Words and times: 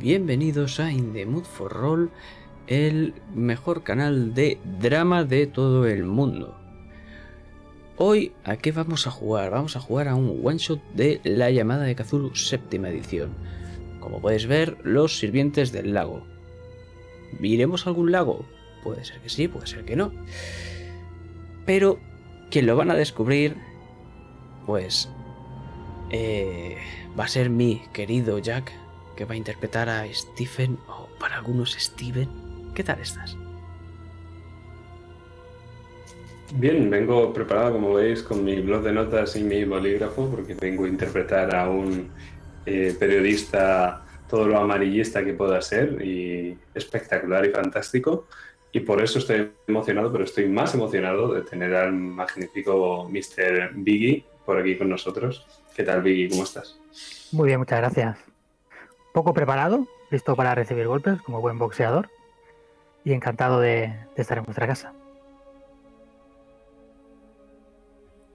bienvenidos 0.00 0.80
a 0.80 0.90
In 0.90 1.12
the 1.12 1.26
Mood 1.26 1.44
for 1.44 1.70
Roll, 1.70 2.10
el 2.66 3.12
mejor 3.34 3.82
canal 3.82 4.32
de 4.32 4.58
drama 4.80 5.24
de 5.24 5.46
todo 5.46 5.86
el 5.86 6.04
mundo. 6.04 6.58
Hoy, 7.98 8.32
¿a 8.44 8.56
qué 8.56 8.72
vamos 8.72 9.06
a 9.06 9.10
jugar? 9.10 9.50
Vamos 9.50 9.76
a 9.76 9.80
jugar 9.80 10.08
a 10.08 10.14
un 10.14 10.40
one 10.42 10.56
shot 10.56 10.80
de 10.94 11.20
La 11.22 11.50
llamada 11.50 11.84
de 11.84 11.94
Cthulhu 11.94 12.34
séptima 12.34 12.88
edición. 12.88 13.34
Como 14.00 14.22
podéis 14.22 14.46
ver, 14.46 14.78
los 14.84 15.18
sirvientes 15.18 15.70
del 15.70 15.92
lago. 15.92 16.22
¿Viremos 17.38 17.86
algún 17.86 18.10
lago? 18.10 18.46
Puede 18.82 19.04
ser 19.04 19.20
que 19.20 19.28
sí, 19.28 19.48
puede 19.48 19.66
ser 19.66 19.84
que 19.84 19.96
no. 19.96 20.12
Pero 21.66 21.98
quien 22.50 22.64
lo 22.64 22.74
van 22.74 22.90
a 22.90 22.94
descubrir, 22.94 23.54
pues 24.64 25.10
eh, 26.10 26.78
va 27.18 27.24
a 27.24 27.28
ser 27.28 27.50
mi 27.50 27.82
querido 27.92 28.38
Jack, 28.38 28.72
que 29.20 29.26
va 29.26 29.34
a 29.34 29.36
interpretar 29.36 29.90
a 29.90 30.06
Stephen, 30.14 30.78
o 30.88 31.06
para 31.18 31.36
algunos 31.36 31.72
Steven. 31.78 32.26
¿Qué 32.74 32.82
tal 32.82 33.00
estás? 33.00 33.36
Bien, 36.54 36.88
vengo 36.88 37.30
preparado, 37.30 37.74
como 37.74 37.92
veis, 37.92 38.22
con 38.22 38.42
mi 38.42 38.62
blog 38.62 38.82
de 38.82 38.92
notas 38.92 39.36
y 39.36 39.44
mi 39.44 39.62
bolígrafo, 39.64 40.30
porque 40.30 40.54
vengo 40.54 40.86
a 40.86 40.88
interpretar 40.88 41.54
a 41.54 41.68
un 41.68 42.08
eh, 42.64 42.96
periodista 42.98 44.06
todo 44.26 44.46
lo 44.46 44.56
amarillista 44.56 45.22
que 45.22 45.34
pueda 45.34 45.60
ser 45.60 46.00
y 46.02 46.56
espectacular 46.74 47.44
y 47.44 47.50
fantástico. 47.50 48.26
Y 48.72 48.80
por 48.80 49.02
eso 49.02 49.18
estoy 49.18 49.50
emocionado, 49.66 50.10
pero 50.10 50.24
estoy 50.24 50.48
más 50.48 50.72
emocionado 50.72 51.34
de 51.34 51.42
tener 51.42 51.74
al 51.74 51.92
magnífico 51.92 53.06
Mr. 53.10 53.72
Biggie 53.74 54.24
por 54.46 54.56
aquí 54.56 54.78
con 54.78 54.88
nosotros. 54.88 55.46
¿Qué 55.76 55.82
tal, 55.82 56.00
Biggie? 56.00 56.30
¿Cómo 56.30 56.44
estás? 56.44 56.80
Muy 57.32 57.48
bien, 57.48 57.58
muchas 57.58 57.80
gracias. 57.80 58.29
Poco 59.12 59.34
preparado, 59.34 59.86
listo 60.10 60.36
para 60.36 60.54
recibir 60.54 60.86
golpes 60.86 61.20
como 61.22 61.40
buen 61.40 61.58
boxeador 61.58 62.08
y 63.04 63.12
encantado 63.12 63.60
de, 63.60 63.88
de 64.16 64.22
estar 64.22 64.38
en 64.38 64.44
vuestra 64.44 64.66
casa. 64.66 64.92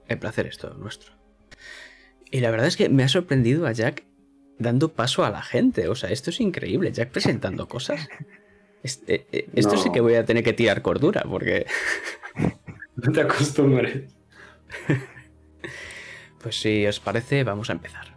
El 0.08 0.18
placer 0.18 0.46
es 0.46 0.58
todo 0.58 0.74
nuestro. 0.74 1.12
Y 2.30 2.40
la 2.40 2.50
verdad 2.50 2.66
es 2.66 2.76
que 2.76 2.88
me 2.88 3.02
ha 3.02 3.08
sorprendido 3.08 3.66
a 3.66 3.72
Jack 3.72 4.04
dando 4.58 4.92
paso 4.92 5.24
a 5.24 5.30
la 5.30 5.42
gente. 5.42 5.88
O 5.88 5.94
sea, 5.94 6.10
esto 6.10 6.30
es 6.30 6.40
increíble. 6.40 6.92
Jack 6.92 7.10
presentando 7.10 7.68
cosas. 7.68 8.08
Este, 8.82 9.26
eh, 9.32 9.48
esto 9.54 9.74
No. 9.74 9.82
sí 9.82 9.90
que 9.90 10.00
voy 10.00 10.14
a 10.14 10.24
tener 10.24 10.44
que 10.44 10.52
tirar 10.52 10.82
cordura, 10.82 11.22
porque. 11.28 11.66
No 12.96 13.12
te 13.12 13.20
acostumbres. 13.22 14.14
Pues 16.42 16.60
si 16.60 16.86
os 16.86 17.00
parece, 17.00 17.42
vamos 17.42 17.70
a 17.70 17.72
empezar. 17.72 18.15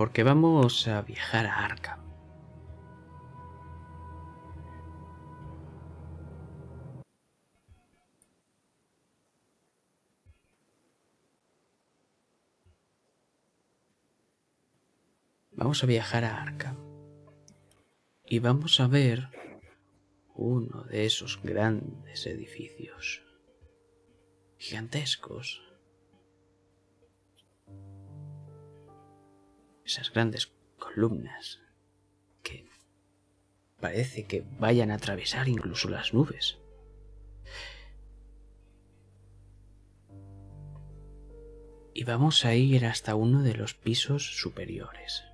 Porque 0.00 0.22
vamos 0.22 0.88
a 0.88 1.02
viajar 1.02 1.44
a 1.44 1.62
Arkham. 1.62 2.00
Vamos 15.50 15.84
a 15.84 15.86
viajar 15.86 16.24
a 16.24 16.40
Arkham. 16.40 16.78
Y 18.24 18.38
vamos 18.38 18.80
a 18.80 18.86
ver 18.86 19.28
uno 20.34 20.84
de 20.84 21.04
esos 21.04 21.42
grandes 21.42 22.24
edificios 22.24 23.22
gigantescos. 24.56 25.69
Esas 29.90 30.12
grandes 30.12 30.52
columnas 30.78 31.58
que 32.44 32.64
parece 33.80 34.24
que 34.24 34.44
vayan 34.60 34.92
a 34.92 34.94
atravesar 34.94 35.48
incluso 35.48 35.88
las 35.88 36.14
nubes. 36.14 36.58
Y 41.92 42.04
vamos 42.04 42.44
a 42.44 42.54
ir 42.54 42.86
hasta 42.86 43.16
uno 43.16 43.42
de 43.42 43.54
los 43.54 43.74
pisos 43.74 44.38
superiores. 44.38 45.24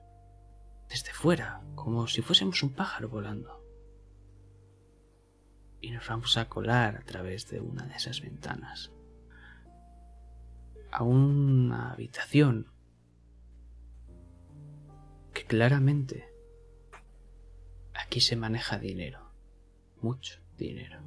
Desde 0.88 1.12
fuera, 1.12 1.60
como 1.74 2.06
si 2.06 2.22
fuésemos 2.22 2.62
un 2.62 2.72
pájaro 2.72 3.10
volando. 3.10 3.62
Y 5.82 5.90
nos 5.90 6.08
vamos 6.08 6.38
a 6.38 6.48
colar 6.48 6.96
a 6.96 7.04
través 7.04 7.50
de 7.50 7.60
una 7.60 7.84
de 7.84 7.96
esas 7.96 8.22
ventanas 8.22 8.90
a 10.90 11.02
una 11.02 11.92
habitación 11.92 12.72
que 15.36 15.44
claramente 15.44 16.32
aquí 17.92 18.22
se 18.22 18.36
maneja 18.36 18.78
dinero, 18.78 19.20
mucho 20.00 20.40
dinero. 20.56 20.98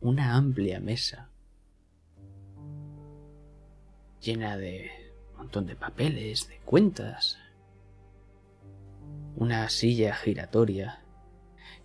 Una 0.00 0.34
amplia 0.34 0.80
mesa 0.80 1.28
llena 4.22 4.56
de 4.56 4.90
un 5.32 5.36
montón 5.36 5.66
de 5.66 5.76
papeles, 5.76 6.48
de 6.48 6.58
cuentas. 6.60 7.36
Una 9.34 9.68
silla 9.68 10.14
giratoria 10.14 11.02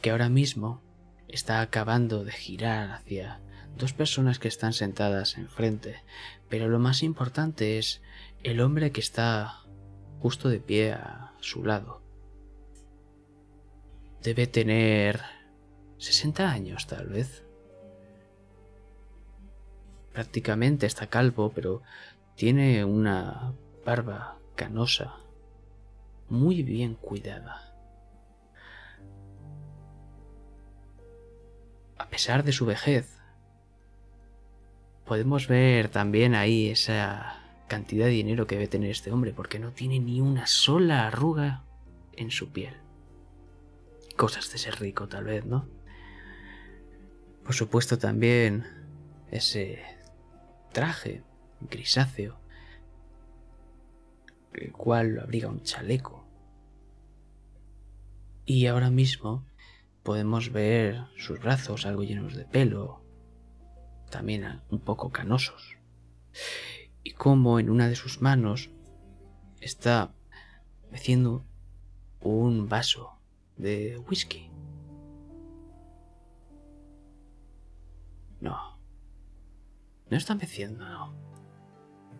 que 0.01 0.11
ahora 0.11 0.29
mismo 0.29 0.81
está 1.27 1.59
acabando 1.59 2.23
de 2.23 2.31
girar 2.31 2.91
hacia 2.91 3.41
dos 3.75 3.91
personas 3.91 4.39
que 4.39 4.47
están 4.47 4.71
sentadas 4.71 5.37
enfrente, 5.37 6.01
pero 6.47 6.69
lo 6.69 6.79
más 6.79 7.03
importante 7.03 7.77
es 7.77 8.01
el 8.44 8.62
hombre 8.62 8.91
que 8.91 9.02
está 9.02 9.63
justo 10.19 10.50
de 10.50 10.59
pie 10.59 10.94
a 10.94 11.34
su 11.40 11.63
lado. 11.63 12.02
Debe 14.22 14.47
tener 14.47 15.22
60 15.97 16.50
años 16.50 16.88
tal 16.88 17.07
vez. 17.07 17.44
Prácticamente 20.13 20.85
está 20.85 21.07
calvo, 21.07 21.52
pero 21.53 21.81
tiene 22.35 22.84
una 22.84 23.53
barba 23.85 24.38
canosa, 24.56 25.16
muy 26.29 26.63
bien 26.63 26.96
cuidada. 26.96 27.73
A 31.97 32.09
pesar 32.09 32.44
de 32.44 32.52
su 32.52 32.66
vejez, 32.66 33.18
podemos 35.06 35.47
ver 35.47 35.90
también 35.90 36.35
ahí 36.35 36.69
esa 36.69 37.41
cantidad 37.71 38.07
de 38.07 38.11
dinero 38.11 38.47
que 38.47 38.55
debe 38.55 38.67
tener 38.67 38.91
este 38.91 39.13
hombre, 39.13 39.31
porque 39.31 39.57
no 39.57 39.71
tiene 39.71 39.97
ni 40.01 40.19
una 40.19 40.45
sola 40.45 41.07
arruga 41.07 41.63
en 42.11 42.29
su 42.29 42.49
piel. 42.49 42.75
Cosas 44.17 44.51
de 44.51 44.57
ser 44.57 44.81
rico, 44.81 45.07
tal 45.07 45.23
vez, 45.23 45.45
¿no? 45.45 45.69
Por 47.45 47.55
supuesto 47.55 47.97
también 47.97 48.65
ese 49.31 49.81
traje 50.73 51.23
grisáceo, 51.61 52.41
el 54.51 54.73
cual 54.73 55.15
lo 55.15 55.21
abriga 55.21 55.47
un 55.47 55.63
chaleco. 55.63 56.25
Y 58.45 58.65
ahora 58.65 58.89
mismo 58.89 59.45
podemos 60.03 60.51
ver 60.51 61.05
sus 61.15 61.39
brazos 61.39 61.85
algo 61.85 62.03
llenos 62.03 62.35
de 62.35 62.43
pelo, 62.43 63.01
también 64.09 64.59
un 64.69 64.79
poco 64.81 65.09
canosos, 65.09 65.77
y 67.03 67.12
como 67.12 67.59
en 67.59 67.69
una 67.69 67.88
de 67.88 67.95
sus 67.95 68.22
manos 68.22 68.69
está 69.59 70.13
meciendo 70.91 71.45
un 72.22 72.67
vaso 72.69 73.17
de 73.57 73.97
whisky. 73.97 74.50
No, 78.40 78.78
no 80.09 80.17
está 80.17 80.35
meciendo, 80.35 80.88
no. 80.88 81.13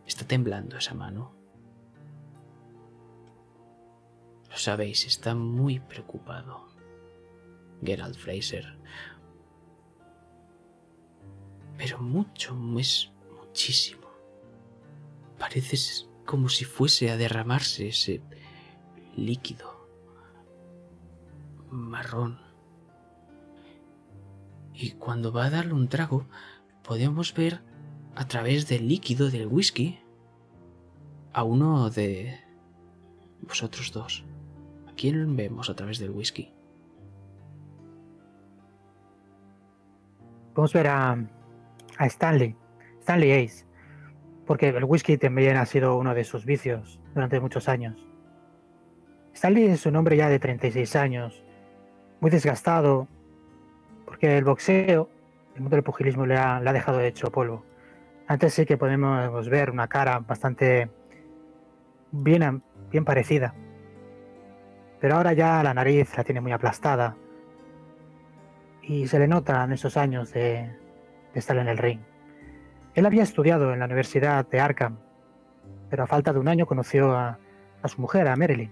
Está 0.06 0.26
temblando 0.26 0.78
esa 0.78 0.94
mano. 0.94 1.34
Lo 4.50 4.58
sabéis, 4.58 5.06
está 5.06 5.34
muy 5.34 5.80
preocupado. 5.80 6.68
Gerald 7.84 8.16
Fraser. 8.16 8.78
Pero 11.78 12.00
mucho, 12.00 12.56
es 12.78 13.12
muchísimo. 13.40 14.01
Parece 15.42 16.06
como 16.24 16.50
si 16.50 16.66
fuese 16.66 17.10
a 17.10 17.18
derramarse 17.18 17.88
ese 17.88 18.22
líquido 19.16 19.88
marrón. 21.72 22.40
Y 24.72 24.92
cuando 24.92 25.34
va 25.34 25.46
a 25.46 25.50
darle 25.50 25.74
un 25.74 25.90
trago, 25.90 26.28
podemos 26.84 27.34
ver 27.34 27.64
a 28.14 28.28
través 28.28 28.68
del 28.68 28.88
líquido 28.88 29.32
del 29.32 29.48
whisky 29.48 30.00
a 31.34 31.44
uno 31.44 31.90
de 31.90 32.40
vosotros 33.42 33.92
dos. 33.92 34.24
¿A 34.88 34.94
quién 34.94 35.36
vemos 35.36 35.72
a 35.72 35.76
través 35.76 35.98
del 35.98 36.12
whisky? 36.12 36.54
Podemos 40.54 40.74
ver 40.74 40.86
a, 40.86 41.18
a 41.98 42.06
Stanley, 42.06 42.56
Stanley 43.00 43.32
Ace. 43.32 43.71
Porque 44.52 44.68
el 44.68 44.84
whisky 44.84 45.18
también 45.18 45.56
ha 45.56 45.66
sido 45.66 45.96
uno 45.96 46.14
de 46.14 46.26
sus 46.26 46.44
vicios 46.44 47.00
durante 47.14 47.40
muchos 47.40 47.70
años. 47.70 48.06
Stanley 49.34 49.68
es 49.68 49.86
un 49.86 49.96
hombre 49.96 50.18
ya 50.18 50.28
de 50.28 50.40
36 50.40 50.94
años, 50.98 51.42
muy 52.20 52.32
desgastado, 52.32 53.08
porque 54.04 54.38
el 54.38 54.44
boxeo, 54.44 55.08
el 55.56 55.62
mundo 55.62 55.78
del 55.78 55.86
pugilismo 55.86 56.26
le 56.26 56.36
ha, 56.36 56.60
dejado 56.74 57.00
hecho 57.00 57.32
polvo. 57.32 57.64
Antes 58.28 58.54
sí 58.54 58.66
que 58.66 58.76
podemos 58.76 59.48
ver 59.48 59.72
una 59.72 59.88
cara 59.88 60.20
bastante 60.20 60.90
bien, 62.12 62.62
bien 62.92 63.06
parecida, 63.06 63.56
pero 65.00 65.16
ahora 65.16 65.32
ya 65.32 65.64
la 65.64 65.74
nariz 65.74 66.18
la 66.18 66.26
tiene 66.26 66.42
muy 66.42 66.52
aplastada 66.52 67.16
y 68.82 69.08
se 69.08 69.18
le 69.18 69.30
nota 69.30 69.64
en 69.64 69.72
esos 69.72 69.96
años 69.96 70.34
de 70.34 70.76
estar 71.34 71.56
en 71.56 71.70
el 71.70 71.78
ring. 71.78 72.11
Él 72.94 73.06
había 73.06 73.24
estudiado 73.24 73.74
en 73.74 73.80
la 73.80 73.86
Universidad 73.86 74.46
de 74.46 74.60
Arkham, 74.60 74.98
pero 75.90 76.04
a 76.04 76.08
falta 76.08 76.34
de 76.34 76.40
un 76.40 76.48
año 76.50 76.66
conoció 76.66 77.16
a, 77.16 77.40
su 77.86 78.02
mujer, 78.02 78.28
a 78.28 78.36
Marilyn. 78.36 78.72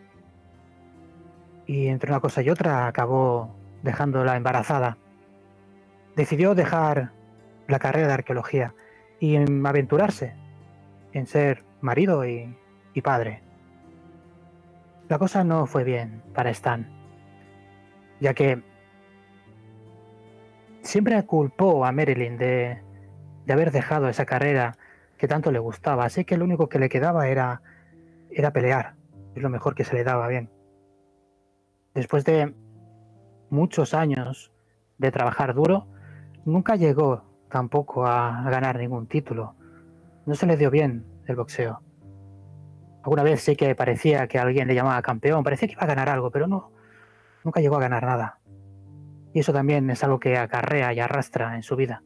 Y 1.65 1.87
entre 1.87 2.11
una 2.11 2.19
cosa 2.19 2.41
y 2.41 2.49
otra 2.49 2.87
acabó 2.87 3.55
dejándola 3.81 4.35
embarazada. 4.35 4.97
Decidió 6.15 6.53
dejar 6.53 7.11
la 7.67 7.79
carrera 7.79 8.07
de 8.07 8.13
arqueología 8.13 8.73
y 9.19 9.37
aventurarse 9.37 10.35
en 11.13 11.25
ser 11.25 11.63
marido 11.79 12.25
y, 12.25 12.57
y 12.93 13.01
padre. 13.01 13.41
La 15.07 15.17
cosa 15.17 15.43
no 15.43 15.65
fue 15.65 15.83
bien 15.83 16.21
para 16.33 16.49
Stan, 16.49 16.87
ya 18.19 18.33
que 18.33 18.61
siempre 20.81 21.23
culpó 21.25 21.85
a 21.85 21.91
Marilyn 21.91 22.37
de, 22.37 22.81
de 23.45 23.53
haber 23.53 23.71
dejado 23.71 24.09
esa 24.09 24.25
carrera 24.25 24.77
que 25.17 25.27
tanto 25.27 25.51
le 25.51 25.59
gustaba, 25.59 26.05
así 26.05 26.25
que 26.25 26.37
lo 26.37 26.45
único 26.45 26.69
que 26.69 26.79
le 26.79 26.89
quedaba 26.89 27.27
era, 27.27 27.61
era 28.31 28.51
pelear, 28.51 28.95
es 29.35 29.43
lo 29.43 29.49
mejor 29.49 29.75
que 29.75 29.83
se 29.83 29.95
le 29.95 30.03
daba 30.03 30.27
bien. 30.27 30.49
Después 31.93 32.23
de 32.23 32.53
muchos 33.49 33.93
años 33.93 34.51
de 34.97 35.11
trabajar 35.11 35.53
duro, 35.53 35.87
nunca 36.45 36.75
llegó 36.75 37.23
tampoco 37.49 38.05
a 38.05 38.43
ganar 38.49 38.77
ningún 38.77 39.07
título. 39.07 39.55
No 40.25 40.35
se 40.35 40.45
le 40.45 40.55
dio 40.55 40.69
bien 40.69 41.05
el 41.25 41.35
boxeo. 41.35 41.81
Alguna 43.03 43.23
vez 43.23 43.41
sí 43.41 43.55
que 43.55 43.75
parecía 43.75 44.27
que 44.27 44.39
alguien 44.39 44.67
le 44.67 44.75
llamaba 44.75 45.01
campeón, 45.01 45.43
parecía 45.43 45.67
que 45.67 45.73
iba 45.73 45.83
a 45.83 45.87
ganar 45.87 46.09
algo, 46.09 46.31
pero 46.31 46.47
no, 46.47 46.71
nunca 47.43 47.59
llegó 47.59 47.77
a 47.77 47.81
ganar 47.81 48.03
nada. 48.03 48.39
Y 49.33 49.39
eso 49.39 49.53
también 49.53 49.89
es 49.89 50.03
algo 50.03 50.19
que 50.19 50.37
acarrea 50.37 50.93
y 50.93 50.99
arrastra 50.99 51.55
en 51.55 51.63
su 51.63 51.75
vida. 51.75 52.03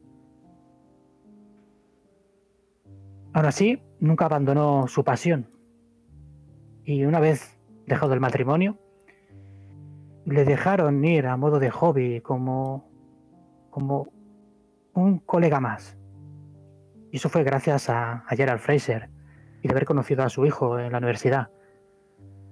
Aún 3.34 3.46
así, 3.46 3.82
nunca 3.98 4.26
abandonó 4.26 4.86
su 4.86 5.02
pasión. 5.02 5.50
Y 6.84 7.04
una 7.04 7.18
vez 7.18 7.58
dejado 7.84 8.14
el 8.14 8.20
matrimonio, 8.20 8.78
le 10.24 10.44
dejaron 10.44 11.04
ir 11.04 11.26
a 11.26 11.36
modo 11.36 11.58
de 11.58 11.68
hobby 11.68 12.20
como, 12.20 12.88
como 13.70 14.06
un 14.94 15.18
colega 15.18 15.58
más. 15.58 15.98
Y 17.10 17.16
eso 17.16 17.28
fue 17.28 17.42
gracias 17.42 17.90
a, 17.90 18.24
a 18.26 18.36
Gerald 18.36 18.60
Fraser 18.60 19.10
y 19.62 19.66
de 19.66 19.72
haber 19.72 19.84
conocido 19.84 20.22
a 20.22 20.28
su 20.28 20.46
hijo 20.46 20.78
en 20.78 20.92
la 20.92 20.98
universidad. 20.98 21.50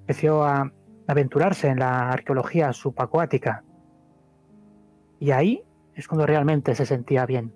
Empezó 0.01 0.45
a 0.45 0.73
aventurarse 1.07 1.69
en 1.69 1.79
la 1.79 2.11
arqueología 2.11 2.73
subacuática. 2.73 3.63
Y 5.21 5.31
ahí 5.31 5.63
es 5.95 6.09
cuando 6.09 6.27
realmente 6.27 6.75
se 6.75 6.87
sentía 6.87 7.25
bien. 7.25 7.55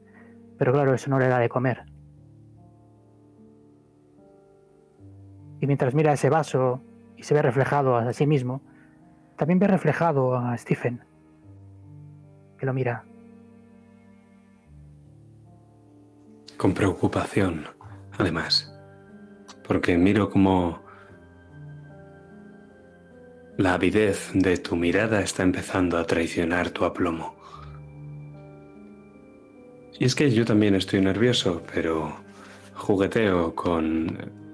Pero 0.59 0.73
claro, 0.73 0.95
eso 0.95 1.11
no 1.11 1.19
le 1.19 1.27
da 1.27 1.41
de 1.41 1.49
comer. 1.49 1.96
Y 5.61 5.67
mientras 5.67 5.95
mira 5.95 6.13
ese 6.13 6.31
vaso 6.31 6.83
y 7.17 7.23
se 7.23 7.35
ve 7.35 7.43
reflejado 7.43 7.97
a 7.97 8.13
sí 8.13 8.27
mismo, 8.27 8.61
también 9.37 9.59
ve 9.59 9.67
reflejado 9.67 10.37
a 10.37 10.57
Stephen, 10.57 11.03
que 12.59 12.67
lo 12.67 12.73
mira. 12.73 13.05
Con 16.57 16.73
preocupación, 16.73 17.67
además, 18.19 18.75
porque 19.67 19.99
miro 19.99 20.31
como 20.31 20.81
la 23.59 23.75
avidez 23.75 24.31
de 24.35 24.57
tu 24.59 24.77
mirada 24.77 25.21
está 25.21 25.43
empezando 25.43 25.99
a 25.99 26.05
traicionar 26.05 26.71
tu 26.71 26.85
aplomo. 26.85 27.35
Y 29.99 30.05
es 30.05 30.15
que 30.15 30.31
yo 30.31 30.45
también 30.45 30.75
estoy 30.75 31.01
nervioso, 31.01 31.63
pero 31.73 32.15
jugueteo 32.75 33.55
con 33.55 34.46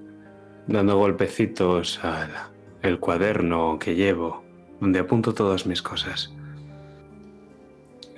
dando 0.67 0.97
golpecitos 0.97 2.03
al 2.03 2.53
el 2.83 2.99
cuaderno 2.99 3.79
que 3.79 3.95
llevo, 3.95 4.43
donde 4.81 4.99
apunto 4.99 5.33
todas 5.33 5.65
mis 5.65 5.81
cosas. 5.81 6.33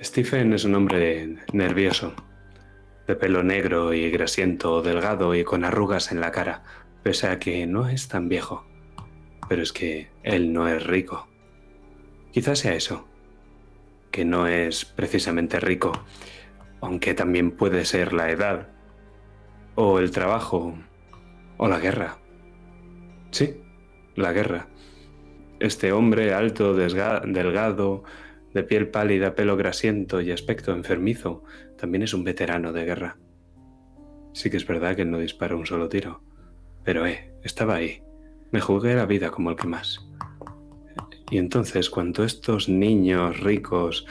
Stephen 0.02 0.52
es 0.52 0.64
un 0.64 0.74
hombre 0.74 1.36
nervioso, 1.52 2.14
de 3.06 3.14
pelo 3.14 3.44
negro 3.44 3.94
y 3.94 4.10
grasiento, 4.10 4.82
delgado 4.82 5.36
y 5.36 5.44
con 5.44 5.64
arrugas 5.64 6.10
en 6.10 6.20
la 6.20 6.32
cara, 6.32 6.64
pese 7.04 7.28
a 7.28 7.38
que 7.38 7.66
no 7.66 7.88
es 7.88 8.08
tan 8.08 8.28
viejo. 8.28 8.66
Pero 9.48 9.62
es 9.62 9.72
que 9.72 10.08
él 10.24 10.52
no 10.52 10.66
es 10.66 10.84
rico. 10.84 11.28
Quizás 12.32 12.58
sea 12.58 12.74
eso, 12.74 13.06
que 14.10 14.24
no 14.24 14.48
es 14.48 14.84
precisamente 14.84 15.60
rico, 15.60 15.92
aunque 16.80 17.14
también 17.14 17.52
puede 17.52 17.84
ser 17.84 18.12
la 18.12 18.30
edad, 18.30 18.68
o 19.76 20.00
el 20.00 20.10
trabajo, 20.10 20.74
o 21.56 21.68
la 21.68 21.78
guerra. 21.78 22.18
Sí, 23.36 23.60
la 24.14 24.32
guerra. 24.32 24.66
Este 25.60 25.92
hombre 25.92 26.32
alto, 26.32 26.72
delgado, 26.72 28.02
de 28.54 28.62
piel 28.62 28.88
pálida, 28.88 29.34
pelo 29.34 29.58
grasiento 29.58 30.22
y 30.22 30.30
aspecto 30.30 30.72
enfermizo, 30.72 31.44
también 31.76 32.00
es 32.00 32.14
un 32.14 32.24
veterano 32.24 32.72
de 32.72 32.86
guerra. 32.86 33.18
Sí 34.32 34.48
que 34.48 34.56
es 34.56 34.66
verdad 34.66 34.96
que 34.96 35.04
no 35.04 35.18
disparó 35.18 35.58
un 35.58 35.66
solo 35.66 35.90
tiro, 35.90 36.22
pero 36.82 37.06
eh, 37.06 37.34
estaba 37.42 37.74
ahí. 37.74 38.02
Me 38.52 38.62
jugué 38.62 38.94
la 38.94 39.04
vida 39.04 39.30
como 39.30 39.50
el 39.50 39.56
que 39.56 39.66
más. 39.66 40.00
Y 41.30 41.36
entonces, 41.36 41.90
cuando 41.90 42.24
estos 42.24 42.70
niños 42.70 43.40
ricos 43.40 44.06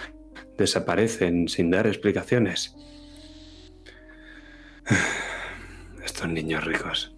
desaparecen 0.56 1.48
sin 1.48 1.72
dar 1.72 1.88
explicaciones, 1.88 2.76
estos 6.06 6.30
niños 6.30 6.64
ricos. 6.64 7.15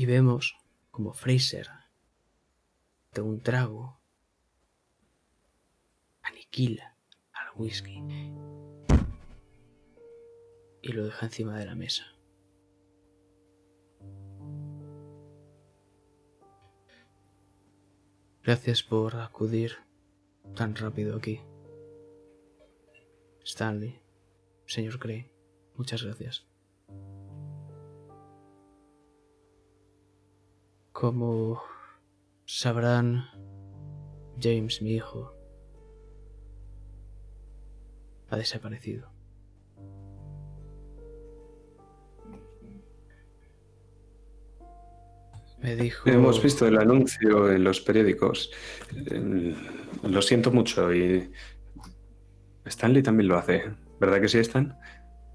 Y 0.00 0.06
vemos 0.06 0.56
como 0.90 1.12
Fraser 1.12 1.68
de 3.12 3.20
un 3.20 3.42
trago 3.42 4.00
aniquila 6.22 6.96
al 7.34 7.48
whisky 7.54 8.02
y 10.80 10.92
lo 10.92 11.04
deja 11.04 11.26
encima 11.26 11.58
de 11.58 11.66
la 11.66 11.74
mesa. 11.74 12.06
Gracias 18.42 18.82
por 18.82 19.16
acudir 19.16 19.76
tan 20.56 20.76
rápido 20.76 21.14
aquí. 21.14 21.42
Stanley, 23.44 24.00
señor 24.64 24.98
Gray, 24.98 25.30
muchas 25.74 26.02
gracias. 26.02 26.49
Como 30.92 31.62
sabrán, 32.44 33.24
James, 34.40 34.82
mi 34.82 34.94
hijo, 34.94 35.34
ha 38.28 38.36
desaparecido. 38.36 39.10
Me 45.58 45.76
dijo... 45.76 46.08
Hemos 46.08 46.42
visto 46.42 46.66
el 46.66 46.78
anuncio 46.78 47.52
en 47.52 47.64
los 47.64 47.80
periódicos. 47.80 48.50
Eh, 49.10 49.54
Lo 50.02 50.22
siento 50.22 50.50
mucho 50.50 50.92
y 50.94 51.30
Stanley 52.64 53.02
también 53.02 53.28
lo 53.28 53.36
hace. 53.36 53.70
¿Verdad 54.00 54.20
que 54.20 54.28
sí, 54.28 54.38
Stan? 54.38 54.76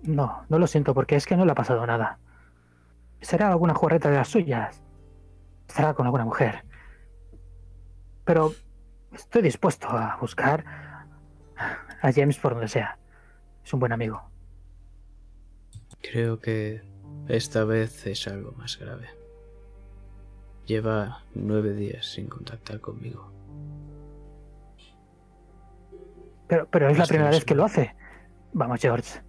No, 0.01 0.43
no 0.49 0.57
lo 0.59 0.67
siento 0.67 0.93
porque 0.93 1.15
es 1.15 1.25
que 1.25 1.37
no 1.37 1.45
le 1.45 1.51
ha 1.51 1.55
pasado 1.55 1.85
nada. 1.85 2.19
Será 3.21 3.49
alguna 3.51 3.75
jugarreta 3.75 4.09
de 4.09 4.17
las 4.17 4.29
suyas. 4.29 4.84
Estará 5.67 5.93
con 5.93 6.05
alguna 6.05 6.25
mujer. 6.25 6.63
Pero 8.23 8.53
estoy 9.13 9.41
dispuesto 9.41 9.87
a 9.89 10.17
buscar 10.19 10.63
a 12.01 12.11
James 12.11 12.37
por 12.37 12.53
donde 12.53 12.67
sea. 12.67 12.97
Es 13.63 13.73
un 13.73 13.79
buen 13.79 13.91
amigo. 13.91 14.21
Creo 16.01 16.39
que 16.39 16.83
esta 17.27 17.63
vez 17.63 18.05
es 18.07 18.27
algo 18.27 18.51
más 18.53 18.77
grave. 18.77 19.07
Lleva 20.65 21.23
nueve 21.33 21.73
días 21.73 22.05
sin 22.05 22.27
contactar 22.27 22.79
conmigo. 22.79 23.31
Pero, 26.47 26.67
pero 26.69 26.89
es 26.89 26.97
la 26.97 27.05
primera 27.05 27.29
vez 27.29 27.43
que 27.45 27.55
lo 27.55 27.65
hace. 27.65 27.95
Vamos, 28.53 28.79
George. 28.79 29.21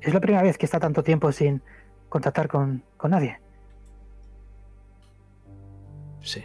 Es 0.00 0.12
la 0.12 0.20
primera 0.20 0.42
vez 0.42 0.58
que 0.58 0.66
está 0.66 0.80
tanto 0.80 1.02
tiempo 1.02 1.30
sin 1.32 1.62
contactar 2.08 2.48
con, 2.48 2.84
con 2.96 3.12
nadie. 3.12 3.40
Sí. 6.24 6.42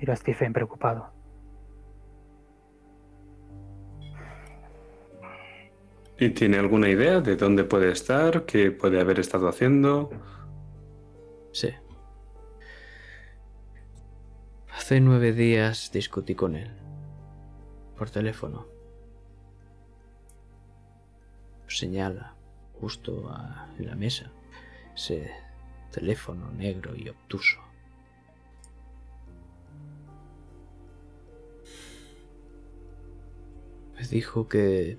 Mira 0.00 0.14
a 0.14 0.16
Stephen 0.16 0.52
preocupado. 0.52 1.12
¿Y 6.18 6.30
tiene 6.30 6.58
alguna 6.58 6.88
idea 6.88 7.20
de 7.20 7.36
dónde 7.36 7.64
puede 7.64 7.90
estar? 7.90 8.44
¿Qué 8.46 8.70
puede 8.70 9.00
haber 9.00 9.18
estado 9.18 9.48
haciendo? 9.48 10.10
Sí. 11.52 11.70
Hace 14.72 15.00
nueve 15.00 15.32
días 15.32 15.90
discutí 15.92 16.34
con 16.34 16.54
él. 16.56 16.70
Por 17.98 18.10
teléfono. 18.10 18.66
Señala 21.66 22.34
justo 22.80 23.28
a- 23.30 23.68
en 23.78 23.86
la 23.86 23.96
mesa 23.96 24.30
ese 24.94 25.30
teléfono 25.90 26.50
negro 26.52 26.94
y 26.94 27.08
obtuso. 27.08 27.58
Dijo 34.10 34.48
que 34.48 34.98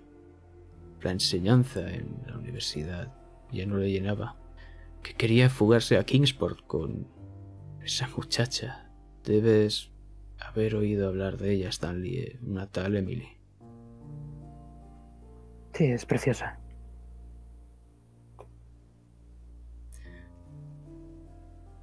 la 1.01 1.12
enseñanza 1.12 1.91
en 1.93 2.24
la 2.27 2.38
universidad 2.38 3.13
ya 3.51 3.65
no 3.65 3.77
le 3.77 3.91
llenaba 3.91 4.35
que 5.05 5.13
quería 5.13 5.51
fugarse 5.51 5.97
a 5.97 6.03
Kingsport 6.03 6.65
con 6.65 7.07
esa 7.83 8.07
muchacha. 8.07 8.89
Debes 9.24 9.91
haber 10.39 10.75
oído 10.75 11.07
hablar 11.07 11.38
de 11.38 11.51
ella, 11.51 11.69
Stanley, 11.69 12.17
eh, 12.17 12.39
una 12.41 12.65
tal 12.65 12.95
Emily. 12.95 13.27
Sí, 15.74 15.85
es 15.85 16.05
preciosa. 16.05 16.59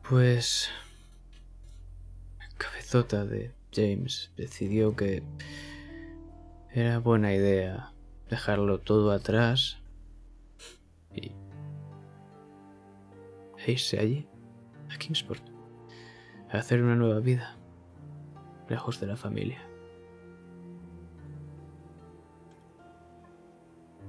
Pues... 0.08 0.68
la 2.40 2.48
cabezota 2.58 3.24
de 3.24 3.52
James 3.72 4.32
decidió 4.36 4.96
que 4.96 5.22
era 6.74 6.98
buena 6.98 7.34
idea 7.34 7.92
dejarlo 8.30 8.80
todo 8.80 9.12
atrás 9.12 9.78
y 11.14 11.32
e 13.64 13.72
irse 13.72 14.00
allí, 14.00 14.26
a 14.92 14.96
Kingsport, 14.98 15.42
a 16.50 16.56
hacer 16.56 16.82
una 16.82 16.96
nueva 16.96 17.20
vida, 17.20 17.56
lejos 18.68 18.98
de 18.98 19.06
la 19.06 19.16
familia. 19.16 19.60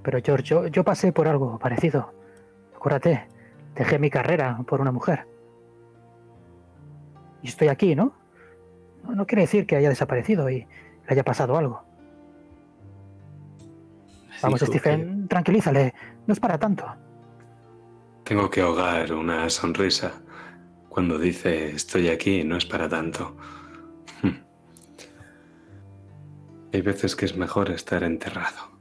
Pero 0.02 0.20
George, 0.24 0.44
yo, 0.44 0.68
yo 0.68 0.84
pasé 0.84 1.12
por 1.12 1.28
algo 1.28 1.60
parecido. 1.60 2.14
Acuérdate, 2.76 3.28
dejé 3.76 4.00
mi 4.00 4.10
carrera 4.10 4.58
por 4.66 4.82
una 4.82 4.92
mujer. 4.92 5.28
Y 7.42 7.50
estoy 7.50 7.68
aquí, 7.68 7.94
¿no? 7.94 8.14
No, 9.04 9.16
no 9.16 9.28
quiere 9.28 9.44
decir 9.44 9.68
que 9.68 9.76
haya 9.76 9.90
desaparecido 9.90 10.50
y 10.50 10.62
le 10.62 10.68
haya 11.08 11.24
pasado 11.24 11.58
algo. 11.58 11.93
Vamos, 14.44 14.60
Stephen, 14.62 15.28
tranquilízale. 15.28 15.94
No 16.28 16.34
es 16.34 16.40
para 16.40 16.60
tanto. 16.60 16.86
Tengo 18.24 18.50
que 18.50 18.62
ahogar 18.62 19.14
una 19.14 19.50
sonrisa 19.50 20.22
cuando 20.90 21.18
dice 21.18 21.72
estoy 21.72 22.10
aquí, 22.10 22.44
no 22.44 22.56
es 22.56 22.66
para 22.66 22.88
tanto. 22.88 23.36
Hmm. 24.22 24.44
Hay 26.72 26.82
veces 26.82 27.16
que 27.16 27.26
es 27.26 27.36
mejor 27.36 27.72
estar 27.72 28.04
enterrado. 28.04 28.72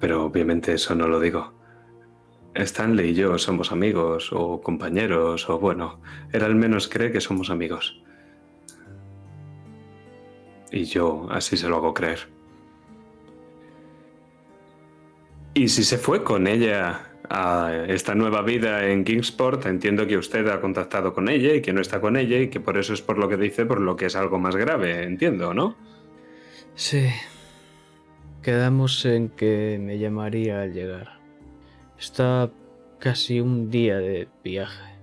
Pero 0.00 0.24
obviamente 0.24 0.72
eso 0.72 0.94
no 0.94 1.06
lo 1.06 1.20
digo. 1.20 1.54
Stanley 2.54 3.10
y 3.10 3.14
yo 3.14 3.38
somos 3.38 3.72
amigos 3.72 4.30
o 4.32 4.60
compañeros 4.60 5.48
o 5.48 5.58
bueno, 5.58 6.00
él 6.32 6.42
al 6.42 6.54
menos 6.54 6.88
cree 6.88 7.12
que 7.12 7.20
somos 7.20 7.50
amigos. 7.50 8.02
Y 10.70 10.84
yo 10.84 11.28
así 11.30 11.56
se 11.56 11.68
lo 11.68 11.76
hago 11.76 11.94
creer. 11.94 12.28
Y 15.54 15.68
si 15.68 15.84
se 15.84 15.98
fue 15.98 16.24
con 16.24 16.46
ella 16.46 17.12
a 17.28 17.84
esta 17.88 18.14
nueva 18.14 18.42
vida 18.42 18.88
en 18.88 19.04
Kingsport, 19.04 19.66
entiendo 19.66 20.06
que 20.06 20.16
usted 20.16 20.46
ha 20.48 20.60
contactado 20.60 21.12
con 21.12 21.28
ella 21.28 21.54
y 21.54 21.60
que 21.60 21.72
no 21.72 21.80
está 21.80 22.00
con 22.00 22.16
ella 22.16 22.38
y 22.38 22.48
que 22.48 22.60
por 22.60 22.78
eso 22.78 22.94
es 22.94 23.02
por 23.02 23.18
lo 23.18 23.28
que 23.28 23.36
dice, 23.36 23.66
por 23.66 23.80
lo 23.80 23.96
que 23.96 24.06
es 24.06 24.16
algo 24.16 24.38
más 24.38 24.56
grave, 24.56 25.04
entiendo, 25.04 25.52
¿no? 25.52 25.76
Sí. 26.74 27.08
Quedamos 28.42 29.04
en 29.04 29.28
que 29.28 29.78
me 29.80 29.98
llamaría 29.98 30.62
al 30.62 30.72
llegar. 30.72 31.20
Está 31.98 32.50
casi 32.98 33.40
un 33.40 33.70
día 33.70 33.98
de 33.98 34.28
viaje. 34.42 34.94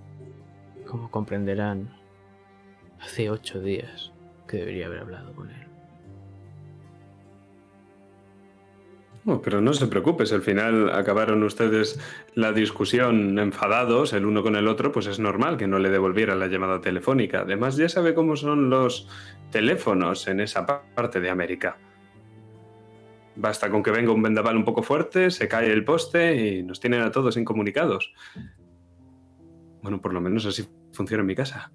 Como 0.85 1.11
comprenderán, 1.11 1.95
hace 2.99 3.29
ocho 3.29 3.61
días 3.61 4.11
que 4.47 4.57
debería 4.57 4.87
haber 4.87 4.99
hablado 4.99 5.33
con 5.33 5.51
él. 5.51 5.68
Pero 9.43 9.61
no 9.61 9.73
se 9.73 9.87
preocupe, 9.87 10.25
si 10.25 10.33
al 10.35 10.41
final 10.41 10.89
acabaron 10.91 11.43
ustedes 11.43 11.99
la 12.35 12.51
discusión 12.51 13.37
enfadados 13.39 14.13
el 14.13 14.25
uno 14.25 14.41
con 14.43 14.55
el 14.55 14.67
otro, 14.67 14.91
pues 14.91 15.05
es 15.07 15.19
normal 15.19 15.57
que 15.57 15.67
no 15.67 15.79
le 15.79 15.89
devolviera 15.89 16.35
la 16.35 16.47
llamada 16.47 16.81
telefónica. 16.81 17.41
Además, 17.41 17.75
ya 17.77 17.87
sabe 17.89 18.13
cómo 18.13 18.35
son 18.35 18.69
los 18.69 19.07
teléfonos 19.51 20.27
en 20.27 20.39
esa 20.39 20.65
pa- 20.65 20.83
parte 20.95 21.19
de 21.19 21.29
América. 21.29 21.77
Basta 23.35 23.69
con 23.69 23.83
que 23.83 23.91
venga 23.91 24.11
un 24.11 24.21
vendaval 24.21 24.57
un 24.57 24.65
poco 24.65 24.83
fuerte, 24.83 25.31
se 25.31 25.47
cae 25.47 25.71
el 25.71 25.85
poste 25.85 26.35
y 26.57 26.63
nos 26.63 26.79
tienen 26.79 27.01
a 27.03 27.11
todos 27.11 27.37
incomunicados. 27.37 28.13
Bueno, 29.81 30.01
por 30.01 30.13
lo 30.13 30.19
menos 30.19 30.45
así 30.45 30.67
funciona 30.91 31.21
en 31.21 31.27
mi 31.27 31.35
casa. 31.35 31.71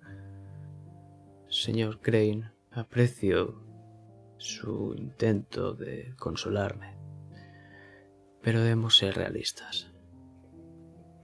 Señor 1.49 2.01
Crane, 2.01 2.51
aprecio 2.73 3.63
su 4.37 4.95
intento 4.99 5.73
de 5.73 6.13
consolarme. 6.19 6.94
Pero 8.45 8.61
debemos 8.61 8.99
ser 8.99 9.15
realistas. 9.15 9.91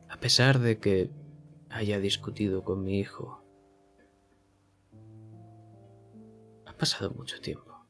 A 0.09 0.19
pesar 0.19 0.59
de 0.59 0.79
que 0.79 1.11
haya 1.69 2.01
discutido 2.01 2.65
con 2.65 2.83
mi 2.83 2.99
hijo, 2.99 3.45
ha 6.65 6.73
pasado 6.73 7.11
mucho 7.11 7.39
tiempo. 7.41 7.87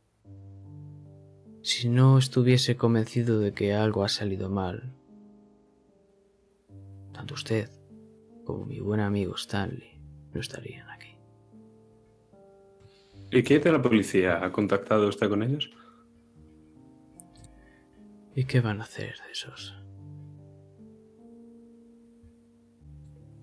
Si 1.62 1.88
no 1.88 2.18
estuviese 2.18 2.76
convencido 2.76 3.38
de 3.38 3.52
que 3.52 3.72
algo 3.72 4.02
ha 4.02 4.08
salido 4.08 4.50
mal, 4.50 4.96
tanto 7.12 7.34
usted 7.34 7.70
como 8.44 8.66
mi 8.66 8.80
buen 8.80 8.98
amigo 8.98 9.36
Stanley 9.36 10.00
no 10.32 10.40
estarían 10.40 10.90
aquí. 10.90 11.14
¿Y 13.30 13.44
qué 13.44 13.60
de 13.60 13.70
la 13.70 13.80
policía? 13.80 14.44
¿Ha 14.44 14.50
contactado 14.50 15.08
usted 15.08 15.28
con 15.28 15.44
ellos? 15.44 15.70
¿Y 18.40 18.46
qué 18.46 18.62
van 18.62 18.80
a 18.80 18.84
hacer 18.84 19.16
de 19.26 19.32
esos? 19.32 19.76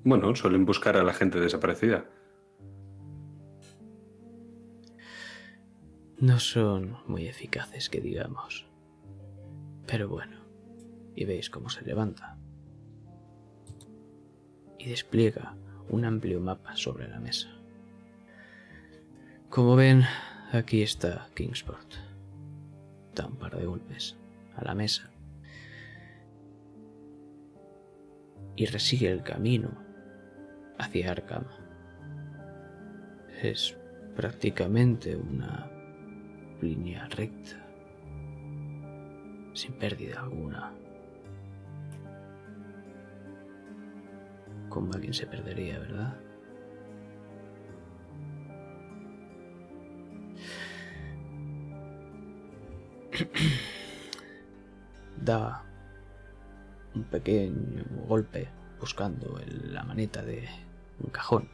Bueno, 0.03 0.35
suelen 0.35 0.65
buscar 0.65 0.97
a 0.97 1.03
la 1.03 1.13
gente 1.13 1.39
desaparecida. 1.39 2.09
No 6.17 6.39
son 6.39 6.97
muy 7.05 7.27
eficaces, 7.27 7.91
que 7.91 8.01
digamos. 8.01 8.65
Pero 9.85 10.09
bueno, 10.09 10.39
y 11.15 11.25
veis 11.25 11.51
cómo 11.51 11.69
se 11.69 11.85
levanta. 11.85 12.35
Y 14.79 14.89
despliega 14.89 15.55
un 15.89 16.05
amplio 16.05 16.39
mapa 16.39 16.75
sobre 16.75 17.07
la 17.07 17.19
mesa. 17.19 17.49
Como 19.51 19.75
ven, 19.75 20.05
aquí 20.51 20.81
está 20.81 21.29
Kingsport. 21.35 21.93
Da 23.13 23.27
un 23.27 23.35
par 23.35 23.55
de 23.55 23.67
golpes 23.67 24.17
a 24.57 24.65
la 24.65 24.75
mesa. 24.75 25.09
Y 28.55 28.65
resigue 28.65 29.09
el 29.11 29.23
camino 29.23 29.69
hacia 30.79 31.11
Arkham. 31.11 31.45
Es 33.41 33.77
prácticamente 34.15 35.15
una 35.15 35.69
línea 36.59 37.07
recta, 37.07 37.63
sin 39.53 39.73
pérdida 39.73 40.21
alguna. 40.21 40.73
Como 44.69 44.91
alguien 44.93 45.13
se 45.13 45.27
perdería, 45.27 45.77
¿verdad? 45.79 46.17
da 55.27 55.63
un 56.95 57.03
pequeño 57.03 57.83
golpe 58.07 58.49
buscando 58.79 59.39
el- 59.39 59.73
la 59.73 59.83
maneta 59.83 60.23
de 60.23 60.47
un 60.99 61.09
cajón. 61.11 61.49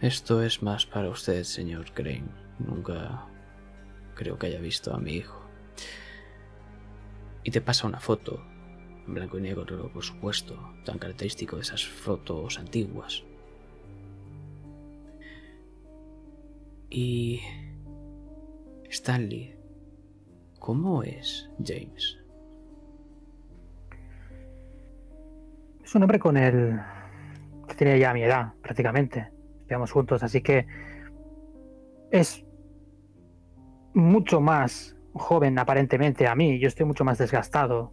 Esto 0.00 0.42
es 0.42 0.62
más 0.62 0.86
para 0.86 1.10
usted, 1.10 1.44
señor 1.44 1.92
Crane. 1.92 2.30
Nunca 2.58 3.26
creo 4.14 4.38
que 4.38 4.46
haya 4.46 4.60
visto 4.60 4.94
a 4.94 4.98
mi 4.98 5.12
hijo. 5.12 5.38
Y 7.44 7.50
te 7.50 7.60
pasa 7.60 7.86
una 7.86 8.00
foto, 8.00 8.42
en 9.06 9.14
blanco 9.14 9.38
y 9.38 9.42
negro, 9.42 9.92
por 9.92 10.02
supuesto, 10.02 10.56
tan 10.84 10.98
característico 10.98 11.56
de 11.56 11.62
esas 11.62 11.84
fotos 11.86 12.58
antiguas. 12.58 13.24
Y... 16.88 17.40
Stanley, 18.90 19.56
¿cómo 20.58 21.02
es 21.02 21.48
James? 21.64 22.18
Es 25.82 25.94
un 25.94 26.02
hombre 26.02 26.18
con 26.18 26.36
el... 26.36 26.80
que 27.68 27.74
tiene 27.74 27.98
ya 27.98 28.12
mi 28.12 28.22
edad, 28.22 28.52
prácticamente. 28.60 29.30
Estamos 29.62 29.92
juntos, 29.92 30.22
así 30.22 30.42
que 30.42 30.66
es 32.10 32.44
mucho 33.94 34.40
más 34.40 34.96
joven 35.12 35.58
aparentemente 35.58 36.26
a 36.26 36.34
mí. 36.34 36.58
Yo 36.58 36.68
estoy 36.68 36.86
mucho 36.86 37.04
más 37.04 37.18
desgastado. 37.18 37.92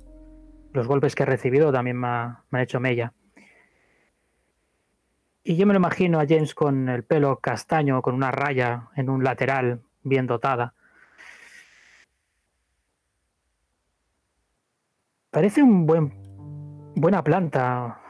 Los 0.74 0.88
golpes 0.88 1.14
que 1.14 1.24
he 1.24 1.26
recibido 1.28 1.72
también 1.72 1.98
me, 1.98 2.08
han 2.08 2.40
hecho 2.60 2.80
mella. 2.80 3.14
Y 5.44 5.56
yo 5.56 5.66
me 5.66 5.74
lo 5.74 5.78
imagino 5.78 6.20
a 6.20 6.26
James 6.28 6.56
con 6.56 6.90
el 6.90 7.04
pelo 7.04 7.40
castaño, 7.40 8.02
con 8.02 8.16
una 8.16 8.32
raya 8.32 8.90
en 8.96 9.10
un 9.10 9.24
lateral 9.24 9.82
bien 10.04 10.28
dotada. 10.28 10.74
Parece 15.38 15.62
un 15.62 15.86
buen 15.86 16.12
buena 16.96 17.24
planta, 17.24 18.02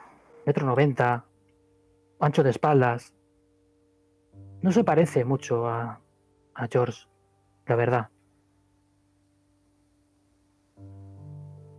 metro 0.46 0.66
noventa, 0.66 1.26
ancho 2.22 2.42
de 2.42 2.52
espaldas. 2.52 3.14
No 4.62 4.72
se 4.72 4.86
parece 4.86 5.26
mucho 5.26 5.68
a, 5.68 6.00
a 6.56 6.68
George, 6.72 7.06
la 7.66 7.76
verdad. 7.76 8.10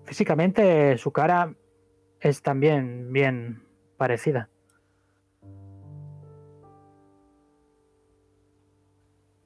Físicamente 0.04 0.98
su 0.98 1.12
cara 1.12 1.54
es 2.20 2.42
también 2.42 3.10
bien 3.10 3.66
parecida. 3.96 4.50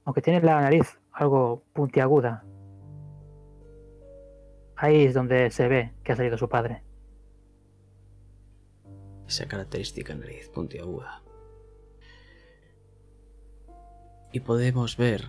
Aunque 0.05 0.21
tiene 0.21 0.41
la 0.41 0.63
nariz 0.63 0.99
algo 1.13 1.63
puntiaguda. 1.73 2.45
Ahí 4.83 5.05
es 5.05 5.15
donde 5.15 5.49
se 5.53 5.69
ve 5.69 5.93
que 6.03 6.11
ha 6.11 6.17
salido 6.17 6.37
su 6.37 6.49
padre. 6.49 6.83
Esa 9.29 9.47
característica 9.47 10.13
nariz 10.13 10.49
puntiaguda. 10.49 11.23
Y 14.33 14.41
podemos 14.41 14.97
ver 14.97 15.29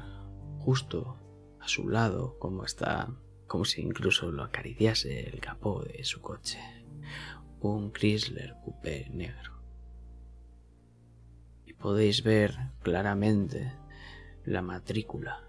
justo 0.57 1.19
a 1.59 1.67
su 1.67 1.87
lado 1.87 2.35
cómo 2.39 2.65
está 2.65 3.13
como 3.45 3.63
si 3.63 3.83
incluso 3.83 4.31
lo 4.31 4.41
acariciase 4.41 5.29
el 5.29 5.39
capó 5.39 5.83
de 5.83 6.03
su 6.03 6.19
coche. 6.19 6.59
Un 7.59 7.91
Chrysler 7.91 8.55
Coupé 8.65 9.07
negro. 9.11 9.61
Y 11.67 11.73
podéis 11.73 12.23
ver 12.23 12.57
claramente 12.81 13.71
la 14.45 14.63
matrícula 14.63 15.43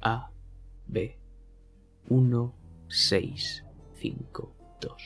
A 0.00 0.30
B 0.86 1.18
1652. 2.88 5.02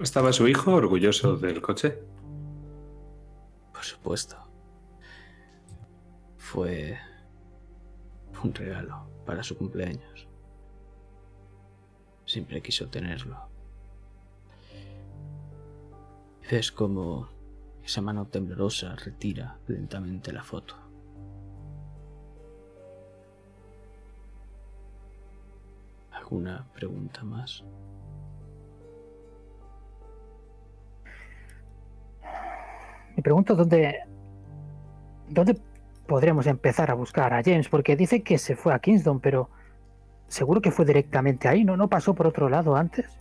¿Estaba 0.00 0.32
su 0.32 0.48
hijo 0.48 0.74
orgulloso 0.74 1.36
del 1.36 1.62
coche? 1.62 2.02
supuesto. 3.84 4.36
Fue 6.38 6.98
un 8.42 8.54
regalo 8.54 9.06
para 9.24 9.42
su 9.42 9.56
cumpleaños. 9.56 10.26
Siempre 12.26 12.62
quiso 12.62 12.88
tenerlo. 12.88 13.36
Ves 16.50 16.72
como 16.72 17.28
esa 17.84 18.00
mano 18.00 18.26
temblorosa 18.26 18.94
retira 18.96 19.58
lentamente 19.66 20.32
la 20.32 20.42
foto. 20.42 20.74
¿Alguna 26.12 26.66
pregunta 26.72 27.22
más? 27.22 27.62
Me 33.14 33.22
pregunto 33.22 33.54
dónde, 33.54 34.00
dónde 35.28 35.60
podremos 36.06 36.46
empezar 36.46 36.90
a 36.90 36.94
buscar 36.94 37.34
a 37.34 37.42
James, 37.44 37.68
porque 37.68 37.96
dice 37.96 38.22
que 38.22 38.38
se 38.38 38.56
fue 38.56 38.72
a 38.72 38.78
Kingston, 38.78 39.20
pero 39.20 39.50
seguro 40.26 40.60
que 40.60 40.70
fue 40.70 40.84
directamente 40.84 41.48
ahí, 41.48 41.64
¿no? 41.64 41.76
¿No 41.76 41.88
pasó 41.88 42.14
por 42.14 42.26
otro 42.26 42.48
lado 42.48 42.74
antes? 42.74 43.18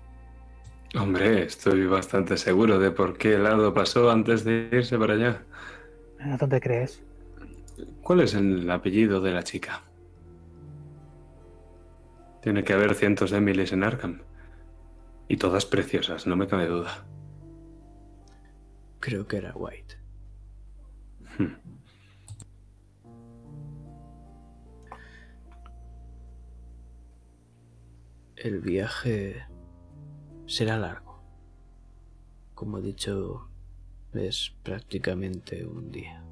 Hombre, 0.95 1.43
estoy 1.43 1.87
bastante 1.87 2.37
seguro 2.37 2.77
de 2.77 2.91
por 2.91 3.17
qué 3.17 3.39
lado 3.39 3.73
pasó 3.73 4.11
antes 4.11 4.43
de 4.43 4.69
irse 4.71 4.97
para 4.97 5.15
allá. 5.15 5.43
¿A 6.19 6.37
dónde 6.37 6.61
crees? 6.61 7.01
¿Cuál 8.03 8.21
es 8.21 8.35
el 8.35 8.69
apellido 8.69 9.19
de 9.19 9.31
la 9.31 9.43
chica? 9.43 9.81
Tiene 12.41 12.63
que 12.63 12.73
haber 12.73 12.93
cientos 12.93 13.31
de 13.31 13.41
miles 13.41 13.71
en 13.71 13.83
Arkham. 13.83 14.21
Y 15.27 15.37
todas 15.37 15.65
preciosas, 15.65 16.27
no 16.27 16.35
me 16.35 16.47
cabe 16.47 16.67
duda. 16.67 17.05
Creo 18.99 19.25
que 19.25 19.37
era 19.37 19.53
White. 19.55 19.95
Hmm. 21.39 21.55
El 28.35 28.59
viaje 28.59 29.43
será 30.45 30.77
largo. 30.77 31.19
Como 32.55 32.77
he 32.77 32.81
dicho, 32.81 33.47
es 34.13 34.53
prácticamente 34.63 35.65
un 35.65 35.91
día. 35.91 36.23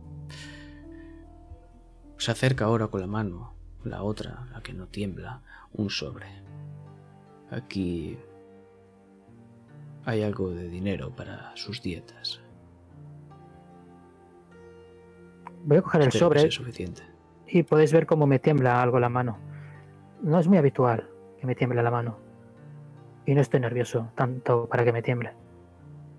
Se 2.18 2.32
acerca 2.32 2.66
ahora 2.66 2.88
con 2.88 3.02
la 3.02 3.08
mano, 3.08 3.54
la 3.84 4.04
otra, 4.04 4.46
la 4.52 4.62
que 4.62 4.74
no 4.74 4.88
tiembla, 4.88 5.42
un 5.74 5.90
sobre. 5.90 6.28
Aquí 7.50 8.18
hay 10.06 10.24
algo 10.24 10.52
de 10.52 10.70
dinero 10.70 11.16
para 11.16 11.56
sus 11.56 11.82
dietas. 11.82 12.42
Voy 15.64 15.78
a 15.78 15.82
coger 15.82 16.02
el 16.02 16.12
sobre 16.12 16.50
suficiente. 16.52 17.04
y 17.48 17.64
podéis 17.64 17.94
ver 17.94 18.06
cómo 18.06 18.26
me 18.26 18.40
tiembla 18.40 18.82
algo 18.82 19.00
la 19.00 19.10
mano. 19.10 19.38
No 20.22 20.40
es 20.40 20.48
muy 20.48 20.58
habitual 20.58 21.10
que 21.40 21.48
me 21.48 21.56
tiemble 21.56 21.82
la 21.82 21.92
mano. 21.92 22.31
Y 23.32 23.34
no 23.34 23.40
estoy 23.40 23.62
nervioso 23.62 24.12
tanto 24.14 24.68
para 24.68 24.84
que 24.84 24.92
me 24.92 25.02
tiemble. 25.02 25.32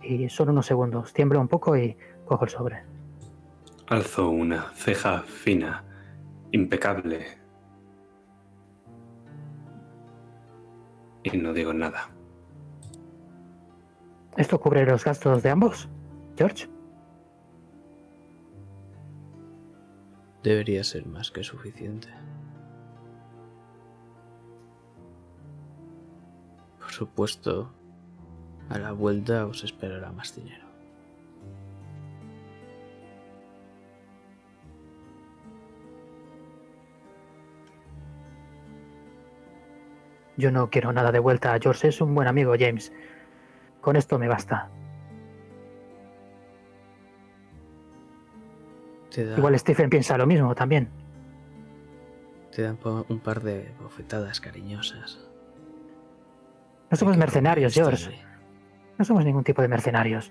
Y 0.01 0.31
solo 0.31 0.51
unos 0.51 0.65
segundos. 0.65 1.13
Tiemblo 1.13 1.43
un 1.43 1.47
poco 1.47 1.77
y 1.77 1.95
cojo 2.25 2.47
el 2.47 2.51
sobre. 2.51 2.85
Alzo 3.89 4.31
una 4.31 4.71
ceja 4.73 5.21
fina, 5.21 5.85
impecable. 6.53 7.37
Y 11.23 11.37
no 11.37 11.53
digo 11.53 11.75
nada. 11.75 12.09
¿Esto 14.39 14.59
cubre 14.59 14.87
los 14.87 15.05
gastos 15.05 15.43
de 15.43 15.51
ambos, 15.51 15.91
George? 16.39 16.67
debería 20.43 20.83
ser 20.83 21.05
más 21.05 21.31
que 21.31 21.45
suficiente. 21.45 22.09
Por 26.93 26.99
supuesto, 26.99 27.73
a 28.69 28.77
la 28.77 28.93
vuelta 28.93 29.47
os 29.47 29.65
esperará 29.65 30.13
más 30.13 30.37
dinero. 30.37 30.67
Yo 40.37 40.51
no 40.51 40.69
quiero 40.69 40.93
nada 40.93 41.11
de 41.13 41.19
vuelta. 41.19 41.59
George 41.59 41.89
es 41.89 42.03
un 42.03 42.15
buen 42.15 42.29
amigo, 42.29 42.53
James. 42.59 42.93
Con 43.81 43.97
esto 43.97 44.19
me 44.19 44.29
basta. 44.29 44.69
Igual 49.17 49.59
Stephen 49.59 49.89
piensa 49.89 50.19
lo 50.19 50.27
mismo 50.27 50.55
también. 50.55 50.91
Te 52.55 52.61
dan 52.61 52.77
un 53.09 53.19
par 53.21 53.41
de 53.41 53.73
bofetadas 53.81 54.43
cariñosas. 54.43 55.32
No 56.93 56.99
somos 56.99 57.17
mercenarios, 57.17 57.73
George. 57.73 58.11
No 58.99 59.05
somos 59.07 59.25
ningún 59.25 59.45
tipo 59.45 59.63
de 59.63 59.69
mercenarios. 59.69 60.31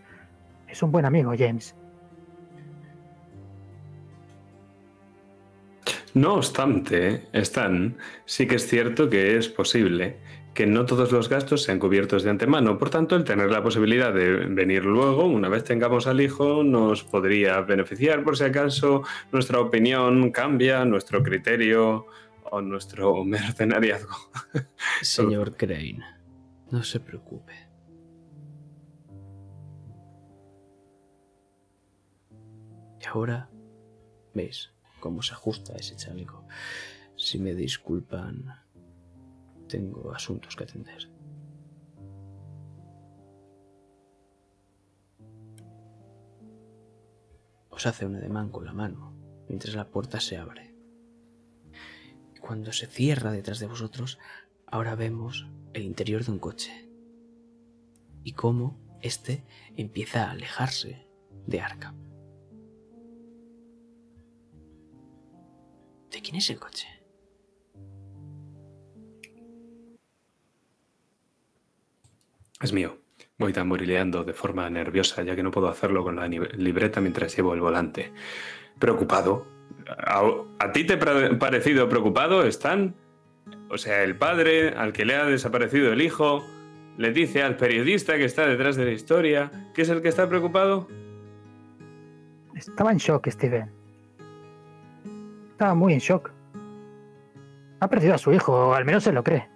Es 0.67 0.83
un 0.83 0.91
buen 0.91 1.05
amigo, 1.05 1.33
James. 1.35 1.75
No 6.13 6.35
obstante, 6.35 7.25
Stan, 7.33 7.97
sí 8.25 8.45
que 8.45 8.57
es 8.57 8.67
cierto 8.67 9.09
que 9.09 9.37
es 9.37 9.49
posible 9.49 10.17
que 10.53 10.67
no 10.67 10.85
todos 10.85 11.11
los 11.11 11.29
gastos 11.29 11.63
sean 11.63 11.79
cubiertos 11.79 12.21
de 12.21 12.29
antemano. 12.29 12.77
Por 12.77 12.91
tanto, 12.91 13.15
el 13.15 13.23
tener 13.23 13.49
la 13.49 13.63
posibilidad 13.63 14.13
de 14.13 14.29
venir 14.29 14.85
luego, 14.85 15.25
una 15.25 15.49
vez 15.49 15.63
tengamos 15.63 16.05
al 16.05 16.21
hijo, 16.21 16.63
nos 16.63 17.03
podría 17.03 17.61
beneficiar 17.61 18.23
por 18.23 18.37
si 18.37 18.43
acaso 18.43 19.01
nuestra 19.31 19.59
opinión 19.59 20.31
cambia, 20.31 20.85
nuestro 20.85 21.23
criterio 21.23 22.05
o 22.43 22.61
nuestro 22.61 23.23
mercenariazgo. 23.25 24.15
Señor 25.01 25.55
Crane, 25.57 26.20
no 26.71 26.83
se 26.83 26.99
preocupe. 26.99 27.53
Y 32.99 33.05
ahora, 33.07 33.49
¿veis 34.33 34.71
cómo 34.99 35.21
se 35.21 35.33
ajusta 35.33 35.75
ese 35.75 35.95
chaleco? 35.95 36.45
Si 37.15 37.37
me 37.39 37.53
disculpan, 37.53 38.45
tengo 39.67 40.11
asuntos 40.13 40.55
que 40.55 40.63
atender. 40.63 41.09
Os 47.69 47.85
hace 47.85 48.05
un 48.05 48.15
ademán 48.15 48.49
con 48.49 48.65
la 48.65 48.73
mano 48.73 49.13
mientras 49.47 49.75
la 49.75 49.89
puerta 49.89 50.19
se 50.19 50.37
abre. 50.37 50.73
Cuando 52.39 52.71
se 52.71 52.87
cierra 52.87 53.31
detrás 53.31 53.59
de 53.59 53.67
vosotros, 53.67 54.19
ahora 54.67 54.95
vemos 54.95 55.47
el 55.73 55.83
interior 55.83 56.23
de 56.23 56.31
un 56.31 56.39
coche. 56.39 56.89
Y 58.23 58.33
cómo 58.33 58.79
éste 59.01 59.43
empieza 59.75 60.25
a 60.25 60.31
alejarse 60.31 61.07
de 61.47 61.61
Arkham. 61.61 61.95
¿De 66.11 66.21
quién 66.21 66.35
es 66.35 66.49
el 66.49 66.59
coche? 66.59 66.87
Es 72.61 72.73
mío. 72.73 72.97
Voy 73.39 73.53
tamborileando 73.53 74.23
de 74.23 74.33
forma 74.33 74.69
nerviosa, 74.69 75.23
ya 75.23 75.35
que 75.35 75.41
no 75.41 75.49
puedo 75.49 75.67
hacerlo 75.67 76.03
con 76.03 76.17
la 76.17 76.27
libreta 76.27 77.01
mientras 77.01 77.35
llevo 77.35 77.55
el 77.55 77.61
volante. 77.61 78.13
Preocupado. 78.77 79.47
¿A, 79.87 80.21
a 80.59 80.71
ti 80.71 80.85
te 80.85 80.93
ha 80.93 81.39
parecido 81.39 81.89
preocupado, 81.89 82.43
Stan? 82.43 82.93
O 83.69 83.77
sea, 83.77 84.03
el 84.03 84.15
padre 84.17 84.69
al 84.69 84.93
que 84.93 85.05
le 85.05 85.15
ha 85.15 85.25
desaparecido 85.25 85.93
el 85.93 86.01
hijo 86.01 86.45
le 86.97 87.11
dice 87.11 87.41
al 87.41 87.55
periodista 87.55 88.17
que 88.17 88.25
está 88.25 88.45
detrás 88.45 88.75
de 88.75 88.85
la 88.85 88.91
historia 88.91 89.51
que 89.73 89.83
es 89.83 89.89
el 89.89 90.01
que 90.01 90.09
está 90.09 90.27
preocupado. 90.27 90.87
Estaba 92.55 92.91
en 92.91 92.97
shock, 92.97 93.27
Steven. 93.27 93.71
Estaba 95.51 95.73
muy 95.73 95.93
en 95.93 95.99
shock. 95.99 96.31
Ha 97.79 97.87
perdido 97.87 98.13
a 98.13 98.17
su 98.17 98.31
hijo, 98.31 98.53
o 98.53 98.73
al 98.73 98.85
menos 98.85 99.03
se 99.03 99.11
lo 99.11 99.23
cree. 99.23 99.47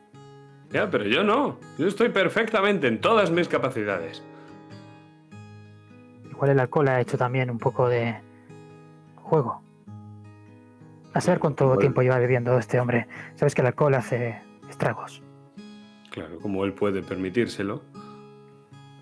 Ya, 0.72 0.90
pero 0.90 1.06
yo 1.06 1.24
no. 1.24 1.60
Yo 1.78 1.88
estoy 1.88 2.10
perfectamente 2.10 2.88
en 2.88 3.00
todas 3.00 3.32
mis 3.32 3.48
capacidades. 3.48 4.24
Igual 6.32 6.52
el 6.52 6.60
alcohol 6.60 6.88
ha 6.88 7.02
hecho 7.02 7.18
también 7.18 7.50
un 7.50 7.60
poco 7.60 7.88
de 7.88 8.16
juego. 9.16 9.65
A 11.16 11.22
saber 11.22 11.40
cuánto 11.40 11.66
Bueno. 11.66 11.80
tiempo 11.80 12.02
lleva 12.02 12.20
bebiendo 12.20 12.58
este 12.60 12.80
hombre. 12.80 13.08
Sabes 13.36 13.56
que 13.56 13.62
el 13.62 13.68
alcohol 13.68 13.96
hace 13.96 14.42
estragos. 14.70 15.24
Claro, 16.12 16.40
como 16.40 16.66
él 16.66 16.74
puede 16.74 17.02
permitírselo. 17.02 17.84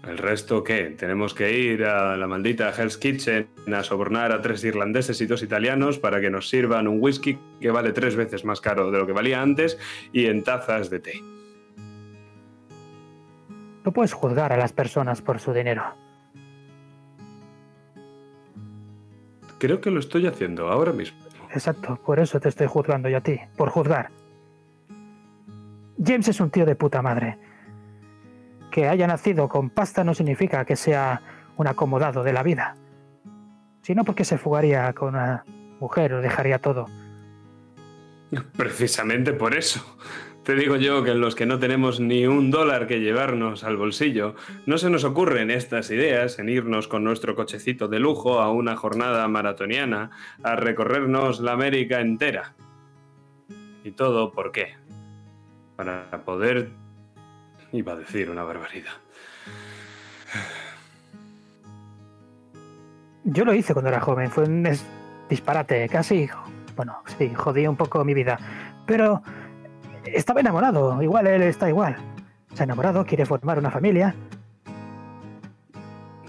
¿El 0.08 0.18
resto 0.20 0.64
qué? 0.64 0.96
¿Tenemos 0.98 1.34
que 1.34 1.58
ir 1.58 1.86
a 1.86 2.16
la 2.16 2.28
maldita 2.28 2.70
Hell's 2.70 2.98
Kitchen 2.98 3.48
a 3.74 3.84
sobornar 3.84 4.32
a 4.32 4.42
tres 4.42 4.64
irlandeses 4.64 5.20
y 5.22 5.26
dos 5.26 5.42
italianos 5.42 5.98
para 5.98 6.22
que 6.22 6.30
nos 6.30 6.50
sirvan 6.50 6.88
un 6.88 6.98
whisky 7.02 7.40
que 7.60 7.72
vale 7.72 7.94
tres 7.94 8.16
veces 8.16 8.46
más 8.46 8.62
caro 8.62 8.92
de 8.92 9.00
lo 9.00 9.08
que 9.08 9.14
valía 9.14 9.42
antes 9.42 9.80
y 10.12 10.26
en 10.28 10.44
tazas 10.44 10.90
de 10.90 11.00
té? 11.00 11.14
No 13.86 13.92
puedes 13.92 14.14
juzgar 14.14 14.54
a 14.54 14.58
las 14.58 14.72
personas 14.72 15.22
por 15.22 15.40
su 15.40 15.52
dinero. 15.52 15.84
Creo 19.58 19.82
que 19.82 19.90
lo 19.90 20.00
estoy 20.00 20.28
haciendo 20.28 20.68
ahora 20.68 20.92
mismo. 20.92 21.18
Exacto, 21.54 22.00
por 22.04 22.20
eso 22.20 22.40
te 22.40 22.50
estoy 22.50 22.68
juzgando 22.68 23.10
yo 23.10 23.18
a 23.18 23.22
ti, 23.22 23.40
por 23.56 23.70
juzgar. 23.70 24.10
James 26.04 26.28
es 26.28 26.40
un 26.40 26.50
tío 26.50 26.66
de 26.66 26.76
puta 26.76 27.02
madre. 27.02 27.38
Que 28.72 28.88
haya 28.88 29.06
nacido 29.06 29.48
con 29.48 29.70
pasta 29.70 30.04
no 30.04 30.16
significa 30.16 30.66
que 30.66 30.76
sea 30.76 31.22
un 31.56 31.68
acomodado 31.68 32.24
de 32.24 32.34
la 32.34 32.42
vida. 32.42 32.76
Sino 33.84 34.04
porque 34.04 34.26
se 34.26 34.40
fugaría 34.40 34.92
con 34.94 35.10
una 35.10 35.46
mujer 35.80 36.14
o 36.16 36.22
dejaría 36.22 36.58
todo. 36.58 36.88
Precisamente 38.58 39.34
por 39.34 39.54
eso. 39.56 39.98
Te 40.44 40.56
digo 40.56 40.76
yo 40.76 41.06
que 41.06 41.12
en 41.12 41.22
los 41.22 41.36
que 41.36 41.46
no 41.46 41.58
tenemos 41.58 42.02
ni 42.02 42.28
un 42.28 42.52
dólar 42.52 42.86
que 42.86 43.00
llevarnos 43.00 43.64
al 43.64 43.78
bolsillo, 43.78 44.36
no 44.66 44.78
se 44.78 44.90
nos 44.90 45.06
ocurren 45.06 45.50
estas 45.50 45.90
ideas 45.90 46.38
en 46.38 46.50
irnos 46.50 46.90
con 46.90 47.06
nuestro 47.06 47.34
cochecito 47.34 47.88
de 47.88 48.00
lujo 48.00 48.42
a 48.42 48.52
una 48.52 48.76
jornada 48.76 49.26
maratoniana 49.30 50.12
a 50.44 50.58
recorrernos 50.58 51.40
la 51.40 51.54
América 51.54 52.02
entera. 52.02 52.56
¿Y 53.86 53.92
todo 53.92 54.34
por 54.34 54.52
qué? 54.52 54.76
Para 55.78 56.10
poder... 56.26 56.72
Iba 57.72 57.94
a 57.94 57.96
decir 57.96 58.30
una 58.30 58.44
barbaridad. 58.44 58.92
Yo 63.24 63.46
lo 63.46 63.54
hice 63.54 63.74
cuando 63.74 63.90
era 63.90 64.02
joven, 64.02 64.30
fue 64.30 64.44
un 64.44 64.68
disparate, 65.30 65.88
casi, 65.88 66.30
bueno, 66.76 67.02
sí, 67.18 67.34
jodí 67.34 67.66
un 67.66 67.78
poco 67.78 68.04
mi 68.04 68.14
vida. 68.14 68.38
Pero 68.86 69.24
estaba 70.14 70.40
enamorado, 70.42 71.02
igual 71.02 71.28
él 71.28 71.42
está 71.44 71.70
igual. 71.70 71.96
Se 72.54 72.64
ha 72.64 72.66
enamorado, 72.66 73.06
quiere 73.06 73.26
formar 73.26 73.58
una 73.58 73.72
familia 73.72 74.16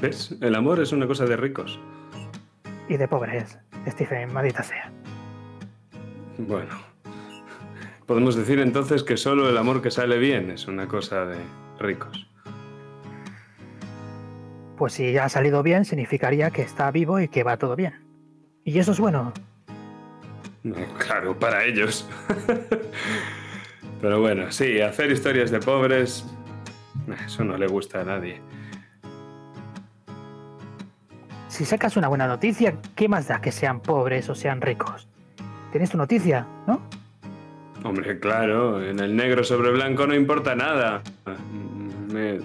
¿Ves? 0.00 0.34
El 0.40 0.54
amor 0.54 0.80
es 0.80 0.92
una 0.92 1.06
cosa 1.06 1.24
de 1.24 1.36
ricos. 1.36 1.78
y 2.88 2.96
de 2.96 3.08
pobres. 3.08 3.58
Stephen, 3.88 4.32
maldita 4.32 4.62
sea. 4.62 4.90
Bueno. 6.38 6.74
Podemos 8.06 8.36
decir 8.36 8.58
entonces 8.58 9.02
que 9.02 9.16
solo 9.16 9.48
el 9.48 9.56
amor 9.56 9.80
que 9.80 9.90
sale 9.90 10.18
bien 10.18 10.50
es 10.50 10.66
una 10.66 10.86
cosa 10.88 11.24
de 11.24 11.38
ricos. 11.78 12.26
Pues 14.76 14.92
si 14.94 15.12
ya 15.12 15.24
ha 15.24 15.28
salido 15.30 15.62
bien, 15.62 15.84
significaría 15.86 16.50
que 16.50 16.60
está 16.62 16.90
vivo 16.90 17.20
y 17.20 17.28
que 17.28 17.42
va 17.44 17.56
todo 17.56 17.76
bien. 17.76 17.94
Y 18.64 18.78
eso 18.78 18.92
es 18.92 19.00
bueno. 19.00 19.32
Claro, 20.98 21.38
para 21.38 21.64
ellos. 21.64 22.08
Pero 24.04 24.20
bueno, 24.20 24.52
sí, 24.52 24.82
hacer 24.82 25.10
historias 25.10 25.50
de 25.50 25.60
pobres, 25.60 26.26
eso 27.24 27.42
no 27.42 27.56
le 27.56 27.66
gusta 27.66 28.02
a 28.02 28.04
nadie. 28.04 28.38
Si 31.48 31.64
sacas 31.64 31.96
una 31.96 32.08
buena 32.08 32.26
noticia, 32.26 32.74
¿qué 32.94 33.08
más 33.08 33.28
da 33.28 33.40
que 33.40 33.50
sean 33.50 33.80
pobres 33.80 34.28
o 34.28 34.34
sean 34.34 34.60
ricos? 34.60 35.08
Tienes 35.72 35.88
tu 35.88 35.96
noticia, 35.96 36.46
¿no? 36.66 36.82
Hombre, 37.82 38.18
claro, 38.20 38.84
en 38.84 39.00
el 39.00 39.16
negro 39.16 39.42
sobre 39.42 39.70
blanco 39.70 40.06
no 40.06 40.14
importa 40.14 40.54
nada. 40.54 41.00
Me 42.12 42.40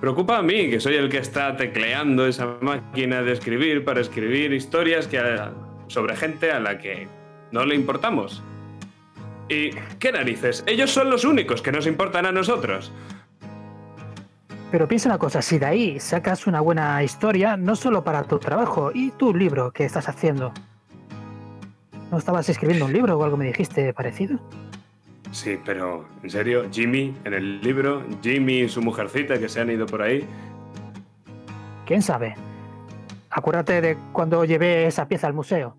preocupa 0.00 0.38
a 0.38 0.42
mí, 0.42 0.70
que 0.70 0.80
soy 0.80 0.94
el 0.94 1.10
que 1.10 1.18
está 1.18 1.58
tecleando 1.58 2.26
esa 2.26 2.56
máquina 2.62 3.20
de 3.20 3.32
escribir 3.32 3.84
para 3.84 4.00
escribir 4.00 4.54
historias 4.54 5.08
que 5.08 5.18
a- 5.18 5.52
sobre 5.88 6.16
gente 6.16 6.52
a 6.52 6.58
la 6.58 6.78
que 6.78 7.06
no 7.52 7.66
le 7.66 7.74
importamos. 7.74 8.42
¿Y 9.48 9.70
qué 9.98 10.12
narices? 10.12 10.64
Ellos 10.66 10.90
son 10.90 11.10
los 11.10 11.24
únicos 11.24 11.62
que 11.62 11.72
nos 11.72 11.86
importan 11.86 12.26
a 12.26 12.32
nosotros. 12.32 12.92
Pero 14.70 14.88
piensa 14.88 15.08
una 15.08 15.18
cosa, 15.18 15.42
si 15.42 15.58
de 15.58 15.66
ahí 15.66 16.00
sacas 16.00 16.46
una 16.46 16.60
buena 16.60 17.02
historia, 17.02 17.56
no 17.56 17.76
solo 17.76 18.02
para 18.02 18.24
tu 18.24 18.38
trabajo 18.38 18.90
y 18.92 19.12
tu 19.12 19.32
libro 19.32 19.70
que 19.70 19.84
estás 19.84 20.08
haciendo. 20.08 20.52
¿No 22.10 22.18
estabas 22.18 22.48
escribiendo 22.48 22.86
un 22.86 22.92
libro 22.92 23.16
o 23.16 23.24
algo 23.24 23.36
me 23.36 23.46
dijiste 23.46 23.92
parecido? 23.92 24.38
Sí, 25.30 25.58
pero 25.64 26.08
en 26.22 26.30
serio, 26.30 26.66
Jimmy 26.70 27.14
en 27.24 27.34
el 27.34 27.60
libro, 27.60 28.04
Jimmy 28.22 28.60
y 28.62 28.68
su 28.68 28.80
mujercita 28.82 29.38
que 29.38 29.48
se 29.48 29.60
han 29.60 29.70
ido 29.70 29.86
por 29.86 30.02
ahí. 30.02 30.26
¿Quién 31.84 32.02
sabe? 32.02 32.34
Acuérdate 33.30 33.80
de 33.80 33.96
cuando 34.12 34.44
llevé 34.44 34.86
esa 34.86 35.06
pieza 35.06 35.26
al 35.26 35.34
museo. 35.34 35.76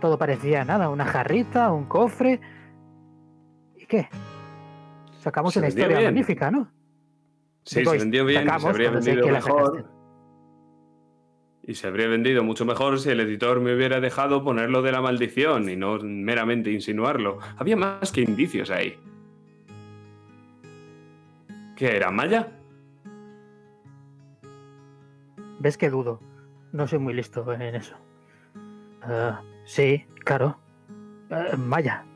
Todo 0.00 0.18
parecía 0.18 0.64
nada, 0.64 0.88
una 0.90 1.04
jarrita, 1.04 1.72
un 1.72 1.86
cofre. 1.86 2.40
¿Y 3.76 3.86
qué? 3.86 4.08
Sacamos 5.20 5.54
Se 5.54 5.58
una 5.60 5.68
historia 5.68 5.98
bien. 5.98 6.04
magnífica, 6.04 6.50
¿no? 6.50 6.70
Sí, 7.64 7.80
Digo, 7.80 7.92
se 7.92 7.98
vendió 7.98 8.24
bien, 8.24 8.46
y 8.46 8.60
se 8.60 8.68
habría 8.68 8.90
vendido 8.90 9.26
mejor. 9.26 9.86
Y 11.62 11.74
se 11.74 11.88
habría 11.88 12.06
vendido 12.06 12.44
mucho 12.44 12.64
mejor 12.64 13.00
si 13.00 13.10
el 13.10 13.18
editor 13.18 13.60
me 13.60 13.74
hubiera 13.74 13.98
dejado 13.98 14.44
ponerlo 14.44 14.82
de 14.82 14.92
la 14.92 15.00
maldición 15.00 15.68
y 15.68 15.74
no 15.74 15.98
meramente 15.98 16.70
insinuarlo. 16.70 17.38
Había 17.56 17.76
más 17.76 18.12
que 18.12 18.20
indicios 18.20 18.70
ahí. 18.70 18.96
¿Qué 21.74 21.96
era, 21.96 22.12
Maya? 22.12 22.52
¿Ves 25.58 25.76
que 25.76 25.90
dudo? 25.90 26.20
No 26.72 26.86
soy 26.86 27.00
muy 27.00 27.14
listo 27.14 27.52
en 27.52 27.74
eso. 27.74 27.96
Ah, 29.02 29.42
sí, 29.66 30.06
claro. 30.24 30.58
Ah, 31.30 31.50
vaya, 31.58 32.06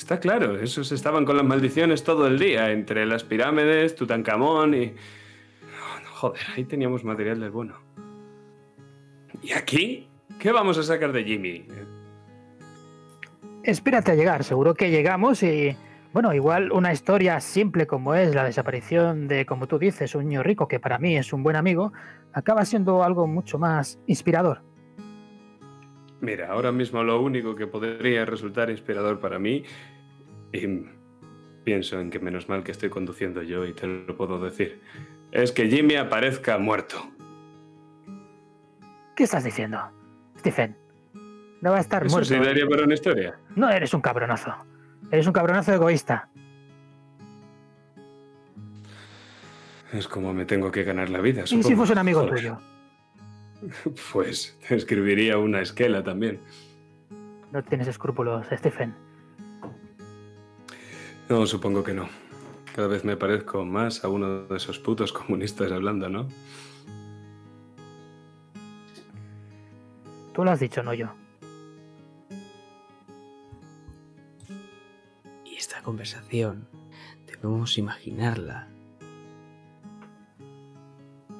Está 0.00 0.18
claro, 0.18 0.58
esos 0.58 0.92
estaban 0.92 1.26
con 1.26 1.36
las 1.36 1.44
maldiciones 1.44 2.04
todo 2.04 2.26
el 2.26 2.38
día, 2.38 2.70
entre 2.70 3.04
las 3.04 3.22
pirámides, 3.22 3.94
Tutankamón 3.94 4.72
y... 4.72 4.94
joder, 6.14 6.40
ahí 6.56 6.64
teníamos 6.64 7.04
material 7.04 7.38
del 7.38 7.50
bueno. 7.50 7.74
¿Y 9.42 9.52
aquí? 9.52 10.08
¿Qué 10.38 10.52
vamos 10.52 10.78
a 10.78 10.84
sacar 10.84 11.12
de 11.12 11.22
Jimmy? 11.22 11.66
Espérate 13.62 14.12
a 14.12 14.14
llegar, 14.14 14.42
seguro 14.42 14.72
que 14.72 14.90
llegamos 14.90 15.42
y... 15.42 15.76
Bueno, 16.14 16.32
igual 16.32 16.72
una 16.72 16.94
historia 16.94 17.38
simple 17.38 17.86
como 17.86 18.14
es 18.14 18.34
la 18.34 18.44
desaparición 18.44 19.28
de, 19.28 19.44
como 19.44 19.68
tú 19.68 19.78
dices, 19.78 20.14
un 20.14 20.28
niño 20.28 20.42
rico 20.42 20.66
que 20.66 20.80
para 20.80 20.98
mí 20.98 21.18
es 21.18 21.34
un 21.34 21.42
buen 21.42 21.56
amigo, 21.56 21.92
acaba 22.32 22.64
siendo 22.64 23.04
algo 23.04 23.26
mucho 23.26 23.58
más 23.58 24.00
inspirador. 24.06 24.62
Mira, 26.20 26.50
ahora 26.50 26.70
mismo 26.70 27.02
lo 27.02 27.20
único 27.20 27.54
que 27.56 27.66
podría 27.66 28.24
resultar 28.24 28.68
inspirador 28.70 29.20
para 29.20 29.38
mí, 29.38 29.64
y 30.52 30.84
pienso 31.64 31.98
en 32.00 32.10
que 32.10 32.18
menos 32.20 32.48
mal 32.48 32.62
que 32.62 32.72
estoy 32.72 32.90
conduciendo 32.90 33.42
yo 33.42 33.64
y 33.64 33.72
te 33.72 33.86
lo 33.86 34.16
puedo 34.16 34.38
decir, 34.38 34.80
es 35.32 35.52
que 35.52 35.68
Jimmy 35.68 35.96
aparezca 35.96 36.58
muerto. 36.58 37.10
¿Qué 39.16 39.24
estás 39.24 39.44
diciendo? 39.44 39.78
Stephen, 40.38 40.76
no 41.60 41.70
va 41.72 41.78
a 41.78 41.80
estar 41.80 42.04
¿Eso 42.04 42.16
muerto. 42.16 42.34
sí 42.34 42.40
daría 42.40 42.66
para 42.66 42.84
una 42.84 42.94
historia? 42.94 43.38
No 43.56 43.70
eres 43.70 43.94
un 43.94 44.00
cabronazo. 44.00 44.54
Eres 45.10 45.26
un 45.26 45.32
cabronazo 45.32 45.72
egoísta. 45.72 46.28
Es 49.92 50.06
como 50.06 50.32
me 50.32 50.44
tengo 50.44 50.70
que 50.70 50.84
ganar 50.84 51.10
la 51.10 51.20
vida. 51.20 51.42
¿Y 51.50 51.62
si 51.62 51.74
fuese 51.74 51.92
un 51.92 51.98
amigo 51.98 52.20
Joder. 52.20 52.34
tuyo? 52.34 52.58
Pues 54.12 54.58
te 54.66 54.74
escribiría 54.74 55.38
una 55.38 55.60
esquela 55.60 56.02
también. 56.02 56.40
No 57.52 57.62
tienes 57.62 57.88
escrúpulos, 57.88 58.46
Stephen. 58.52 58.94
No, 61.28 61.46
supongo 61.46 61.82
que 61.82 61.94
no. 61.94 62.08
Cada 62.74 62.88
vez 62.88 63.04
me 63.04 63.16
parezco 63.16 63.64
más 63.64 64.04
a 64.04 64.08
uno 64.08 64.42
de 64.46 64.56
esos 64.56 64.78
putos 64.78 65.12
comunistas 65.12 65.70
hablando, 65.72 66.08
¿no? 66.08 66.28
Tú 70.32 70.44
lo 70.44 70.50
has 70.52 70.60
dicho, 70.60 70.82
no 70.82 70.94
yo. 70.94 71.08
Y 75.44 75.56
esta 75.56 75.82
conversación 75.82 76.68
debemos 77.26 77.76
imaginarla 77.78 78.68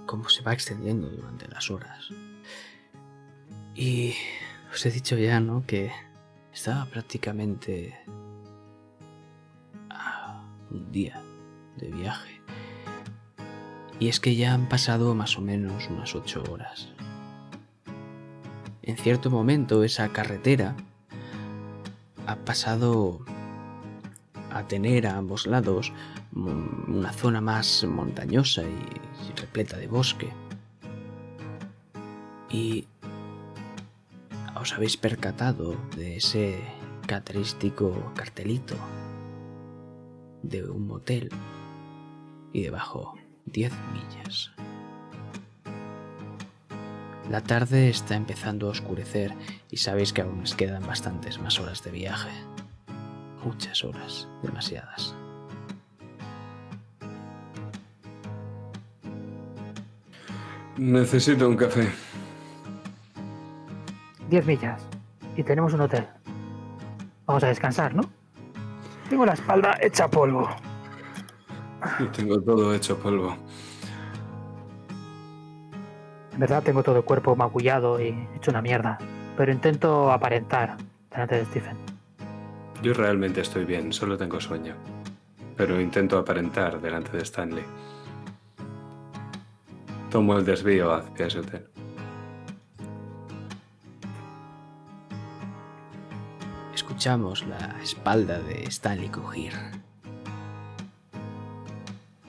cómo 0.06 0.28
se 0.28 0.42
va 0.42 0.52
extendiendo 0.52 1.08
durante 1.08 1.48
las 1.48 1.70
horas. 1.70 2.10
Y 3.74 4.14
os 4.72 4.84
he 4.84 4.90
dicho 4.90 5.16
ya, 5.16 5.40
¿no? 5.40 5.64
Que 5.66 5.90
estaba 6.52 6.86
prácticamente 6.86 7.98
a 9.90 10.42
un 10.70 10.90
día 10.92 11.22
de 11.76 11.90
viaje. 11.90 12.40
Y 13.98 14.08
es 14.08 14.18
que 14.18 14.34
ya 14.34 14.54
han 14.54 14.68
pasado 14.68 15.14
más 15.14 15.36
o 15.36 15.40
menos 15.40 15.88
unas 15.88 16.14
ocho 16.14 16.42
horas. 16.50 16.88
En 18.82 18.96
cierto 18.96 19.30
momento 19.30 19.84
esa 19.84 20.08
carretera 20.08 20.74
ha 22.26 22.36
pasado 22.36 23.24
a 24.50 24.66
tener 24.66 25.06
a 25.06 25.16
ambos 25.16 25.46
lados 25.46 25.92
una 26.34 27.12
zona 27.12 27.40
más 27.40 27.84
montañosa 27.84 28.62
y 28.62 29.40
repleta 29.40 29.76
de 29.76 29.88
bosque. 29.88 30.32
Y 32.50 32.86
os 34.60 34.72
habéis 34.72 34.96
percatado 34.96 35.76
de 35.96 36.16
ese 36.16 36.60
característico 37.06 38.12
cartelito 38.14 38.76
de 40.42 40.68
un 40.68 40.86
motel 40.86 41.30
y 42.52 42.62
debajo 42.62 43.14
10 43.46 43.72
millas. 43.92 44.50
La 47.30 47.42
tarde 47.42 47.88
está 47.88 48.16
empezando 48.16 48.66
a 48.66 48.70
oscurecer 48.70 49.32
y 49.70 49.76
sabéis 49.76 50.12
que 50.12 50.22
aún 50.22 50.40
nos 50.40 50.54
quedan 50.54 50.84
bastantes 50.86 51.38
más 51.38 51.60
horas 51.60 51.84
de 51.84 51.92
viaje. 51.92 52.30
Muchas 53.44 53.84
horas, 53.84 54.28
demasiadas. 54.42 55.14
Necesito 60.80 61.46
un 61.46 61.56
café. 61.56 61.92
10 64.30 64.46
millas. 64.46 64.82
Y 65.36 65.42
tenemos 65.42 65.74
un 65.74 65.82
hotel. 65.82 66.06
Vamos 67.26 67.44
a 67.44 67.48
descansar, 67.48 67.94
¿no? 67.94 68.00
Tengo 69.10 69.26
la 69.26 69.34
espalda 69.34 69.76
hecha 69.82 70.08
polvo. 70.08 70.48
Y 71.98 72.04
tengo 72.04 72.40
todo 72.40 72.72
hecho 72.72 72.96
polvo. 72.96 73.36
En 76.32 76.40
verdad 76.40 76.62
tengo 76.62 76.82
todo 76.82 76.96
el 76.96 77.04
cuerpo 77.04 77.36
magullado 77.36 78.00
y 78.00 78.16
hecho 78.34 78.50
una 78.50 78.62
mierda. 78.62 78.96
Pero 79.36 79.52
intento 79.52 80.10
aparentar 80.10 80.78
delante 81.10 81.36
de 81.36 81.44
Stephen. 81.44 81.76
Yo 82.82 82.94
realmente 82.94 83.42
estoy 83.42 83.66
bien, 83.66 83.92
solo 83.92 84.16
tengo 84.16 84.40
sueño. 84.40 84.76
Pero 85.58 85.78
intento 85.78 86.16
aparentar 86.16 86.80
delante 86.80 87.14
de 87.18 87.22
Stanley. 87.22 87.64
Tomo 90.10 90.36
el 90.36 90.44
desvío 90.44 90.92
hacia 90.92 91.26
ese 91.26 91.38
hotel. 91.38 91.66
Escuchamos 96.74 97.46
la 97.46 97.80
espalda 97.80 98.40
de 98.40 98.64
Stanley 98.64 99.08
crujir. 99.08 99.52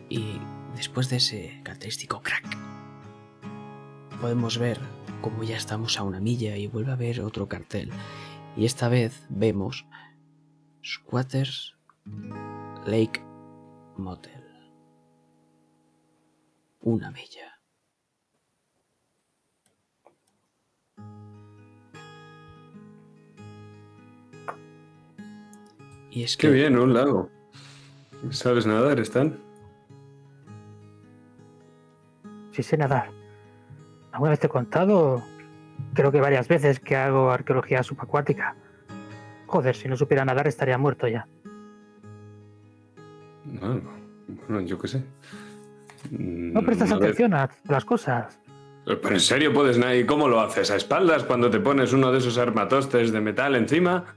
Y 0.09 0.37
después 0.75 1.09
de 1.09 1.17
ese 1.17 1.59
característico 1.63 2.21
crack, 2.21 2.55
podemos 4.19 4.59
ver 4.59 4.79
cómo 5.21 5.43
ya 5.43 5.57
estamos 5.57 5.97
a 5.97 6.03
una 6.03 6.19
milla 6.19 6.57
y 6.57 6.67
vuelve 6.67 6.91
a 6.91 6.95
ver 6.95 7.21
otro 7.21 7.47
cartel. 7.47 7.89
Y 8.55 8.65
esta 8.65 8.89
vez 8.89 9.25
vemos 9.29 9.87
Squatters 10.85 11.75
Lake 12.85 13.23
Motel. 13.97 14.43
Una 16.81 17.09
milla. 17.09 17.50
Y 26.11 26.23
es 26.23 26.35
que 26.35 26.47
Qué 26.47 26.53
bien, 26.53 26.77
un 26.77 26.93
lago. 26.93 27.29
¿Sabes 28.29 28.67
nadar, 28.67 28.99
Stan? 28.99 29.39
Si 32.51 32.61
sé 32.61 32.77
nadar. 32.77 33.09
¿Alguna 34.11 34.31
vez 34.31 34.39
te 34.39 34.47
he 34.47 34.49
contado? 34.49 35.23
Creo 35.93 36.11
que 36.11 36.19
varias 36.19 36.47
veces 36.49 36.79
que 36.79 36.97
hago 36.97 37.31
arqueología 37.31 37.81
subacuática. 37.81 38.55
Joder, 39.47 39.75
si 39.75 39.87
no 39.87 39.95
supiera 39.95 40.25
nadar 40.25 40.47
estaría 40.47 40.77
muerto 40.77 41.07
ya. 41.07 41.27
Bueno, 43.45 43.81
bueno, 44.47 44.61
yo 44.61 44.77
qué 44.77 44.87
sé. 44.87 45.03
No 46.09 46.61
prestas 46.61 46.89
Mm, 46.89 46.93
a 46.93 46.97
ver, 46.97 47.05
atención 47.05 47.33
a 47.33 47.49
las 47.69 47.85
cosas. 47.85 48.37
¿Pero 48.85 49.09
en 49.09 49.19
serio 49.19 49.53
puedes 49.53 49.77
nadar? 49.77 49.95
¿Y 49.95 50.05
cómo 50.05 50.27
lo 50.27 50.41
haces? 50.41 50.71
¿A 50.71 50.75
espaldas 50.75 51.23
cuando 51.23 51.49
te 51.49 51.59
pones 51.59 51.93
uno 51.93 52.11
de 52.11 52.17
esos 52.17 52.37
armatostes 52.37 53.11
de 53.11 53.21
metal 53.21 53.55
encima? 53.55 54.15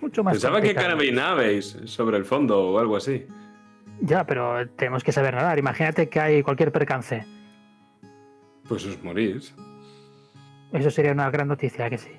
Es 0.00 0.02
mucho 0.02 0.24
más 0.24 0.32
Pensaba 0.32 0.62
que 0.62 0.74
carabinabais 0.74 1.76
sobre 1.84 2.16
el 2.16 2.24
fondo 2.24 2.70
o 2.70 2.78
algo 2.78 2.96
así. 2.96 3.26
Ya, 4.00 4.24
pero 4.24 4.66
tenemos 4.70 5.04
que 5.04 5.12
saber 5.12 5.34
nadar. 5.34 5.58
Imagínate 5.58 6.08
que 6.08 6.18
hay 6.18 6.42
cualquier 6.42 6.72
percance. 6.72 7.26
Pues 8.66 8.86
os 8.86 9.02
morís. 9.02 9.54
Eso 10.72 10.90
sería 10.90 11.12
una 11.12 11.30
gran 11.30 11.48
noticia, 11.48 11.90
que 11.90 11.98
sí. 11.98 12.10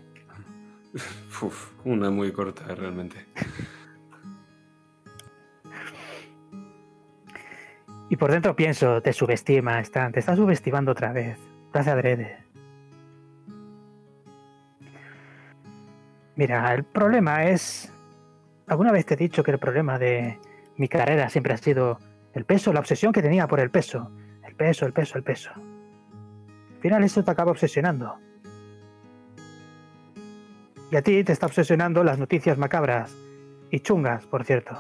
Uf, 1.42 1.72
una 1.84 2.12
muy 2.12 2.32
corta 2.32 2.76
realmente. 2.76 3.26
Y 8.10 8.16
por 8.16 8.32
dentro 8.32 8.56
pienso, 8.56 9.02
te 9.02 9.12
subestima, 9.12 9.80
Stan, 9.80 10.12
te 10.12 10.20
está 10.20 10.36
subestimando 10.36 10.92
otra 10.92 11.14
vez. 11.14 11.40
Te 11.72 11.80
hace 11.80 11.90
adrede. 11.90 12.51
Mira, 16.42 16.74
el 16.74 16.84
problema 16.84 17.44
es. 17.44 17.94
Alguna 18.66 18.92
vez 18.92 19.06
te 19.06 19.14
he 19.14 19.18
dicho 19.18 19.44
que 19.44 19.52
el 19.52 19.60
problema 19.60 20.00
de 20.00 20.40
mi 20.76 20.88
carrera 20.88 21.30
siempre 21.30 21.54
ha 21.54 21.58
sido 21.58 22.00
el 22.34 22.46
peso, 22.46 22.74
la 22.74 22.80
obsesión 22.80 23.14
que 23.14 23.22
tenía 23.22 23.48
por 23.48 23.60
el 23.60 23.70
peso. 23.70 24.10
El 24.44 24.56
peso, 24.56 24.88
el 24.88 24.92
peso, 24.92 25.20
el 25.20 25.24
peso. 25.24 25.52
Al 25.52 26.82
final 26.82 27.04
eso 27.04 27.24
te 27.24 27.30
acaba 27.30 27.52
obsesionando. 27.52 28.18
Y 30.90 30.96
a 30.96 31.04
ti 31.04 31.24
te 31.24 31.32
está 31.32 31.46
obsesionando 31.46 32.04
las 32.04 32.18
noticias 32.18 32.58
macabras. 32.58 33.16
Y 33.70 33.82
chungas, 33.82 34.26
por 34.26 34.44
cierto. 34.44 34.76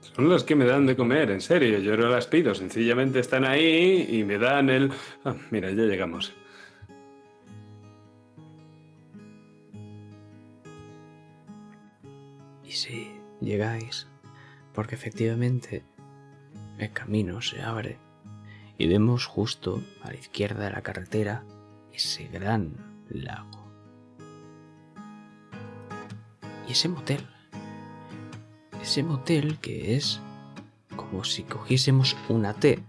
Son 0.00 0.30
las 0.30 0.42
que 0.42 0.54
me 0.54 0.64
dan 0.64 0.86
de 0.86 0.96
comer, 0.96 1.30
en 1.32 1.42
serio. 1.42 1.80
Yo 1.80 1.98
no 1.98 2.08
las 2.08 2.26
pido, 2.26 2.54
sencillamente 2.54 3.18
están 3.18 3.44
ahí 3.44 4.06
y 4.08 4.24
me 4.24 4.38
dan 4.38 4.70
el... 4.70 4.90
Ah, 5.22 5.34
mira, 5.50 5.68
ya 5.70 5.82
llegamos. 5.82 6.34
Llegáis, 13.40 14.06
porque 14.74 14.94
efectivamente 14.94 15.84
el 16.78 16.92
camino 16.92 17.42
se 17.42 17.62
abre 17.62 17.98
y 18.78 18.86
vemos 18.86 19.26
justo 19.26 19.82
a 20.02 20.08
la 20.08 20.14
izquierda 20.14 20.64
de 20.64 20.70
la 20.70 20.82
carretera 20.82 21.44
ese 21.92 22.28
gran 22.28 23.04
lago. 23.08 23.60
Y 26.66 26.72
ese 26.72 26.88
motel. 26.88 27.26
Ese 28.80 29.02
motel 29.02 29.58
que 29.58 29.96
es 29.96 30.20
como 30.96 31.24
si 31.24 31.42
cogiésemos 31.42 32.16
una 32.28 32.54
T 32.54 32.82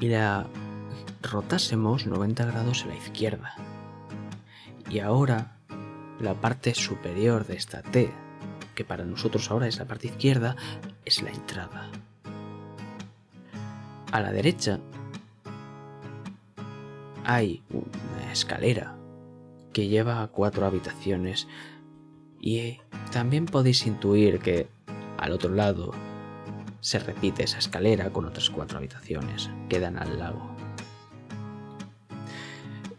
y 0.00 0.08
la 0.08 0.46
rotásemos 1.22 2.06
90 2.06 2.46
grados 2.46 2.84
a 2.84 2.88
la 2.88 2.96
izquierda. 2.96 3.54
Y 4.90 5.00
ahora 5.00 5.58
la 6.18 6.34
parte 6.34 6.74
superior 6.74 7.46
de 7.46 7.56
esta 7.56 7.82
T, 7.82 8.12
que 8.78 8.84
para 8.84 9.04
nosotros 9.04 9.50
ahora 9.50 9.66
es 9.66 9.76
la 9.80 9.86
parte 9.86 10.06
izquierda, 10.06 10.54
es 11.04 11.20
la 11.20 11.30
entrada. 11.30 11.90
A 14.12 14.20
la 14.20 14.30
derecha 14.30 14.78
hay 17.24 17.64
una 17.70 18.30
escalera 18.30 18.94
que 19.72 19.88
lleva 19.88 20.22
a 20.22 20.28
cuatro 20.28 20.64
habitaciones 20.64 21.48
y 22.40 22.78
también 23.10 23.46
podéis 23.46 23.84
intuir 23.84 24.38
que 24.38 24.68
al 25.16 25.32
otro 25.32 25.52
lado 25.52 25.92
se 26.78 27.00
repite 27.00 27.42
esa 27.42 27.58
escalera 27.58 28.12
con 28.12 28.26
otras 28.26 28.48
cuatro 28.48 28.78
habitaciones 28.78 29.50
que 29.68 29.80
dan 29.80 29.98
al 29.98 30.20
lago. 30.20 30.54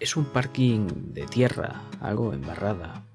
Es 0.01 0.17
un 0.17 0.25
parking 0.25 1.13
de 1.13 1.25
tierra, 1.25 1.83
algo 2.01 2.33
embarrada. 2.33 3.05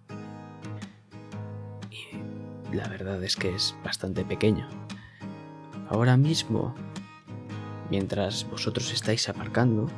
La 2.74 2.88
verdad 2.88 3.22
es 3.22 3.36
que 3.36 3.54
es 3.54 3.76
bastante 3.84 4.24
pequeño. 4.24 4.68
Ahora 5.88 6.16
mismo, 6.16 6.74
mientras 7.88 8.50
vosotros 8.50 8.92
estáis 8.92 9.28
aparcando, 9.28 9.88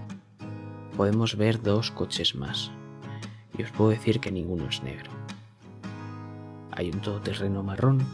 podemos 0.95 1.39
ver 1.39 1.63
dos 1.63 1.91
coches 1.91 2.35
más. 2.35 2.71
Y 3.57 3.63
os 3.63 3.71
puedo 3.71 3.89
decir 3.89 4.21
que 4.21 4.31
ninguno 4.31 4.69
es 4.69 4.83
negro. 4.83 5.11
Hay 6.73 6.91
un 6.91 7.01
todoterreno 7.01 7.63
marrón 7.63 8.07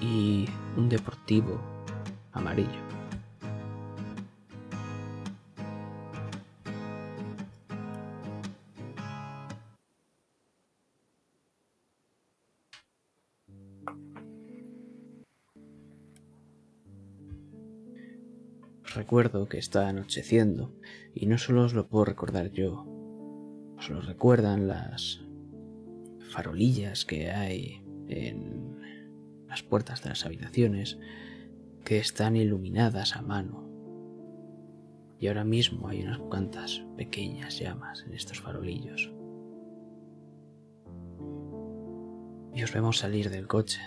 y 0.00 0.48
un 0.78 0.88
deportivo 0.88 1.60
amarillo. 2.32 2.93
Recuerdo 18.94 19.48
que 19.48 19.58
está 19.58 19.88
anocheciendo 19.88 20.72
y 21.14 21.26
no 21.26 21.36
solo 21.36 21.64
os 21.64 21.74
lo 21.74 21.88
puedo 21.88 22.04
recordar 22.04 22.52
yo, 22.52 22.86
os 23.76 23.90
lo 23.90 24.00
recuerdan 24.00 24.68
las 24.68 25.20
farolillas 26.30 27.04
que 27.04 27.30
hay 27.32 27.84
en 28.06 28.78
las 29.48 29.64
puertas 29.64 30.04
de 30.04 30.10
las 30.10 30.24
habitaciones 30.24 30.98
que 31.84 31.98
están 31.98 32.36
iluminadas 32.36 33.16
a 33.16 33.22
mano. 33.22 33.68
Y 35.18 35.26
ahora 35.26 35.44
mismo 35.44 35.88
hay 35.88 36.02
unas 36.02 36.18
cuantas 36.18 36.84
pequeñas 36.96 37.58
llamas 37.58 38.04
en 38.06 38.14
estos 38.14 38.40
farolillos. 38.40 39.12
Y 42.54 42.62
os 42.62 42.72
vemos 42.72 42.98
salir 42.98 43.30
del 43.30 43.48
coche. 43.48 43.80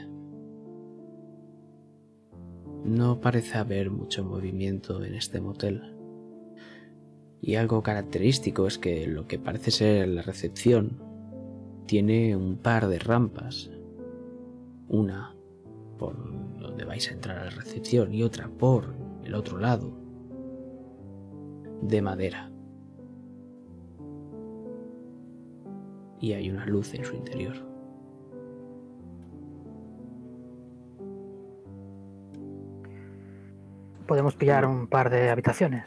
No 2.86 3.20
parece 3.20 3.58
haber 3.58 3.90
mucho 3.92 4.24
movimiento 4.24 5.04
en 5.04 5.16
este 5.16 5.42
motel. 5.42 5.96
Y 7.42 7.56
algo 7.56 7.84
característico 7.84 8.68
es 8.68 8.78
que 8.78 9.08
lo 9.08 9.28
que 9.28 9.40
parece 9.40 9.72
ser 9.72 10.08
la 10.08 10.22
recepción 10.22 11.02
tiene 11.86 12.36
un 12.36 12.58
par 12.58 12.88
de 12.88 13.00
rampas. 13.00 13.70
Una 14.90 15.36
por 15.98 16.16
donde 16.60 16.86
vais 16.86 17.10
a 17.10 17.14
entrar 17.14 17.40
a 17.40 17.46
la 17.46 17.50
recepción 17.50 18.14
y 18.14 18.24
otra 18.24 18.48
por 18.48 18.94
el 19.24 19.34
otro 19.34 19.58
lado, 19.58 19.92
de 21.82 22.02
madera. 22.02 22.52
Y 26.20 26.34
hay 26.34 26.50
una 26.50 26.66
luz 26.66 26.94
en 26.94 27.06
su 27.06 27.16
interior. 27.16 27.67
Podemos 34.08 34.36
pillar 34.36 34.66
un 34.66 34.88
par 34.88 35.10
de 35.10 35.30
habitaciones. 35.30 35.86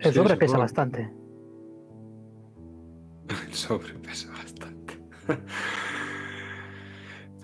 El 0.00 0.12
Sí, 0.12 0.18
sobre 0.18 0.36
pesa 0.36 0.46
supongo. 0.46 0.62
bastante. 0.62 1.10
El 3.46 3.52
sobre 3.54 3.94
pesa 3.94 4.30
bastante. 4.30 4.98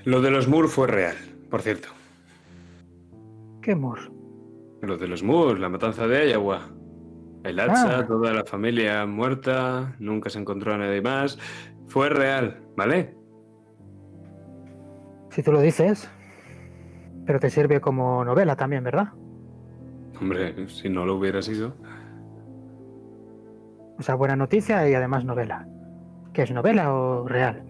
Lo 0.04 0.20
de 0.20 0.30
los 0.30 0.48
Moore 0.48 0.68
fue 0.68 0.86
real, 0.86 1.16
por 1.50 1.62
cierto. 1.62 1.88
¿Qué 3.62 3.74
mur? 3.74 4.12
Lo 4.82 4.98
de 4.98 5.08
los 5.08 5.22
Moore, 5.22 5.58
la 5.58 5.68
matanza 5.70 6.06
de 6.06 6.30
Iowa. 6.30 6.68
El 7.42 7.58
hacha, 7.60 7.98
Ah. 8.00 8.06
toda 8.06 8.32
la 8.32 8.44
familia 8.44 9.06
muerta, 9.06 9.94
nunca 9.98 10.28
se 10.30 10.38
encontró 10.38 10.74
a 10.74 10.78
nadie 10.78 11.00
más. 11.00 11.38
Fue 11.86 12.08
real, 12.10 12.62
¿vale? 12.76 13.14
Si 15.30 15.42
tú 15.42 15.52
lo 15.52 15.60
dices. 15.60 16.10
Pero 17.26 17.40
te 17.40 17.48
sirve 17.50 17.80
como 17.80 18.24
novela 18.24 18.56
también, 18.56 18.84
¿verdad? 18.84 19.08
Hombre, 20.20 20.68
si 20.68 20.88
no 20.88 21.04
lo 21.04 21.16
hubiera 21.16 21.42
sido. 21.42 21.74
O 23.98 24.02
sea, 24.02 24.14
buena 24.14 24.36
noticia 24.36 24.88
y 24.88 24.94
además 24.94 25.24
novela. 25.24 25.66
¿Qué 26.32 26.42
es 26.42 26.50
novela 26.50 26.92
o 26.92 27.28
real? 27.28 27.62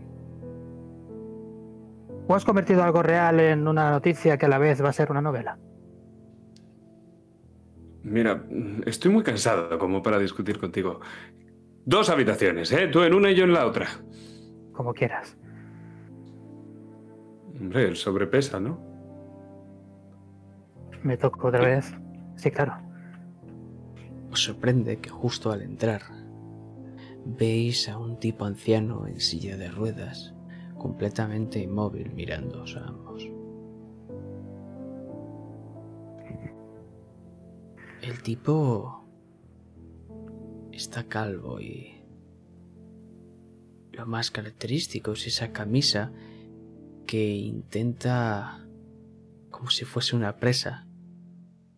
¿O 2.26 2.35
has 2.35 2.44
convertido 2.44 2.83
algo 2.83 3.02
real 3.02 3.38
en 3.40 3.68
una 3.68 3.90
noticia 3.90 4.38
que 4.38 4.46
a 4.46 4.48
la 4.48 4.59
vez 4.59 4.83
va 4.83 4.88
a 4.88 4.92
ser 4.92 5.11
una 5.11 5.20
novela? 5.20 5.59
Mira, 8.02 8.44
estoy 8.87 9.11
muy 9.11 9.22
cansado 9.22 9.78
como 9.78 10.02
para 10.02 10.18
discutir 10.18 10.59
contigo. 10.59 11.00
Dos 11.85 12.09
habitaciones, 12.09 12.72
¿eh? 12.72 12.88
Tú 12.88 13.02
en 13.02 13.14
una 13.14 13.30
y 13.30 13.35
yo 13.35 13.44
en 13.44 13.52
la 13.52 13.66
otra. 13.66 13.87
Como 14.72 14.94
quieras. 14.94 15.37
Hombre, 17.61 17.88
el 17.88 17.96
sobrepesa, 17.96 18.59
¿no? 18.59 18.78
Me 21.02 21.16
toco 21.16 21.48
otra 21.48 21.64
vez. 21.64 21.94
Sí, 22.36 22.50
claro. 22.50 22.74
Os 24.30 24.42
sorprende 24.42 25.00
que 25.00 25.10
justo 25.10 25.52
al 25.52 25.62
entrar 25.62 26.02
veis 27.24 27.88
a 27.88 27.98
un 27.98 28.18
tipo 28.18 28.44
anciano 28.44 29.06
en 29.06 29.20
silla 29.20 29.56
de 29.56 29.70
ruedas, 29.70 30.34
completamente 30.76 31.58
inmóvil 31.60 32.12
mirándoos 32.12 32.76
a 32.76 32.86
ambos. 32.86 33.24
El 38.02 38.22
tipo 38.22 39.06
está 40.72 41.04
calvo 41.04 41.60
y 41.60 42.02
lo 43.92 44.04
más 44.06 44.30
característico 44.30 45.12
es 45.12 45.26
esa 45.26 45.52
camisa 45.52 46.12
que 47.06 47.34
intenta, 47.34 48.66
como 49.50 49.70
si 49.70 49.84
fuese 49.84 50.16
una 50.16 50.36
presa, 50.36 50.86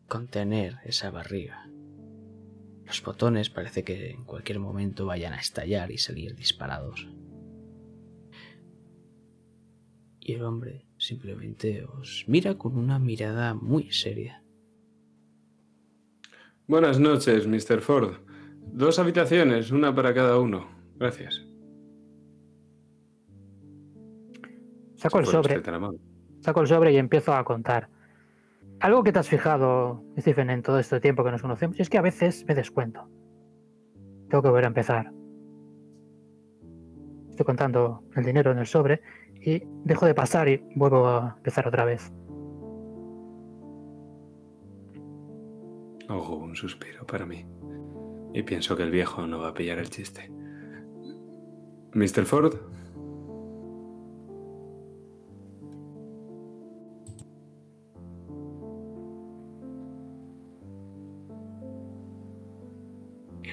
contener 0.07 0.79
esa 0.85 1.11
barriga. 1.11 1.69
Los 2.85 3.03
botones 3.03 3.51
parece 3.51 3.83
que 3.85 4.11
en 4.11 4.25
cualquier 4.25 4.61
momento 4.61 5.07
vayan 5.07 5.33
a 5.33 5.41
estallar 5.41 5.91
y 5.91 5.99
salir 5.99 6.37
disparados. 6.37 7.09
Y 10.21 10.33
el 10.35 10.45
hombre 10.45 10.87
simplemente 10.99 11.85
os 11.85 12.25
mira 12.27 12.57
con 12.59 12.77
una 12.77 12.99
mirada 12.99 13.55
muy 13.55 13.93
seria. 13.93 14.43
Buenas 16.67 16.99
noches, 16.99 17.47
Mr. 17.47 17.81
Ford. 17.81 18.19
Dos 18.61 18.99
habitaciones, 18.99 19.71
una 19.71 19.95
para 19.95 20.13
cada 20.15 20.39
uno. 20.39 20.69
Gracias. 20.97 21.45
Saco 24.97 25.21
el 25.21 25.27
sobre. 25.27 25.63
Saco 26.41 26.61
el 26.61 26.67
sobre 26.67 26.93
y 26.93 26.97
empiezo 26.97 27.33
a 27.33 27.45
contar. 27.45 27.89
Algo 28.81 29.03
que 29.03 29.13
te 29.13 29.19
has 29.19 29.29
fijado, 29.29 30.05
Stephen, 30.19 30.51
en 30.51 30.63
todo 30.63 30.79
este 30.79 31.01
tiempo 31.01 31.25
que 31.25 31.31
nos 31.31 31.43
conocemos, 31.43 31.81
es 31.81 31.89
que 31.89 31.99
a 31.99 32.03
veces 32.03 32.45
me 32.47 32.55
descuento. 32.55 33.09
Tengo 34.29 34.43
que 34.43 34.49
volver 34.49 34.65
a 34.65 34.69
empezar. 34.69 35.13
Estoy 37.31 37.47
contando 37.47 38.03
el 38.15 38.25
dinero 38.25 38.53
en 38.53 38.59
el 38.59 38.67
sobre 38.67 39.01
y 39.35 39.63
dejo 39.85 40.07
de 40.07 40.15
pasar 40.15 40.49
y 40.49 40.63
vuelvo 40.75 41.07
a 41.07 41.35
empezar 41.39 41.67
otra 41.67 41.85
vez. 41.85 42.13
Ojo, 46.09 46.37
un 46.37 46.55
suspiro 46.55 47.07
para 47.07 47.27
mí. 47.27 47.47
Y 48.35 48.43
pienso 48.43 48.77
que 48.77 48.83
el 48.83 48.91
viejo 48.91 49.27
no 49.27 49.39
va 49.39 49.49
a 49.49 49.55
pillar 49.55 49.79
el 49.79 49.91
chiste. 49.91 50.31
Mr. 51.95 52.25
Ford, 52.27 52.55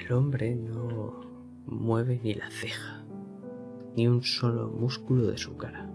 El 0.04 0.12
hombre 0.12 0.54
no 0.54 1.20
mueve 1.66 2.20
ni 2.22 2.34
la 2.34 2.50
ceja, 2.50 3.04
ni 3.96 4.06
un 4.06 4.22
solo 4.22 4.68
músculo 4.68 5.28
de 5.28 5.38
su 5.38 5.56
cara. 5.56 5.88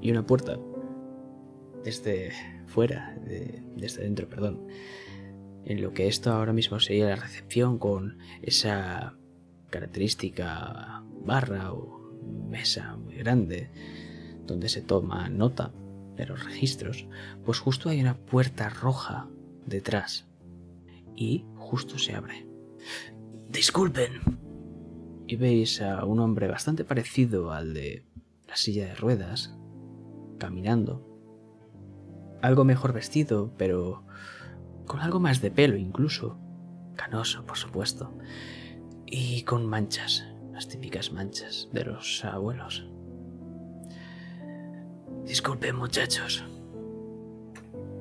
Y 0.00 0.10
una 0.10 0.26
puerta 0.26 0.58
desde 1.84 2.30
fuera, 2.66 3.16
de- 3.24 3.62
desde 3.76 4.02
dentro, 4.02 4.28
perdón, 4.28 4.66
en 5.64 5.82
lo 5.82 5.92
que 5.92 6.06
esto 6.06 6.32
ahora 6.32 6.52
mismo 6.52 6.78
sería 6.80 7.08
la 7.08 7.16
recepción 7.16 7.78
con 7.78 8.18
esa 8.42 9.14
característica 9.70 11.02
barra 11.24 11.72
o 11.72 11.98
mesa 12.48 12.96
muy 12.96 13.14
grande 13.16 13.70
donde 14.46 14.68
se 14.68 14.80
toma 14.80 15.28
nota 15.28 15.72
de 16.18 16.26
los 16.26 16.44
registros, 16.44 17.06
pues 17.44 17.58
justo 17.60 17.88
hay 17.88 18.00
una 18.00 18.16
puerta 18.16 18.68
roja 18.68 19.28
detrás 19.66 20.28
y 21.16 21.46
justo 21.56 21.98
se 21.98 22.14
abre. 22.14 22.46
Disculpen. 23.48 24.38
Y 25.26 25.36
veis 25.36 25.80
a 25.80 26.04
un 26.04 26.20
hombre 26.20 26.48
bastante 26.48 26.84
parecido 26.84 27.52
al 27.52 27.74
de 27.74 28.06
la 28.46 28.56
silla 28.56 28.86
de 28.86 28.94
ruedas, 28.94 29.54
caminando. 30.38 31.04
Algo 32.40 32.64
mejor 32.64 32.92
vestido, 32.92 33.52
pero 33.58 34.06
con 34.86 35.00
algo 35.00 35.20
más 35.20 35.40
de 35.40 35.50
pelo 35.50 35.76
incluso. 35.76 36.38
Canoso, 36.96 37.44
por 37.44 37.58
supuesto. 37.58 38.16
Y 39.06 39.42
con 39.42 39.66
manchas, 39.66 40.24
las 40.52 40.68
típicas 40.68 41.12
manchas 41.12 41.68
de 41.72 41.84
los 41.84 42.24
abuelos. 42.24 42.88
Disculpen 45.28 45.76
muchachos. 45.76 46.42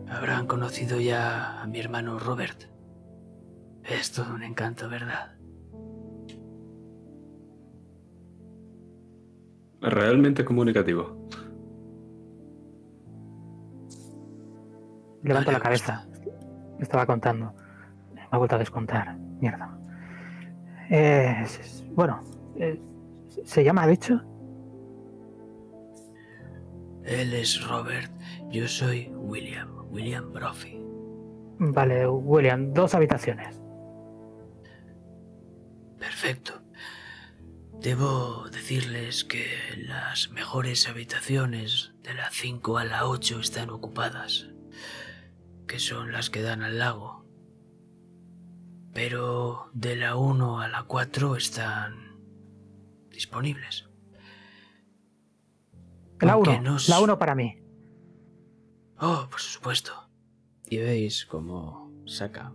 Habrán 0.10 0.48
conocido 0.48 0.98
ya 0.98 1.62
a 1.62 1.68
mi 1.68 1.78
hermano 1.78 2.18
Robert. 2.20 2.64
Es 3.84 4.14
todo 4.14 4.34
un 4.34 4.44
encanto, 4.44 4.88
¿verdad? 4.88 5.36
Realmente 9.82 10.46
comunicativo. 10.46 11.28
Levanto 15.22 15.48
Vale, 15.48 15.58
la 15.58 15.60
cabeza. 15.60 16.08
Me 16.78 16.84
estaba 16.84 17.06
contando. 17.06 17.54
Me 18.14 18.22
ha 18.32 18.38
vuelto 18.38 18.56
a 18.56 18.60
descontar. 18.60 19.18
Mierda. 19.18 19.78
Eh, 20.90 21.46
bueno, 21.92 22.24
eh, 22.56 22.82
¿se 23.44 23.66
llama, 23.66 23.84
ha 23.84 23.88
dicho? 23.88 24.22
Él 27.08 27.34
es 27.34 27.66
Robert, 27.66 28.12
yo 28.50 28.68
soy 28.68 29.10
William, 29.14 29.70
William 29.90 30.34
Brophy. 30.34 30.78
Vale, 31.58 32.06
William, 32.06 32.74
dos 32.74 32.94
habitaciones. 32.94 33.62
Perfecto. 35.98 36.62
Debo 37.80 38.50
decirles 38.50 39.24
que 39.24 39.48
las 39.78 40.32
mejores 40.32 40.90
habitaciones 40.90 41.94
de 42.04 42.14
la 42.14 42.30
5 42.30 42.78
a 42.78 42.84
la 42.84 43.08
8 43.08 43.40
están 43.40 43.70
ocupadas, 43.70 44.50
que 45.66 45.80
son 45.80 46.12
las 46.12 46.30
que 46.30 46.42
dan 46.42 46.62
al 46.62 46.78
lago. 46.78 47.26
Pero 48.94 49.70
de 49.74 49.96
la 49.96 50.18
1 50.18 50.60
a 50.60 50.68
la 50.68 50.84
4 50.84 51.38
están 51.38 52.20
disponibles. 53.10 53.87
La 56.22 56.34
Aunque 56.34 56.52
1, 56.52 56.62
no 56.62 56.76
s- 56.78 56.90
la 56.92 57.00
1 57.02 57.20
para 57.20 57.36
mí. 57.36 57.58
Oh, 59.00 59.28
por 59.30 59.40
supuesto. 59.40 59.94
Y 60.70 60.78
veis 60.78 61.26
cómo 61.26 61.94
saca 62.06 62.54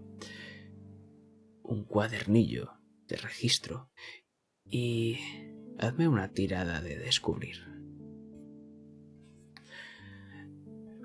un 1.63 1.85
cuadernillo 1.85 2.73
de 3.07 3.17
registro 3.17 3.91
y 4.65 5.19
hazme 5.79 6.09
una 6.09 6.33
tirada 6.33 6.81
de 6.81 6.99
descubrir. 6.99 7.57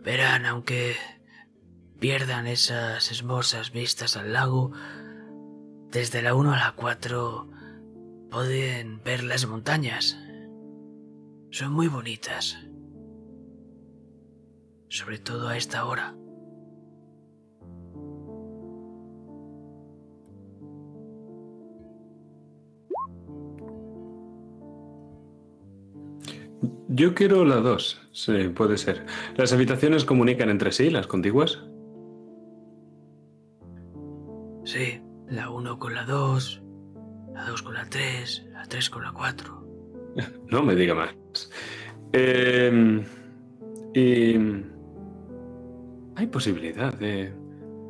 Verán, 0.03 0.45
aunque 0.45 0.95
pierdan 1.99 2.47
esas 2.47 3.11
hermosas 3.11 3.71
vistas 3.71 4.15
al 4.17 4.33
lago, 4.33 4.71
desde 5.91 6.21
la 6.21 6.33
1 6.33 6.53
a 6.53 6.57
la 6.57 6.73
4 6.75 7.49
pueden 8.31 9.03
ver 9.03 9.23
las 9.23 9.45
montañas. 9.47 10.17
Son 11.49 11.73
muy 11.73 11.87
bonitas 11.87 12.57
sobre 14.89 15.19
todo 15.19 15.47
a 15.49 15.57
esta 15.57 15.85
hora. 15.85 16.15
Yo 26.89 27.13
quiero 27.13 27.45
la 27.45 27.57
2. 27.57 28.09
Sí, 28.11 28.49
puede 28.49 28.77
ser. 28.77 29.05
¿Las 29.35 29.53
habitaciones 29.53 30.03
comunican 30.03 30.49
entre 30.49 30.71
sí, 30.71 30.89
las 30.89 31.05
contiguas? 31.05 31.59
Sí, 34.63 35.01
la 35.27 35.49
1 35.49 35.77
con 35.77 35.93
la 35.93 36.05
2, 36.05 36.63
la 37.33 37.45
2 37.45 37.61
con 37.61 37.73
la 37.75 37.85
3, 37.87 38.47
la 38.51 38.65
3 38.65 38.89
con 38.89 39.03
la 39.03 39.11
4. 39.11 39.66
No 40.51 40.63
me 40.63 40.75
diga 40.75 40.95
más. 40.95 41.49
Eh, 42.13 43.03
y. 43.93 44.35
Hay 46.15 46.25
posibilidad 46.27 46.93
de 46.95 47.31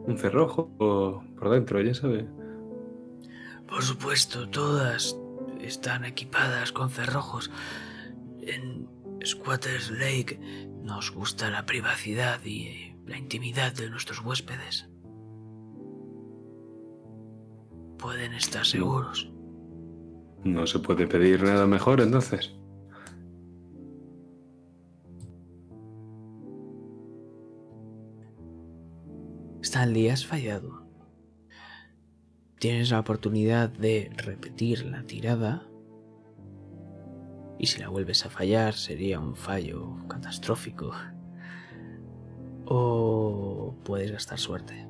un 0.06 0.18
cerrojo 0.18 0.70
por 0.78 1.50
dentro, 1.50 1.82
ya 1.82 1.94
sabe. 1.94 2.28
Por 3.68 3.84
supuesto, 3.84 4.50
todas 4.50 5.18
están 5.62 6.04
equipadas 6.04 6.74
con 6.74 6.90
cerrojos. 6.90 7.50
En 8.42 8.88
Squatters 9.26 9.92
Lake 9.92 10.40
nos 10.84 11.12
gusta 11.12 11.50
la 11.50 11.66
privacidad 11.66 12.44
y 12.44 12.96
la 13.06 13.18
intimidad 13.18 13.74
de 13.74 13.90
nuestros 13.90 14.20
huéspedes. 14.20 14.90
Pueden 17.98 18.34
estar 18.34 18.66
seguros. 18.66 19.32
No 20.44 20.66
se 20.68 20.80
puede 20.80 21.08
pedir 21.08 21.44
nada 21.44 21.68
mejor 21.68 22.02
entonces. 22.02 22.54
Stanley, 29.62 30.10
has 30.10 30.26
fallado. 30.26 30.88
Tienes 32.60 32.90
la 32.90 33.00
oportunidad 33.00 33.70
de 33.70 34.10
repetir 34.16 34.86
la 34.86 35.04
tirada. 35.04 35.68
Y 37.60 37.68
si 37.68 37.80
la 37.80 37.90
vuelves 37.90 38.26
a 38.26 38.30
fallar 38.30 38.74
sería 38.74 39.20
un 39.20 39.36
fallo 39.36 39.98
catastrófico. 40.08 40.92
O 42.66 43.76
puedes 43.84 44.12
gastar 44.12 44.40
suerte. 44.40 44.88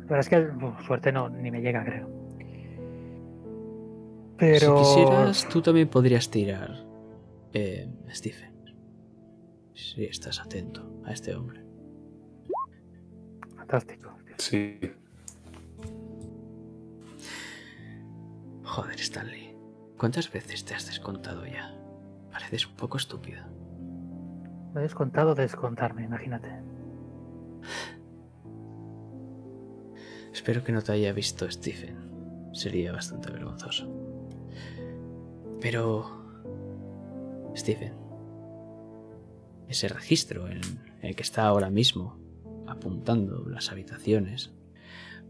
La 0.00 0.16
verdad 0.16 0.20
es 0.20 0.28
que 0.28 0.84
suerte 0.86 1.12
no, 1.12 1.28
ni 1.28 1.50
me 1.50 1.60
llega, 1.60 1.84
creo. 1.84 2.23
Pero. 4.38 4.84
Si 4.84 4.84
quisieras, 4.84 5.48
tú 5.48 5.62
también 5.62 5.88
podrías 5.88 6.30
tirar, 6.30 6.84
eh, 7.52 7.88
Stephen. 8.10 8.54
Si 9.74 10.04
estás 10.04 10.40
atento 10.40 11.02
a 11.04 11.12
este 11.12 11.34
hombre. 11.34 11.64
Fantástico. 13.56 14.16
Sí. 14.38 14.78
Joder, 18.62 19.00
Stanley. 19.00 19.56
¿Cuántas 19.96 20.30
veces 20.32 20.64
te 20.64 20.74
has 20.74 20.86
descontado 20.86 21.46
ya? 21.46 21.74
Pareces 22.30 22.66
un 22.66 22.74
poco 22.74 22.96
estúpido. 22.96 23.44
Me 24.74 24.80
he 24.80 24.82
descontado 24.82 25.34
de 25.34 25.42
descontarme, 25.42 26.02
imagínate. 26.02 26.48
Espero 30.32 30.64
que 30.64 30.72
no 30.72 30.82
te 30.82 30.92
haya 30.92 31.12
visto 31.12 31.48
Stephen. 31.48 32.50
Sería 32.52 32.92
bastante 32.92 33.30
vergonzoso. 33.30 33.88
Pero... 35.64 36.04
Stephen. 37.56 37.94
Ese 39.66 39.88
registro 39.88 40.46
en 40.46 40.60
el 41.00 41.16
que 41.16 41.22
está 41.22 41.46
ahora 41.46 41.70
mismo 41.70 42.20
apuntando 42.68 43.48
las 43.48 43.72
habitaciones, 43.72 44.52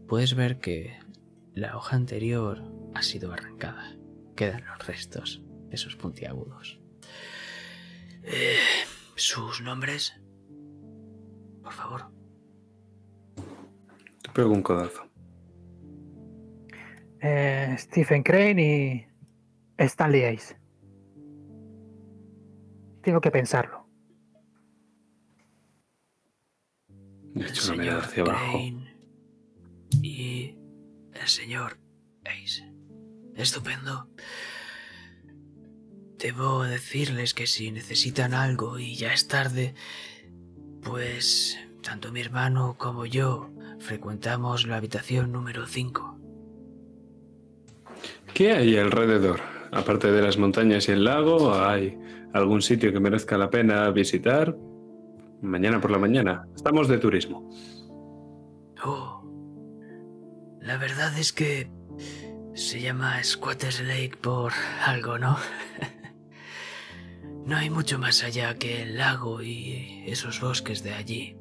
puedes 0.09 0.35
ver 0.35 0.59
que 0.59 0.99
la 1.53 1.77
hoja 1.77 1.95
anterior 1.95 2.69
ha 2.93 3.01
sido 3.01 3.31
arrancada. 3.31 3.95
Quedan 4.35 4.65
los 4.65 4.85
restos, 4.85 5.41
esos 5.71 5.95
puntiagudos. 5.95 6.81
Eh, 8.23 8.57
¿Sus 9.15 9.61
nombres? 9.61 10.19
Por 11.63 11.71
favor. 11.71 12.11
Te 14.21 14.31
pego 14.33 14.51
un 14.51 14.63
codazo. 14.63 15.07
Eh, 17.21 17.73
Stephen 17.79 18.21
Crane 18.21 18.61
y 18.61 19.14
Está 19.77 20.05
Ace. 20.05 20.57
Tengo 23.01 23.21
que 23.21 23.31
pensarlo. 23.31 23.87
He 27.35 27.45
hecho 27.45 27.73
una. 27.73 28.09
Y 30.01 30.55
el 31.13 31.27
señor 31.27 31.77
Ace. 32.23 32.71
Estupendo. 33.35 34.09
Debo 36.17 36.63
decirles 36.63 37.33
que 37.33 37.45
si 37.45 37.71
necesitan 37.71 38.33
algo 38.33 38.79
y 38.79 38.95
ya 38.95 39.13
es 39.13 39.27
tarde, 39.27 39.75
pues 40.81 41.59
tanto 41.83 42.11
mi 42.11 42.21
hermano 42.21 42.75
como 42.77 43.05
yo 43.05 43.51
frecuentamos 43.79 44.65
la 44.65 44.77
habitación 44.77 45.31
número 45.33 45.67
5. 45.67 46.17
¿Qué 48.33 48.53
hay 48.53 48.77
alrededor? 48.77 49.54
Aparte 49.75 50.09
de 50.09 50.21
las 50.21 50.37
montañas 50.37 50.87
y 50.87 50.93
el 50.93 51.03
lago, 51.03 51.53
¿hay 51.53 51.99
algún 52.31 52.61
sitio 52.61 52.93
que 52.93 52.99
merezca 53.01 53.37
la 53.37 53.49
pena 53.49 53.89
visitar? 53.91 54.55
Mañana 55.41 55.81
por 55.81 55.91
la 55.91 55.99
mañana. 55.99 56.47
Estamos 56.55 56.87
de 56.87 56.97
turismo. 56.97 57.49
Oh, 58.85 59.21
la 60.61 60.77
verdad 60.77 61.17
es 61.19 61.33
que 61.33 61.69
se 62.53 62.79
llama 62.79 63.21
Squatters 63.21 63.81
Lake 63.81 64.13
por 64.21 64.53
algo, 64.85 65.19
¿no? 65.19 65.37
no 67.45 67.57
hay 67.57 67.69
mucho 67.69 67.99
más 67.99 68.23
allá 68.23 68.55
que 68.55 68.81
el 68.81 68.97
lago 68.97 69.41
y 69.41 70.05
esos 70.07 70.39
bosques 70.39 70.83
de 70.83 70.93
allí. 70.93 71.35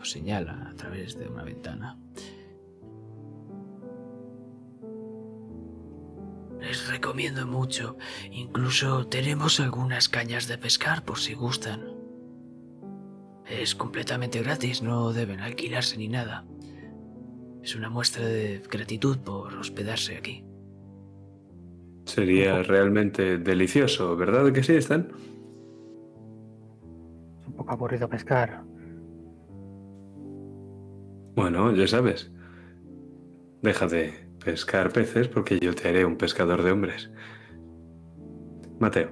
Os 0.00 0.10
señala 0.10 0.70
a 0.70 0.74
través 0.74 1.18
de 1.18 1.28
una 1.28 1.44
ventana. 1.44 1.98
Les 6.60 6.88
recomiendo 6.88 7.46
mucho. 7.46 7.96
Incluso 8.30 9.06
tenemos 9.06 9.60
algunas 9.60 10.08
cañas 10.08 10.48
de 10.48 10.58
pescar 10.58 11.04
por 11.04 11.18
si 11.18 11.34
gustan. 11.34 11.98
Es 13.46 13.74
completamente 13.74 14.42
gratis, 14.42 14.82
no 14.82 15.12
deben 15.12 15.40
alquilarse 15.40 15.96
ni 15.96 16.08
nada. 16.08 16.44
Es 17.62 17.74
una 17.74 17.88
muestra 17.88 18.24
de 18.24 18.62
gratitud 18.70 19.18
por 19.18 19.54
hospedarse 19.54 20.16
aquí. 20.16 20.44
Sería 22.04 22.62
realmente 22.62 23.38
delicioso, 23.38 24.16
¿verdad 24.16 24.52
que 24.52 24.62
sí, 24.62 24.74
Stan? 24.76 25.08
Es 27.40 27.46
un 27.46 27.52
poco 27.54 27.72
aburrido 27.72 28.08
pescar. 28.08 28.64
Bueno, 31.34 31.74
ya 31.74 31.86
sabes. 31.86 32.30
Deja 33.62 33.86
de 33.86 34.27
pescar 34.48 34.90
peces 34.94 35.28
porque 35.28 35.58
yo 35.60 35.74
te 35.74 35.90
haré 35.90 36.06
un 36.06 36.16
pescador 36.16 36.62
de 36.62 36.70
hombres. 36.70 37.10
Mateo. 38.80 39.10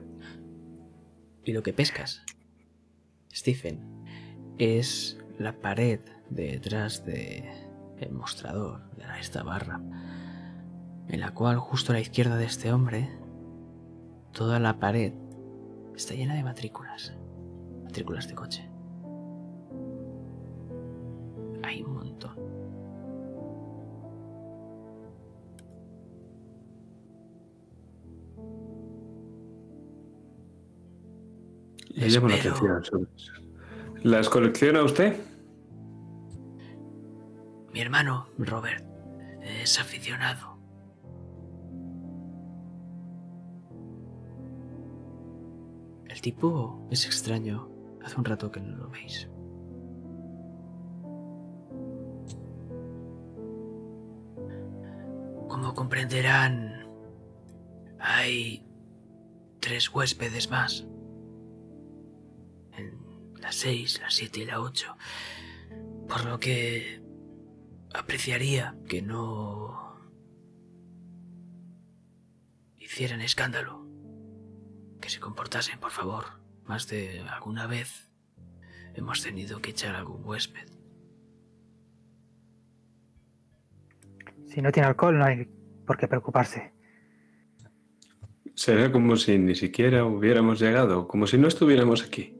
Y 1.45 1.53
lo 1.53 1.63
que 1.63 1.75
pescas, 1.75 2.25
Stephen, 3.31 3.85
es 4.57 5.19
la 5.39 5.53
pared 5.61 6.01
detrás 6.31 7.05
de 7.05 7.45
mostrador 8.11 8.91
de 8.93 9.05
esta 9.21 9.43
barra, 9.43 9.83
en 11.09 11.21
la 11.21 11.35
cual 11.35 11.59
justo 11.59 11.93
a 11.93 11.97
la 11.97 12.01
izquierda 12.01 12.39
de 12.39 12.47
este 12.47 12.73
hombre, 12.73 13.11
toda 14.33 14.59
la 14.59 14.79
pared 14.79 15.13
está 15.95 16.15
llena 16.15 16.35
de 16.35 16.45
matrículas, 16.45 17.13
matrículas 17.85 18.27
de 18.27 18.35
coche. 18.35 18.71
Me 31.97 32.11
llama 32.11 32.29
la 32.29 32.35
atención. 32.35 32.85
sobre 32.85 33.11
eso. 33.15 33.33
¿Las 34.03 34.29
colecciona 34.29 34.83
usted? 34.83 35.17
Mi 37.73 37.81
hermano, 37.81 38.29
Robert, 38.39 38.85
es 39.43 39.81
aficionado. 39.81 40.57
El 46.09 46.21
tipo 46.21 46.87
es 46.91 47.07
extraño. 47.07 47.69
Hace 48.05 48.17
un 48.19 48.25
rato 48.25 48.51
que 48.53 48.61
no 48.61 48.77
lo 48.77 48.89
veis. 48.91 49.29
Como 55.49 55.75
comprenderán, 55.75 56.87
hay 57.99 58.65
tres 59.61 59.93
huéspedes 59.93 60.51
más. 60.51 60.87
Las 63.47 63.55
seis, 63.55 64.01
las 64.01 64.13
siete 64.13 64.41
y 64.41 64.45
la 64.45 64.61
ocho. 64.61 64.97
Por 66.09 66.25
lo 66.25 66.41
que 66.41 67.01
apreciaría 67.95 68.77
que 68.89 69.03
no 69.03 70.01
hicieran 72.77 73.21
escándalo. 73.21 73.87
Que 75.01 75.11
se 75.11 75.21
comportasen, 75.21 75.79
por 75.79 75.93
favor. 75.93 76.25
Más 76.65 76.89
de 76.89 77.21
alguna 77.21 77.69
vez 77.69 78.11
hemos 78.95 79.23
tenido 79.23 79.63
que 79.63 79.71
echar 79.71 79.95
algún 79.95 80.25
huésped. 80.25 80.69
Si 84.47 84.61
no 84.61 84.73
tiene 84.73 84.89
alcohol, 84.89 85.19
no 85.19 85.25
hay 85.25 85.45
por 85.87 85.97
qué 85.97 86.09
preocuparse. 86.09 86.75
Será 88.57 88.91
como 88.91 89.15
si 89.15 89.39
ni 89.39 89.55
siquiera 89.55 90.05
hubiéramos 90.05 90.59
llegado, 90.59 91.07
como 91.07 91.29
si 91.29 91.39
no 91.39 91.47
estuviéramos 91.47 92.03
aquí. 92.03 92.37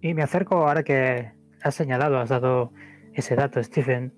Y 0.00 0.14
me 0.14 0.22
acerco 0.22 0.56
ahora 0.56 0.82
que 0.82 1.32
has 1.62 1.74
señalado, 1.74 2.18
has 2.18 2.28
dado 2.28 2.72
ese 3.12 3.34
dato, 3.34 3.62
Stephen. 3.62 4.12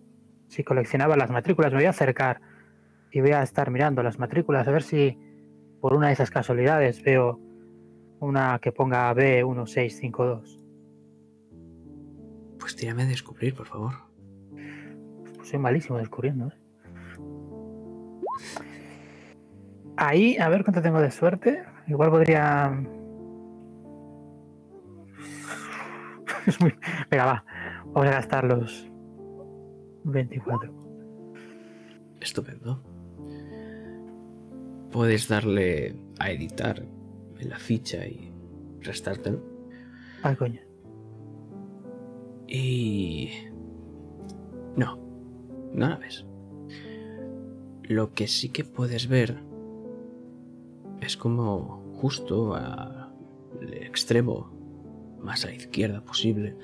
Si 0.49 0.65
coleccionaba 0.65 1.17
las 1.17 1.31
matrículas, 1.31 1.73
me 1.73 1.79
voy 1.79 1.87
a 1.87 1.91
acercar 1.91 2.41
y 3.11 3.21
voy 3.21 3.33
a 3.33 3.43
estar 3.43 3.71
mirando 3.71 4.03
las 4.03 4.19
matrículas 4.19 4.67
a 4.69 4.71
ver 4.71 4.83
si 4.83 5.19
por 5.81 5.95
una 5.95 6.09
de 6.09 6.13
esas 6.13 6.31
casualidades 6.31 7.03
veo 7.03 7.41
una 8.21 8.59
que 8.59 8.73
ponga 8.73 9.13
B1652. 9.15 10.59
Pues 12.59 12.77
tírame 12.77 13.05
a 13.05 13.07
descubrir, 13.07 13.55
por 13.55 13.67
favor. 13.67 13.93
Pues 15.37 15.49
soy 15.49 15.59
malísimo 15.59 15.99
descubriendo. 15.99 16.49
¿eh? 16.49 16.61
Ahí, 19.97 20.37
a 20.37 20.49
ver 20.49 20.65
cuánto 20.65 20.83
tengo 20.83 21.01
de 21.01 21.11
suerte. 21.11 21.63
Igual 21.87 22.11
podría. 22.11 22.85
Es 26.47 26.61
muy. 26.61 26.75
Venga, 27.11 27.27
va. 27.27 27.45
Vamos 27.87 28.07
a 28.07 28.13
gastar 28.13 28.45
los 28.45 28.91
24. 30.05 30.73
Estupendo. 32.21 32.83
Puedes 34.91 35.29
darle 35.29 35.97
a 36.19 36.31
editar 36.31 36.83
en 37.39 37.49
la 37.49 37.59
ficha 37.59 38.07
y 38.07 38.33
restártelo. 38.81 39.43
Ay, 40.23 40.37
coño. 40.37 40.61
Y... 42.47 43.31
No, 44.77 44.99
no 45.73 45.89
la 45.89 45.97
ves. 45.97 46.27
Lo 47.85 48.13
que 48.13 48.27
sí 48.27 48.51
que 48.51 48.65
puedes 48.65 49.09
ver 49.09 49.43
es 51.01 51.17
como 51.17 51.95
justo 51.95 52.55
al 52.55 53.13
extremo 53.73 54.60
más 55.23 55.45
a 55.45 55.49
la 55.49 55.55
izquierda 55.55 56.05
posible 56.05 56.57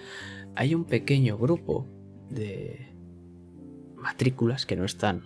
hay 0.57 0.74
un 0.74 0.84
pequeño 0.84 1.36
grupo 1.36 1.86
de 2.30 2.92
matrículas 3.94 4.66
que 4.66 4.74
no 4.74 4.84
están. 4.84 5.22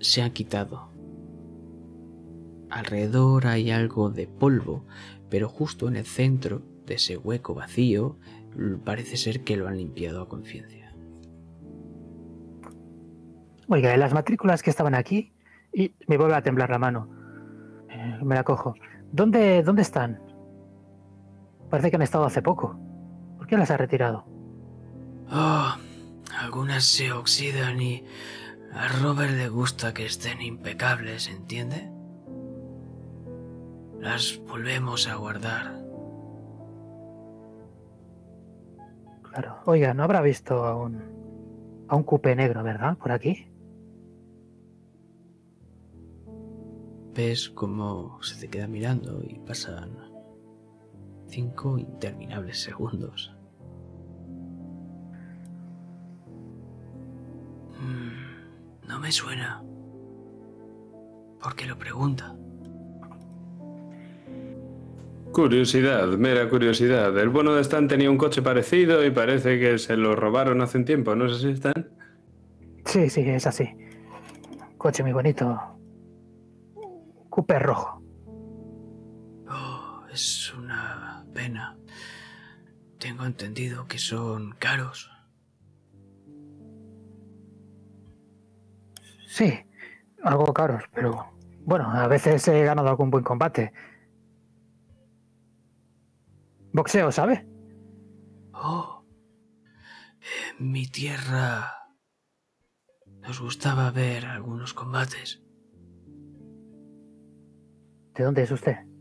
Se 0.00 0.22
han 0.22 0.30
quitado. 0.30 0.88
Alrededor 2.70 3.48
hay 3.48 3.70
algo 3.70 4.10
de 4.10 4.28
polvo, 4.28 4.86
pero 5.28 5.48
justo 5.48 5.88
en 5.88 5.96
el 5.96 6.06
centro 6.06 6.62
de 6.86 6.94
ese 6.94 7.16
hueco 7.16 7.54
vacío 7.54 8.16
parece 8.84 9.16
ser 9.16 9.42
que 9.42 9.56
lo 9.56 9.66
han 9.68 9.76
limpiado 9.76 10.22
a 10.22 10.28
conciencia. 10.28 10.94
Oiga, 13.68 13.90
de 13.90 13.96
las 13.96 14.14
matrículas 14.14 14.62
que 14.62 14.70
estaban 14.70 14.94
aquí, 14.94 15.32
y 15.72 15.94
me 16.06 16.16
vuelve 16.16 16.36
a 16.36 16.42
temblar 16.42 16.70
la 16.70 16.78
mano. 16.78 17.08
Eh, 17.90 18.18
me 18.22 18.34
la 18.34 18.44
cojo. 18.44 18.74
¿Dónde, 19.10 19.62
¿Dónde 19.62 19.82
están? 19.82 20.31
Parece 21.72 21.88
que 21.88 21.96
han 21.96 22.02
estado 22.02 22.26
hace 22.26 22.42
poco. 22.42 22.76
¿Por 23.38 23.46
qué 23.46 23.56
las 23.56 23.70
ha 23.70 23.78
retirado? 23.78 24.26
Oh, 25.32 25.72
algunas 26.38 26.84
se 26.84 27.12
oxidan 27.12 27.80
y 27.80 28.04
a 28.74 28.88
Robert 29.00 29.32
le 29.32 29.48
gusta 29.48 29.94
que 29.94 30.04
estén 30.04 30.42
impecables, 30.42 31.30
¿entiende? 31.30 31.90
Las 33.98 34.38
volvemos 34.46 35.08
a 35.08 35.14
guardar. 35.14 35.82
Claro. 39.30 39.56
Oiga, 39.64 39.94
no 39.94 40.02
habrá 40.02 40.20
visto 40.20 40.66
a 40.66 40.76
un, 40.76 41.86
a 41.88 41.96
un 41.96 42.02
cupé 42.02 42.36
negro, 42.36 42.62
¿verdad? 42.62 42.98
Por 42.98 43.12
aquí. 43.12 43.46
Ves 47.14 47.48
cómo 47.48 48.22
se 48.22 48.38
te 48.38 48.50
queda 48.50 48.66
mirando 48.66 49.22
y 49.26 49.38
pasan 49.38 50.11
Cinco 51.32 51.78
interminables 51.78 52.60
segundos. 52.60 53.34
Mm, 57.80 58.86
no 58.86 59.00
me 59.00 59.10
suena. 59.10 59.64
¿Por 61.42 61.56
qué 61.56 61.64
lo 61.64 61.78
pregunta? 61.78 62.36
Curiosidad, 65.32 66.06
mera 66.18 66.50
curiosidad. 66.50 67.18
El 67.18 67.30
bueno 67.30 67.54
de 67.54 67.62
Stan 67.62 67.88
tenía 67.88 68.10
un 68.10 68.18
coche 68.18 68.42
parecido 68.42 69.02
y 69.02 69.10
parece 69.10 69.58
que 69.58 69.78
se 69.78 69.96
lo 69.96 70.14
robaron 70.14 70.60
hace 70.60 70.76
un 70.76 70.84
tiempo, 70.84 71.16
¿no 71.16 71.30
sé 71.30 71.40
si 71.40 71.50
Stan? 71.52 71.88
Sí, 72.84 73.08
sí, 73.08 73.22
es 73.22 73.46
así. 73.46 73.70
Coche 74.76 75.02
muy 75.02 75.14
bonito. 75.14 75.58
Cooper 77.30 77.62
rojo. 77.62 78.02
Oh, 79.48 80.02
es 80.12 80.52
pena. 81.42 81.76
Tengo 82.98 83.24
entendido 83.24 83.86
que 83.88 83.98
son 83.98 84.52
caros. 84.52 85.10
Sí, 89.26 89.52
algo 90.22 90.52
caros, 90.52 90.84
pero 90.94 91.32
bueno, 91.64 91.90
a 91.90 92.06
veces 92.06 92.46
he 92.46 92.64
ganado 92.64 92.88
algún 92.88 93.10
buen 93.10 93.24
combate. 93.24 93.72
Boxeo, 96.72 97.10
¿sabe? 97.10 97.46
Oh, 98.52 99.04
en 100.58 100.70
mi 100.70 100.86
tierra 100.86 101.74
nos 103.20 103.40
gustaba 103.40 103.90
ver 103.90 104.26
algunos 104.26 104.74
combates. 104.74 105.42
¿De 108.14 108.24
dónde 108.24 108.42
es 108.42 108.50
usted? 108.50 108.91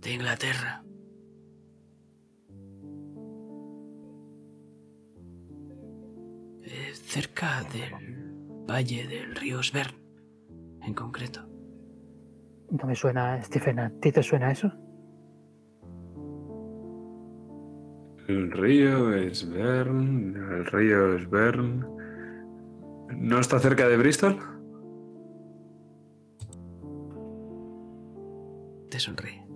De 0.00 0.12
Inglaterra. 0.12 0.82
Eh, 6.62 6.92
cerca 6.94 7.62
del 7.72 7.94
valle 8.68 9.06
del 9.06 9.34
río 9.34 9.62
Svern, 9.62 9.94
en 10.82 10.94
concreto. 10.94 11.48
No 12.70 12.86
me 12.86 12.94
suena, 12.94 13.42
Stephen. 13.42 13.78
¿A 13.78 13.90
ti 14.00 14.12
te 14.12 14.22
suena 14.22 14.52
eso? 14.52 14.70
El 18.28 18.52
río 18.52 19.34
Svern, 19.34 20.36
el 20.36 20.66
río 20.66 21.18
Svern. 21.18 21.86
¿No 23.16 23.40
está 23.40 23.58
cerca 23.58 23.88
de 23.88 23.96
Bristol? 23.96 24.38
Te 28.90 29.00
sonríe. 29.00 29.47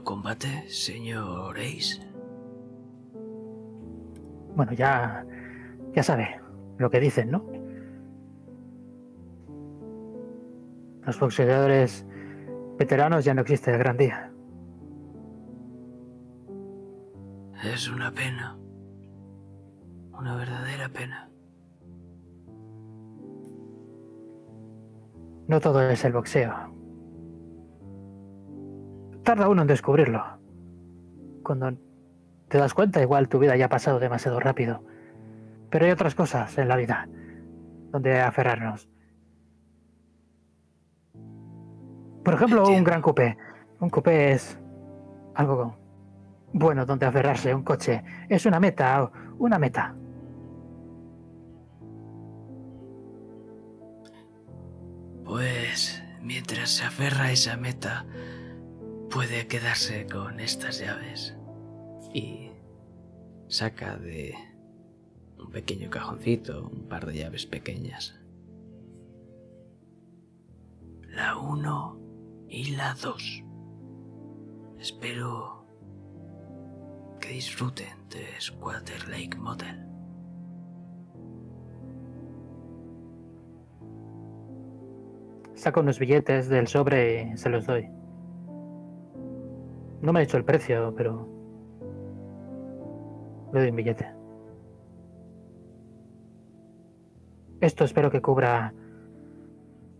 ¿Y 0.00 0.02
ya 0.02 0.04
no 0.04 0.04
combate, 0.04 0.68
señor 0.68 1.58
Ace? 1.58 2.00
Bueno, 4.56 4.72
ya, 4.72 5.26
ya 5.94 6.02
sabe 6.02 6.40
lo 6.78 6.90
que 6.90 7.00
dicen, 7.00 7.30
¿no? 7.30 7.44
Los 11.04 11.18
boxeadores 11.20 12.06
veteranos 12.78 13.24
ya 13.24 13.34
no 13.34 13.42
existe 13.42 13.72
el 13.72 13.78
gran 13.78 13.96
día. 13.96 14.32
Es 17.64 17.88
una 17.88 18.10
pena. 18.10 18.56
Una 20.12 20.36
verdadera 20.36 20.88
pena. 20.88 21.28
No 25.46 25.60
todo 25.60 25.82
es 25.82 26.04
el 26.04 26.12
boxeo. 26.12 26.79
Tarda 29.24 29.48
uno 29.48 29.62
en 29.62 29.68
descubrirlo. 29.68 30.24
Cuando 31.42 31.72
te 32.48 32.58
das 32.58 32.74
cuenta, 32.74 33.00
igual 33.02 33.28
tu 33.28 33.38
vida 33.38 33.56
ya 33.56 33.66
ha 33.66 33.68
pasado 33.68 33.98
demasiado 34.00 34.40
rápido. 34.40 34.82
Pero 35.70 35.84
hay 35.84 35.92
otras 35.92 36.14
cosas 36.14 36.56
en 36.58 36.68
la 36.68 36.76
vida 36.76 37.08
donde 37.90 38.20
aferrarnos. 38.20 38.88
Por 42.24 42.34
ejemplo, 42.34 42.68
un 42.68 42.84
gran 42.84 43.02
coupé. 43.02 43.36
Un 43.80 43.90
coupé 43.90 44.32
es 44.32 44.58
algo 45.34 45.76
bueno 46.52 46.86
donde 46.86 47.06
aferrarse. 47.06 47.54
Un 47.54 47.62
coche 47.62 48.02
es 48.28 48.46
una 48.46 48.60
meta, 48.60 49.10
una 49.38 49.58
meta. 49.58 49.94
Pues 55.24 56.02
mientras 56.20 56.70
se 56.70 56.84
aferra 56.84 57.24
a 57.26 57.32
esa 57.32 57.56
meta, 57.56 58.04
puede 59.10 59.46
quedarse 59.48 60.06
con 60.06 60.40
estas 60.40 60.78
llaves. 60.80 61.36
Y 62.14 62.50
saca 63.48 63.96
de 63.96 64.34
un 65.38 65.50
pequeño 65.50 65.90
cajoncito 65.90 66.68
un 66.68 66.88
par 66.88 67.06
de 67.06 67.16
llaves 67.16 67.46
pequeñas. 67.46 68.18
La 71.08 71.36
1 71.36 72.00
y 72.48 72.76
la 72.76 72.94
2. 72.94 73.44
Espero 74.78 75.66
que 77.20 77.30
disfruten 77.30 78.08
de 78.08 78.26
Squatter 78.40 79.08
Lake 79.08 79.36
Motel. 79.36 79.86
Saco 85.54 85.80
unos 85.80 85.98
billetes 85.98 86.48
del 86.48 86.68
sobre 86.68 87.32
y 87.34 87.36
se 87.36 87.50
los 87.50 87.66
doy. 87.66 87.99
No 90.02 90.12
me 90.12 90.20
ha 90.20 90.22
dicho 90.22 90.36
el 90.36 90.44
precio, 90.44 90.94
pero 90.96 91.28
le 93.52 93.60
doy 93.60 93.70
un 93.70 93.76
billete. 93.76 94.06
Esto 97.60 97.84
espero 97.84 98.10
que 98.10 98.22
cubra 98.22 98.72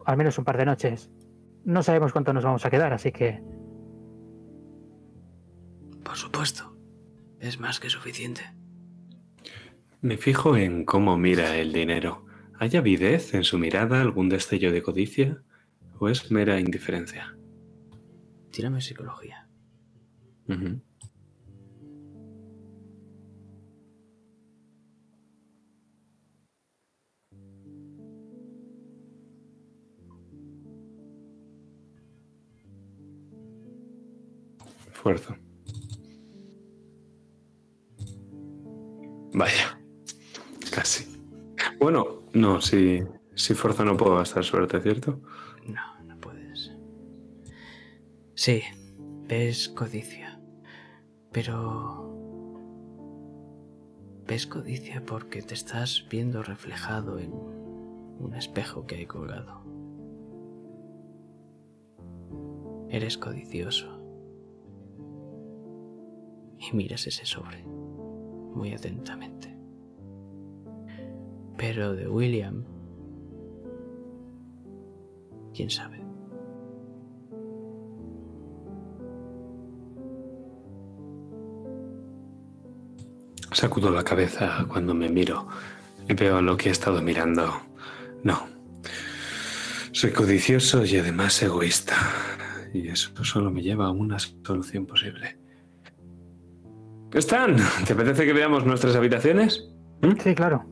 al 0.06 0.16
menos 0.16 0.38
un 0.38 0.44
par 0.44 0.56
de 0.56 0.64
noches. 0.64 1.10
No 1.64 1.82
sabemos 1.82 2.12
cuánto 2.12 2.32
nos 2.32 2.44
vamos 2.44 2.64
a 2.64 2.70
quedar, 2.70 2.92
así 2.92 3.12
que 3.12 3.42
Por 6.04 6.16
supuesto, 6.16 6.76
es 7.38 7.60
más 7.60 7.78
que 7.78 7.88
suficiente. 7.88 8.42
Me 10.00 10.16
fijo 10.16 10.56
en 10.56 10.84
cómo 10.84 11.16
mira 11.16 11.56
el 11.56 11.72
dinero. 11.72 12.24
¿Hay 12.58 12.76
avidez 12.76 13.34
en 13.34 13.44
su 13.44 13.58
mirada, 13.58 14.00
algún 14.00 14.28
destello 14.28 14.72
de 14.72 14.82
codicia? 14.82 15.42
¿O 15.98 16.08
es 16.08 16.30
mera 16.32 16.58
indiferencia? 16.58 17.36
Tírame 18.50 18.80
psicología. 18.80 19.49
Esfuerzo. 34.92 35.34
Vaya. 39.32 39.80
Casi. 40.70 41.06
Bueno, 41.78 42.22
no, 42.34 42.60
si, 42.60 43.02
si 43.34 43.54
fuerza 43.54 43.84
no 43.84 43.96
puedo 43.96 44.16
gastar 44.16 44.44
suerte, 44.44 44.80
¿cierto? 44.82 45.22
No, 45.66 46.04
no 46.04 46.20
puedes. 46.20 46.72
Sí, 48.34 48.62
ves 49.26 49.70
codicia. 49.70 50.29
Pero... 51.32 52.08
Ves 54.26 54.46
codicia 54.46 55.04
porque 55.04 55.42
te 55.42 55.54
estás 55.54 56.06
viendo 56.08 56.42
reflejado 56.42 57.18
en 57.18 57.32
un 57.32 58.34
espejo 58.34 58.86
que 58.86 58.96
hay 58.96 59.06
colgado. 59.06 59.60
Eres 62.88 63.18
codicioso. 63.18 63.88
Y 66.58 66.76
miras 66.76 67.06
ese 67.06 67.26
sobre 67.26 67.64
muy 67.64 68.72
atentamente. 68.72 69.56
Pero 71.56 71.94
de 71.94 72.08
William, 72.08 72.64
quién 75.54 75.70
sabe. 75.70 75.99
Sacudo 83.60 83.90
la 83.90 84.02
cabeza 84.02 84.64
cuando 84.68 84.94
me 84.94 85.10
miro 85.10 85.46
y 86.08 86.14
veo 86.14 86.40
lo 86.40 86.56
que 86.56 86.70
he 86.70 86.72
estado 86.72 87.02
mirando. 87.02 87.60
No. 88.22 88.48
Soy 89.92 90.12
codicioso 90.12 90.82
y 90.86 90.96
además 90.96 91.42
egoísta. 91.42 91.94
Y 92.72 92.88
eso 92.88 93.12
solo 93.22 93.50
me 93.50 93.60
lleva 93.60 93.84
a 93.84 93.90
una 93.90 94.18
solución 94.18 94.86
posible. 94.86 95.38
Stan, 97.12 97.54
¿te 97.86 97.92
apetece 97.92 98.24
que 98.24 98.32
veamos 98.32 98.64
nuestras 98.64 98.96
habitaciones? 98.96 99.68
¿Mm? 100.00 100.16
sí, 100.18 100.34
claro. 100.34 100.64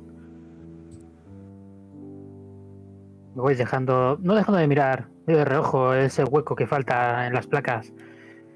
Me 3.35 3.43
voy 3.43 3.55
dejando, 3.55 4.17
no 4.23 4.35
dejando 4.35 4.61
de 4.61 4.67
mirar 4.67 5.11
de 5.27 5.45
reojo 5.45 5.93
ese 5.93 6.25
hueco 6.25 6.57
que 6.57 6.67
falta 6.67 7.27
en 7.27 7.35
las 7.35 7.47
placas. 7.47 7.93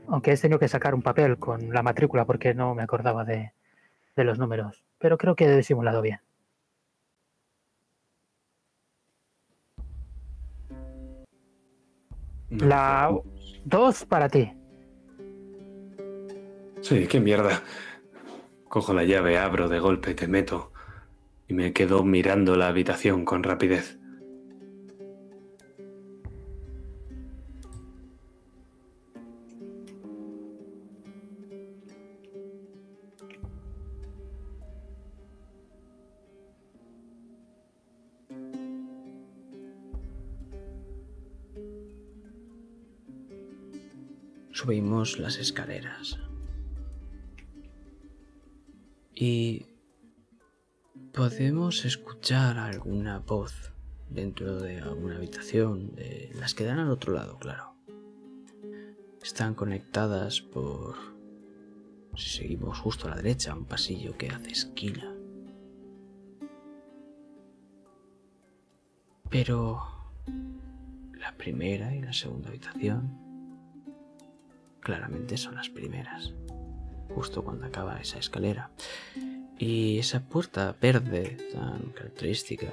Aunque 0.08 0.32
he 0.32 0.36
tenido 0.38 0.58
que 0.58 0.68
sacar 0.68 0.94
un 0.94 1.02
papel 1.02 1.36
con 1.36 1.68
la 1.68 1.82
matrícula 1.82 2.24
porque 2.24 2.54
no 2.54 2.74
me 2.74 2.82
acordaba 2.82 3.26
de, 3.26 3.52
de 4.16 4.24
los 4.24 4.38
números. 4.38 4.84
Pero 4.98 5.18
creo 5.18 5.36
que 5.36 5.44
he 5.44 5.56
disimulado 5.56 6.02
bien. 6.02 6.20
La 12.50 13.10
dos 13.64 14.04
para 14.04 14.28
ti. 14.28 14.52
Sí, 16.82 17.06
qué 17.06 17.20
mierda. 17.20 17.62
Cojo 18.68 18.92
la 18.92 19.04
llave, 19.04 19.38
abro 19.38 19.68
de 19.68 19.78
golpe, 19.78 20.14
te 20.14 20.28
meto 20.28 20.72
y 21.48 21.54
me 21.54 21.72
quedo 21.72 22.02
mirando 22.04 22.56
la 22.56 22.68
habitación 22.68 23.24
con 23.24 23.42
rapidez. 23.42 23.98
Subimos 44.62 45.18
las 45.18 45.38
escaleras. 45.38 46.20
Y 49.12 49.66
podemos 51.12 51.84
escuchar 51.84 52.58
alguna 52.58 53.18
voz 53.18 53.72
dentro 54.08 54.60
de 54.60 54.78
alguna 54.78 55.16
habitación, 55.16 55.96
las 56.38 56.54
que 56.54 56.62
dan 56.62 56.78
al 56.78 56.92
otro 56.92 57.12
lado, 57.12 57.40
claro. 57.40 57.74
Están 59.20 59.56
conectadas 59.56 60.40
por... 60.40 60.94
Si 62.14 62.28
seguimos 62.28 62.78
justo 62.78 63.08
a 63.08 63.10
la 63.10 63.16
derecha, 63.16 63.56
un 63.56 63.64
pasillo 63.64 64.16
que 64.16 64.28
hace 64.28 64.52
esquina. 64.52 65.12
Pero 69.28 69.82
la 71.18 71.36
primera 71.36 71.96
y 71.96 72.00
la 72.00 72.12
segunda 72.12 72.50
habitación 72.50 73.31
claramente 74.82 75.36
son 75.36 75.54
las 75.54 75.68
primeras, 75.68 76.32
justo 77.14 77.42
cuando 77.44 77.66
acaba 77.66 78.00
esa 78.00 78.18
escalera. 78.18 78.70
Y 79.58 79.98
esa 79.98 80.28
puerta 80.28 80.76
verde 80.80 81.36
tan 81.52 81.92
característica 81.92 82.68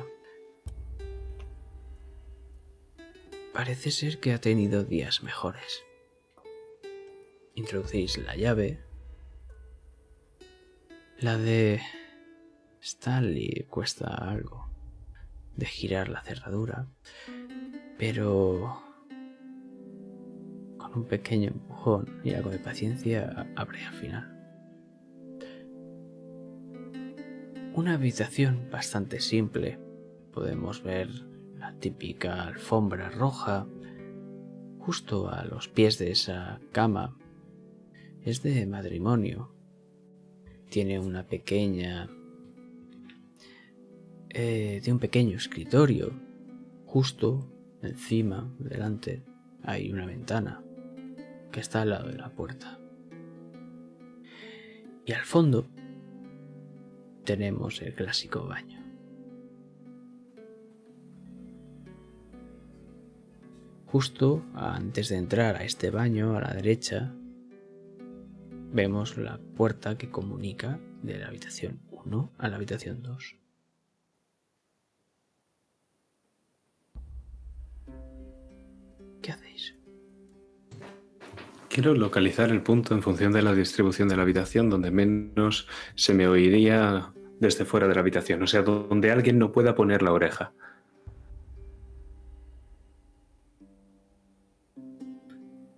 parece 3.53 3.91
ser 3.91 4.19
que 4.19 4.33
ha 4.33 4.41
tenido 4.41 4.83
días 4.83 5.21
mejores. 5.21 5.83
Introducís 7.55 8.17
la 8.17 8.35
llave. 8.35 8.79
La 11.19 11.37
de 11.37 11.81
Stanley 12.81 13.65
cuesta 13.69 14.07
algo 14.07 14.69
de 15.57 15.65
girar 15.65 16.07
la 16.07 16.21
cerradura, 16.21 16.87
pero 17.97 18.81
con 20.77 20.93
un 20.95 21.03
pequeño 21.05 21.51
empujón 21.97 22.21
y 22.23 22.33
algo 22.33 22.49
de 22.49 22.59
paciencia 22.59 23.47
abre 23.55 23.83
al 23.83 23.93
final. 23.93 24.35
Una 27.73 27.93
habitación 27.93 28.69
bastante 28.71 29.19
simple. 29.19 29.79
Podemos 30.33 30.83
ver 30.83 31.09
la 31.57 31.73
típica 31.75 32.43
alfombra 32.43 33.09
roja 33.09 33.67
justo 34.79 35.29
a 35.29 35.45
los 35.45 35.67
pies 35.67 35.97
de 35.97 36.11
esa 36.11 36.59
cama. 36.71 37.17
Es 38.21 38.43
de 38.43 38.65
matrimonio. 38.65 39.53
Tiene 40.69 40.99
una 40.99 41.25
pequeña... 41.27 42.09
Eh, 44.31 44.81
de 44.83 44.91
un 44.91 44.99
pequeño 44.99 45.37
escritorio. 45.37 46.11
Justo 46.85 47.51
encima, 47.81 48.53
delante, 48.59 49.23
hay 49.63 49.91
una 49.91 50.05
ventana 50.05 50.63
que 51.51 51.59
está 51.59 51.81
al 51.81 51.89
lado 51.89 52.09
de 52.09 52.17
la 52.17 52.29
puerta. 52.29 52.79
Y 55.05 55.13
al 55.13 55.23
fondo 55.23 55.67
tenemos 57.23 57.81
el 57.81 57.93
clásico 57.93 58.45
baño. 58.45 58.79
Justo 63.87 64.45
antes 64.53 65.09
de 65.09 65.17
entrar 65.17 65.55
a 65.55 65.63
este 65.63 65.89
baño, 65.89 66.37
a 66.37 66.41
la 66.41 66.53
derecha, 66.53 67.11
vemos 68.71 69.17
la 69.17 69.39
puerta 69.39 69.97
que 69.97 70.11
comunica 70.11 70.79
de 71.01 71.17
la 71.17 71.27
habitación 71.27 71.79
1 71.89 72.31
a 72.37 72.49
la 72.49 72.55
habitación 72.57 73.01
2. 73.01 73.35
¿Qué 79.23 79.31
hacéis? 79.31 79.78
Quiero 81.79 81.95
localizar 81.95 82.49
el 82.49 82.61
punto 82.61 82.93
en 82.93 83.01
función 83.01 83.31
de 83.31 83.41
la 83.41 83.53
distribución 83.53 84.09
de 84.09 84.17
la 84.17 84.23
habitación 84.23 84.69
donde 84.69 84.91
menos 84.91 85.65
se 85.95 86.13
me 86.13 86.27
oiría 86.27 87.13
desde 87.39 87.63
fuera 87.63 87.87
de 87.87 87.93
la 87.93 88.01
habitación, 88.01 88.43
o 88.43 88.47
sea, 88.47 88.63
donde 88.63 89.11
alguien 89.11 89.39
no 89.39 89.53
pueda 89.53 89.75
poner 89.75 90.01
la 90.01 90.11
oreja. 90.11 90.51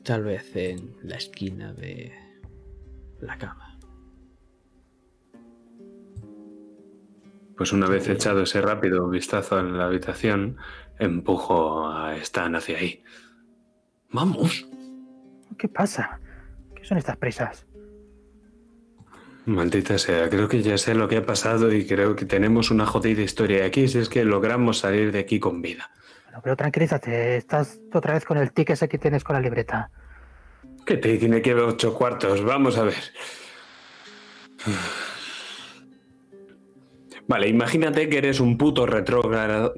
Tal 0.01 0.23
vez 0.23 0.55
en 0.55 0.95
la 1.03 1.17
esquina 1.17 1.71
de 1.71 2.11
la 3.19 3.37
cama. 3.37 3.77
Pues 7.55 7.73
una 7.73 7.87
vez 7.87 8.09
echado 8.09 8.41
ese 8.41 8.59
rápido 8.59 9.07
vistazo 9.07 9.55
a 9.55 9.61
la 9.61 9.85
habitación, 9.85 10.57
empujo 10.97 11.87
a 11.87 12.17
Stan 12.17 12.55
hacia 12.55 12.79
ahí. 12.79 13.03
¡Vamos! 14.09 14.70
¿Qué 15.61 15.69
pasa? 15.69 16.19
¿Qué 16.75 16.83
son 16.83 16.97
estas 16.97 17.15
prisas? 17.17 17.67
Maldita 19.45 19.99
sea, 19.99 20.27
creo 20.27 20.47
que 20.47 20.63
ya 20.63 20.75
sé 20.75 20.95
lo 20.95 21.07
que 21.07 21.17
ha 21.17 21.23
pasado 21.23 21.71
y 21.71 21.85
creo 21.85 22.15
que 22.15 22.25
tenemos 22.25 22.71
una 22.71 22.87
jodida 22.87 23.21
historia 23.21 23.63
aquí 23.63 23.87
si 23.87 23.99
es 23.99 24.09
que 24.09 24.25
logramos 24.25 24.79
salir 24.79 25.11
de 25.11 25.19
aquí 25.19 25.39
con 25.39 25.61
vida. 25.61 25.91
Bueno, 26.25 26.39
pero 26.41 26.55
tranquilízate, 26.55 27.37
estás 27.37 27.79
otra 27.93 28.15
vez 28.15 28.25
con 28.25 28.39
el 28.39 28.51
tic 28.53 28.71
ese 28.71 28.89
que 28.89 28.97
tienes 28.97 29.23
con 29.23 29.35
la 29.35 29.39
libreta. 29.39 29.91
¿Qué 30.83 30.97
tic? 30.97 31.19
Tiene 31.19 31.43
que 31.43 31.53
ver 31.53 31.65
ocho 31.65 31.93
cuartos, 31.93 32.43
vamos 32.43 32.79
a 32.79 32.85
ver. 32.85 33.03
Vale, 37.27 37.47
imagínate 37.47 38.09
que 38.09 38.17
eres 38.17 38.39
un 38.39 38.57
puto 38.57 38.87
retrógrado. 38.87 39.75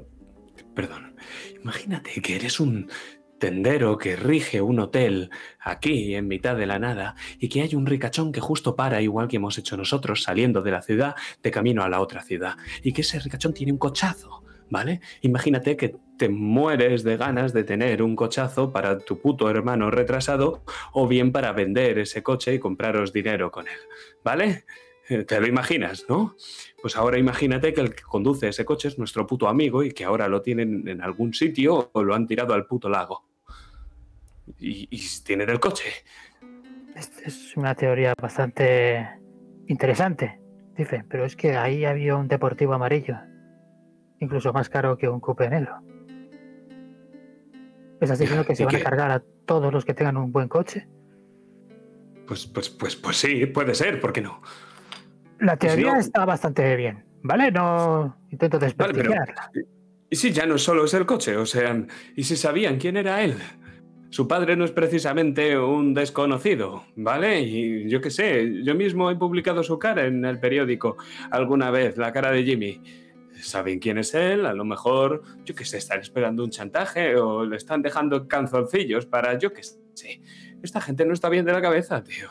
Perdón. 0.74 1.14
Imagínate 1.62 2.20
que 2.20 2.36
eres 2.36 2.60
un 2.60 2.90
tendero 3.38 3.98
que 3.98 4.16
rige 4.16 4.60
un 4.60 4.80
hotel 4.80 5.30
aquí 5.60 6.14
en 6.14 6.28
mitad 6.28 6.56
de 6.56 6.66
la 6.66 6.78
nada 6.78 7.14
y 7.38 7.48
que 7.48 7.62
hay 7.62 7.74
un 7.74 7.86
ricachón 7.86 8.32
que 8.32 8.40
justo 8.40 8.76
para, 8.76 9.02
igual 9.02 9.28
que 9.28 9.36
hemos 9.36 9.58
hecho 9.58 9.76
nosotros, 9.76 10.22
saliendo 10.22 10.62
de 10.62 10.70
la 10.70 10.82
ciudad 10.82 11.14
de 11.42 11.50
camino 11.50 11.82
a 11.82 11.88
la 11.88 12.00
otra 12.00 12.22
ciudad 12.22 12.56
y 12.82 12.92
que 12.92 13.02
ese 13.02 13.18
ricachón 13.20 13.54
tiene 13.54 13.72
un 13.72 13.78
cochazo. 13.78 14.42
¿Vale? 14.70 15.02
Imagínate 15.20 15.76
que 15.76 15.94
te 16.16 16.30
mueres 16.30 17.04
de 17.04 17.18
ganas 17.18 17.52
de 17.52 17.64
tener 17.64 18.02
un 18.02 18.16
cochazo 18.16 18.72
para 18.72 18.98
tu 18.98 19.20
puto 19.20 19.50
hermano 19.50 19.90
retrasado 19.90 20.64
o 20.92 21.06
bien 21.06 21.32
para 21.32 21.52
vender 21.52 21.98
ese 21.98 22.22
coche 22.22 22.54
y 22.54 22.58
compraros 22.58 23.12
dinero 23.12 23.50
con 23.50 23.68
él. 23.68 23.78
¿Vale? 24.24 24.64
Eh, 25.08 25.24
Te 25.24 25.40
lo 25.40 25.46
imaginas, 25.46 26.06
¿no? 26.08 26.36
Pues 26.80 26.96
ahora 26.96 27.18
imagínate 27.18 27.74
que 27.74 27.80
el 27.80 27.94
que 27.94 28.02
conduce 28.02 28.48
ese 28.48 28.64
coche 28.64 28.88
es 28.88 28.98
nuestro 28.98 29.26
puto 29.26 29.48
amigo 29.48 29.82
y 29.82 29.92
que 29.92 30.04
ahora 30.04 30.28
lo 30.28 30.40
tienen 30.42 30.88
en 30.88 31.02
algún 31.02 31.34
sitio 31.34 31.90
o 31.92 32.02
lo 32.02 32.14
han 32.14 32.26
tirado 32.26 32.54
al 32.54 32.66
puto 32.66 32.88
lago. 32.88 33.26
Y, 34.58 34.88
y 34.90 35.02
tienen 35.24 35.50
el 35.50 35.60
coche. 35.60 35.90
Es 36.94 37.56
una 37.56 37.74
teoría 37.74 38.14
bastante 38.20 39.08
interesante, 39.66 40.40
dice, 40.76 41.04
pero 41.08 41.24
es 41.24 41.34
que 41.34 41.56
ahí 41.56 41.84
había 41.84 42.16
un 42.16 42.28
deportivo 42.28 42.74
amarillo, 42.74 43.16
incluso 44.20 44.52
más 44.52 44.68
caro 44.68 44.96
que 44.96 45.08
un 45.08 45.20
coupe 45.20 45.48
negro. 45.48 45.80
¿Estás 48.00 48.18
diciendo 48.18 48.44
que 48.46 48.54
se 48.54 48.62
¿Y 48.62 48.66
van 48.66 48.76
a 48.76 48.80
cargar 48.80 49.10
a 49.10 49.22
todos 49.46 49.72
los 49.72 49.84
que 49.84 49.94
tengan 49.94 50.16
un 50.16 50.30
buen 50.30 50.48
coche? 50.48 50.86
Pues, 52.26 52.46
pues, 52.46 52.70
pues, 52.70 52.96
pues 52.96 53.16
sí, 53.16 53.46
puede 53.46 53.74
ser, 53.74 54.00
¿por 54.00 54.12
qué 54.12 54.20
no? 54.20 54.40
La 55.40 55.56
Pues 55.56 55.72
teoría 55.72 55.94
no. 55.94 56.00
está 56.00 56.24
bastante 56.24 56.76
bien, 56.76 57.04
¿vale? 57.22 57.50
No 57.50 58.16
intento 58.30 58.58
Vale, 58.58 58.74
pero. 58.94 58.94
desprestigiarla. 58.94 59.50
Y 60.10 60.16
si 60.16 60.32
ya 60.32 60.46
no 60.46 60.58
solo 60.58 60.84
es 60.84 60.94
el 60.94 61.06
coche, 61.06 61.36
o 61.36 61.46
sea, 61.46 61.84
¿y 62.14 62.22
si 62.24 62.36
sabían 62.36 62.78
quién 62.78 62.96
era 62.96 63.22
él? 63.22 63.36
Su 64.10 64.28
padre 64.28 64.54
no 64.54 64.64
es 64.64 64.70
precisamente 64.70 65.58
un 65.58 65.92
desconocido, 65.92 66.84
¿vale? 66.94 67.40
Y 67.40 67.88
yo 67.88 68.00
qué 68.00 68.10
sé, 68.10 68.62
yo 68.62 68.74
mismo 68.76 69.10
he 69.10 69.16
publicado 69.16 69.64
su 69.64 69.76
cara 69.78 70.06
en 70.06 70.24
el 70.24 70.38
periódico 70.38 70.96
alguna 71.32 71.70
vez, 71.72 71.96
la 71.96 72.12
cara 72.12 72.30
de 72.30 72.44
Jimmy. 72.44 72.80
saben 73.42 73.80
quién 73.80 73.98
es 73.98 74.14
él, 74.14 74.46
a 74.46 74.52
lo 74.54 74.64
mejor, 74.64 75.22
yo 75.44 75.54
qué 75.56 75.64
sé, 75.64 75.78
están 75.78 75.98
esperando 76.00 76.44
un 76.44 76.50
chantaje 76.50 77.16
o 77.16 77.44
le 77.44 77.56
están 77.56 77.82
dejando 77.82 78.28
canzoncillos 78.28 79.06
para, 79.06 79.36
yo 79.36 79.52
qué 79.52 79.62
sé. 79.64 80.20
Esta 80.62 80.80
gente 80.80 81.04
no 81.04 81.12
está 81.12 81.28
bien 81.28 81.44
de 81.44 81.52
la 81.52 81.60
cabeza, 81.60 82.04
tío. 82.04 82.28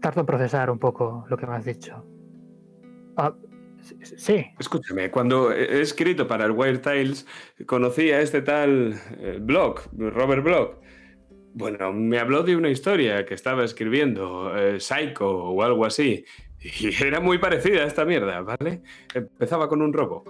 Tardo 0.00 0.20
en 0.20 0.26
procesar 0.26 0.70
un 0.70 0.78
poco 0.78 1.24
lo 1.28 1.36
que 1.36 1.46
me 1.46 1.54
has 1.54 1.64
dicho. 1.64 2.04
Ah, 3.16 3.34
sí. 4.02 4.46
Escúchame, 4.58 5.10
cuando 5.10 5.52
he 5.52 5.80
escrito 5.80 6.26
para 6.26 6.46
el 6.46 6.52
Wild 6.52 6.80
Tales, 6.80 7.26
conocí 7.66 8.10
a 8.10 8.20
este 8.20 8.42
tal 8.42 8.98
eh, 9.18 9.38
Block, 9.40 9.88
Robert 9.96 10.42
Block. 10.42 10.78
Bueno, 11.52 11.92
me 11.92 12.18
habló 12.18 12.42
de 12.42 12.56
una 12.56 12.70
historia 12.70 13.26
que 13.26 13.34
estaba 13.34 13.64
escribiendo, 13.64 14.56
eh, 14.56 14.80
Psycho 14.80 15.28
o 15.28 15.62
algo 15.62 15.84
así. 15.84 16.24
Y 16.60 16.94
era 17.04 17.20
muy 17.20 17.38
parecida 17.38 17.82
a 17.82 17.86
esta 17.86 18.04
mierda, 18.04 18.40
¿vale? 18.42 18.82
Empezaba 19.14 19.68
con 19.68 19.82
un 19.82 19.92
robo. 19.92 20.24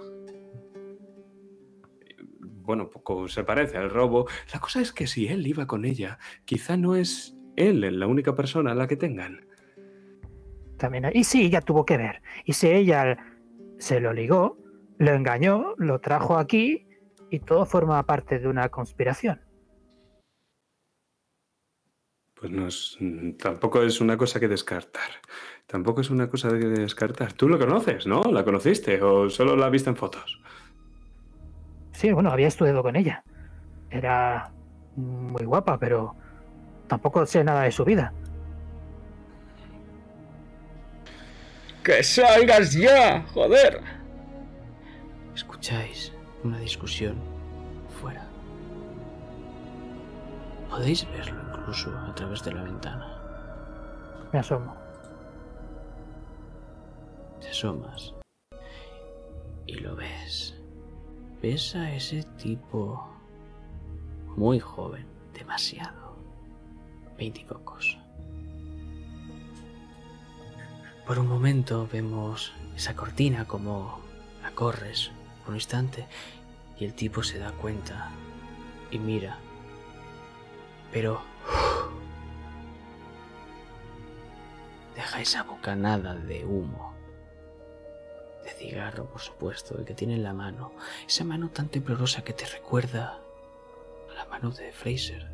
Bueno, 2.39 2.89
poco 2.89 3.27
se 3.27 3.43
parece 3.43 3.77
al 3.77 3.89
robo. 3.89 4.27
La 4.53 4.59
cosa 4.59 4.81
es 4.81 4.91
que 4.93 5.07
si 5.07 5.27
él 5.27 5.45
iba 5.45 5.67
con 5.67 5.85
ella, 5.85 6.19
quizá 6.45 6.77
no 6.77 6.95
es 6.95 7.35
él 7.55 7.99
la 7.99 8.07
única 8.07 8.33
persona 8.33 8.71
a 8.71 8.75
la 8.75 8.87
que 8.87 8.95
tengan. 8.95 9.45
También, 10.81 11.11
y 11.13 11.25
sí, 11.25 11.43
ella 11.43 11.61
tuvo 11.61 11.85
que 11.85 11.95
ver. 11.95 12.23
Y 12.43 12.53
si 12.53 12.67
ella 12.67 13.15
se 13.77 13.99
lo 13.99 14.13
ligó, 14.13 14.57
lo 14.97 15.11
engañó, 15.11 15.75
lo 15.77 15.99
trajo 15.99 16.39
aquí 16.39 16.87
y 17.29 17.39
todo 17.39 17.67
forma 17.67 18.01
parte 18.03 18.39
de 18.39 18.47
una 18.47 18.67
conspiración. 18.69 19.39
Pues 22.33 22.51
no 22.51 22.65
es, 22.65 22.97
tampoco 23.37 23.83
es 23.83 24.01
una 24.01 24.17
cosa 24.17 24.39
que 24.39 24.47
descartar. 24.47 25.21
Tampoco 25.67 26.01
es 26.01 26.09
una 26.09 26.31
cosa 26.31 26.49
de 26.49 26.67
descartar. 26.69 27.33
Tú 27.33 27.47
lo 27.47 27.59
conoces, 27.59 28.07
¿no? 28.07 28.23
¿La 28.23 28.43
conociste 28.43 29.03
o 29.03 29.29
solo 29.29 29.55
la 29.55 29.69
viste 29.69 29.91
en 29.91 29.95
fotos? 29.95 30.41
Sí, 31.91 32.11
bueno, 32.11 32.31
había 32.31 32.47
estudiado 32.47 32.81
con 32.81 32.95
ella. 32.95 33.23
Era 33.91 34.51
muy 34.95 35.45
guapa, 35.45 35.77
pero 35.77 36.15
tampoco 36.87 37.23
sé 37.27 37.43
nada 37.43 37.61
de 37.61 37.71
su 37.71 37.85
vida. 37.85 38.15
¡Que 41.83 42.03
salgas 42.03 42.73
ya! 42.73 43.25
¡Joder! 43.33 43.81
Escucháis 45.33 46.13
una 46.43 46.59
discusión 46.59 47.17
fuera. 47.99 48.27
Podéis 50.69 51.09
verlo 51.11 51.41
incluso 51.49 51.89
a 51.97 52.13
través 52.13 52.43
de 52.43 52.53
la 52.53 52.63
ventana. 52.63 53.21
Me 54.31 54.39
asomo. 54.39 54.75
Te 57.39 57.49
asomas 57.49 58.13
y 59.65 59.73
lo 59.75 59.95
ves. 59.95 60.55
Ves 61.41 61.75
a 61.75 61.91
ese 61.95 62.23
tipo 62.37 63.09
muy 64.37 64.59
joven, 64.59 65.07
demasiado. 65.33 66.15
Veintipocos. 67.17 68.00
Por 71.05 71.19
un 71.19 71.27
momento 71.27 71.87
vemos 71.91 72.53
esa 72.75 72.95
cortina 72.95 73.45
como 73.45 73.99
la 74.41 74.51
corres 74.51 75.11
un 75.47 75.55
instante 75.55 76.07
y 76.79 76.85
el 76.85 76.93
tipo 76.93 77.23
se 77.23 77.39
da 77.39 77.51
cuenta 77.51 78.09
y 78.91 78.99
mira. 78.99 79.37
Pero 80.91 81.21
deja 84.95 85.21
esa 85.21 85.43
bocanada 85.43 86.15
de 86.15 86.45
humo. 86.45 86.93
De 88.43 88.49
cigarro, 88.49 89.05
por 89.05 89.21
supuesto, 89.21 89.77
el 89.77 89.85
que 89.85 89.93
tiene 89.93 90.15
en 90.15 90.23
la 90.23 90.33
mano. 90.33 90.71
Esa 91.07 91.23
mano 91.23 91.49
tan 91.49 91.69
temblorosa 91.69 92.23
que 92.23 92.33
te 92.33 92.45
recuerda 92.45 93.19
a 94.09 94.13
la 94.13 94.25
mano 94.25 94.51
de 94.51 94.71
Fraser. 94.71 95.29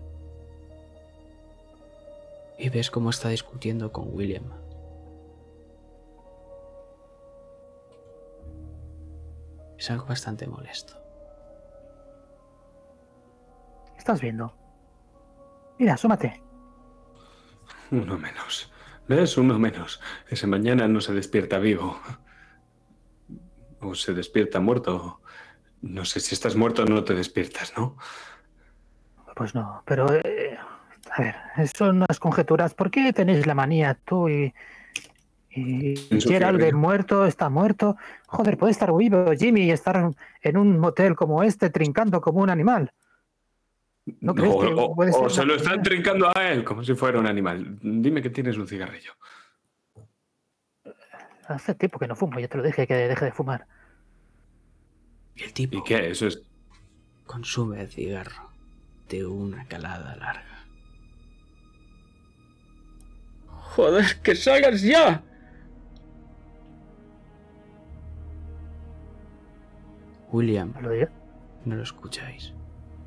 Y 2.57 2.69
ves 2.69 2.91
cómo 2.91 3.09
está 3.09 3.29
discutiendo 3.29 3.91
con 3.91 4.13
William. 4.13 4.66
Es 9.77 9.91
algo 9.91 10.05
bastante 10.05 10.47
molesto. 10.47 10.95
¿Qué 13.93 13.99
estás 13.99 14.21
viendo? 14.21 14.55
Mira, 15.77 15.93
asómate. 15.93 16.41
Uno 17.91 18.17
menos. 18.17 18.71
¿Ves? 19.07 19.37
Uno 19.37 19.59
menos. 19.59 20.01
Ese 20.27 20.47
mañana 20.47 20.87
no 20.87 20.99
se 21.01 21.13
despierta 21.13 21.59
vivo. 21.59 21.99
O 23.79 23.93
se 23.95 24.13
despierta 24.13 24.59
muerto. 24.59 25.21
No 25.81 26.03
sé 26.05 26.19
si 26.19 26.33
estás 26.33 26.55
muerto 26.55 26.83
o 26.83 26.85
no 26.85 27.03
te 27.03 27.13
despiertas, 27.13 27.73
¿no? 27.77 27.97
Pues 29.35 29.53
no, 29.53 29.83
pero... 29.85 30.11
eh, 30.11 30.57
a 31.11 31.21
ver, 31.21 31.35
son 31.75 31.97
unas 31.97 32.19
conjeturas. 32.19 32.73
¿Por 32.73 32.89
qué 32.91 33.13
tenéis 33.13 33.45
la 33.45 33.53
manía 33.53 33.93
tú 34.03 34.27
y... 34.27 34.53
Y 35.59 35.95
Gerald 36.21 36.57
cigarrillo. 36.59 36.77
muerto, 36.77 37.25
está 37.25 37.49
muerto. 37.49 37.97
Joder, 38.27 38.57
puede 38.57 38.71
estar 38.71 38.93
vivo 38.95 39.31
Jimmy 39.37 39.63
y 39.63 39.71
estar 39.71 40.11
en 40.41 40.57
un 40.57 40.77
motel 40.79 41.15
como 41.15 41.41
este 41.43 41.69
trincando 41.69 42.21
como 42.21 42.41
un 42.41 42.49
animal. 42.49 42.91
¿No 44.21 44.35
crees 44.35 44.53
o, 44.53 44.59
que 44.59 44.67
o- 44.67 44.93
puede 44.95 45.11
o 45.11 45.29
ser 45.29 45.31
se 45.31 45.41
una 45.41 45.51
lo 45.53 45.55
están 45.55 45.81
trincando 45.83 46.31
a 46.33 46.49
él 46.49 46.63
como 46.63 46.83
si 46.83 46.93
fuera 46.93 47.19
un 47.19 47.27
animal. 47.27 47.77
Dime 47.81 48.21
que 48.21 48.29
tienes 48.29 48.55
un 48.57 48.67
cigarrillo. 48.67 49.13
Hace 51.47 51.73
tiempo 51.75 51.97
que 51.97 52.07
no 52.07 52.15
fumo, 52.15 52.39
ya 52.39 52.47
te 52.47 52.57
lo 52.57 52.63
dije 52.63 52.85
que 52.85 52.93
deje 52.93 53.25
de 53.25 53.31
fumar. 53.31 53.65
Y 55.35 55.43
el 55.43 55.53
tipo 55.53 55.77
¿Y 55.77 55.83
qué? 55.83 56.09
Eso 56.09 56.27
es... 56.27 56.41
consume 57.25 57.81
el 57.81 57.89
cigarro 57.89 58.51
de 59.09 59.25
una 59.25 59.65
calada 59.67 60.15
larga. 60.17 60.65
¡Joder, 63.47 64.21
que 64.23 64.35
salgas 64.35 64.81
ya! 64.81 65.23
William, 70.31 70.73
no 71.65 71.75
lo 71.75 71.83
escucháis. 71.83 72.53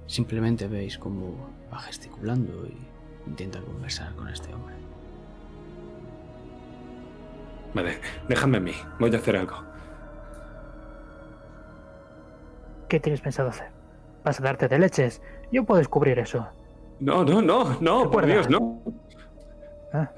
Simplemente 0.06 0.66
veis 0.66 0.98
cómo 0.98 1.50
va 1.72 1.78
gesticulando 1.78 2.66
y 2.66 2.76
intenta 3.28 3.60
conversar 3.60 4.14
con 4.14 4.28
este 4.28 4.52
hombre. 4.54 4.74
Vale, 7.74 8.00
déjame 8.28 8.56
a 8.56 8.60
mí. 8.60 8.72
Voy 8.98 9.14
a 9.14 9.18
hacer 9.18 9.36
algo. 9.36 9.56
¿Qué 12.88 12.98
tienes 12.98 13.20
pensado 13.20 13.50
hacer? 13.50 13.68
¿Vas 14.24 14.40
a 14.40 14.42
darte 14.42 14.66
de 14.66 14.78
leches? 14.78 15.22
Yo 15.52 15.64
puedo 15.64 15.78
descubrir 15.78 16.18
eso. 16.18 16.48
No, 16.98 17.24
no, 17.24 17.40
no, 17.40 17.78
no, 17.80 18.10
por. 18.10 18.26
Dios, 18.26 18.50
no. 18.50 18.82
Ah, 19.92 20.10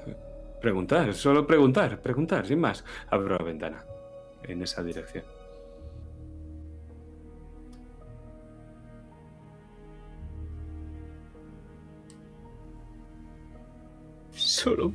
Preguntar, 0.59 1.13
solo 1.13 1.45
preguntar, 1.45 1.99
preguntar, 1.99 2.45
sin 2.45 2.59
más. 2.59 2.83
Abro 3.09 3.37
la 3.37 3.43
ventana 3.43 3.83
en 4.43 4.61
esa 4.61 4.81
dirección. 4.81 5.25
Solo... 14.63 14.93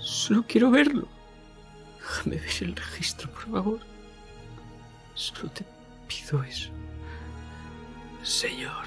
Solo 0.00 0.42
quiero 0.48 0.70
verlo. 0.70 1.06
Déjame 1.98 2.36
ver 2.36 2.62
el 2.62 2.74
registro, 2.74 3.30
por 3.30 3.42
favor. 3.42 3.80
Solo 5.12 5.50
te 5.50 5.66
pido 6.06 6.42
eso. 6.44 6.70
Señor, 8.22 8.86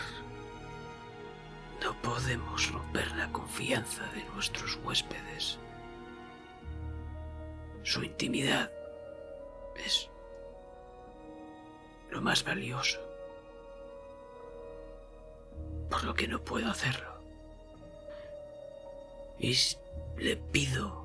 no 1.84 1.94
podemos 2.02 2.72
romper 2.72 3.16
la 3.18 3.32
confianza 3.32 4.04
de 4.14 4.24
nuestros 4.34 4.80
huéspedes. 4.84 5.60
Su 7.84 8.04
intimidad 8.04 8.72
es 9.86 10.10
lo 12.10 12.20
más 12.20 12.44
valioso. 12.44 13.00
Por 15.88 16.04
lo 16.04 16.16
que 16.16 16.28
no 16.28 16.44
puedo 16.44 16.68
hacerlo. 16.72 17.11
Y 19.44 19.58
le 20.18 20.38
pido 20.38 21.02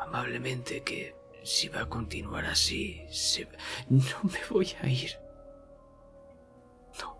amablemente 0.00 0.82
que 0.82 1.14
si 1.44 1.68
va 1.68 1.82
a 1.82 1.88
continuar 1.90 2.46
así, 2.46 3.02
se... 3.10 3.46
no 3.90 4.16
me 4.22 4.38
voy 4.48 4.74
a 4.82 4.86
ir. 4.88 5.10
No. 7.00 7.18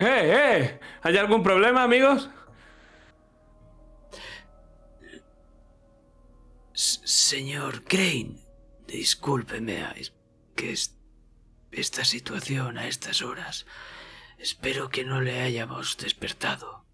¡Eh, 0.00 0.06
eh! 0.08 0.80
¿Hay 1.02 1.16
algún 1.16 1.42
problema, 1.44 1.84
amigos? 1.84 2.28
S- 6.74 7.00
señor 7.04 7.84
Crane, 7.84 8.40
discúlpeme, 8.88 9.84
es 10.00 10.12
que 10.56 10.72
es- 10.72 10.98
esta 11.70 12.04
situación 12.04 12.76
a 12.76 12.88
estas 12.88 13.22
horas. 13.22 13.66
Espero 14.38 14.88
que 14.88 15.04
no 15.04 15.20
le 15.20 15.40
hayamos 15.42 15.96
despertado. 15.96 16.85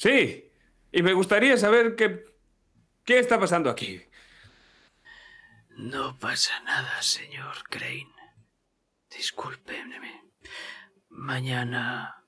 Sí, 0.00 0.50
Y 0.92 1.02
me 1.02 1.12
gustaría 1.12 1.58
saber 1.58 1.94
qué, 1.94 2.24
qué 3.04 3.18
está 3.18 3.38
pasando 3.38 3.68
aquí. 3.68 4.00
No 5.76 6.18
pasa 6.18 6.58
nada, 6.60 7.02
señor 7.02 7.54
Crane. 7.68 8.08
Discúlpeme. 9.10 10.22
Mañana... 11.10 12.24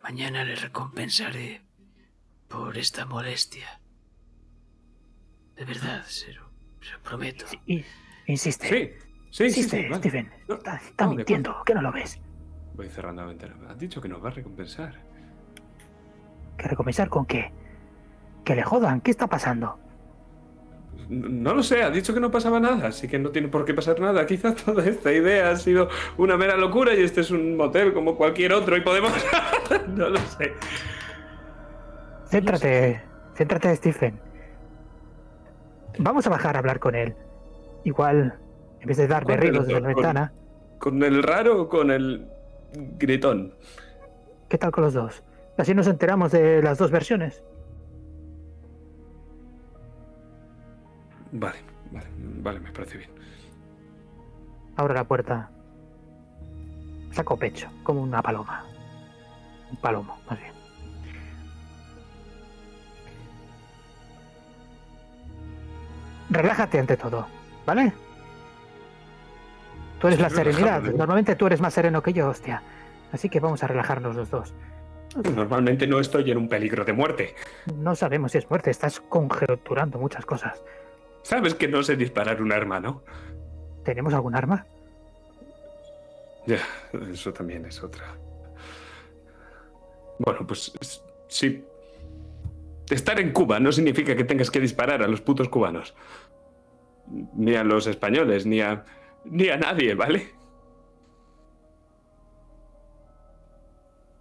Mañana 0.00 0.44
le 0.44 0.54
recompensaré 0.54 1.66
por 2.46 2.78
esta 2.78 3.04
molestia. 3.04 3.80
De 5.56 5.64
verdad, 5.64 6.04
se 6.06 6.34
lo, 6.34 6.52
se 6.80 6.92
lo 6.92 7.02
prometo. 7.02 7.46
Y, 7.66 7.84
insiste. 8.28 8.68
Sí, 8.68 9.06
sí, 9.30 9.30
sí, 9.30 9.44
insiste, 9.46 9.82
sí, 9.82 9.88
vale. 9.88 10.02
Stephen. 10.02 10.32
No, 10.46 10.54
está 10.54 10.76
está 10.76 11.06
no, 11.06 11.14
mintiendo, 11.14 11.64
que 11.66 11.74
no 11.74 11.82
lo 11.82 11.90
ves. 11.90 12.20
Voy 12.74 12.88
cerrando 12.88 13.22
la 13.22 13.28
ventana. 13.28 13.56
Has 13.68 13.78
dicho 13.78 14.00
que 14.00 14.08
nos 14.08 14.22
va 14.22 14.28
a 14.28 14.32
recompensar. 14.32 15.11
¿Que 16.62 16.68
recompensar 16.68 17.08
con 17.08 17.26
qué? 17.26 17.50
Que 18.44 18.54
le 18.54 18.62
jodan, 18.62 19.00
¿qué 19.00 19.10
está 19.10 19.26
pasando? 19.26 19.80
No, 21.08 21.54
lo 21.54 21.62
sé, 21.64 21.82
ha 21.82 21.90
dicho 21.90 22.14
que 22.14 22.20
no 22.20 22.30
pasaba 22.30 22.60
nada, 22.60 22.86
así 22.86 23.08
que 23.08 23.18
no 23.18 23.30
tiene 23.30 23.48
por 23.48 23.64
qué 23.64 23.74
pasar 23.74 23.98
nada. 23.98 24.24
Quizás 24.28 24.54
toda 24.54 24.84
esta 24.86 25.12
idea 25.12 25.50
ha 25.50 25.56
sido 25.56 25.88
una 26.16 26.36
mera 26.36 26.56
locura 26.56 26.94
y 26.94 27.02
este 27.02 27.22
es 27.22 27.32
un 27.32 27.56
motel 27.56 27.92
como 27.92 28.16
cualquier 28.16 28.52
otro 28.52 28.76
y 28.76 28.80
podemos... 28.80 29.12
no 29.88 30.08
lo 30.08 30.18
sé. 30.18 30.52
Céntrate, 32.26 33.02
céntrate, 33.34 33.74
Stephen. 33.76 34.20
Vamos 35.98 36.26
a 36.28 36.30
bajar 36.30 36.54
a 36.54 36.60
hablar 36.60 36.78
con 36.78 36.94
él. 36.94 37.16
Igual, 37.82 38.38
en 38.80 38.86
vez 38.86 38.96
de 38.98 39.08
dar 39.08 39.24
¿Cuál 39.24 39.40
de 39.40 39.46
berridos 39.46 39.66
desde 39.66 39.80
la 39.80 39.88
ventana, 39.88 40.32
¿Con 40.78 41.02
el 41.02 41.24
raro 41.24 41.62
o 41.62 41.68
con 41.68 41.90
el 41.90 42.28
gritón? 42.98 43.52
¿qué 44.48 44.58
tal 44.58 44.70
con 44.70 44.84
los 44.84 44.94
dos? 44.94 45.24
Así 45.62 45.76
nos 45.76 45.86
enteramos 45.86 46.32
de 46.32 46.60
las 46.60 46.76
dos 46.76 46.90
versiones. 46.90 47.40
Vale, 51.30 51.58
vale, 51.92 52.06
vale, 52.18 52.58
me 52.58 52.72
parece 52.72 52.98
bien. 52.98 53.10
Abro 54.74 54.92
la 54.92 55.04
puerta. 55.04 55.50
Saco 57.12 57.36
pecho, 57.36 57.68
como 57.84 58.02
una 58.02 58.20
paloma. 58.20 58.64
Un 59.70 59.76
palomo, 59.76 60.18
más 60.28 60.36
bien. 60.36 60.52
Relájate 66.28 66.80
ante 66.80 66.96
todo, 66.96 67.28
¿vale? 67.64 67.92
Tú 70.00 70.08
eres 70.08 70.18
la 70.18 70.28
serenidad. 70.28 70.82
Normalmente 70.82 71.36
tú 71.36 71.46
eres 71.46 71.60
más 71.60 71.72
sereno 71.72 72.02
que 72.02 72.12
yo, 72.12 72.30
hostia. 72.30 72.64
Así 73.12 73.28
que 73.28 73.38
vamos 73.38 73.62
a 73.62 73.68
relajarnos 73.68 74.16
los 74.16 74.28
dos. 74.28 74.52
Normalmente 75.16 75.86
no 75.86 76.00
estoy 76.00 76.30
en 76.30 76.38
un 76.38 76.48
peligro 76.48 76.84
de 76.84 76.92
muerte. 76.92 77.34
No 77.76 77.94
sabemos 77.94 78.32
si 78.32 78.38
es 78.38 78.48
muerte, 78.48 78.70
estás 78.70 79.00
conjeturando 79.00 79.98
muchas 79.98 80.24
cosas. 80.24 80.62
Sabes 81.22 81.54
que 81.54 81.68
no 81.68 81.82
sé 81.82 81.96
disparar 81.96 82.42
un 82.42 82.52
arma, 82.52 82.80
¿no? 82.80 83.02
¿Tenemos 83.84 84.14
algún 84.14 84.34
arma? 84.34 84.66
Ya, 86.46 86.58
eso 87.12 87.32
también 87.32 87.66
es 87.66 87.82
otra. 87.82 88.16
Bueno, 90.18 90.46
pues 90.46 90.72
sí. 91.28 91.64
Estar 92.90 93.20
en 93.20 93.32
Cuba 93.32 93.60
no 93.60 93.70
significa 93.72 94.16
que 94.16 94.24
tengas 94.24 94.50
que 94.50 94.60
disparar 94.60 95.02
a 95.02 95.08
los 95.08 95.20
putos 95.20 95.48
cubanos. 95.48 95.94
Ni 97.34 97.54
a 97.54 97.64
los 97.64 97.86
españoles, 97.86 98.46
ni 98.46 98.60
a. 98.60 98.84
ni 99.24 99.48
a 99.48 99.56
nadie, 99.56 99.94
¿vale? 99.94 100.30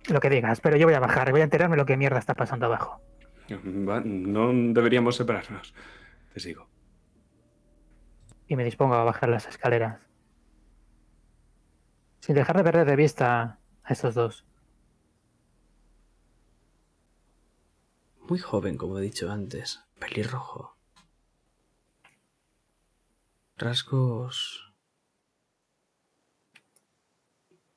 Lo 0.09 0.19
que 0.19 0.29
digas, 0.29 0.59
pero 0.61 0.77
yo 0.77 0.85
voy 0.87 0.95
a 0.95 0.99
bajar, 0.99 1.31
voy 1.31 1.41
a 1.41 1.43
enterarme 1.45 1.77
lo 1.77 1.85
que 1.85 1.97
mierda 1.97 2.19
está 2.19 2.33
pasando 2.33 2.65
abajo. 2.65 3.01
Va- 3.51 4.01
No 4.03 4.51
deberíamos 4.73 5.15
separarnos. 5.15 5.73
Te 6.33 6.39
sigo. 6.39 6.67
y 8.47 8.55
me 8.57 8.65
dispongo 8.65 8.95
a 8.95 9.03
bajar 9.05 9.29
las 9.29 9.47
escaleras. 9.47 10.01
Sin 12.19 12.35
dejar 12.35 12.57
de 12.57 12.63
perder 12.63 12.85
de 12.85 12.95
vista 12.97 13.59
a 13.83 13.93
estos 13.93 14.13
dos. 14.13 14.45
Muy 18.19 18.39
joven, 18.39 18.77
como 18.77 18.97
he 18.99 19.01
dicho 19.01 19.31
antes. 19.31 19.81
Pelirrojo. 19.99 20.77
Rasgos... 23.57 24.73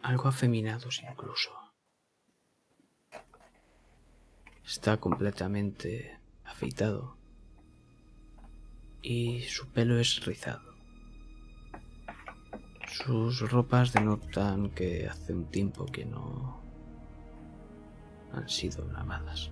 Algo 0.01 0.29
afeminados 0.29 1.01
incluso. 1.09 1.51
Está 4.66 4.96
completamente 4.96 6.18
afeitado. 6.42 7.18
Y 9.02 9.42
su 9.42 9.68
pelo 9.68 9.98
es 9.98 10.24
rizado. 10.24 10.62
Sus 12.88 13.40
ropas 13.50 13.92
denotan 13.92 14.70
que 14.70 15.06
hace 15.06 15.34
un 15.34 15.44
tiempo 15.50 15.84
que 15.84 16.06
no 16.06 16.62
han 18.32 18.48
sido 18.48 18.90
lavadas. 18.90 19.50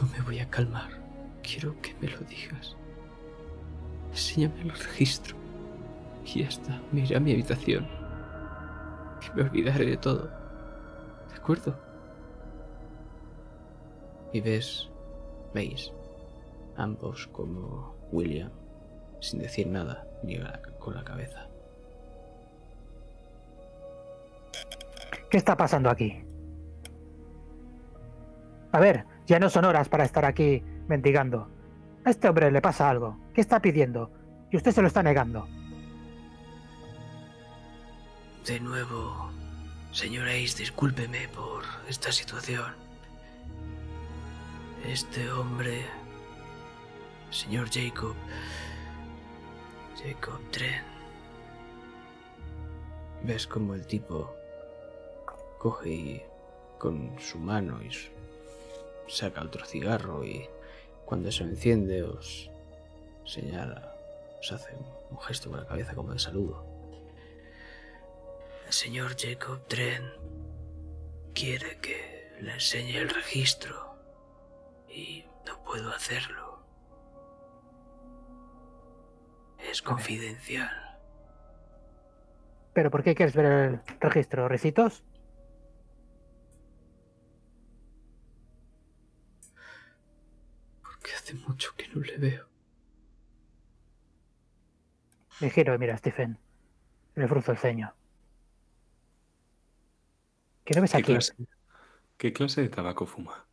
No 0.00 0.06
me 0.08 0.20
voy 0.20 0.38
a 0.38 0.48
calmar. 0.48 0.90
Quiero 1.42 1.80
que 1.82 1.94
me 2.00 2.08
lo 2.08 2.18
digas. 2.20 2.76
Enséñame 4.10 4.62
el 4.62 4.70
registro. 4.70 5.36
Y 6.24 6.42
ya 6.42 6.48
está. 6.48 6.80
Mi 6.92 7.02
habitación. 7.02 7.88
Y 9.26 9.36
me 9.36 9.42
olvidaré 9.42 9.86
de 9.86 9.96
todo. 9.96 10.41
¿De 11.42 11.44
acuerdo? 11.44 11.74
Y 14.32 14.40
ves, 14.40 14.88
veis, 15.52 15.92
ambos 16.76 17.26
como 17.32 17.96
William, 18.12 18.52
sin 19.20 19.40
decir 19.40 19.66
nada, 19.66 20.06
niega 20.22 20.44
la- 20.52 20.62
con 20.78 20.94
la 20.94 21.02
cabeza. 21.02 21.48
¿Qué 25.28 25.36
está 25.36 25.56
pasando 25.56 25.90
aquí? 25.90 26.24
A 28.70 28.78
ver, 28.78 29.04
ya 29.26 29.40
no 29.40 29.50
son 29.50 29.64
horas 29.64 29.88
para 29.88 30.04
estar 30.04 30.24
aquí 30.24 30.62
mendigando. 30.86 31.48
A 32.04 32.10
este 32.10 32.28
hombre 32.28 32.52
le 32.52 32.62
pasa 32.62 32.88
algo. 32.88 33.18
¿Qué 33.34 33.40
está 33.40 33.58
pidiendo? 33.60 34.12
Y 34.52 34.56
usted 34.58 34.70
se 34.70 34.80
lo 34.80 34.86
está 34.86 35.02
negando. 35.02 35.48
De 38.46 38.60
nuevo, 38.60 39.30
señor 39.92 40.26
Ace, 40.28 40.58
discúlpeme 40.58 41.28
por 41.28 41.64
esta 41.88 42.10
situación. 42.10 42.74
Este 44.86 45.30
hombre, 45.30 45.84
señor 47.30 47.68
Jacob, 47.70 48.16
Jacob 50.02 50.40
Tren. 50.50 50.82
Ves 53.22 53.46
como 53.46 53.74
el 53.74 53.86
tipo 53.86 54.34
coge 55.58 55.90
y 55.90 56.22
con 56.78 57.14
su 57.20 57.38
mano 57.38 57.80
y 57.82 57.90
saca 59.08 59.42
otro 59.42 59.64
cigarro 59.64 60.24
y 60.24 60.48
cuando 61.04 61.30
se 61.30 61.44
enciende 61.44 62.02
os 62.02 62.50
señala, 63.24 63.94
os 64.40 64.50
hace 64.50 64.74
un 65.10 65.20
gesto 65.20 65.50
con 65.50 65.60
la 65.60 65.66
cabeza 65.66 65.94
como 65.94 66.12
de 66.12 66.18
saludo. 66.18 66.71
El 68.72 68.76
señor 68.76 69.14
Jacob 69.18 69.60
Tren 69.68 70.02
quiere 71.34 71.78
que 71.82 72.38
le 72.40 72.54
enseñe 72.54 72.96
el 72.96 73.10
registro 73.10 73.98
y 74.88 75.26
no 75.46 75.62
puedo 75.62 75.92
hacerlo. 75.92 76.64
Es 79.58 79.82
confidencial. 79.82 80.70
¿Pero 82.72 82.90
por 82.90 83.02
qué 83.02 83.14
quieres 83.14 83.36
ver 83.36 83.44
el 83.44 83.80
registro? 84.00 84.48
¿Recitos? 84.48 85.04
Porque 90.80 91.12
hace 91.12 91.34
mucho 91.34 91.76
que 91.76 91.88
no 91.88 92.00
le 92.00 92.16
veo. 92.16 92.48
Me 95.42 95.50
giro 95.50 95.74
y 95.74 95.78
mira, 95.78 95.98
Stephen. 95.98 96.38
Le 97.16 97.28
frunzo 97.28 97.52
el 97.52 97.58
ceño. 97.58 97.94
¿Qué 100.72 100.76
no 100.76 100.82
ves 100.82 100.92
¿Qué 100.92 100.98
aquí? 100.98 101.12
clase, 101.12 101.34
¿Qué 102.16 102.32
clase 102.32 102.62
de 102.62 102.68
tabaco 102.70 103.04
fuma? 103.06 103.46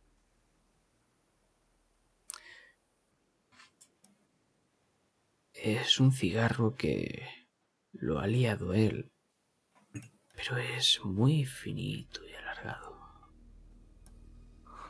Es 5.52 6.00
un 6.00 6.12
cigarro 6.12 6.74
que 6.74 7.26
lo 7.92 8.18
ha 8.20 8.26
liado 8.26 8.72
él, 8.72 9.12
pero 10.34 10.56
es 10.56 10.98
muy 11.04 11.44
finito 11.44 12.22
y 12.26 12.32
alargado. 12.32 12.98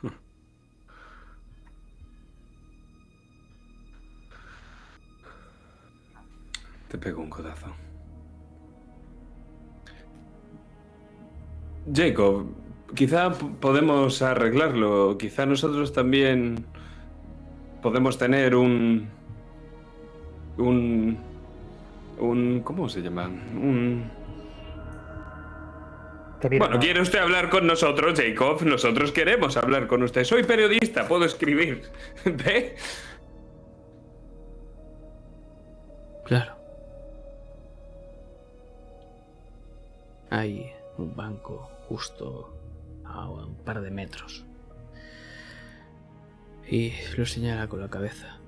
Te 6.89 6.97
pego 6.97 7.21
un 7.21 7.29
codazo. 7.29 7.75
Jacob, 11.93 12.45
quizá 12.95 13.31
p- 13.31 13.45
podemos 13.59 14.21
arreglarlo. 14.21 15.17
Quizá 15.17 15.45
nosotros 15.45 15.93
también 15.93 16.65
podemos 17.81 18.17
tener 18.17 18.55
un. 18.55 19.09
Un. 20.57 21.17
Un. 22.19 22.61
¿Cómo 22.63 22.87
se 22.89 23.01
llama? 23.01 23.27
Un. 23.27 24.09
Bueno, 26.43 26.69
¿no? 26.69 26.79
¿quiere 26.79 27.01
usted 27.01 27.19
hablar 27.19 27.49
con 27.49 27.67
nosotros, 27.67 28.19
Jacob? 28.19 28.63
Nosotros 28.63 29.11
queremos 29.11 29.57
hablar 29.57 29.85
con 29.87 30.01
usted. 30.01 30.23
Soy 30.23 30.43
periodista, 30.43 31.07
puedo 31.07 31.23
escribir. 31.25 31.83
¿Ve? 32.25 32.75
Claro. 36.25 36.55
Hay 40.31 40.71
un 40.97 41.15
banco 41.15 41.69
justo 41.91 42.53
a 43.03 43.27
un 43.27 43.55
par 43.65 43.81
de 43.81 43.91
metros. 43.91 44.45
Y 46.65 46.93
lo 47.17 47.25
señala 47.25 47.67
con 47.67 47.81
la 47.81 47.89
cabeza. 47.89 48.39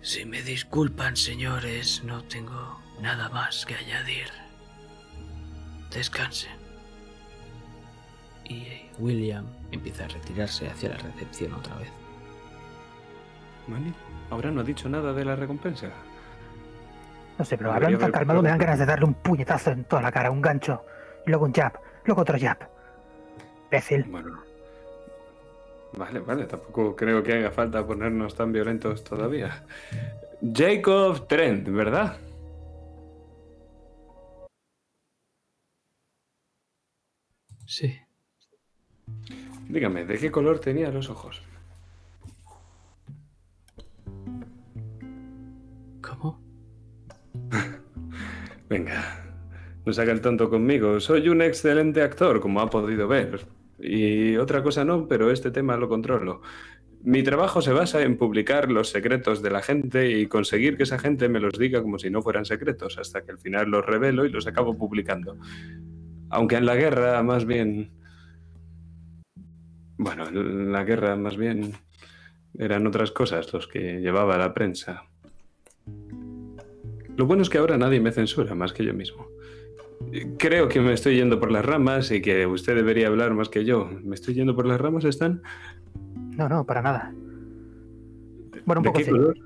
Si 0.00 0.24
me 0.24 0.42
disculpan, 0.42 1.16
señores, 1.16 2.02
no 2.02 2.24
tengo 2.24 2.80
nada 3.00 3.28
más 3.28 3.64
que 3.64 3.76
añadir. 3.76 4.26
Descansen. 5.92 6.58
Y 8.48 8.90
William 8.98 9.46
empieza 9.70 10.06
a 10.06 10.08
retirarse 10.08 10.68
hacia 10.68 10.88
la 10.88 10.96
recepción 10.96 11.54
otra 11.54 11.76
vez. 11.76 11.92
Manny, 13.68 13.94
ahora 14.30 14.50
no 14.50 14.62
ha 14.62 14.64
dicho 14.64 14.88
nada 14.88 15.12
de 15.12 15.24
la 15.24 15.36
recompensa. 15.36 15.90
No 17.38 17.44
sé, 17.44 17.56
pero 17.56 17.72
hablando 17.72 17.98
tan 17.98 18.10
calmado 18.10 18.42
me 18.42 18.48
dan 18.48 18.58
ganas 18.58 18.80
de 18.80 18.86
darle 18.86 19.04
un 19.04 19.14
puñetazo 19.14 19.70
en 19.70 19.84
toda 19.84 20.02
la 20.02 20.10
cara, 20.10 20.32
un 20.32 20.42
gancho, 20.42 20.84
luego 21.26 21.44
un 21.44 21.52
jab, 21.52 21.72
luego 22.04 22.22
otro 22.22 22.38
jab. 22.38 22.58
Imbécil. 23.64 24.04
Bueno. 24.04 24.50
Vale, 25.92 26.20
vale, 26.20 26.44
tampoco 26.44 26.94
creo 26.94 27.22
que 27.22 27.32
haga 27.32 27.50
falta 27.50 27.84
ponernos 27.86 28.34
tan 28.34 28.52
violentos 28.52 29.02
todavía. 29.02 29.64
Jacob 30.40 31.26
Trent, 31.26 31.68
¿verdad? 31.68 32.16
Sí. 37.66 37.96
Dígame, 39.68 40.04
¿de 40.04 40.18
qué 40.18 40.30
color 40.30 40.58
tenía 40.58 40.90
los 40.90 41.08
ojos? 41.08 41.42
¿Cómo? 46.02 46.40
Venga, 48.68 49.19
no 49.90 49.94
se 49.94 50.02
haga 50.02 50.12
el 50.12 50.20
tonto 50.20 50.48
conmigo. 50.48 51.00
Soy 51.00 51.28
un 51.28 51.42
excelente 51.42 52.00
actor, 52.00 52.38
como 52.38 52.60
ha 52.60 52.70
podido 52.70 53.08
ver. 53.08 53.40
Y 53.80 54.36
otra 54.36 54.62
cosa 54.62 54.84
no, 54.84 55.08
pero 55.08 55.32
este 55.32 55.50
tema 55.50 55.76
lo 55.76 55.88
controlo. 55.88 56.42
Mi 57.02 57.24
trabajo 57.24 57.60
se 57.60 57.72
basa 57.72 58.02
en 58.02 58.16
publicar 58.16 58.70
los 58.70 58.90
secretos 58.90 59.42
de 59.42 59.50
la 59.50 59.62
gente 59.62 60.08
y 60.16 60.26
conseguir 60.26 60.76
que 60.76 60.84
esa 60.84 61.00
gente 61.00 61.28
me 61.28 61.40
los 61.40 61.58
diga 61.58 61.82
como 61.82 61.98
si 61.98 62.08
no 62.08 62.22
fueran 62.22 62.44
secretos, 62.44 62.98
hasta 62.98 63.22
que 63.22 63.32
al 63.32 63.38
final 63.38 63.68
los 63.68 63.84
revelo 63.84 64.24
y 64.24 64.28
los 64.28 64.46
acabo 64.46 64.78
publicando. 64.78 65.36
Aunque 66.28 66.54
en 66.54 66.66
la 66.66 66.76
guerra 66.76 67.20
más 67.24 67.44
bien... 67.44 67.90
Bueno, 69.98 70.28
en 70.28 70.70
la 70.70 70.84
guerra 70.84 71.16
más 71.16 71.36
bien 71.36 71.72
eran 72.56 72.86
otras 72.86 73.10
cosas 73.10 73.52
los 73.52 73.66
que 73.66 74.00
llevaba 74.00 74.38
la 74.38 74.54
prensa. 74.54 75.02
Lo 77.16 77.26
bueno 77.26 77.42
es 77.42 77.50
que 77.50 77.58
ahora 77.58 77.76
nadie 77.76 77.98
me 77.98 78.12
censura 78.12 78.54
más 78.54 78.72
que 78.72 78.84
yo 78.84 78.94
mismo. 78.94 79.29
Creo 80.38 80.68
que 80.68 80.80
me 80.80 80.92
estoy 80.92 81.16
yendo 81.16 81.38
por 81.38 81.52
las 81.52 81.64
ramas 81.64 82.10
y 82.10 82.20
que 82.20 82.46
usted 82.46 82.74
debería 82.74 83.06
hablar 83.06 83.34
más 83.34 83.48
que 83.48 83.64
yo. 83.64 83.88
¿Me 84.02 84.14
estoy 84.14 84.34
yendo 84.34 84.56
por 84.56 84.66
las 84.66 84.80
ramas, 84.80 85.04
Stan? 85.04 85.40
No, 86.36 86.48
no, 86.48 86.64
para 86.64 86.82
nada. 86.82 87.14
Bueno, 88.64 88.80
un 88.80 88.82
¿De 88.82 88.88
poco 88.88 88.98
qué 88.98 89.04
sí. 89.04 89.10
color? 89.10 89.36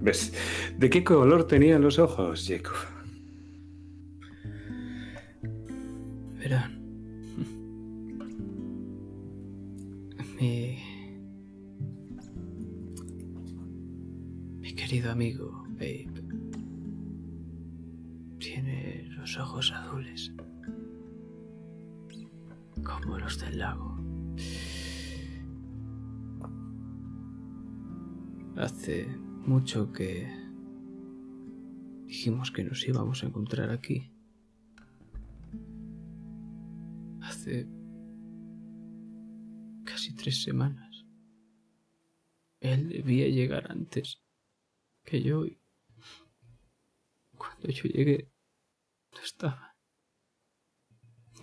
¿Ves? 0.00 0.32
¿De 0.78 0.90
qué 0.90 1.04
color 1.04 1.46
tenían 1.46 1.82
los 1.82 1.98
ojos, 1.98 2.44
Jacob? 2.48 2.74
Verán. 6.38 6.82
Mi. 10.40 10.78
Mi 14.60 14.74
querido 14.74 15.12
amigo 15.12 15.64
Babe. 15.78 16.08
Tiene 18.40 18.71
ojos 19.38 19.72
azules. 19.72 20.32
Como 22.82 23.18
los 23.18 23.38
del 23.38 23.58
lago. 23.58 23.96
Hace 28.56 29.06
mucho 29.46 29.92
que 29.92 30.28
dijimos 32.06 32.50
que 32.50 32.64
nos 32.64 32.86
íbamos 32.86 33.22
a 33.22 33.26
encontrar 33.26 33.70
aquí. 33.70 34.10
Hace 37.22 37.68
casi 39.84 40.14
tres 40.14 40.42
semanas. 40.42 41.04
Él 42.60 42.88
debía 42.88 43.28
llegar 43.28 43.70
antes 43.70 44.22
que 45.04 45.22
yo. 45.22 45.46
y 45.46 45.58
Cuando 47.36 47.68
yo 47.68 47.84
llegué, 47.84 48.31
no 49.12 49.20
estaba. 49.22 49.76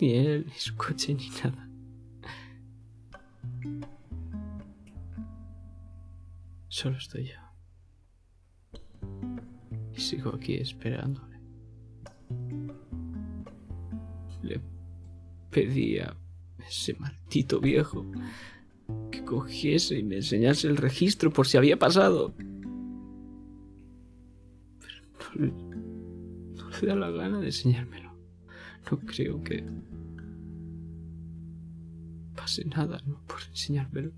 Ni 0.00 0.14
él, 0.14 0.46
ni 0.46 0.54
su 0.54 0.76
coche, 0.76 1.14
ni 1.14 1.28
nada. 1.30 1.68
Solo 6.68 6.96
estoy 6.96 7.24
yo. 7.26 7.40
Y 9.92 10.00
sigo 10.00 10.34
aquí 10.34 10.54
esperándole. 10.54 11.38
Le 14.42 14.60
pedí 15.50 15.98
a 15.98 16.16
ese 16.66 16.94
maldito 16.94 17.60
viejo 17.60 18.06
que 19.10 19.24
cogiese 19.24 19.98
y 19.98 20.02
me 20.02 20.16
enseñase 20.16 20.68
el 20.68 20.76
registro 20.76 21.32
por 21.32 21.46
si 21.46 21.58
había 21.58 21.78
pasado. 21.78 22.34
Pero 24.78 25.46
no, 25.46 25.69
da 26.86 26.94
la 26.94 27.10
gana 27.10 27.40
de 27.40 27.46
enseñármelo. 27.46 28.10
No 28.90 28.98
creo 28.98 29.42
que 29.42 29.64
pase 32.34 32.64
nada, 32.64 33.00
¿no? 33.06 33.20
Por 33.26 33.38
enseñármelo. 33.48 34.12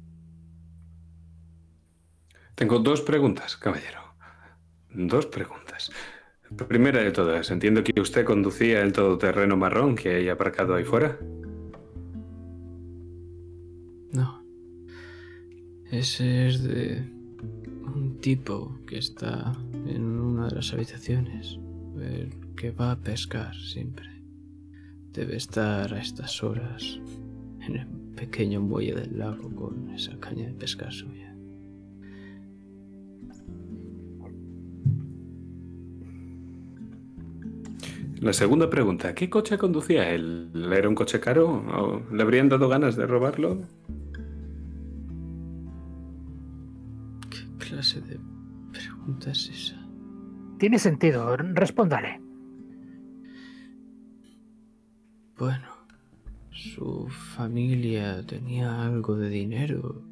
Tengo 2.55 2.79
dos 2.79 3.01
preguntas, 3.01 3.57
caballero. 3.57 4.01
Dos 4.95 5.27
preguntas. 5.27 5.91
Primera 6.69 7.03
de 7.03 7.11
todas, 7.11 7.51
entiendo 7.51 7.83
que 7.83 7.99
usted 7.99 8.25
conducía 8.25 8.83
el 8.83 8.93
todoterreno 8.93 9.57
marrón 9.57 9.97
que 9.97 10.17
hay 10.17 10.29
aparcado 10.29 10.75
ahí 10.75 10.85
fuera. 10.85 11.19
No. 14.13 14.45
Ese 15.91 16.49
es 16.49 16.63
de 16.63 17.11
un 17.95 18.19
tipo 18.21 18.79
que 18.87 18.99
está 18.99 19.57
en 19.87 20.05
una 20.05 20.49
de 20.49 20.57
las 20.57 20.73
habitaciones. 20.75 21.59
El 21.99 22.42
que 22.57 22.71
va 22.71 22.93
a 22.93 22.97
pescar 22.97 23.55
siempre. 23.55 24.07
Debe 25.13 25.37
estar 25.37 25.93
a 25.93 26.01
estas 26.01 26.43
horas 26.43 27.01
en 27.61 27.77
el 27.77 27.87
pequeño 28.17 28.61
muelle 28.61 28.95
del 28.95 29.19
lago 29.19 29.55
con 29.55 29.91
esa 29.91 30.19
caña 30.19 30.47
de 30.47 30.55
pescar 30.55 30.93
suya. 30.93 31.35
La 38.21 38.33
segunda 38.33 38.71
pregunta, 38.71 39.17
¿qué 39.17 39.29
coche 39.29 39.59
conducía 39.59 40.09
él? 40.11 40.53
¿Era 40.73 40.89
un 40.89 40.95
coche 40.95 41.19
caro? 41.19 41.49
¿O 41.51 42.03
¿Le 42.15 42.23
habrían 42.23 42.49
dado 42.49 42.69
ganas 42.69 42.95
de 42.95 43.05
robarlo? 43.05 43.63
¿Qué 47.29 47.67
clase 47.67 48.01
de 48.01 48.21
pregunta 48.71 49.33
es 49.33 49.49
esa? 49.49 49.85
Tiene 50.57 50.79
sentido, 50.79 51.37
respóndale. 51.37 52.21
Bueno, 55.43 55.67
su 56.53 57.09
familia 57.09 58.25
tenía 58.25 58.85
algo 58.85 59.17
de 59.17 59.29
dinero 59.29 60.05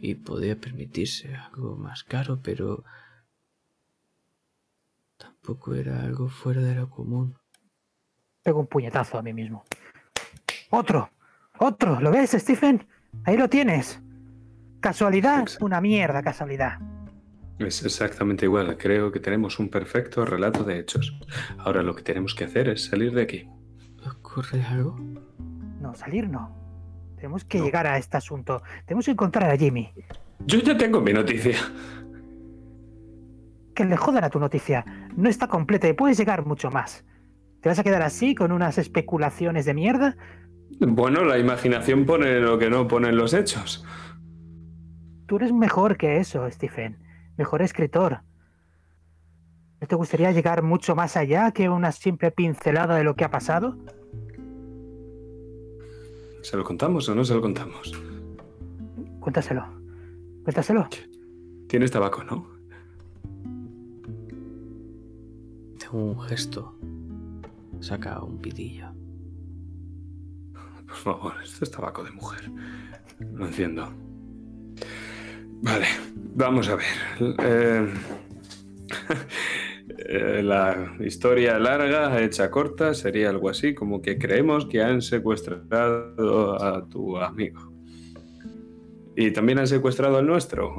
y 0.00 0.16
podía 0.16 0.56
permitirse 0.56 1.36
algo 1.36 1.76
más 1.76 2.02
caro, 2.02 2.40
pero 2.42 2.82
tampoco 5.16 5.76
era 5.76 6.02
algo 6.02 6.28
fuera 6.28 6.62
de 6.62 6.74
lo 6.74 6.90
común. 6.90 7.38
Pego 8.42 8.58
un 8.58 8.66
puñetazo 8.66 9.18
a 9.18 9.22
mí 9.22 9.32
mismo. 9.32 9.62
¡Otro! 10.70 11.10
¡Otro! 11.60 12.00
¿Lo 12.00 12.10
ves, 12.10 12.32
Stephen? 12.32 12.84
Ahí 13.22 13.36
lo 13.36 13.48
tienes. 13.48 14.00
¿Casualidad? 14.80 15.42
Exacto. 15.42 15.64
Una 15.64 15.80
mierda 15.80 16.24
casualidad. 16.24 16.80
Es 17.60 17.84
exactamente 17.84 18.46
igual. 18.46 18.76
Creo 18.78 19.12
que 19.12 19.20
tenemos 19.20 19.60
un 19.60 19.68
perfecto 19.68 20.24
relato 20.24 20.64
de 20.64 20.80
hechos. 20.80 21.16
Ahora 21.56 21.84
lo 21.84 21.94
que 21.94 22.02
tenemos 22.02 22.34
que 22.34 22.42
hacer 22.42 22.68
es 22.68 22.86
salir 22.86 23.14
de 23.14 23.22
aquí. 23.22 23.48
Ocurre 24.30 24.62
algo? 24.62 24.96
No, 25.80 25.94
salir 25.94 26.28
no. 26.28 26.56
Tenemos 27.16 27.44
que 27.44 27.60
llegar 27.60 27.86
a 27.86 27.98
este 27.98 28.16
asunto. 28.16 28.62
Tenemos 28.86 29.04
que 29.04 29.10
encontrar 29.10 29.50
a 29.50 29.56
Jimmy. 29.56 29.92
Yo 30.46 30.60
ya 30.60 30.76
tengo 30.76 31.00
mi 31.00 31.12
noticia. 31.12 31.58
Que 33.74 33.84
le 33.84 33.96
jodan 33.96 34.24
a 34.24 34.30
tu 34.30 34.38
noticia. 34.38 34.84
No 35.16 35.28
está 35.28 35.48
completa 35.48 35.88
y 35.88 35.92
puedes 35.92 36.16
llegar 36.16 36.46
mucho 36.46 36.70
más. 36.70 37.04
¿Te 37.60 37.68
vas 37.68 37.78
a 37.78 37.82
quedar 37.82 38.02
así 38.02 38.34
con 38.34 38.52
unas 38.52 38.78
especulaciones 38.78 39.66
de 39.66 39.74
mierda? 39.74 40.16
Bueno, 40.80 41.24
la 41.24 41.38
imaginación 41.38 42.06
pone 42.06 42.40
lo 42.40 42.58
que 42.58 42.70
no 42.70 42.88
ponen 42.88 43.16
los 43.16 43.34
hechos. 43.34 43.84
Tú 45.26 45.36
eres 45.36 45.52
mejor 45.52 45.96
que 45.96 46.18
eso, 46.18 46.50
Stephen. 46.50 46.98
Mejor 47.36 47.62
escritor. 47.62 48.20
¿No 49.80 49.86
te 49.86 49.94
gustaría 49.94 50.32
llegar 50.32 50.62
mucho 50.62 50.94
más 50.94 51.16
allá 51.16 51.50
que 51.52 51.68
una 51.68 51.92
simple 51.92 52.30
pincelada 52.30 52.96
de 52.96 53.04
lo 53.04 53.14
que 53.14 53.24
ha 53.24 53.30
pasado? 53.30 53.76
¿Se 56.42 56.56
lo 56.56 56.64
contamos 56.64 57.08
o 57.08 57.14
no 57.14 57.24
se 57.24 57.34
lo 57.34 57.40
contamos? 57.40 57.92
Cuéntaselo. 59.20 59.64
Cuéntaselo. 60.44 60.88
Tienes 61.68 61.90
tabaco, 61.90 62.24
¿no? 62.24 62.46
Tengo 65.78 66.04
un 66.04 66.20
gesto. 66.20 66.74
Saca 67.80 68.22
un 68.22 68.38
pitillo. 68.38 68.88
Por 70.86 70.96
favor, 70.96 71.34
esto 71.42 71.64
es 71.64 71.70
tabaco 71.70 72.02
de 72.02 72.10
mujer. 72.10 72.50
Lo 73.20 73.46
enciendo. 73.46 73.92
Vale, 75.62 75.86
vamos 76.34 76.68
a 76.68 76.76
ver. 76.76 77.36
Eh, 77.38 77.94
eh, 79.98 80.42
la 80.42 80.96
historia 81.00 81.58
larga, 81.58 82.20
hecha 82.22 82.50
corta, 82.50 82.94
sería 82.94 83.30
algo 83.30 83.48
así 83.48 83.74
como 83.74 84.00
que 84.00 84.18
creemos 84.18 84.66
que 84.66 84.82
han 84.82 85.02
secuestrado 85.02 86.62
a 86.62 86.86
tu 86.88 87.16
amigo. 87.16 87.72
Y 89.16 89.32
también 89.32 89.58
han 89.58 89.66
secuestrado 89.66 90.18
al 90.18 90.26
nuestro. 90.26 90.76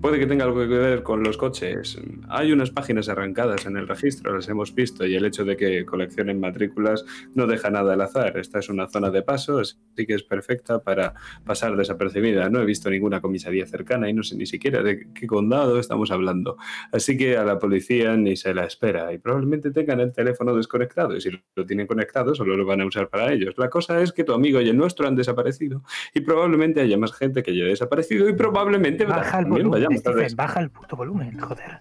Puede 0.00 0.18
que 0.18 0.26
tenga 0.26 0.44
algo 0.44 0.60
que 0.60 0.66
ver 0.66 1.02
con 1.02 1.22
los 1.22 1.36
coches. 1.36 1.98
Hay 2.28 2.52
unas 2.52 2.70
páginas 2.70 3.08
arrancadas 3.08 3.66
en 3.66 3.76
el 3.76 3.88
registro, 3.88 4.34
las 4.34 4.48
hemos 4.48 4.74
visto, 4.74 5.06
y 5.06 5.16
el 5.16 5.24
hecho 5.24 5.44
de 5.44 5.56
que 5.56 5.84
coleccionen 5.84 6.38
matrículas 6.38 7.04
no 7.34 7.46
deja 7.46 7.70
nada 7.70 7.94
al 7.94 8.00
azar. 8.00 8.36
Esta 8.38 8.60
es 8.60 8.68
una 8.68 8.88
zona 8.88 9.10
de 9.10 9.22
paso, 9.22 9.58
así 9.58 9.76
que 10.06 10.14
es 10.14 10.22
perfecta 10.22 10.80
para 10.80 11.14
pasar 11.44 11.76
desapercibida. 11.76 12.48
No 12.50 12.60
he 12.60 12.64
visto 12.64 12.90
ninguna 12.90 13.20
comisaría 13.20 13.66
cercana 13.66 14.08
y 14.08 14.12
no 14.12 14.22
sé 14.22 14.36
ni 14.36 14.46
siquiera 14.46 14.82
de 14.82 15.08
qué 15.12 15.26
condado 15.26 15.78
estamos 15.78 16.10
hablando. 16.10 16.56
Así 16.92 17.16
que 17.16 17.36
a 17.36 17.44
la 17.44 17.58
policía 17.58 18.16
ni 18.16 18.36
se 18.36 18.54
la 18.54 18.64
espera 18.64 19.12
y 19.12 19.18
probablemente 19.18 19.70
tengan 19.70 20.00
el 20.00 20.12
teléfono 20.12 20.54
desconectado 20.54 21.16
y 21.16 21.20
si 21.20 21.30
lo 21.54 21.66
tienen 21.66 21.86
conectado 21.86 22.34
solo 22.34 22.56
lo 22.56 22.64
van 22.64 22.80
a 22.80 22.86
usar 22.86 23.08
para 23.08 23.32
ellos. 23.32 23.54
La 23.56 23.70
cosa 23.70 24.00
es 24.00 24.12
que 24.12 24.24
tu 24.24 24.32
amigo 24.32 24.60
y 24.60 24.68
el 24.68 24.76
nuestro 24.76 25.08
han 25.08 25.16
desaparecido 25.16 25.82
y 26.14 26.20
probablemente 26.20 26.80
haya 26.80 26.98
más 26.98 27.12
gente 27.12 27.42
que 27.42 27.50
haya 27.50 27.64
desaparecido 27.64 28.28
y 28.28 28.34
probablemente 28.34 29.04
Baja 29.04 29.38
el 29.38 29.44
también 29.44 29.68
volumen, 29.68 29.85
vayamos 29.88 30.00
Stephen, 30.00 30.36
baja 30.36 30.60
el 30.60 30.70
puto 30.70 30.96
volumen, 30.96 31.38
joder. 31.38 31.78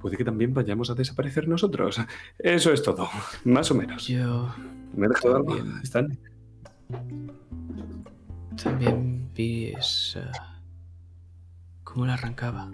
Puede 0.00 0.16
que 0.16 0.24
también 0.24 0.54
vayamos 0.54 0.90
a 0.90 0.94
desaparecer 0.94 1.48
nosotros. 1.48 2.00
Eso 2.38 2.72
es 2.72 2.82
todo, 2.82 3.08
más 3.44 3.70
o 3.70 3.74
menos. 3.74 4.06
Yo 4.06 4.54
¿Me 4.94 5.06
he 5.06 5.08
dejado 5.08 5.36
algo? 5.36 5.54
Bien. 5.54 5.72
¿Están? 5.82 6.18
también 8.62 9.28
vi 9.34 9.72
esa... 9.76 10.30
cómo 11.84 12.06
la 12.06 12.14
arrancaba. 12.14 12.70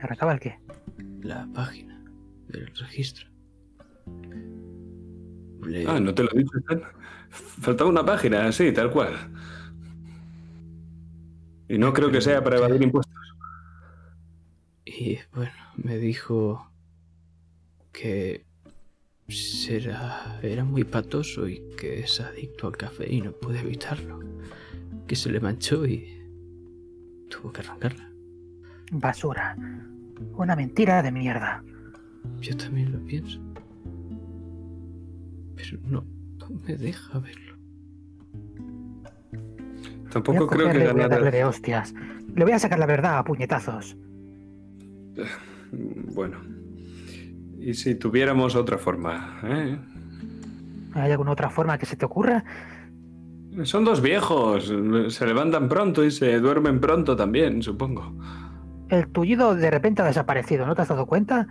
¿Arrancaba 0.00 0.32
el 0.34 0.40
qué? 0.40 0.58
La 1.22 1.46
página 1.54 2.02
del 2.48 2.66
registro. 2.76 3.26
Le- 5.64 5.86
Ah, 5.88 5.98
no 5.98 6.14
te 6.14 6.22
lo 6.22 6.30
he 6.34 6.38
dicho. 6.38 6.56
Stan. 6.58 6.82
Faltaba 7.30 7.90
una 7.90 8.04
página, 8.04 8.52
sí, 8.52 8.72
tal 8.72 8.90
cual. 8.90 9.14
Y 11.68 11.78
no 11.78 11.92
creo 11.92 12.10
que 12.10 12.20
sea 12.20 12.42
para 12.42 12.58
evadir 12.58 12.82
impuestos. 12.82 13.14
Y 14.84 15.18
bueno, 15.34 15.52
me 15.76 15.98
dijo 15.98 16.70
que 17.92 18.44
será, 19.28 20.38
era 20.42 20.64
muy 20.64 20.84
patoso 20.84 21.48
y 21.48 21.60
que 21.76 22.00
es 22.00 22.20
adicto 22.20 22.68
al 22.68 22.76
café 22.76 23.12
y 23.12 23.20
no 23.20 23.32
puede 23.32 23.60
evitarlo. 23.60 24.20
Que 25.06 25.16
se 25.16 25.30
le 25.30 25.40
manchó 25.40 25.86
y 25.86 26.22
tuvo 27.28 27.52
que 27.52 27.60
arrancarla. 27.60 28.08
Basura. 28.92 29.56
Una 30.34 30.56
mentira 30.56 31.02
de 31.02 31.12
mierda. 31.12 31.62
Yo 32.40 32.56
también 32.56 32.92
lo 32.92 33.00
pienso. 33.00 33.40
Pero 35.56 35.78
no, 35.82 36.04
no 36.38 36.48
me 36.66 36.76
deja 36.76 37.18
verlo. 37.18 37.45
Voy 40.20 40.36
a 40.36 40.38
Tampoco 40.38 40.46
creo 40.46 40.70
que 40.70 40.78
y 40.78 40.80
voy 40.80 40.86
a 40.88 41.08
darle 41.08 41.08
ganara. 41.08 41.30
de 41.30 41.44
hostias. 41.44 41.94
Le 42.34 42.44
voy 42.44 42.52
a 42.52 42.58
sacar 42.58 42.78
la 42.78 42.86
verdad 42.86 43.18
a 43.18 43.24
puñetazos. 43.24 43.96
Bueno. 46.14 46.38
Y 47.58 47.74
si 47.74 47.94
tuviéramos 47.94 48.54
otra 48.54 48.78
forma, 48.78 49.40
¿eh? 49.42 49.78
¿Hay 50.94 51.10
alguna 51.10 51.32
otra 51.32 51.50
forma 51.50 51.76
que 51.78 51.86
se 51.86 51.96
te 51.96 52.04
ocurra? 52.04 52.44
Son 53.64 53.84
dos 53.84 54.00
viejos. 54.00 54.72
Se 55.08 55.26
levantan 55.26 55.68
pronto 55.68 56.04
y 56.04 56.10
se 56.10 56.38
duermen 56.40 56.80
pronto 56.80 57.16
también, 57.16 57.62
supongo. 57.62 58.14
El 58.88 59.08
tullido 59.08 59.54
de 59.54 59.70
repente 59.70 60.02
ha 60.02 60.04
desaparecido, 60.04 60.66
¿no 60.66 60.74
te 60.74 60.82
has 60.82 60.88
dado 60.88 61.06
cuenta? 61.06 61.46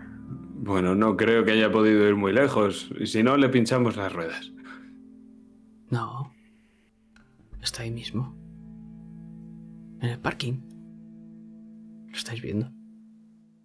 Bueno, 0.57 0.95
no 0.95 1.17
creo 1.17 1.43
que 1.43 1.51
haya 1.51 1.71
podido 1.71 2.07
ir 2.07 2.15
muy 2.15 2.31
lejos. 2.31 2.89
Y 2.99 3.07
si 3.07 3.21
no, 3.23 3.35
le 3.37 3.49
pinchamos 3.49 3.97
las 3.97 4.13
ruedas. 4.13 4.51
No. 5.89 6.31
Está 7.61 7.83
ahí 7.83 7.91
mismo. 7.91 8.33
En 10.01 10.09
el 10.09 10.19
parking. 10.19 10.61
¿Lo 12.07 12.17
estáis 12.17 12.41
viendo? 12.41 12.71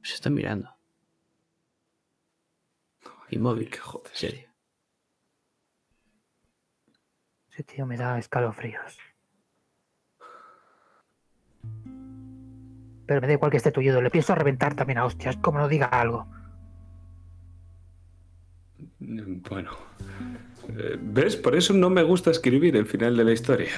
Se 0.03 0.15
está 0.15 0.31
mirando. 0.31 0.71
Inmóvil. 3.31 3.71
qué 3.71 3.79
joder. 3.79 4.11
Serio. 4.13 4.49
Ese 7.53 7.63
tío 7.65 7.87
me 7.87 7.97
da 7.97 8.19
escalofríos. 8.19 8.99
Pero 13.07 13.21
me 13.21 13.27
da 13.27 13.33
igual 13.33 13.51
que 13.51 13.57
esté 13.57 13.73
tullido, 13.73 14.01
le 14.01 14.11
pienso 14.11 14.35
reventar 14.35 14.75
también 14.77 14.99
a 14.99 15.05
hostias, 15.05 15.37
como 15.37 15.59
no 15.59 15.69
diga 15.69 15.87
algo. 15.87 16.29
Bueno. 19.01 19.73
Eh, 20.69 20.97
¿Ves? 21.01 21.37
Por 21.37 21.57
eso 21.57 21.75
no 21.75 21.91
me 21.91 22.03
gusta 22.03 22.31
escribir 22.31 22.77
el 22.77 22.87
final 22.87 23.17
de 23.17 23.25
la 23.25 23.33
historia. 23.33 23.73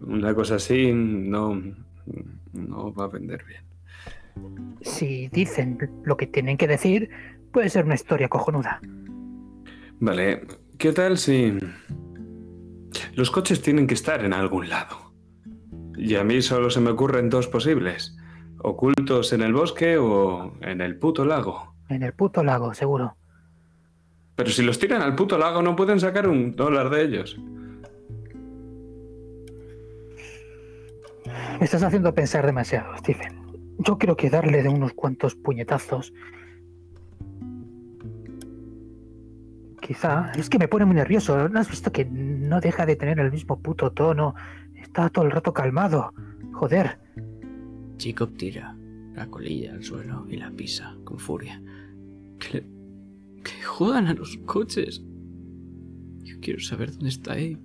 Una 0.00 0.34
cosa 0.34 0.56
así 0.56 0.92
no, 0.92 1.62
no 2.52 2.92
va 2.94 3.04
a 3.04 3.08
vender 3.08 3.44
bien. 3.44 3.62
Si 4.82 5.28
dicen 5.28 5.78
lo 6.04 6.16
que 6.16 6.26
tienen 6.26 6.56
que 6.56 6.66
decir, 6.66 7.10
puede 7.52 7.68
ser 7.68 7.84
una 7.84 7.94
historia 7.94 8.28
cojonuda. 8.28 8.80
Vale, 10.00 10.46
¿qué 10.78 10.92
tal 10.92 11.18
si... 11.18 11.58
Los 13.14 13.30
coches 13.30 13.62
tienen 13.62 13.86
que 13.86 13.94
estar 13.94 14.24
en 14.24 14.32
algún 14.32 14.68
lado. 14.68 15.12
Y 15.96 16.16
a 16.16 16.24
mí 16.24 16.42
solo 16.42 16.68
se 16.70 16.80
me 16.80 16.90
ocurren 16.90 17.30
dos 17.30 17.48
posibles. 17.48 18.16
Ocultos 18.58 19.32
en 19.32 19.42
el 19.42 19.54
bosque 19.54 19.96
o 19.96 20.52
en 20.60 20.80
el 20.80 20.98
puto 20.98 21.24
lago. 21.24 21.74
En 21.88 22.02
el 22.02 22.12
puto 22.12 22.44
lago, 22.44 22.74
seguro. 22.74 23.16
Pero 24.34 24.50
si 24.50 24.62
los 24.62 24.78
tiran 24.78 25.00
al 25.00 25.14
puto 25.14 25.38
lago 25.38 25.62
no 25.62 25.74
pueden 25.76 25.98
sacar 25.98 26.28
un 26.28 26.54
dólar 26.54 26.90
de 26.90 27.04
ellos. 27.04 27.38
Me 31.58 31.64
estás 31.64 31.82
haciendo 31.82 32.14
pensar 32.14 32.44
demasiado, 32.44 32.96
Stephen. 32.98 33.46
Yo 33.78 33.98
creo 33.98 34.16
que 34.16 34.30
darle 34.30 34.62
de 34.62 34.68
unos 34.68 34.92
cuantos 34.92 35.34
puñetazos. 35.34 36.12
Quizá. 39.80 40.32
Es 40.32 40.50
que 40.50 40.58
me 40.58 40.68
pone 40.68 40.84
muy 40.84 40.96
nervioso. 40.96 41.48
¿No 41.48 41.60
has 41.60 41.70
visto 41.70 41.92
que 41.92 42.04
no 42.04 42.60
deja 42.60 42.86
de 42.86 42.96
tener 42.96 43.20
el 43.20 43.30
mismo 43.30 43.60
puto 43.60 43.92
tono? 43.92 44.34
Está 44.74 45.08
todo 45.10 45.24
el 45.24 45.30
rato 45.30 45.52
calmado. 45.52 46.12
Joder. 46.52 46.98
Jacob 47.98 48.36
tira 48.36 48.76
la 49.14 49.26
colilla 49.26 49.72
al 49.72 49.82
suelo 49.82 50.26
y 50.28 50.36
la 50.36 50.50
pisa 50.50 50.96
con 51.04 51.18
furia. 51.18 51.62
Que, 52.38 52.64
jodan 53.64 54.06
a 54.06 54.14
los 54.14 54.36
coches. 54.38 55.02
Yo 56.22 56.36
quiero 56.40 56.60
saber 56.60 56.92
dónde 56.92 57.08
está 57.08 57.32
Abe. 57.32 57.58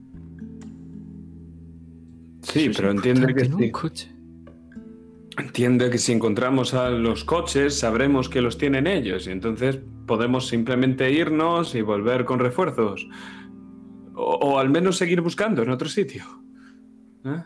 Sí, 2.41 2.65
Eso 2.67 2.77
pero 2.77 2.91
entiende 2.91 3.33
que 3.35 3.47
¿no? 3.49 3.57
coche. 3.71 4.11
Entiende 5.37 5.89
que 5.89 5.97
si 5.97 6.11
encontramos 6.11 6.73
a 6.73 6.89
los 6.89 7.23
coches 7.23 7.77
sabremos 7.79 8.27
que 8.29 8.41
los 8.41 8.57
tienen 8.57 8.85
ellos 8.87 9.27
y 9.27 9.31
entonces 9.31 9.79
podemos 10.05 10.47
simplemente 10.47 11.11
irnos 11.11 11.73
y 11.75 11.81
volver 11.81 12.25
con 12.25 12.39
refuerzos. 12.39 13.07
O, 14.13 14.35
o 14.41 14.59
al 14.59 14.69
menos 14.69 14.97
seguir 14.97 15.21
buscando 15.21 15.63
en 15.63 15.69
otro 15.69 15.87
sitio. 15.87 16.23
¿Eh? 17.25 17.43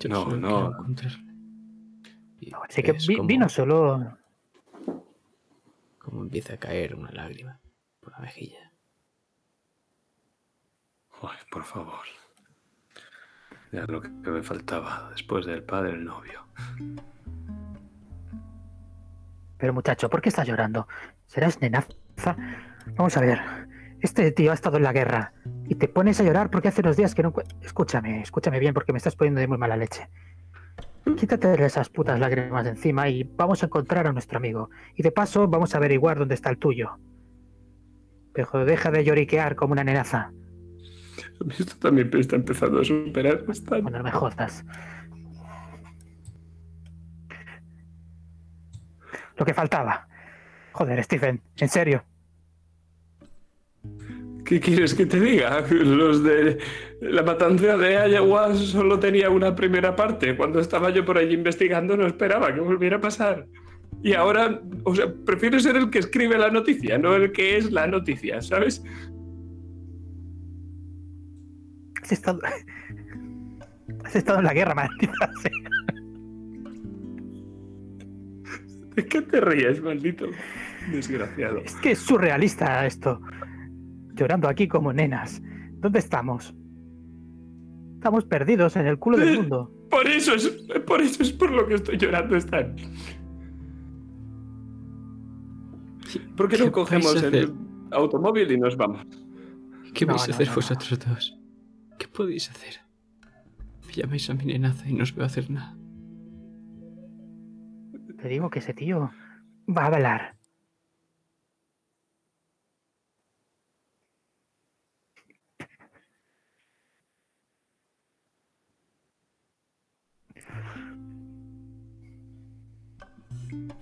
Yo 0.00 0.08
No, 0.08 0.36
no. 0.36 0.74
Así 2.68 2.82
que 2.82 2.92
vi- 2.92 3.20
vino 3.24 3.48
solo. 3.48 4.16
cómo 5.98 6.22
empieza 6.22 6.54
a 6.54 6.56
caer 6.56 6.94
una 6.94 7.10
lágrima 7.10 7.60
por 8.00 8.12
la 8.12 8.20
mejilla. 8.20 8.67
Ay, 11.22 11.38
por 11.50 11.64
favor. 11.64 12.04
Ya 13.72 13.84
lo 13.86 14.00
que 14.00 14.08
me 14.08 14.42
faltaba 14.42 15.08
después 15.10 15.46
del 15.46 15.62
padre 15.62 15.92
el 15.92 16.04
novio. 16.04 16.46
Pero 19.58 19.74
muchacho, 19.74 20.08
¿por 20.08 20.22
qué 20.22 20.28
estás 20.28 20.46
llorando? 20.46 20.86
¿Serás 21.26 21.60
nenaza? 21.60 22.36
Vamos 22.96 23.16
a 23.16 23.20
ver. 23.20 23.40
Este 24.00 24.30
tío 24.30 24.52
ha 24.52 24.54
estado 24.54 24.76
en 24.76 24.84
la 24.84 24.92
guerra. 24.92 25.32
Y 25.66 25.74
te 25.74 25.88
pones 25.88 26.20
a 26.20 26.24
llorar 26.24 26.50
porque 26.50 26.68
hace 26.68 26.80
unos 26.80 26.96
días 26.96 27.14
que 27.14 27.22
no... 27.22 27.34
Escúchame, 27.60 28.22
escúchame 28.22 28.60
bien 28.60 28.72
porque 28.72 28.92
me 28.92 28.98
estás 28.98 29.16
poniendo 29.16 29.40
de 29.40 29.48
muy 29.48 29.58
mala 29.58 29.76
leche. 29.76 30.08
Quítate 31.16 31.64
esas 31.64 31.88
putas 31.88 32.20
lágrimas 32.20 32.64
de 32.64 32.70
encima 32.70 33.08
y 33.08 33.24
vamos 33.24 33.62
a 33.62 33.66
encontrar 33.66 34.06
a 34.06 34.12
nuestro 34.12 34.38
amigo. 34.38 34.70
Y 34.94 35.02
de 35.02 35.10
paso 35.10 35.48
vamos 35.48 35.74
a 35.74 35.78
averiguar 35.78 36.18
dónde 36.18 36.36
está 36.36 36.50
el 36.50 36.58
tuyo. 36.58 36.98
Pero 38.32 38.64
deja 38.64 38.90
de 38.90 39.04
lloriquear 39.04 39.56
como 39.56 39.72
una 39.72 39.84
nenaza. 39.84 40.32
Esto 41.58 41.76
también 41.78 42.10
está 42.14 42.36
empezando 42.36 42.80
a 42.80 42.84
superar 42.84 43.44
bastante. 43.44 43.82
Bueno, 43.82 43.98
no 43.98 44.04
me 44.04 44.12
jodas. 44.12 44.64
Lo 49.36 49.44
que 49.44 49.54
faltaba. 49.54 50.08
Joder, 50.72 51.02
Stephen, 51.04 51.40
en 51.56 51.68
serio. 51.68 52.04
¿Qué 54.44 54.60
quieres 54.60 54.94
que 54.94 55.06
te 55.06 55.20
diga? 55.20 55.64
Los 55.70 56.24
de 56.24 56.58
la 57.02 57.22
matanza 57.22 57.76
de 57.76 57.98
Ayahuasca 57.98 58.54
solo 58.54 58.98
tenía 58.98 59.28
una 59.28 59.54
primera 59.54 59.94
parte. 59.94 60.36
Cuando 60.36 60.58
estaba 60.58 60.90
yo 60.90 61.04
por 61.04 61.18
allí 61.18 61.34
investigando 61.34 61.96
no 61.96 62.06
esperaba 62.06 62.52
que 62.52 62.60
volviera 62.60 62.96
a 62.96 63.00
pasar. 63.00 63.46
Y 64.02 64.14
ahora, 64.14 64.60
o 64.84 64.94
sea, 64.94 65.12
prefiero 65.26 65.58
ser 65.60 65.76
el 65.76 65.90
que 65.90 65.98
escribe 65.98 66.38
la 66.38 66.50
noticia, 66.50 66.98
no 66.98 67.14
el 67.14 67.32
que 67.32 67.56
es 67.56 67.70
la 67.72 67.86
noticia, 67.86 68.40
¿sabes? 68.40 68.82
Has 72.08 72.12
estado. 72.12 72.40
Has 74.02 74.16
estado 74.16 74.38
en 74.38 74.44
la 74.46 74.54
guerra, 74.54 74.74
maldita 74.74 75.30
sea. 75.42 75.52
¿De 78.96 79.06
qué 79.06 79.20
te 79.20 79.40
ríes, 79.42 79.82
maldito 79.82 80.24
desgraciado? 80.90 81.58
Es 81.58 81.74
que 81.76 81.90
es 81.90 81.98
surrealista 81.98 82.86
esto. 82.86 83.20
Llorando 84.14 84.48
aquí 84.48 84.66
como 84.68 84.90
nenas. 84.94 85.42
¿Dónde 85.74 85.98
estamos? 85.98 86.54
Estamos 87.96 88.24
perdidos 88.24 88.74
en 88.76 88.86
el 88.86 88.98
culo 88.98 89.18
del 89.18 89.36
mundo. 89.36 89.70
Por 89.90 90.06
eso 90.08 90.32
es 90.34 90.48
por 90.86 91.02
eso 91.02 91.22
es 91.22 91.30
por 91.32 91.50
lo 91.50 91.66
que 91.68 91.74
estoy 91.74 91.98
llorando, 91.98 92.36
Stan. 92.36 92.74
¿Por 96.38 96.48
qué 96.48 96.56
¿Qué 96.56 96.64
no 96.64 96.72
cogemos 96.72 97.22
el 97.22 97.28
hacer? 97.28 97.50
automóvil 97.90 98.50
y 98.50 98.58
nos 98.58 98.76
vamos? 98.78 99.06
¿Qué 99.92 100.06
No, 100.06 100.12
vais 100.14 100.24
a 100.24 100.28
no, 100.28 100.34
hacer 100.34 100.46
no, 100.46 100.52
no. 100.52 100.56
vosotros 100.56 100.98
dos? 101.06 101.37
¿Qué 101.98 102.06
podéis 102.06 102.50
hacer? 102.50 102.80
Me 103.86 103.92
llamáis 103.92 104.30
a 104.30 104.34
mi 104.34 104.44
nenaza 104.44 104.88
y 104.88 104.92
no 104.92 105.02
os 105.02 105.14
veo 105.14 105.26
hacer 105.26 105.50
nada. 105.50 105.76
Te 108.20 108.28
digo 108.28 108.50
que 108.50 108.60
ese 108.60 108.74
tío 108.74 109.10
va 109.68 109.82
a 109.82 109.86
hablar. 109.86 110.38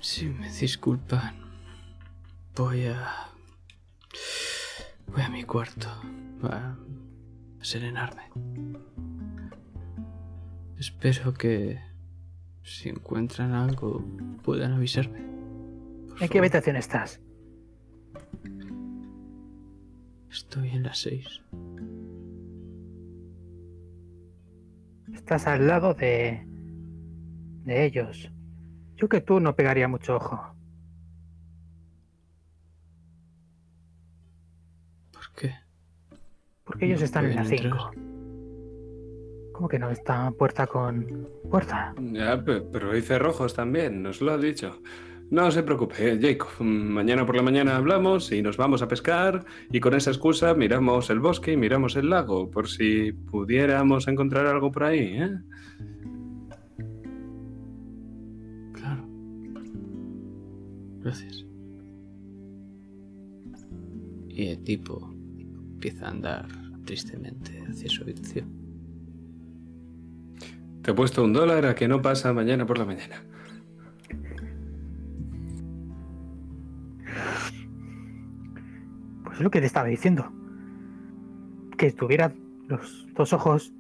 Si 0.01 0.27
me 0.27 0.51
disculpan, 0.51 1.35
voy 2.55 2.87
a... 2.87 3.29
Voy 5.09 5.23
a 5.23 5.29
mi 5.29 5.45
cuarto 5.45 5.89
a 6.43 6.77
serenarme. 7.67 8.23
Espero 10.79 11.35
que 11.35 11.81
si 12.63 12.89
encuentran 12.89 13.53
algo 13.53 14.05
puedan 14.45 14.73
avisarme. 14.73 15.21
Por 16.09 16.13
¿En 16.13 16.19
qué 16.19 16.27
favor. 16.29 16.39
habitación 16.39 16.77
estás? 16.77 17.21
Estoy 20.31 20.69
en 20.69 20.83
las 20.85 20.99
seis. 20.99 21.41
Estás 25.13 25.47
al 25.47 25.67
lado 25.67 25.95
de. 25.95 26.45
de 27.65 27.85
ellos. 27.85 28.31
Yo 28.97 29.09
que 29.09 29.21
tú 29.21 29.41
no 29.41 29.57
pegaría 29.57 29.89
mucho 29.89 30.17
ojo. 30.17 30.55
¿Por 35.13 35.33
qué? 35.35 35.55
Porque 36.67 36.87
ellos 36.87 36.99
No 37.01 37.05
están 37.07 37.25
en 37.27 37.37
la 37.37 37.43
pueden 37.45 37.59
5. 37.59 37.91
¿Cómo 39.53 39.69
que 39.69 39.79
no? 39.79 39.91
Está 39.91 40.31
puerta 40.33 40.67
con. 40.67 41.29
puerta. 41.51 41.95
Ya, 42.13 42.43
pe- 42.45 42.61
pero 42.61 42.91
hay 42.91 43.01
cerrojos 43.01 43.55
también, 43.55 44.03
nos 44.03 44.21
lo 44.21 44.33
ha 44.33 44.39
dicho. 44.39 44.81
No 45.31 45.51
se 45.51 45.63
preocupe, 45.63 46.19
Jacob. 46.21 46.49
Mm, 46.61 46.89
Mañana 46.93 47.25
por 47.27 47.37
la 47.37 47.43
mañana 47.43 47.77
hablamos 47.77 48.31
y 48.33 48.43
nos 48.43 48.57
vamos 48.57 48.83
a 48.83 48.89
pescar 48.89 49.45
y 49.73 49.81
con 49.81 49.95
esa 49.95 50.11
excusa 50.11 50.55
miramos 50.55 51.09
el 51.11 51.21
bosque 51.21 51.53
y 51.53 51.57
miramos 51.57 51.97
el 51.97 52.11
lago 52.11 52.51
por 52.51 52.69
si 52.69 53.13
pudiéramos 53.13 54.07
encontrar 54.09 54.47
algo 54.47 54.71
por 54.71 54.85
ahí, 54.85 55.17
¿eh? 55.19 55.31
Claro. 58.75 59.05
Gracias. 61.01 61.45
Y 64.29 64.49
el 64.49 64.63
tipo 64.65 65.13
empieza 65.87 66.07
a 66.07 66.11
andar 66.11 66.47
tristemente 66.85 67.63
hacia 67.69 67.89
su 67.89 68.03
habitación. 68.03 68.49
Te 70.83 70.91
he 70.91 70.95
puesto 70.95 71.23
un 71.23 71.33
dólar 71.33 71.65
a 71.67 71.75
que 71.75 71.87
no 71.87 72.03
pasa 72.03 72.33
mañana 72.33 72.67
por 72.67 72.79
la 72.79 72.85
mañana. 72.85 73.23
Pues 79.25 79.37
es 79.37 79.41
lo 79.41 79.51
que 79.51 79.61
te 79.61 79.67
estaba 79.67 79.87
diciendo. 79.87 80.33
Que 81.79 81.93
tuviera 81.93 82.33
los 82.67 83.07
dos 83.15 83.33
ojos 83.33 83.73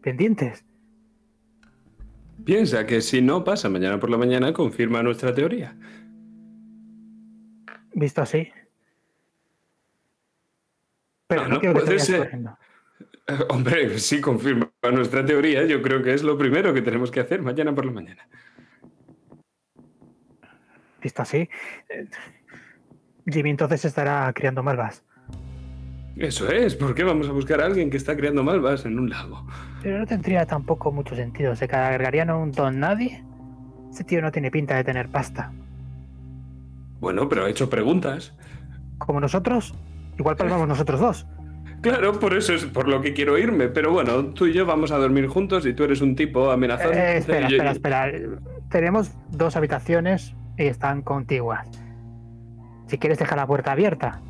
pendientes. 0.00 0.64
Piensa 2.44 2.86
que 2.86 3.02
si 3.02 3.20
no 3.20 3.44
pasa 3.44 3.68
mañana 3.68 4.00
por 4.00 4.08
la 4.08 4.16
mañana, 4.16 4.52
confirma 4.54 5.02
nuestra 5.02 5.34
teoría. 5.34 5.76
Visto 7.92 8.22
así. 8.22 8.48
Pero 11.26 11.48
No, 11.48 11.60
no, 11.60 11.84
que 11.84 11.98
ser. 11.98 12.38
Hombre, 13.48 13.98
si 13.98 14.20
confirma 14.20 14.70
nuestra 14.92 15.24
teoría, 15.24 15.64
yo 15.64 15.82
creo 15.82 16.02
que 16.02 16.14
es 16.14 16.22
lo 16.22 16.38
primero 16.38 16.72
que 16.72 16.82
tenemos 16.82 17.10
que 17.10 17.20
hacer 17.20 17.42
mañana 17.42 17.74
por 17.74 17.84
la 17.84 17.92
mañana. 17.92 18.28
Visto 21.02 21.22
así. 21.22 21.48
eh, 21.88 22.08
Jimmy 23.26 23.50
entonces 23.50 23.84
estará 23.84 24.32
criando 24.32 24.62
malvas. 24.62 25.04
Eso 26.16 26.48
es, 26.50 26.74
¿por 26.76 26.94
qué 26.94 27.04
vamos 27.04 27.28
a 27.28 27.32
buscar 27.32 27.60
a 27.60 27.66
alguien 27.66 27.90
que 27.90 27.96
está 27.96 28.16
creando 28.16 28.42
malvas 28.42 28.86
en 28.86 28.98
un 28.98 29.10
lago? 29.10 29.46
Pero 29.82 29.98
no 29.98 30.06
tendría 30.06 30.46
tampoco 30.46 30.90
mucho 30.90 31.14
sentido. 31.14 31.54
¿Se 31.54 31.68
cargarían 31.68 32.30
a 32.30 32.36
un 32.36 32.52
don 32.52 32.80
nadie? 32.80 33.22
Ese 33.90 34.04
tío 34.04 34.22
no 34.22 34.32
tiene 34.32 34.50
pinta 34.50 34.76
de 34.76 34.84
tener 34.84 35.08
pasta. 35.08 35.52
Bueno, 37.00 37.28
pero 37.28 37.44
ha 37.44 37.50
hecho 37.50 37.68
preguntas. 37.68 38.32
Como 38.98 39.20
nosotros, 39.20 39.74
igual 40.18 40.36
palmamos 40.36 40.68
nosotros 40.68 41.00
dos. 41.00 41.26
Claro, 41.82 42.18
por 42.18 42.34
eso 42.34 42.52
es 42.54 42.64
por 42.64 42.88
lo 42.88 43.00
que 43.00 43.12
quiero 43.12 43.38
irme. 43.38 43.68
Pero 43.68 43.92
bueno, 43.92 44.24
tú 44.26 44.46
y 44.46 44.52
yo 44.52 44.66
vamos 44.66 44.90
a 44.90 44.96
dormir 44.98 45.26
juntos 45.28 45.66
y 45.66 45.72
tú 45.74 45.84
eres 45.84 46.00
un 46.00 46.16
tipo 46.16 46.50
amenazante. 46.50 46.98
Eh, 46.98 47.16
espera, 47.18 47.46
espera, 47.48 47.70
espera. 47.72 48.12
Tenemos 48.70 49.12
dos 49.30 49.56
habitaciones 49.56 50.34
y 50.56 50.64
están 50.66 51.02
contiguas. 51.02 51.68
Si 52.86 52.98
quieres 52.98 53.18
dejar 53.18 53.38
la 53.38 53.46
puerta 53.46 53.72
abierta. 53.72 54.20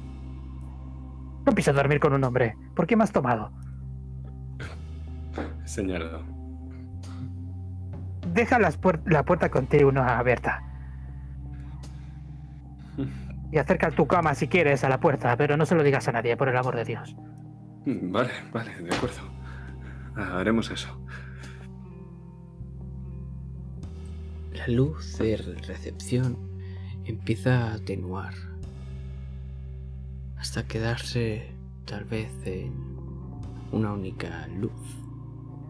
No 1.46 1.52
pienso 1.52 1.72
dormir 1.72 2.00
con 2.00 2.12
un 2.12 2.24
hombre. 2.24 2.56
¿Por 2.74 2.86
qué 2.86 2.96
me 2.96 3.04
has 3.04 3.12
tomado? 3.12 3.52
Señalado. 5.64 6.22
Deja 8.32 8.58
las 8.58 8.80
puer- 8.80 9.00
la 9.06 9.24
puerta 9.24 9.50
contigua 9.50 10.18
abierta. 10.18 10.62
Y 13.52 13.59
acerca 13.59 13.90
tu 13.90 14.06
cama 14.06 14.35
si 14.35 14.48
quieres 14.48 14.82
a 14.85 14.89
la 14.89 14.98
puerta, 14.98 15.36
pero 15.36 15.56
no 15.56 15.66
se 15.66 15.74
lo 15.74 15.82
digas 15.82 16.09
a 16.09 16.12
nadie, 16.12 16.36
por 16.36 16.48
el 16.48 16.56
amor 16.56 16.77
de 16.77 16.85
Dios. 16.85 17.14
Mm, 17.85 18.10
Vale, 18.12 18.32
vale, 18.52 18.74
de 18.82 18.94
acuerdo. 18.94 19.20
Haremos 20.16 20.70
eso. 20.70 20.89
La 24.52 24.66
luz 24.68 25.18
de 25.18 25.36
recepción 25.36 26.36
empieza 27.05 27.68
a 27.68 27.74
atenuar 27.74 28.35
hasta 30.39 30.66
quedarse 30.66 31.52
tal 31.85 32.05
vez 32.05 32.32
en 32.44 32.73
una 33.73 33.93
única 33.93 34.47
luz 34.48 34.73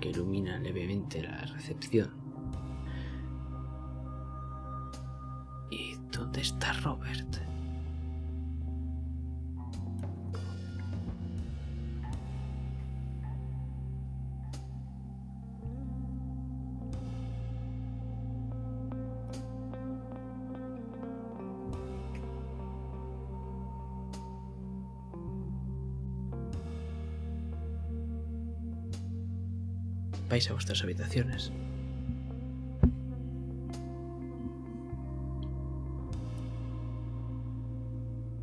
que 0.01 0.11
ilumina 0.11 0.59
levemente 0.59 1.23
la 1.23 1.39
recepción. 1.47 2.11
¿Dónde 6.17 6.41
está 6.41 6.73
Robert? 6.73 7.46
Vais 30.37 30.51
a 30.51 30.53
vuestras 30.53 30.83
habitaciones. 30.83 31.51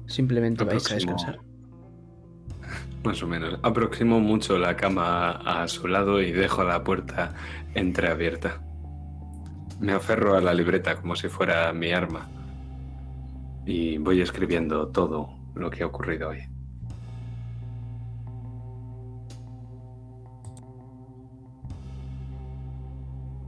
Simplemente 0.07 0.63
vais 0.63 0.91
a 0.91 0.95
descansar. 0.95 1.39
Más 3.03 3.21
o 3.21 3.27
menos. 3.27 3.59
Aproximo 3.61 4.19
mucho 4.19 4.57
la 4.57 4.75
cama 4.75 5.33
a 5.33 5.67
su 5.67 5.87
lado 5.87 6.19
y 6.19 6.31
dejo 6.31 6.63
la 6.63 6.83
puerta 6.83 7.35
entreabierta. 7.75 8.59
Me 9.79 9.91
aferro 9.91 10.35
a 10.35 10.41
la 10.41 10.55
libreta 10.55 10.95
como 10.95 11.15
si 11.15 11.27
fuera 11.27 11.71
mi 11.73 11.91
arma. 11.91 12.27
Y 13.67 13.99
voy 13.99 14.19
escribiendo 14.19 14.87
todo 14.87 15.29
lo 15.53 15.69
que 15.69 15.83
ha 15.83 15.85
ocurrido 15.85 16.29
hoy. 16.29 16.52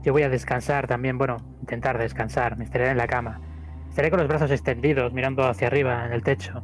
Yo 0.05 0.13
voy 0.13 0.21
a 0.21 0.29
descansar 0.29 0.85
también, 0.85 1.17
bueno, 1.17 1.37
intentar 1.61 1.97
descansar, 1.97 2.57
me 2.57 2.63
estaré 2.63 2.91
en 2.91 2.97
la 2.97 3.07
cama. 3.07 3.41
Estaré 3.89 4.11
con 4.11 4.19
los 4.19 4.27
brazos 4.27 4.51
extendidos, 4.51 5.11
mirando 5.13 5.43
hacia 5.47 5.65
arriba, 5.65 6.05
en 6.05 6.13
el 6.13 6.21
techo. 6.21 6.61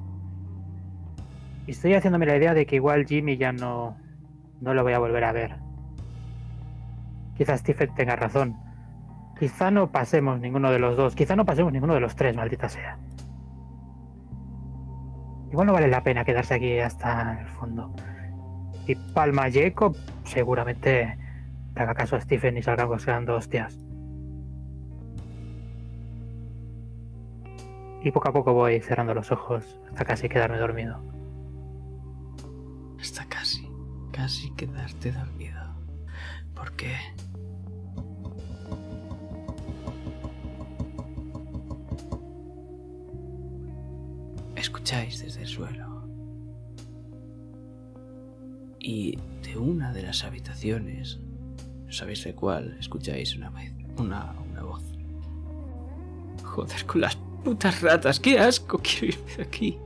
Y 1.65 1.71
estoy 1.71 1.95
haciéndome 1.95 2.27
la 2.27 2.37
idea 2.37 2.53
de 2.53 2.67
que 2.67 2.75
igual 2.75 3.07
Jimmy 3.07 3.37
ya 3.37 3.51
no, 3.51 3.97
no 4.59 4.75
lo 4.75 4.83
voy 4.83 4.93
a 4.93 4.99
volver 4.99 5.23
a 5.23 5.31
ver. 5.31 5.55
Quizás 7.35 7.61
Stephen 7.61 7.95
tenga 7.95 8.15
razón. 8.15 8.57
Quizá 9.39 9.71
no 9.71 9.91
pasemos 9.91 10.39
ninguno 10.39 10.69
de 10.69 10.77
los 10.77 10.95
dos, 10.95 11.15
quizá 11.15 11.35
no 11.35 11.43
pasemos 11.43 11.73
ninguno 11.73 11.95
de 11.95 11.99
los 11.99 12.15
tres, 12.15 12.35
maldita 12.35 12.69
sea. 12.69 12.99
Igual 15.49 15.65
no 15.65 15.73
vale 15.73 15.87
la 15.87 16.03
pena 16.03 16.23
quedarse 16.23 16.53
aquí 16.53 16.77
hasta 16.77 17.39
el 17.41 17.47
fondo. 17.47 17.91
Y 18.85 18.93
Palma 19.15 19.49
Jacob 19.51 19.95
seguramente 20.25 21.17
le 21.75 21.81
haga 21.81 21.93
caso 21.93 22.15
a 22.15 22.21
Stephen 22.21 22.57
y 22.57 22.63
salgamos 22.63 23.05
quedando 23.05 23.35
hostias. 23.35 23.79
Y 28.03 28.11
poco 28.11 28.29
a 28.29 28.33
poco 28.33 28.53
voy 28.53 28.81
cerrando 28.81 29.13
los 29.13 29.31
ojos 29.31 29.79
hasta 29.89 30.05
casi 30.05 30.27
quedarme 30.27 30.57
dormido. 30.57 30.99
Hasta 32.99 33.25
casi, 33.25 33.69
casi 34.11 34.51
quedarte 34.55 35.11
dormido. 35.11 35.61
¿Por 36.55 36.71
qué? 36.75 36.95
Escucháis 44.55 45.23
desde 45.23 45.41
el 45.41 45.47
suelo. 45.47 46.01
Y 48.79 49.19
de 49.43 49.57
una 49.57 49.93
de 49.93 50.01
las 50.01 50.23
habitaciones, 50.23 51.19
sabéis 51.91 52.23
de 52.23 52.33
cuál, 52.33 52.77
escucháis 52.79 53.35
una 53.35 53.49
vez, 53.49 53.73
una, 53.97 54.33
una 54.51 54.63
voz. 54.63 54.83
Joder, 56.43 56.85
con 56.85 57.01
las 57.01 57.15
putas 57.43 57.81
ratas, 57.81 58.19
qué 58.19 58.39
asco, 58.39 58.79
quiero 58.79 59.07
irme 59.07 59.35
de 59.35 59.43
aquí. 59.43 59.77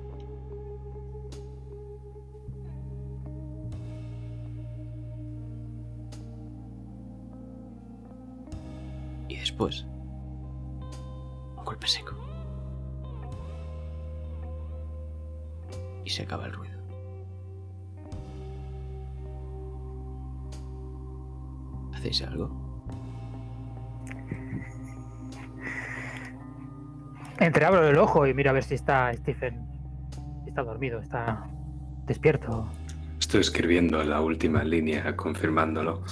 Y 9.28 9.38
después, 9.38 9.86
un 11.58 11.66
golpe 11.66 11.88
seco. 11.88 12.16
Y 16.04 16.10
se 16.10 16.24
acaba 16.24 16.46
el 16.46 16.54
ruido. 16.54 16.75
¿Hacéis 21.96 22.22
algo? 22.22 22.50
Entreabro 27.40 27.88
el 27.88 27.98
ojo 27.98 28.28
y 28.28 28.34
miro 28.34 28.52
a 28.52 28.54
ver 28.54 28.64
si 28.64 28.76
está 28.76 29.12
Stephen. 29.14 29.66
si 30.44 30.50
está 30.50 30.64
dormido, 30.64 31.00
está 31.00 31.48
despierto. 32.06 32.70
Estoy 33.20 33.42
escribiendo 33.42 34.04
la 34.04 34.22
última 34.22 34.64
línea 34.64 35.16
confirmándolo 35.16 36.04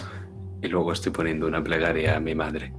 y 0.62 0.68
luego 0.68 0.92
estoy 0.92 1.12
poniendo 1.12 1.48
una 1.48 1.64
plegaria 1.64 2.18
a 2.18 2.20
mi 2.20 2.36
madre. 2.36 2.74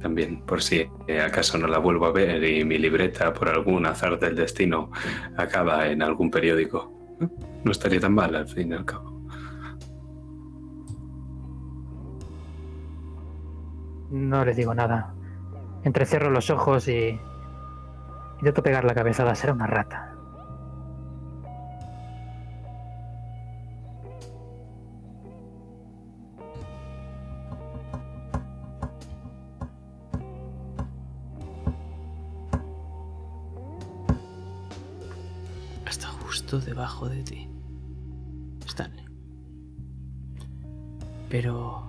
También, 0.00 0.42
por 0.42 0.62
si 0.62 0.86
acaso 1.24 1.56
no 1.56 1.66
la 1.66 1.78
vuelvo 1.78 2.06
a 2.06 2.12
ver 2.12 2.44
y 2.44 2.64
mi 2.64 2.78
libreta, 2.78 3.32
por 3.32 3.48
algún 3.48 3.86
azar 3.86 4.18
del 4.18 4.36
destino, 4.36 4.90
acaba 5.36 5.88
en 5.88 6.02
algún 6.02 6.30
periódico. 6.30 6.92
No 7.64 7.70
estaría 7.70 8.00
tan 8.00 8.14
mal 8.14 8.34
al 8.34 8.46
fin 8.46 8.72
y 8.72 8.74
al 8.74 8.84
cabo. 8.84 9.13
No 14.14 14.44
le 14.44 14.54
digo 14.54 14.72
nada. 14.74 15.12
Entrecierro 15.82 16.30
los 16.30 16.48
ojos 16.48 16.86
y. 16.86 17.20
Intento 18.38 18.62
pegar 18.62 18.84
la 18.84 18.94
cabezada. 18.94 19.34
Será 19.34 19.52
una 19.52 19.66
rata. 19.66 20.14
Está 35.88 36.06
justo 36.06 36.60
debajo 36.60 37.08
de 37.08 37.24
ti. 37.24 37.48
Stanley. 38.64 39.06
Pero, 41.28 41.82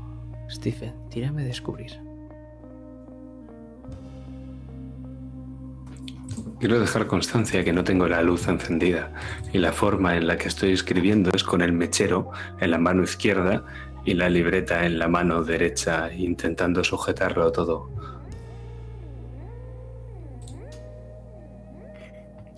Stephen, 0.50 1.08
tírame 1.10 1.44
a 1.44 1.46
descubrir. 1.46 2.15
Quiero 6.66 6.80
dejar 6.80 7.06
constancia 7.06 7.64
que 7.64 7.72
no 7.72 7.84
tengo 7.84 8.08
la 8.08 8.24
luz 8.24 8.48
encendida 8.48 9.12
y 9.54 9.60
la 9.60 9.72
forma 9.72 10.18
en 10.18 10.26
la 10.26 10.36
que 10.36 10.48
estoy 10.48 10.72
escribiendo 10.72 11.30
es 11.32 11.44
con 11.44 11.62
el 11.62 11.72
mechero 11.72 12.32
en 12.60 12.72
la 12.72 12.80
mano 12.80 13.04
izquierda 13.04 13.64
y 14.04 14.16
la 14.16 14.30
libreta 14.30 14.84
en 14.84 14.98
la 14.98 15.08
mano 15.08 15.44
derecha 15.44 16.12
intentando 16.12 16.84
sujetarlo 16.84 17.52
todo. 17.52 17.92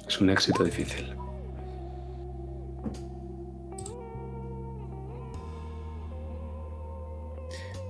Es 0.07 0.21
un 0.21 0.29
éxito 0.29 0.63
difícil. 0.63 1.13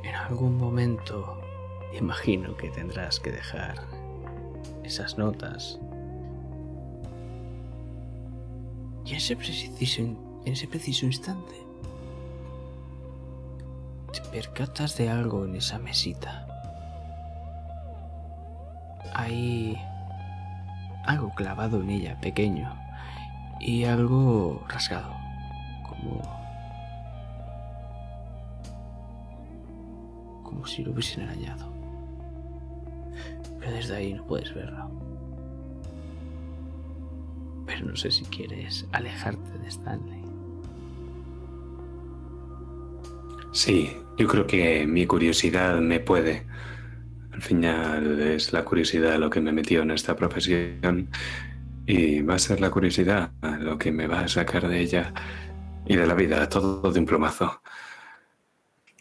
En 0.03 0.15
algún 0.15 0.57
momento, 0.57 1.39
imagino 1.95 2.57
que 2.57 2.71
tendrás 2.71 3.19
que 3.19 3.31
dejar 3.31 3.85
esas 4.83 5.19
notas. 5.19 5.79
Y 9.07 9.11
en 9.11 9.17
ese 9.17 9.37
preciso, 9.37 10.01
en 10.01 10.17
ese 10.43 10.67
preciso 10.67 11.05
instante, 11.05 11.55
te 14.11 14.19
percatas 14.29 14.97
de 14.97 15.09
algo 15.09 15.45
en 15.45 15.55
esa 15.55 15.79
mesita. 15.79 16.45
Hay 19.13 19.77
algo 21.05 21.33
clavado 21.35 21.81
en 21.81 21.89
ella, 21.89 22.19
pequeño, 22.19 22.77
y 23.61 23.85
algo 23.85 24.61
rasgado, 24.67 25.13
como 25.87 26.21
como 30.43 30.67
si 30.67 30.83
lo 30.83 30.91
hubiesen 30.91 31.23
arañado. 31.23 31.71
Pero 33.57 33.71
desde 33.71 33.95
ahí 33.95 34.13
no 34.13 34.25
puedes 34.25 34.53
verlo. 34.53 35.16
Pero 37.67 37.85
no 37.85 37.95
sé 37.95 38.09
si 38.09 38.23
quieres 38.25 38.87
alejarte 38.93 39.59
de 39.59 39.67
Stanley. 39.67 40.23
Sí, 43.51 43.95
yo 44.17 44.27
creo 44.27 44.47
que 44.47 44.87
mi 44.87 45.05
curiosidad 45.05 45.79
me 45.79 45.99
puede. 45.99 46.47
Al 47.31 47.41
final 47.41 48.19
es 48.19 48.51
la 48.53 48.65
curiosidad 48.65 49.19
lo 49.19 49.29
que 49.29 49.41
me 49.41 49.51
metió 49.51 49.83
en 49.83 49.91
esta 49.91 50.15
profesión 50.15 51.09
y 51.85 52.21
va 52.21 52.35
a 52.35 52.39
ser 52.39 52.59
la 52.59 52.71
curiosidad 52.71 53.31
lo 53.59 53.77
que 53.77 53.91
me 53.91 54.07
va 54.07 54.21
a 54.21 54.27
sacar 54.27 54.67
de 54.67 54.79
ella 54.79 55.13
y 55.85 55.95
de 55.95 56.07
la 56.07 56.15
vida, 56.15 56.49
todo 56.49 56.91
de 56.91 56.99
un 56.99 57.05
plomazo. 57.05 57.61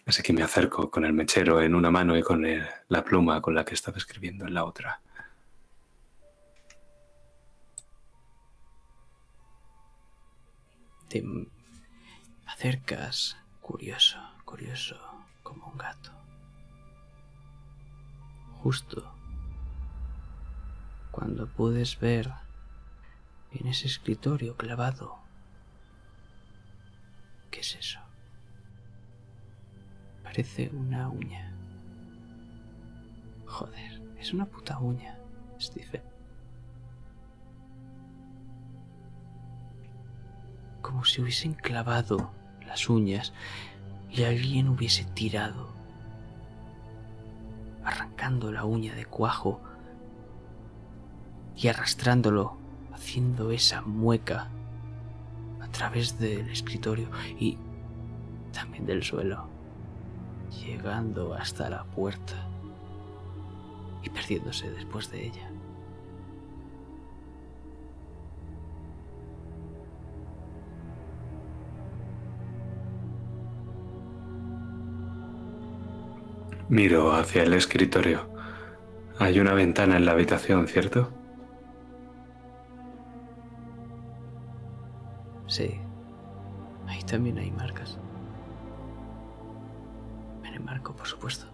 Así 0.04 0.22
que 0.22 0.32
me 0.32 0.42
acerco 0.42 0.90
con 0.90 1.04
el 1.04 1.12
mechero 1.12 1.60
en 1.60 1.74
una 1.74 1.90
mano 1.90 2.16
y 2.16 2.22
con 2.22 2.46
la 2.88 3.04
pluma 3.04 3.40
con 3.40 3.54
la 3.54 3.64
que 3.64 3.74
estaba 3.74 3.96
escribiendo 3.96 4.46
en 4.46 4.54
la 4.54 4.64
otra. 4.64 5.00
Te 11.08 11.22
acercas 12.46 13.36
curioso, 13.60 14.18
curioso, 14.44 14.96
como 15.42 15.68
un 15.68 15.78
gato. 15.78 16.10
Justo 18.62 19.12
cuando 21.12 21.46
puedes 21.46 21.98
ver 21.98 22.30
en 23.52 23.68
ese 23.68 23.86
escritorio 23.86 24.56
clavado. 24.56 25.16
¿Qué 27.50 27.60
es 27.60 27.74
eso? 27.76 28.00
Parece 30.22 30.68
una 30.70 31.08
uña. 31.08 31.54
Joder, 33.46 34.02
es 34.18 34.34
una 34.34 34.44
puta 34.44 34.78
uña, 34.78 35.18
Stephen. 35.58 36.15
Como 40.86 41.04
si 41.04 41.20
hubiesen 41.20 41.54
clavado 41.54 42.30
las 42.64 42.88
uñas 42.88 43.32
y 44.08 44.22
alguien 44.22 44.68
hubiese 44.68 45.02
tirado, 45.04 45.74
arrancando 47.84 48.52
la 48.52 48.64
uña 48.64 48.94
de 48.94 49.04
cuajo 49.04 49.60
y 51.56 51.66
arrastrándolo, 51.66 52.56
haciendo 52.94 53.50
esa 53.50 53.82
mueca 53.82 54.48
a 55.60 55.66
través 55.72 56.20
del 56.20 56.48
escritorio 56.50 57.10
y 57.36 57.58
también 58.52 58.86
del 58.86 59.02
suelo, 59.02 59.48
llegando 60.64 61.34
hasta 61.34 61.68
la 61.68 61.82
puerta 61.82 62.46
y 64.04 64.10
perdiéndose 64.10 64.70
después 64.70 65.10
de 65.10 65.26
ella. 65.26 65.50
Miro 76.68 77.12
hacia 77.12 77.44
el 77.44 77.52
escritorio. 77.54 78.28
Hay 79.18 79.38
una 79.38 79.54
ventana 79.54 79.96
en 79.96 80.04
la 80.04 80.12
habitación, 80.12 80.66
¿cierto? 80.66 81.12
Sí. 85.46 85.80
Ahí 86.86 87.02
también 87.02 87.38
hay 87.38 87.50
marcas. 87.52 87.98
Me 90.42 90.54
enmarco, 90.54 90.94
por 90.94 91.06
supuesto. 91.06 91.46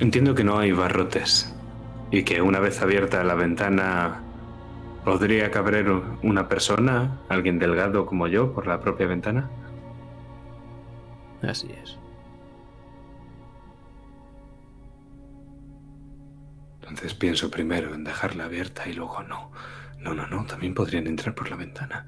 Entiendo 0.00 0.34
que 0.34 0.42
no 0.42 0.58
hay 0.58 0.72
barrotes 0.72 1.54
y 2.10 2.24
que 2.24 2.42
una 2.42 2.58
vez 2.58 2.82
abierta 2.82 3.22
la 3.22 3.34
ventana 3.34 4.22
podría 5.04 5.50
caber 5.50 5.90
una 6.22 6.48
persona, 6.48 7.20
alguien 7.28 7.58
delgado 7.58 8.06
como 8.06 8.26
yo, 8.28 8.52
por 8.52 8.66
la 8.66 8.80
propia 8.80 9.06
ventana. 9.06 9.50
Así 11.42 11.70
es. 11.82 11.98
Entonces 16.80 17.14
pienso 17.14 17.50
primero 17.50 17.94
en 17.94 18.04
dejarla 18.04 18.44
abierta 18.44 18.88
y 18.88 18.92
luego 18.92 19.22
no. 19.22 19.50
No, 19.98 20.14
no, 20.14 20.26
no, 20.26 20.44
también 20.46 20.74
podrían 20.74 21.06
entrar 21.06 21.34
por 21.34 21.48
la 21.50 21.56
ventana. 21.56 22.06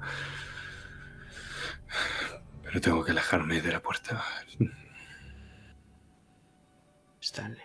Pero 2.63 2.81
tengo 2.81 3.03
que 3.03 3.11
alejarme 3.11 3.61
de 3.61 3.71
la 3.71 3.81
puerta. 3.81 4.21
Stanley. 7.21 7.63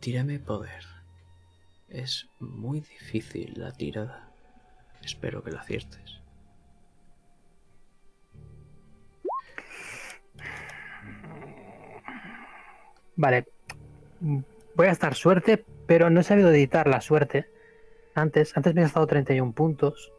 Tírame 0.00 0.38
poder. 0.38 0.95
Es 1.88 2.28
muy 2.40 2.80
difícil 2.80 3.54
la 3.56 3.72
tirada. 3.72 4.28
Espero 5.02 5.42
que 5.42 5.52
la 5.52 5.60
aciertes. 5.60 6.20
Vale. 13.16 13.46
Voy 14.74 14.86
a 14.86 14.90
estar 14.90 15.14
suerte, 15.14 15.64
pero 15.86 16.10
no 16.10 16.20
he 16.20 16.24
sabido 16.24 16.50
editar 16.50 16.86
la 16.86 17.00
suerte. 17.00 17.48
Antes, 18.14 18.56
antes 18.56 18.74
me 18.74 18.80
he 18.80 18.84
gastado 18.84 19.06
31 19.06 19.52
puntos. 19.52 20.12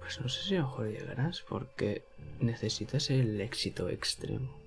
Pues 0.00 0.20
no 0.20 0.28
sé 0.28 0.42
si 0.42 0.56
a 0.56 0.60
lo 0.60 0.66
mejor 0.66 0.88
llegarás 0.88 1.42
porque 1.48 2.04
necesitas 2.40 3.10
el 3.10 3.40
éxito 3.40 3.88
extremo. 3.88 4.58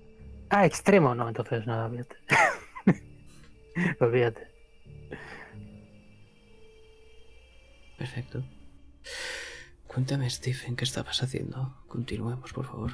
Ah, 0.48 0.66
extremo, 0.66 1.14
no, 1.14 1.28
entonces 1.28 1.66
nada, 1.66 1.86
olvídate. 1.86 2.16
olvídate. 4.00 4.53
Perfecto. 7.96 8.44
Cuéntame, 9.86 10.28
Stephen, 10.28 10.74
¿qué 10.74 10.84
estabas 10.84 11.22
haciendo? 11.22 11.76
Continuemos, 11.86 12.52
por 12.52 12.66
favor. 12.66 12.92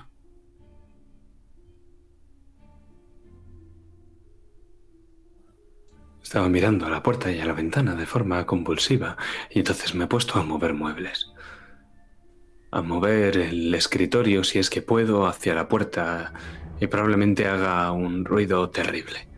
Estaba 6.22 6.48
mirando 6.48 6.86
a 6.86 6.90
la 6.90 7.02
puerta 7.02 7.32
y 7.32 7.40
a 7.40 7.46
la 7.46 7.54
ventana 7.54 7.94
de 7.94 8.06
forma 8.06 8.44
convulsiva 8.46 9.16
y 9.50 9.60
entonces 9.60 9.94
me 9.94 10.04
he 10.04 10.06
puesto 10.06 10.38
a 10.38 10.42
mover 10.42 10.74
muebles. 10.74 11.32
A 12.70 12.82
mover 12.82 13.36
el 13.38 13.74
escritorio 13.74 14.44
si 14.44 14.58
es 14.58 14.70
que 14.70 14.82
puedo 14.82 15.26
hacia 15.26 15.54
la 15.54 15.68
puerta 15.68 16.32
y 16.78 16.86
probablemente 16.86 17.48
haga 17.48 17.90
un 17.92 18.24
ruido 18.24 18.70
terrible. 18.70 19.29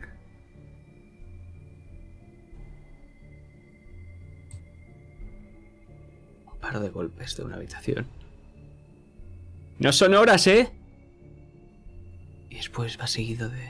De 6.79 6.89
golpes 6.89 7.37
de 7.37 7.43
una 7.43 7.55
habitación. 7.57 8.07
No 9.79 9.93
son 9.93 10.15
horas, 10.15 10.47
¿eh? 10.47 10.71
Y 12.49 12.55
después 12.55 12.99
va 12.99 13.05
seguido 13.05 13.47
de... 13.49 13.69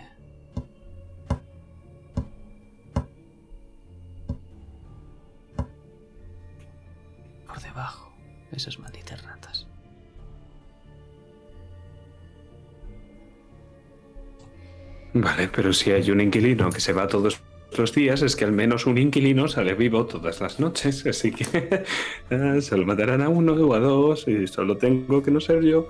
Por 7.46 7.62
debajo, 7.62 8.14
esas 8.52 8.80
malditas 8.80 9.22
ratas. 9.24 9.68
Vale, 15.14 15.48
pero 15.50 15.74
si 15.74 15.92
hay 15.92 16.10
un 16.10 16.22
inquilino 16.22 16.72
que 16.72 16.80
se 16.80 16.94
va 16.94 17.08
todos 17.08 17.42
los 17.78 17.94
días, 17.94 18.22
es 18.22 18.36
que 18.36 18.46
al 18.46 18.52
menos 18.52 18.86
un 18.86 18.98
inquilino 18.98 19.48
sale 19.48 19.74
vivo 19.74 20.06
todas 20.06 20.42
las 20.42 20.60
noches. 20.60 21.06
Así 21.06 21.32
que 21.32 21.84
ah, 22.32 22.62
solo 22.62 22.86
matarán 22.86 23.22
a 23.22 23.30
uno 23.30 23.54
o 23.54 23.74
a 23.74 23.80
dos 23.80 24.28
y 24.28 24.48
solo 24.48 24.78
tengo 24.78 25.22
que 25.22 25.32
no 25.32 25.40
ser 25.40 25.64
yo. 25.64 25.88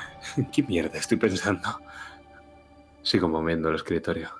¿Qué 0.52 0.62
mierda 0.62 0.98
estoy 0.98 1.18
pensando? 1.18 1.80
Sigo 3.02 3.28
moviendo 3.28 3.68
el 3.68 3.76
escritorio. 3.76 4.39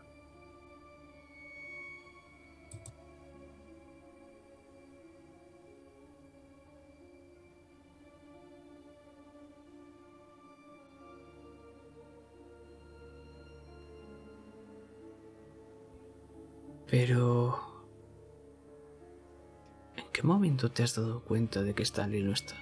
Pero... 16.91 17.61
¿En 19.97 20.05
qué 20.13 20.23
momento 20.25 20.71
te 20.73 20.83
has 20.83 20.97
dado 20.97 21.23
cuenta 21.23 21.63
de 21.63 21.75
que 21.75 21.85
Stanley 21.85 22.23
no 22.23 22.33
está? 22.33 22.57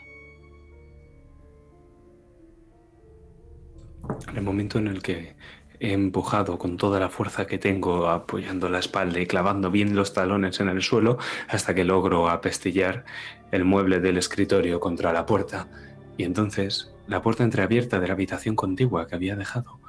En 4.29 4.37
el 4.37 4.43
momento 4.43 4.79
en 4.79 4.89
el 4.89 5.03
que 5.03 5.35
he 5.81 5.93
empujado 5.93 6.59
con 6.59 6.77
toda 6.77 7.01
la 7.01 7.09
fuerza 7.09 7.47
que 7.47 7.59
tengo, 7.59 8.09
apoyando 8.09 8.69
la 8.69 8.81
espalda 8.81 9.19
y 9.21 9.27
clavando 9.27 9.71
bien 9.71 9.97
los 9.97 10.13
talones 10.13 10.61
en 10.61 10.69
el 10.69 10.83
suelo, 10.83 11.19
hasta 11.49 11.75
que 11.75 11.85
logro 11.85 12.29
apestillar 12.29 13.05
el 13.51 13.65
mueble 13.65 14.01
del 14.01 14.19
escritorio 14.19 14.79
contra 14.81 15.13
la 15.13 15.25
puerta. 15.25 15.69
Y 16.17 16.25
entonces 16.25 16.93
la 17.07 17.23
puerta 17.23 17.45
entreabierta 17.45 17.99
de 17.99 18.09
la 18.09 18.13
habitación 18.13 18.57
contigua 18.57 19.07
que 19.07 19.15
había 19.15 19.37
dejado 19.37 19.81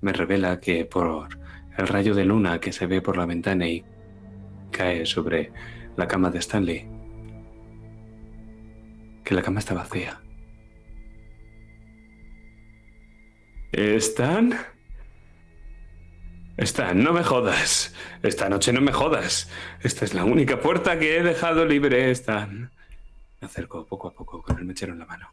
me 0.00 0.12
revela 0.12 0.60
que 0.60 0.84
por 0.84 1.28
el 1.76 1.88
rayo 1.88 2.14
de 2.14 2.24
luna 2.24 2.60
que 2.60 2.72
se 2.72 2.86
ve 2.86 3.00
por 3.00 3.16
la 3.16 3.26
ventana 3.26 3.66
y 3.66 3.84
cae 4.70 5.06
sobre 5.06 5.52
la 5.96 6.06
cama 6.06 6.30
de 6.30 6.38
Stanley, 6.38 6.86
que 9.24 9.34
la 9.34 9.42
cama 9.42 9.60
está 9.60 9.74
vacía. 9.74 10.20
¿Están? 13.72 14.54
Stan, 16.56 17.02
no 17.02 17.12
me 17.12 17.22
jodas. 17.22 17.94
Esta 18.22 18.48
noche 18.48 18.72
no 18.72 18.80
me 18.80 18.92
jodas. 18.92 19.48
Esta 19.80 20.04
es 20.04 20.12
la 20.12 20.24
única 20.24 20.60
puerta 20.60 20.98
que 20.98 21.16
he 21.16 21.22
dejado 21.22 21.64
libre, 21.64 22.10
Stan. 22.10 22.70
Me 23.40 23.46
acerco 23.46 23.86
poco 23.86 24.08
a 24.08 24.12
poco 24.12 24.42
con 24.42 24.58
el 24.58 24.64
mechero 24.64 24.92
en 24.92 24.98
la 24.98 25.06
mano. 25.06 25.32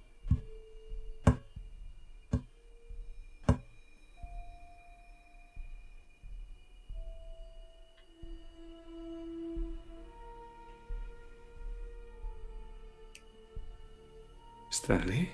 Stanley. 14.77 15.29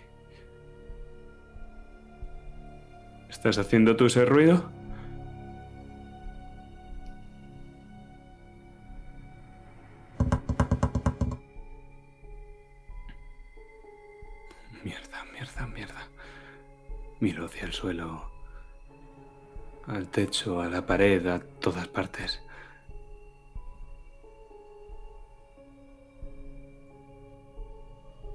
¿Estás 3.30 3.58
haciendo 3.58 3.96
tú 3.98 4.06
ese 4.06 4.24
ruido? 4.24 4.72
Mierda, 14.84 15.26
mierda, 15.34 15.68
mierda. 15.68 16.08
Miro 17.20 17.46
hacia 17.46 17.66
el 17.66 17.74
suelo, 17.74 18.32
al 19.88 20.08
techo, 20.08 20.62
a 20.62 20.70
la 20.70 20.86
pared, 20.86 21.26
a 21.28 21.40
todas 21.40 21.88
partes. 21.90 22.43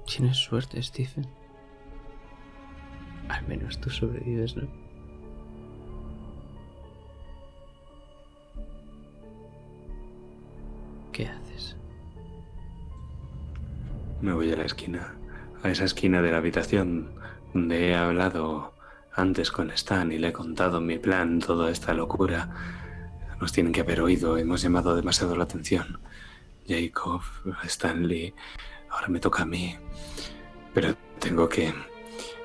Tienes 0.09 0.37
suerte, 0.37 0.81
Stephen. 0.81 1.27
Al 3.27 3.47
menos 3.47 3.79
tú 3.79 3.91
sobrevives, 3.91 4.55
¿no? 4.55 4.67
¿Qué 11.11 11.27
haces? 11.27 11.75
Me 14.19 14.33
voy 14.33 14.51
a 14.51 14.55
la 14.57 14.65
esquina, 14.65 15.13
a 15.61 15.69
esa 15.69 15.85
esquina 15.85 16.23
de 16.23 16.31
la 16.31 16.37
habitación 16.37 17.11
donde 17.53 17.89
he 17.89 17.95
hablado 17.95 18.73
antes 19.13 19.51
con 19.51 19.69
Stan 19.69 20.11
y 20.11 20.17
le 20.17 20.29
he 20.29 20.33
contado 20.33 20.81
mi 20.81 20.97
plan, 20.97 21.39
toda 21.39 21.69
esta 21.69 21.93
locura. 21.93 22.49
Nos 23.39 23.51
tienen 23.51 23.73
que 23.73 23.81
haber 23.81 24.01
oído, 24.01 24.37
hemos 24.37 24.63
llamado 24.63 24.95
demasiado 24.95 25.35
la 25.35 25.43
atención. 25.43 25.99
Jacob, 26.67 27.21
Stanley, 27.63 28.33
ahora 28.89 29.07
me 29.07 29.19
toca 29.19 29.43
a 29.43 29.45
mí. 29.45 29.75
Pero 30.73 30.95
tengo 31.19 31.47
que 31.49 31.73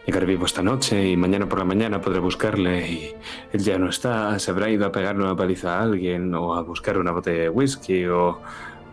llegar 0.07 0.27
vivo 0.27 0.47
esta 0.47 0.63
noche 0.63 1.09
y 1.09 1.17
mañana 1.17 1.49
por 1.49 1.59
la 1.59 1.65
mañana 1.65 2.01
podré 2.01 2.19
buscarle 2.19 2.89
y 2.89 3.15
él 3.53 3.61
ya 3.61 3.79
no 3.79 3.89
está, 3.89 4.39
se 4.39 4.51
habrá 4.51 4.71
ido 4.71 4.87
a 4.87 4.93
pegarle 4.93 5.25
una 5.25 5.37
paliza 5.37 5.79
a 5.79 5.83
alguien 5.83 6.35
o 6.35 6.55
a 6.55 6.63
buscar 6.63 6.99
una 6.99 7.13
botella 7.13 7.43
de 7.43 7.49
whisky 7.49 8.05
o, 8.07 8.41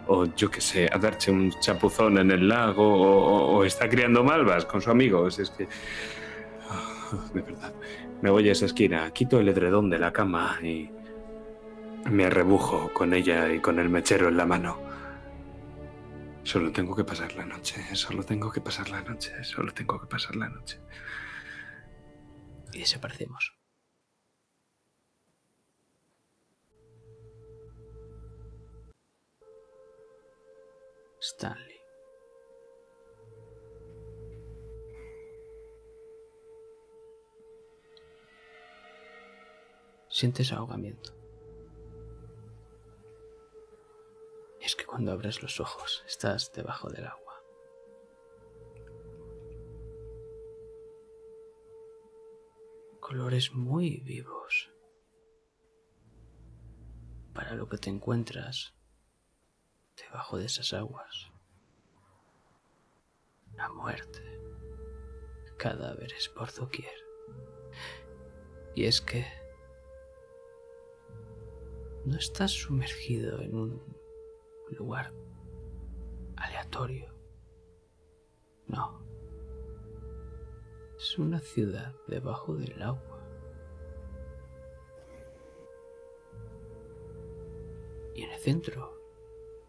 o 0.08 0.26
yo 0.36 0.50
qué 0.50 0.62
sé, 0.62 0.90
a 0.92 0.98
darse 0.98 1.32
un 1.32 1.52
chapuzón 1.60 2.18
en 2.18 2.32
el 2.32 2.48
lago 2.48 2.84
o, 2.84 3.64
está 3.64 3.90
criando 3.90 4.24
malvas 4.24 4.66
con 4.66 4.82
su 4.82 4.90
amigo. 4.90 5.28
Es, 5.28 5.40
es 5.40 5.50
que... 5.50 5.68
ah, 6.70 7.14
de 7.34 7.42
verdad. 7.42 7.74
Me 8.22 8.30
voy 8.30 8.48
a 8.50 8.52
esa 8.52 8.66
esquina, 8.66 9.10
quito 9.12 9.40
el 9.40 9.50
edredón 9.50 9.90
de 9.90 9.98
la 9.98 10.14
cama 10.14 10.60
y 10.62 10.92
me 12.10 12.26
arrebujo 12.26 12.92
con 12.94 13.14
ella 13.14 13.52
y 13.52 13.60
con 13.60 13.80
el 13.80 13.90
mechero 13.90 14.28
en 14.28 14.38
la 14.38 14.46
mano. 14.46 14.91
Solo 16.44 16.72
tengo 16.72 16.96
que 16.96 17.04
pasar 17.04 17.34
la 17.36 17.46
noche, 17.46 17.96
solo 17.96 18.24
tengo 18.24 18.52
que 18.52 18.62
pasar 18.62 18.90
la 18.90 19.02
noche, 19.02 19.44
solo 19.44 19.74
tengo 19.74 20.00
que 20.00 20.08
pasar 20.08 20.36
la 20.36 20.50
noche. 20.50 20.80
Y 22.74 22.80
desaparecemos. 22.80 23.54
Stanley. 31.22 31.80
Sientes 40.10 40.52
ahogamiento. 40.52 41.21
Es 44.62 44.76
que 44.76 44.86
cuando 44.86 45.12
abres 45.12 45.42
los 45.42 45.60
ojos 45.60 46.04
estás 46.06 46.52
debajo 46.54 46.88
del 46.90 47.06
agua. 47.06 47.44
Colores 53.00 53.54
muy 53.54 53.98
vivos. 54.02 54.72
Para 57.34 57.56
lo 57.56 57.68
que 57.68 57.78
te 57.78 57.90
encuentras 57.90 58.76
debajo 59.98 60.38
de 60.38 60.46
esas 60.46 60.74
aguas. 60.74 61.32
La 63.56 63.68
muerte. 63.70 64.40
Cadáveres 65.58 66.30
por 66.30 66.54
doquier. 66.54 66.94
Y 68.76 68.86
es 68.86 69.02
que 69.02 69.26
no 72.06 72.18
estás 72.18 72.52
sumergido 72.52 73.42
en 73.42 73.56
un 73.56 74.01
lugar 74.72 75.14
aleatorio. 76.36 77.14
No. 78.68 79.02
Es 80.98 81.18
una 81.18 81.40
ciudad 81.40 81.94
debajo 82.08 82.56
del 82.56 82.82
agua. 82.82 83.20
Y 88.16 88.24
en 88.24 88.32
el 88.32 88.40
centro, 88.40 88.94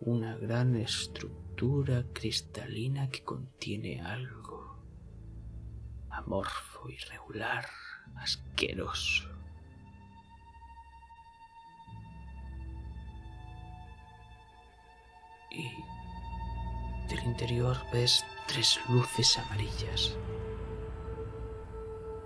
una 0.00 0.36
gran 0.36 0.76
estructura 0.76 2.04
cristalina 2.12 3.08
que 3.08 3.22
contiene 3.22 4.00
algo 4.00 4.76
amorfo, 6.10 6.90
irregular, 6.90 7.66
asqueroso. 8.16 9.28
Interior 17.32 17.76
ves 17.90 18.24
tres 18.46 18.78
luces 18.90 19.38
amarillas 19.38 20.18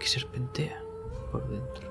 que 0.01 0.07
serpentean 0.07 0.83
por 1.31 1.49
dentro. 1.49 1.89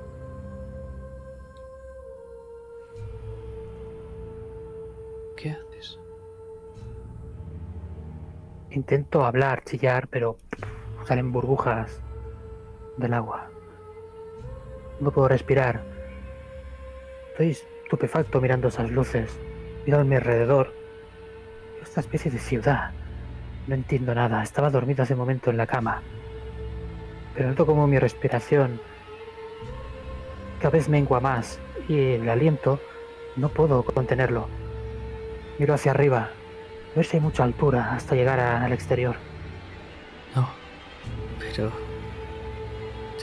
¿Qué 5.38 5.52
haces? 5.52 5.98
Intento 8.72 9.24
hablar, 9.24 9.64
chillar, 9.64 10.10
pero 10.10 10.38
salen 11.06 11.32
burbujas 11.32 12.02
del 12.98 13.14
agua. 13.14 13.50
No 15.00 15.12
puedo 15.12 15.30
respirar. 15.30 15.84
Estoy 17.32 17.52
estupefacto 17.52 18.42
mirando 18.42 18.68
esas 18.68 18.92
luces. 18.92 19.40
Miro 19.86 20.00
a 20.00 20.04
mi 20.04 20.16
alrededor 20.16 20.74
esta 21.82 22.02
especie 22.02 22.30
de 22.30 22.40
ciudad. 22.40 22.92
No 23.68 23.76
entiendo 23.76 24.14
nada. 24.14 24.44
Estaba 24.44 24.70
dormido 24.70 25.04
hace 25.04 25.14
un 25.14 25.20
momento 25.20 25.50
en 25.50 25.58
la 25.58 25.66
cama. 25.66 26.02
Pero 27.34 27.50
noto 27.50 27.66
como 27.66 27.88
mi 27.88 28.00
respiración 28.00 28.80
cada 30.60 30.70
vez 30.70 30.88
mengua 30.88 31.20
más 31.20 31.60
y 31.88 32.00
el 32.00 32.30
aliento 32.30 32.80
no 33.36 33.50
puedo 33.50 33.84
contenerlo. 33.84 34.48
Miro 35.60 35.74
hacia 35.74 35.92
arriba. 35.92 36.30
A 36.92 36.96
ver 36.96 37.06
si 37.06 37.18
hay 37.18 37.22
mucha 37.22 37.44
altura 37.44 37.94
hasta 37.94 38.16
llegar 38.16 38.40
al 38.40 38.72
exterior. 38.72 39.18
No, 40.34 40.48
pero 41.40 41.72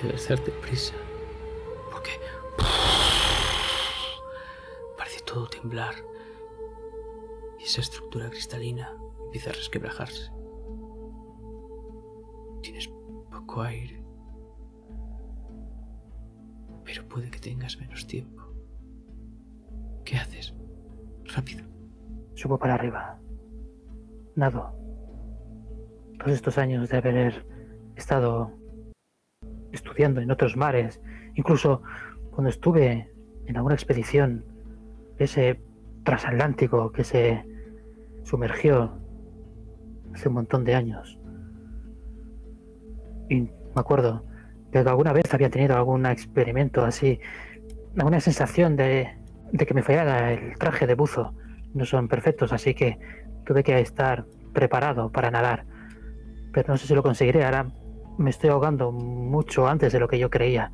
debes 0.03 0.29
darte 0.29 0.51
prisa. 0.51 0.95
Porque 1.91 2.11
parece 4.99 5.21
todo 5.23 5.47
temblar. 5.47 5.95
Y 7.59 7.65
esa 7.65 7.81
estructura 7.81 8.29
cristalina 8.29 9.02
empieza 9.33 9.49
a 9.49 9.55
resquebrajarse. 9.55 10.31
Tienes 12.61 12.87
poco 13.31 13.63
aire. 13.63 14.05
Pero 16.85 17.09
puede 17.09 17.31
que 17.31 17.39
tengas 17.39 17.79
menos 17.79 18.07
tiempo. 18.07 18.43
¿Qué 20.05 20.17
haces? 20.17 20.55
Rápido. 21.35 21.65
Subo 22.35 22.59
para 22.59 22.75
arriba. 22.75 23.19
Nado. 24.37 24.77
Todos 26.19 26.33
estos 26.33 26.59
años 26.59 26.91
de 26.91 26.99
haber 26.99 27.47
estado 27.97 28.53
estudiando 29.73 30.21
en 30.21 30.31
otros 30.31 30.59
mares, 30.59 31.01
incluso 31.37 31.81
cuando 32.33 32.51
estuve 32.51 33.11
en 33.47 33.57
alguna 33.57 33.77
expedición, 33.77 34.45
ese 35.17 35.59
transatlántico 36.05 36.93
que 36.93 37.05
se 37.05 37.47
sumergió 38.25 39.02
hace 40.15 40.29
un 40.29 40.35
montón 40.35 40.65
de 40.65 40.75
años. 40.75 41.19
Y 43.29 43.41
me 43.41 43.51
acuerdo 43.75 44.25
de 44.71 44.83
que 44.83 44.89
alguna 44.89 45.13
vez 45.13 45.33
había 45.33 45.51
tenido 45.51 45.77
algún 45.77 46.07
experimento 46.07 46.85
así, 46.85 47.21
alguna 47.97 48.21
sensación 48.21 48.77
de, 48.77 49.09
de 49.53 49.67
que 49.67 49.75
me 49.75 49.83
fallara 49.83 50.33
el 50.33 50.57
traje 50.59 50.87
de 50.87 50.95
buzo. 50.95 51.35
No 51.75 51.85
son 51.85 52.09
perfectos, 52.09 52.53
así 52.53 52.75
que 52.75 52.99
tuve 53.45 53.63
que 53.63 53.79
estar 53.81 54.27
preparado 54.53 55.11
para 55.11 55.31
nadar. 55.31 55.65
Pero 56.53 56.69
no 56.69 56.77
sé 56.77 56.87
si 56.87 56.95
lo 56.95 57.03
conseguiré. 57.03 57.45
Ahora 57.45 57.73
me 58.19 58.31
estoy 58.31 58.51
ahogando 58.51 58.93
mucho 58.93 59.67
antes 59.67 59.93
de 59.93 60.01
lo 60.01 60.09
que 60.09 60.19
yo 60.19 60.31
creía. 60.31 60.71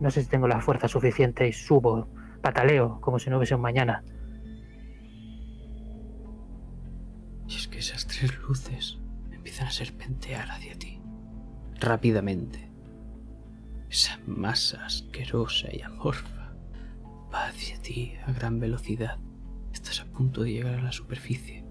No 0.00 0.10
sé 0.10 0.22
si 0.22 0.28
tengo 0.28 0.48
la 0.48 0.60
fuerza 0.60 0.88
suficiente 0.88 1.46
y 1.46 1.52
subo, 1.52 2.08
pataleo, 2.40 3.00
como 3.00 3.18
si 3.18 3.30
no 3.30 3.36
hubiese 3.36 3.54
un 3.54 3.60
mañana. 3.60 4.02
Y 7.52 7.56
es 7.56 7.68
que 7.68 7.80
esas 7.80 8.06
tres 8.06 8.38
luces 8.48 8.98
empiezan 9.30 9.66
a 9.66 9.70
serpentear 9.70 10.50
hacia 10.50 10.74
ti. 10.78 10.98
rápidamente. 11.80 12.70
Esa 13.90 14.18
masa 14.26 14.86
asquerosa 14.86 15.68
y 15.70 15.82
amorfa 15.82 16.54
va 17.32 17.48
hacia 17.48 17.76
ti 17.82 18.14
a 18.24 18.32
gran 18.32 18.58
velocidad. 18.58 19.18
Estás 19.74 20.00
a 20.00 20.06
punto 20.06 20.44
de 20.44 20.52
llegar 20.52 20.76
a 20.76 20.82
la 20.82 20.92
superficie 20.92 21.66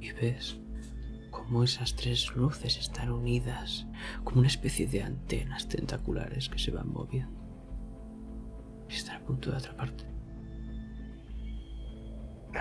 y 0.00 0.12
ves 0.12 0.58
cómo 1.30 1.64
esas 1.64 1.94
tres 1.96 2.34
luces 2.34 2.78
están 2.78 3.10
unidas 3.10 3.86
como 4.24 4.38
una 4.38 4.48
especie 4.48 4.86
de 4.86 5.02
antenas 5.02 5.68
tentaculares 5.68 6.48
que 6.48 6.58
se 6.58 6.70
van 6.70 6.88
moviendo. 6.88 7.38
Están 8.88 9.16
a 9.16 9.26
punto 9.26 9.50
de 9.50 9.56
atraparte. 9.58 10.04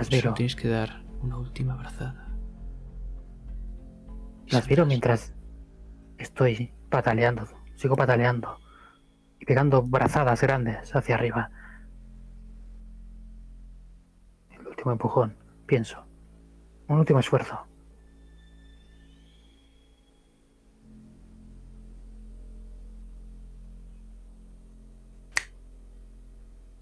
Solo 0.09 0.33
tienes 0.33 0.55
que 0.57 0.67
dar 0.67 1.05
una 1.21 1.37
última 1.37 1.75
abrazada. 1.75 2.24
Las 4.47 4.65
saldrás. 4.65 4.87
mientras 4.87 5.33
estoy 6.17 6.73
pataleando. 6.89 7.47
Sigo 7.75 7.95
pataleando. 7.95 8.59
Y 9.39 9.45
pegando 9.45 9.81
brazadas 9.81 10.41
grandes 10.41 10.95
hacia 10.95 11.15
arriba. 11.15 11.51
El 14.51 14.67
último 14.67 14.91
empujón, 14.91 15.37
pienso. 15.65 16.05
Un 16.87 16.99
último 16.99 17.19
esfuerzo. 17.19 17.67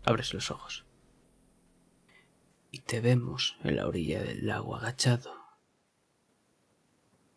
Abres 0.05 0.33
los 0.33 0.51
ojos. 0.51 0.85
Y 2.71 2.79
te 2.79 2.99
vemos 2.99 3.57
en 3.63 3.77
la 3.77 3.87
orilla 3.87 4.21
del 4.21 4.45
lago 4.45 4.75
agachado. 4.75 5.42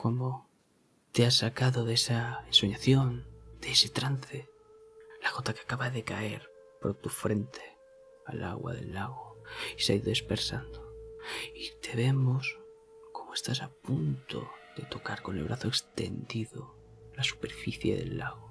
Como 0.07 0.49
te 1.11 1.27
has 1.27 1.39
sacado 1.39 1.85
de 1.85 1.95
esa 1.95 2.45
ensoñación, 2.47 3.27
de 3.61 3.73
ese 3.73 3.89
trance. 3.89 4.49
La 5.21 5.33
gota 5.33 5.53
que 5.53 5.63
acaba 5.63 5.91
de 5.91 6.05
caer 6.05 6.49
por 6.81 6.95
tu 6.95 7.09
frente 7.09 7.61
al 8.25 8.45
agua 8.45 8.73
del 8.73 8.95
lago 8.95 9.43
y 9.77 9.83
se 9.83 9.95
ha 9.95 9.97
ido 9.97 10.11
dispersando. 10.11 10.89
Y 11.57 11.73
te 11.81 11.97
vemos 11.97 12.57
como 13.13 13.35
estás 13.35 13.63
a 13.63 13.69
punto 13.69 14.49
de 14.77 14.85
tocar 14.85 15.23
con 15.23 15.39
el 15.39 15.43
brazo 15.43 15.67
extendido 15.67 16.77
la 17.17 17.25
superficie 17.25 17.97
del 17.97 18.19
lago. 18.19 18.46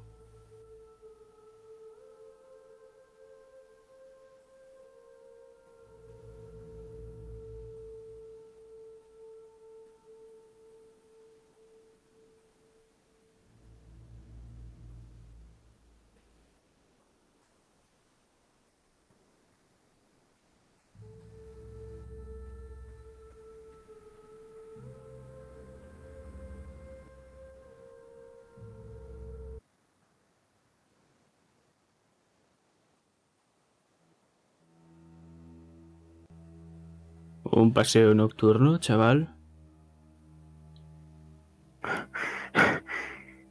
¿Un 37.65 37.73
paseo 37.73 38.13
nocturno, 38.13 38.77
chaval? 38.77 39.33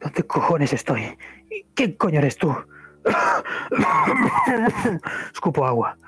¿Dónde 0.01 0.23
cojones 0.29 0.73
estoy? 0.73 1.19
¿Y 1.51 1.65
¿Qué 1.75 1.97
coño 1.97 2.21
eres 2.21 2.39
tú? 2.39 2.55
Escupo 5.33 5.67
agua. 5.67 5.99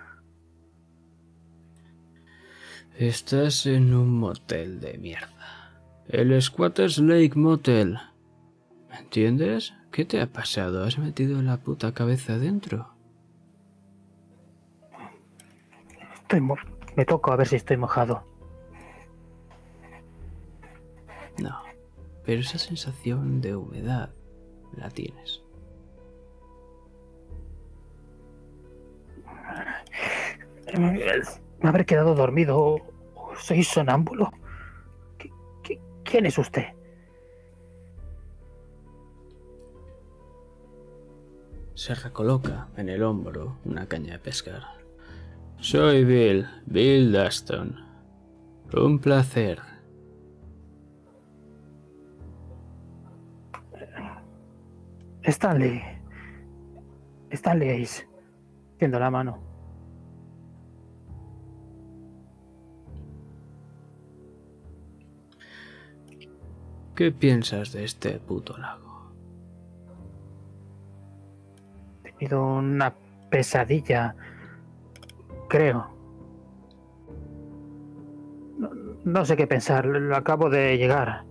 Estás 2.97 3.67
en 3.67 3.93
un 3.93 4.17
motel 4.21 4.79
de 4.79 4.99
mierda. 4.99 5.83
El 6.07 6.41
Squatters 6.41 6.99
Lake 6.99 7.33
Motel. 7.35 7.99
¿Me 8.89 8.99
entiendes? 9.01 9.75
¿Qué 9.91 10.05
te 10.05 10.21
ha 10.21 10.29
pasado? 10.33 10.85
¿Has 10.85 10.97
metido 10.97 11.43
la 11.43 11.57
puta 11.57 11.91
cabeza 11.93 12.35
adentro? 12.35 12.95
Estoy 16.23 16.41
mo- 16.41 16.57
Me 16.97 17.05
toco 17.05 17.33
a 17.33 17.37
ver 17.37 17.47
si 17.47 17.57
estoy 17.57 17.77
mojado. 17.77 18.25
No. 21.39 21.63
Pero 22.25 22.41
esa 22.41 22.59
sensación 22.59 23.41
de 23.41 23.55
humedad 23.55 24.11
la 24.77 24.89
tienes. 24.91 25.43
¿Me 30.77 31.69
habré 31.69 31.85
quedado 31.85 32.15
dormido 32.15 32.79
soy 33.39 33.63
sonámbulo? 33.63 34.31
¿Qui- 35.19 35.33
qui- 35.63 35.81
¿Quién 36.05 36.27
es 36.27 36.39
usted? 36.39 36.65
Se 41.75 41.95
recoloca 41.95 42.69
en 42.77 42.89
el 42.89 43.03
hombro 43.03 43.59
una 43.65 43.87
caña 43.87 44.15
de 44.15 44.19
pescar. 44.19 44.76
Soy 45.59 46.05
Bill, 46.05 46.47
Bill 46.67 47.13
Dustin. 47.13 47.77
Un 48.73 48.99
placer. 48.99 49.61
Stanley. 55.25 55.83
Stanley 57.31 57.83
Ace. 57.83 58.07
Tiendo 58.79 58.99
la 59.01 59.11
mano. 59.11 59.39
¿Qué 66.95 67.13
piensas 67.13 67.73
de 67.73 67.85
este 67.85 68.19
puto 68.21 68.57
lago? 68.57 69.13
He 72.05 72.13
tenido 72.13 72.43
una 72.43 72.95
pesadilla. 73.31 74.15
Creo. 75.49 75.87
No, 78.59 78.71
no 79.05 79.25
sé 79.25 79.37
qué 79.37 79.47
pensar. 79.47 79.87
Lo 79.87 80.17
acabo 80.17 80.51
de 80.51 80.77
llegar. 80.77 81.25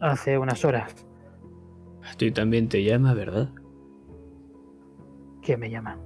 Hace 0.00 0.38
unas 0.38 0.64
horas. 0.64 1.06
A 2.10 2.14
ti 2.16 2.30
también 2.30 2.68
te 2.68 2.82
llama, 2.84 3.14
¿verdad? 3.14 3.50
¿Quién 5.42 5.60
me 5.60 5.70
llama? 5.70 5.96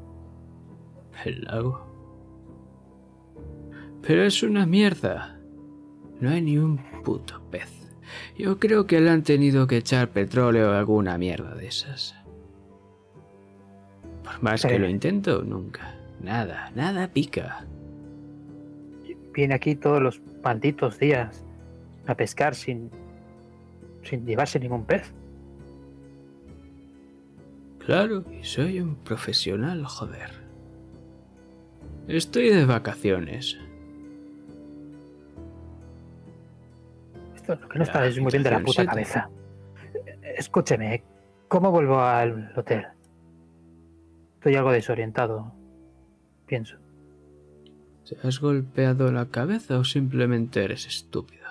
El 1.25 1.43
lago. 1.45 1.87
Pero 4.03 4.23
es 4.25 4.43
una 4.43 4.67
mierda. 4.67 5.39
No 6.21 6.31
hay 6.31 6.43
ni 6.43 6.59
un 6.59 6.79
puto 7.05 7.41
pez. 7.51 7.71
Yo 8.37 8.59
creo 8.59 8.87
que 8.87 9.01
le 9.01 9.11
han 9.11 9.23
tenido 9.23 9.67
que 9.67 9.79
echar 9.79 10.09
petróleo 10.09 10.71
o 10.71 10.75
alguna 10.75 11.19
mierda 11.19 11.55
de 11.55 11.67
esas. 11.67 12.15
Por 14.25 14.43
más 14.43 14.65
que 14.65 14.79
lo 14.79 14.89
intento, 14.89 15.43
nunca. 15.43 15.95
Nada, 16.23 16.71
nada 16.75 17.09
pica. 17.09 17.67
Viene 19.35 19.55
aquí 19.55 19.75
todos 19.75 20.01
los 20.01 20.21
malditos 20.43 20.99
días 20.99 21.45
a 22.07 22.15
pescar 22.15 22.55
sin, 22.55 22.91
sin 24.03 24.25
llevarse 24.27 24.61
ningún 24.61 24.85
pez. 24.85 25.13
Claro, 27.85 28.25
y 28.31 28.45
soy 28.45 28.81
un 28.81 28.95
profesional, 28.97 29.85
joder. 29.87 30.31
Estoy 32.07 32.51
de 32.51 32.65
vacaciones. 32.65 33.59
Esto 37.35 37.55
es 37.55 37.61
lo 37.61 37.69
que 37.69 37.79
no 37.79 37.85
está 37.85 38.01
muy 38.21 38.31
bien 38.31 38.43
de 38.45 38.51
la 38.51 38.61
puta 38.61 38.87
cabeza. 38.87 39.29
Escúcheme, 40.37 41.03
¿cómo 41.49 41.73
vuelvo 41.73 42.01
al 42.01 42.53
hotel? 42.57 42.87
Estoy 44.35 44.55
algo 44.55 44.71
desorientado, 44.71 45.53
pienso. 46.53 46.77
¿Te 48.07 48.29
has 48.29 48.39
golpeado 48.39 49.11
la 49.11 49.31
cabeza 49.31 49.79
o 49.79 49.85
simplemente 49.85 50.63
eres 50.63 50.87
estúpido? 50.87 51.49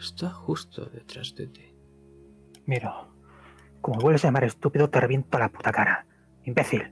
Está 0.00 0.30
justo 0.30 0.86
detrás 0.86 1.34
de 1.34 1.46
ti. 1.46 1.76
Miro, 2.64 3.12
como 3.82 4.00
vuelves 4.00 4.24
a 4.24 4.28
llamar 4.28 4.44
estúpido, 4.44 4.88
te 4.88 4.98
reviento 4.98 5.38
la 5.38 5.50
puta 5.50 5.72
cara. 5.72 6.06
Imbécil. 6.44 6.90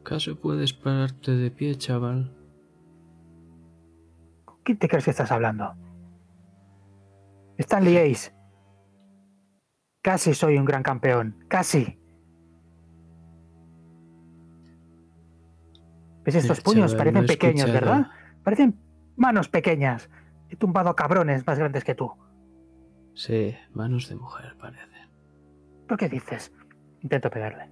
¿Acaso 0.00 0.40
puedes 0.40 0.72
pararte 0.72 1.32
de 1.32 1.50
pie, 1.50 1.74
chaval? 1.76 2.34
¿Con 4.46 4.56
quién 4.62 4.78
te 4.78 4.88
crees 4.88 5.04
que 5.04 5.10
estás 5.10 5.30
hablando? 5.30 5.74
Stanley 7.58 7.98
Ace. 7.98 8.32
Casi 10.00 10.32
soy 10.32 10.56
un 10.56 10.64
gran 10.64 10.82
campeón. 10.82 11.44
Casi. 11.46 11.99
¿Ves 16.34 16.44
estos 16.44 16.60
puños? 16.60 16.94
Parecen 16.94 17.26
pequeños. 17.26 17.72
¿verdad? 17.72 18.06
Parecen 18.44 18.78
manos 19.16 19.48
pequeñas. 19.48 20.08
He 20.48 20.56
tumbado 20.56 20.90
a 20.90 20.96
cabrones 20.96 21.46
más 21.46 21.58
grandes 21.58 21.84
que 21.84 21.94
tú. 21.94 22.12
Sí, 23.14 23.54
manos 23.72 24.08
de 24.08 24.16
mujer 24.16 24.56
parecen. 24.56 25.10
¿Por 25.88 25.96
qué 25.98 26.08
dices? 26.08 26.52
Intento 27.00 27.30
pegarle. 27.30 27.70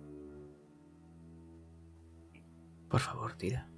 Por 2.89 3.01
favor, 3.01 3.35
tira. 3.35 3.69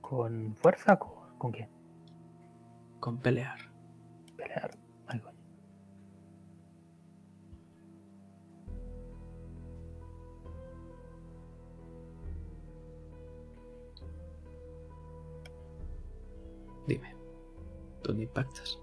¿Con 0.00 0.54
fuerza? 0.56 0.98
¿Con, 0.98 1.38
con 1.38 1.52
quién? 1.52 1.68
Con 3.00 3.18
pelear. 3.18 3.58
Pelear. 4.36 4.70
¿Dónde 18.04 18.24
impactas? 18.24 18.78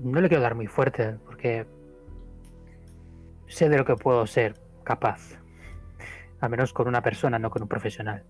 No 0.00 0.20
le 0.20 0.28
quiero 0.28 0.42
dar 0.42 0.56
muy 0.56 0.66
fuerte 0.66 1.16
porque 1.24 1.66
sé 3.46 3.68
de 3.68 3.78
lo 3.78 3.84
que 3.84 3.94
puedo 3.96 4.26
ser 4.26 4.54
capaz. 4.82 5.38
Al 6.40 6.50
menos 6.50 6.72
con 6.72 6.88
una 6.88 7.02
persona, 7.02 7.38
no 7.38 7.50
con 7.50 7.62
un 7.62 7.68
profesional. 7.68 8.24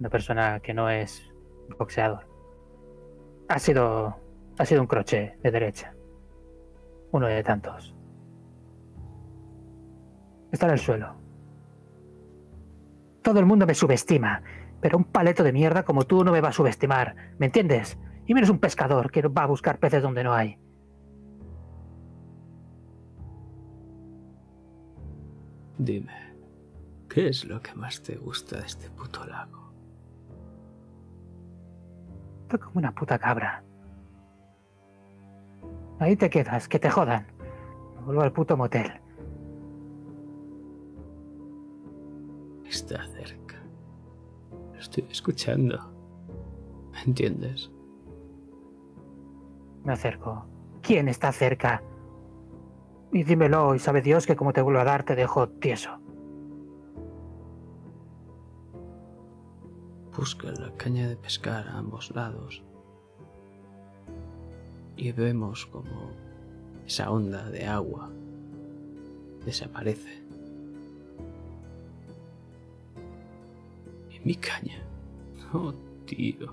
Una 0.00 0.10
persona 0.10 0.60
que 0.60 0.74
no 0.74 0.90
es 0.90 1.32
boxeador. 1.78 2.26
Ha 3.48 3.58
sido. 3.58 4.16
Ha 4.58 4.64
sido 4.64 4.80
un 4.80 4.88
crochet 4.88 5.40
de 5.40 5.50
derecha. 5.50 5.94
Uno 7.12 7.26
de 7.28 7.42
tantos. 7.42 7.94
Está 10.50 10.66
en 10.66 10.72
el 10.72 10.78
suelo. 10.78 11.14
Todo 13.22 13.38
el 13.38 13.46
mundo 13.46 13.66
me 13.66 13.74
subestima. 13.74 14.42
Pero 14.80 14.98
un 14.98 15.04
paleto 15.04 15.42
de 15.42 15.52
mierda 15.52 15.84
como 15.84 16.04
tú 16.04 16.24
no 16.24 16.32
me 16.32 16.40
va 16.40 16.48
a 16.48 16.52
subestimar. 16.52 17.14
¿Me 17.38 17.46
entiendes? 17.46 17.98
Y 18.26 18.34
menos 18.34 18.50
un 18.50 18.58
pescador 18.58 19.10
que 19.10 19.22
va 19.22 19.42
a 19.42 19.46
buscar 19.46 19.78
peces 19.78 20.02
donde 20.02 20.24
no 20.24 20.32
hay. 20.32 20.58
Dime. 25.78 26.30
¿Qué 27.08 27.28
es 27.28 27.44
lo 27.44 27.60
que 27.60 27.74
más 27.74 28.02
te 28.02 28.16
gusta 28.16 28.58
de 28.58 28.66
este 28.66 28.90
puto 28.90 29.24
lago? 29.26 29.72
Estoy 32.42 32.58
como 32.58 32.78
una 32.78 32.94
puta 32.94 33.18
cabra. 33.18 33.64
Ahí 35.98 36.16
te 36.16 36.30
quedas, 36.30 36.68
que 36.68 36.78
te 36.78 36.88
jodan. 36.88 37.26
Me 37.96 38.06
vuelvo 38.06 38.22
al 38.22 38.32
puto 38.32 38.56
motel. 38.56 38.92
Está 42.64 43.04
cerca. 43.08 43.39
Estoy 44.80 45.06
escuchando. 45.10 45.78
¿Me 46.92 47.02
entiendes? 47.02 47.70
Me 49.84 49.92
acerco. 49.92 50.46
¿Quién 50.82 51.08
está 51.08 51.30
cerca? 51.32 51.82
Y 53.12 53.24
dímelo, 53.24 53.74
y 53.74 53.78
sabe 53.78 54.00
Dios 54.00 54.26
que 54.26 54.36
como 54.36 54.52
te 54.52 54.62
vuelvo 54.62 54.80
a 54.80 54.84
dar 54.84 55.04
te 55.04 55.14
dejo 55.14 55.48
tieso. 55.48 55.90
Busca 60.16 60.50
la 60.52 60.74
caña 60.76 61.08
de 61.08 61.16
pescar 61.16 61.68
a 61.68 61.78
ambos 61.78 62.10
lados. 62.14 62.64
Y 64.96 65.12
vemos 65.12 65.66
como 65.66 66.10
esa 66.86 67.10
onda 67.10 67.50
de 67.50 67.66
agua 67.66 68.10
desaparece. 69.44 70.19
Mi 74.24 74.34
caña. 74.34 74.82
Oh, 75.52 75.72
tío. 76.06 76.52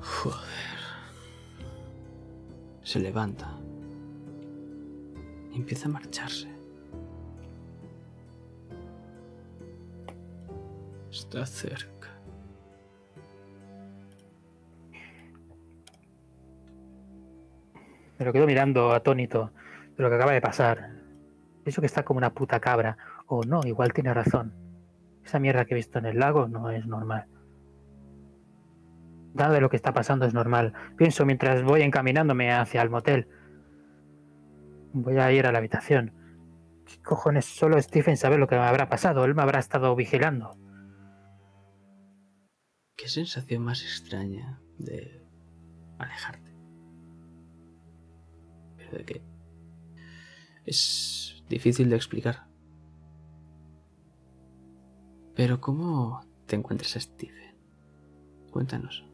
Joder. 0.00 0.78
Se 2.82 3.00
levanta. 3.00 3.50
Y 5.52 5.56
empieza 5.56 5.88
a 5.88 5.92
marcharse. 5.92 6.48
Está 11.10 11.44
cerca. 11.46 12.08
Me 18.18 18.24
lo 18.26 18.32
quedo 18.32 18.46
mirando 18.46 18.92
atónito 18.92 19.50
de 19.96 20.02
lo 20.02 20.08
que 20.08 20.14
acaba 20.14 20.32
de 20.32 20.40
pasar. 20.40 20.92
Pienso 21.64 21.80
que 21.80 21.86
está 21.86 22.04
como 22.04 22.18
una 22.18 22.32
puta 22.32 22.60
cabra. 22.60 22.96
O 23.26 23.42
no, 23.44 23.60
igual 23.66 23.92
tiene 23.92 24.14
razón. 24.14 24.61
Esa 25.32 25.38
mierda 25.38 25.64
que 25.64 25.72
he 25.72 25.76
visto 25.76 25.98
en 25.98 26.04
el 26.04 26.18
lago 26.18 26.46
no 26.46 26.68
es 26.68 26.86
normal. 26.86 27.24
Nada 29.32 29.54
de 29.54 29.62
lo 29.62 29.70
que 29.70 29.76
está 29.76 29.94
pasando 29.94 30.26
es 30.26 30.34
normal. 30.34 30.74
Pienso 30.98 31.24
mientras 31.24 31.62
voy 31.62 31.80
encaminándome 31.80 32.52
hacia 32.52 32.82
el 32.82 32.90
motel. 32.90 33.28
Voy 34.92 35.16
a 35.16 35.32
ir 35.32 35.46
a 35.46 35.52
la 35.52 35.56
habitación. 35.56 36.12
¿Qué 36.84 37.00
cojones? 37.00 37.46
Solo 37.46 37.80
Stephen 37.80 38.18
sabe 38.18 38.36
lo 38.36 38.46
que 38.46 38.56
me 38.56 38.60
habrá 38.60 38.90
pasado. 38.90 39.24
Él 39.24 39.34
me 39.34 39.40
habrá 39.40 39.58
estado 39.58 39.96
vigilando. 39.96 40.54
Qué 42.94 43.08
sensación 43.08 43.62
más 43.62 43.80
extraña 43.80 44.60
de 44.76 45.24
alejarte. 45.96 46.54
Pero 48.76 48.98
de 48.98 49.04
qué? 49.06 49.22
Es 50.66 51.42
difícil 51.48 51.88
de 51.88 51.96
explicar. 51.96 52.51
Pero 55.42 55.60
¿cómo 55.60 56.24
te 56.46 56.54
encuentras 56.54 56.94
a 56.94 57.00
Stephen? 57.00 57.56
Cuéntanos. 58.52 59.04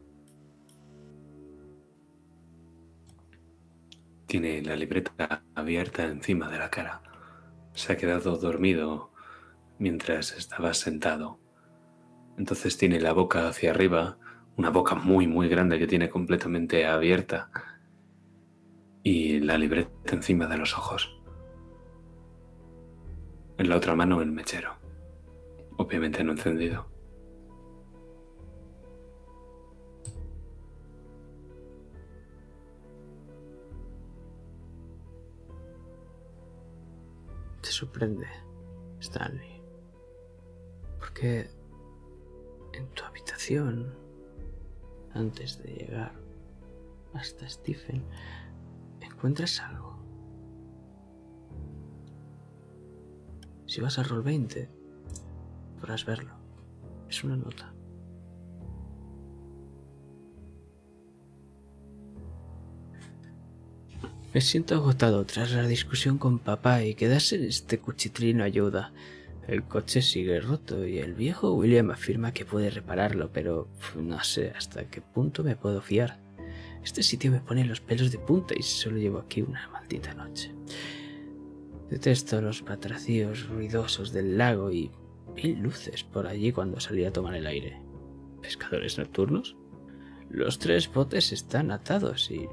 Tiene 4.27 4.61
la 4.61 4.75
libreta 4.75 5.43
abierta 5.55 6.03
encima 6.03 6.47
de 6.47 6.59
la 6.59 6.69
cara. 6.69 7.01
Se 7.73 7.93
ha 7.93 7.97
quedado 7.97 8.37
dormido 8.37 9.11
mientras 9.79 10.33
estaba 10.37 10.75
sentado. 10.75 11.39
Entonces 12.37 12.77
tiene 12.77 13.01
la 13.01 13.13
boca 13.13 13.47
hacia 13.47 13.71
arriba, 13.71 14.19
una 14.55 14.69
boca 14.69 14.93
muy 14.93 15.25
muy 15.25 15.49
grande 15.49 15.79
que 15.79 15.87
tiene 15.87 16.09
completamente 16.09 16.85
abierta 16.85 17.49
y 19.01 19.39
la 19.39 19.57
libreta 19.57 20.13
encima 20.13 20.45
de 20.45 20.57
los 20.57 20.77
ojos. 20.77 21.19
En 23.57 23.67
la 23.67 23.77
otra 23.77 23.95
mano 23.95 24.21
el 24.21 24.31
mechero, 24.31 24.78
obviamente 25.79 26.23
no 26.25 26.33
encendido. 26.33 26.85
Te 37.61 37.69
sorprende, 37.69 38.27
Stanley. 38.99 39.61
Porque 40.99 41.49
en 42.73 42.87
tu 42.89 43.03
habitación, 43.05 43.95
antes 45.13 45.63
de 45.63 45.73
llegar 45.73 46.13
hasta 47.13 47.47
Stephen, 47.47 48.03
encuentras 48.99 49.61
algo. 49.61 49.97
Si 53.65 53.79
vas 53.79 53.97
a 53.97 54.03
Roll 54.03 54.23
20, 54.23 54.78
podrás 55.79 56.05
verlo. 56.05 56.33
Es 57.09 57.23
una 57.23 57.37
nota. 57.37 57.73
Me 64.31 64.41
siento 64.41 64.75
agotado 64.75 65.25
tras 65.25 65.51
la 65.53 65.65
discusión 65.65 66.19
con 66.19 66.37
papá 66.37 66.83
y 66.83 66.93
quedarse 66.93 67.37
en 67.37 67.45
este 67.45 67.79
cuchitrino 67.79 68.43
ayuda. 68.43 68.93
El 69.47 69.63
coche 69.63 70.03
sigue 70.03 70.39
roto 70.39 70.85
y 70.85 70.99
el 70.99 71.15
viejo 71.15 71.55
William 71.55 71.89
afirma 71.89 72.31
que 72.31 72.45
puede 72.45 72.69
repararlo, 72.69 73.31
pero 73.33 73.67
no 73.95 74.23
sé 74.23 74.51
hasta 74.55 74.85
qué 74.85 75.01
punto 75.01 75.43
me 75.43 75.55
puedo 75.55 75.81
fiar. 75.81 76.19
Este 76.83 77.01
sitio 77.01 77.31
me 77.31 77.39
pone 77.39 77.65
los 77.65 77.81
pelos 77.81 78.11
de 78.11 78.19
punta 78.19 78.53
y 78.55 78.61
solo 78.61 78.97
llevo 78.97 79.17
aquí 79.17 79.41
una 79.41 79.67
maldita 79.69 80.13
noche. 80.13 80.53
Detesto 81.89 82.39
los 82.39 82.61
patracíos 82.61 83.47
ruidosos 83.47 84.13
del 84.13 84.37
lago 84.37 84.71
y 84.71 84.91
vi 85.35 85.55
luces 85.55 86.03
por 86.03 86.27
allí 86.27 86.51
cuando 86.51 86.79
salí 86.79 87.05
a 87.05 87.13
tomar 87.13 87.35
el 87.35 87.47
aire. 87.47 87.81
¿Pescadores 88.41 88.97
nocturnos? 88.97 89.55
Los 90.29 90.59
tres 90.59 90.91
botes 90.91 91.31
están 91.31 91.71
atados 91.71 92.29
y 92.31 92.47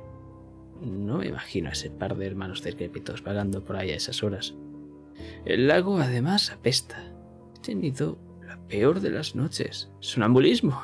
no 0.80 1.18
me 1.18 1.28
imagino 1.28 1.68
a 1.68 1.72
ese 1.72 1.90
par 1.90 2.16
de 2.16 2.26
hermanos 2.26 2.62
decrépitos 2.62 3.22
vagando 3.22 3.64
por 3.64 3.76
ahí 3.76 3.90
a 3.90 3.96
esas 3.96 4.22
horas. 4.22 4.54
El 5.44 5.68
lago 5.68 5.98
además 5.98 6.50
apesta. 6.50 7.02
He 7.56 7.60
tenido 7.60 8.18
la 8.46 8.58
peor 8.68 9.00
de 9.00 9.10
las 9.10 9.34
noches. 9.34 9.90
Sonambulismo. 10.00 10.82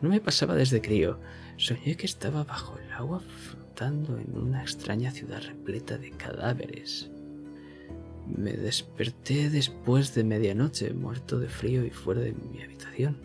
No 0.00 0.08
me 0.08 0.20
pasaba 0.20 0.54
desde 0.54 0.82
crío. 0.82 1.18
Soñé 1.56 1.96
que 1.96 2.06
estaba 2.06 2.44
bajo 2.44 2.78
el 2.78 2.92
agua 2.92 3.20
flotando 3.20 4.18
en 4.18 4.36
una 4.36 4.62
extraña 4.62 5.10
ciudad 5.10 5.42
repleta 5.42 5.98
de 5.98 6.10
cadáveres. 6.10 7.10
Me 8.26 8.52
desperté 8.52 9.50
después 9.50 10.14
de 10.14 10.24
medianoche, 10.24 10.92
muerto 10.92 11.38
de 11.38 11.48
frío 11.48 11.84
y 11.84 11.90
fuera 11.90 12.20
de 12.20 12.32
mi 12.32 12.62
habitación. 12.62 13.18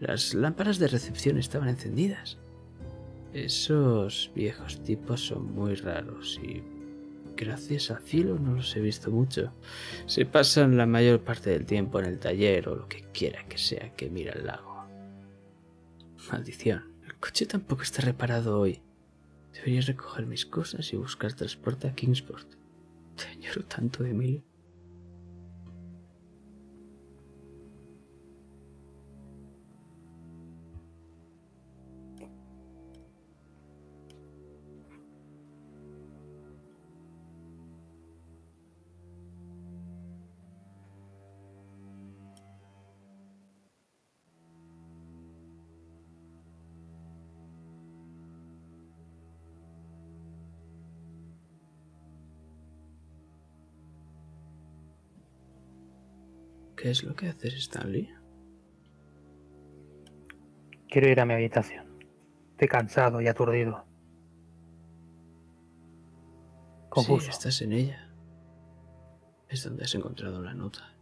Las 0.00 0.34
lámparas 0.34 0.78
de 0.78 0.88
recepción 0.88 1.38
estaban 1.38 1.68
encendidas. 1.68 2.38
Esos 3.32 4.30
viejos 4.34 4.82
tipos 4.82 5.26
son 5.26 5.54
muy 5.54 5.74
raros 5.74 6.40
y 6.42 6.62
gracias 7.36 7.90
al 7.90 8.02
cielo 8.02 8.38
no 8.38 8.54
los 8.54 8.74
he 8.76 8.80
visto 8.80 9.10
mucho. 9.10 9.52
Se 10.06 10.26
pasan 10.26 10.76
la 10.76 10.86
mayor 10.86 11.20
parte 11.20 11.50
del 11.50 11.66
tiempo 11.66 12.00
en 12.00 12.06
el 12.06 12.18
taller 12.18 12.68
o 12.68 12.76
lo 12.76 12.88
que 12.88 13.04
quiera 13.12 13.46
que 13.46 13.58
sea 13.58 13.94
que 13.94 14.10
mira 14.10 14.32
el 14.32 14.46
lago. 14.46 14.86
Maldición, 16.32 16.92
el 17.06 17.14
coche 17.16 17.46
tampoco 17.46 17.82
está 17.82 18.02
reparado 18.02 18.58
hoy. 18.58 18.82
Debería 19.52 19.80
recoger 19.82 20.26
mis 20.26 20.44
cosas 20.44 20.92
y 20.92 20.96
buscar 20.96 21.32
transporte 21.32 21.88
a 21.88 21.94
Kingsport. 21.94 22.55
Te 23.16 23.24
añoro 23.28 23.64
tanto, 23.64 24.04
Emilio. 24.04 24.42
¿Qué 56.86 56.92
es 56.92 57.02
lo 57.02 57.16
que 57.16 57.28
haces, 57.28 57.52
Stanley? 57.54 58.08
Quiero 60.88 61.08
ir 61.08 61.18
a 61.18 61.26
mi 61.26 61.34
habitación. 61.34 61.98
Estoy 62.52 62.68
cansado 62.68 63.20
y 63.20 63.26
aturdido. 63.26 63.84
Confuso. 66.88 67.24
Sí, 67.24 67.30
estás 67.30 67.60
en 67.62 67.72
ella. 67.72 68.08
Es 69.48 69.64
donde 69.64 69.82
has 69.82 69.96
encontrado 69.96 70.40
la 70.40 70.54
nota. 70.54 70.96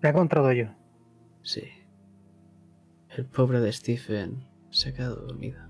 La 0.00 0.10
he 0.10 0.12
encontrado 0.12 0.52
yo. 0.52 0.66
Sí. 1.42 1.64
El 3.08 3.26
pobre 3.26 3.58
de 3.58 3.72
Stephen 3.72 4.48
se 4.70 4.90
ha 4.90 4.94
quedado 4.94 5.26
dormido. 5.26 5.60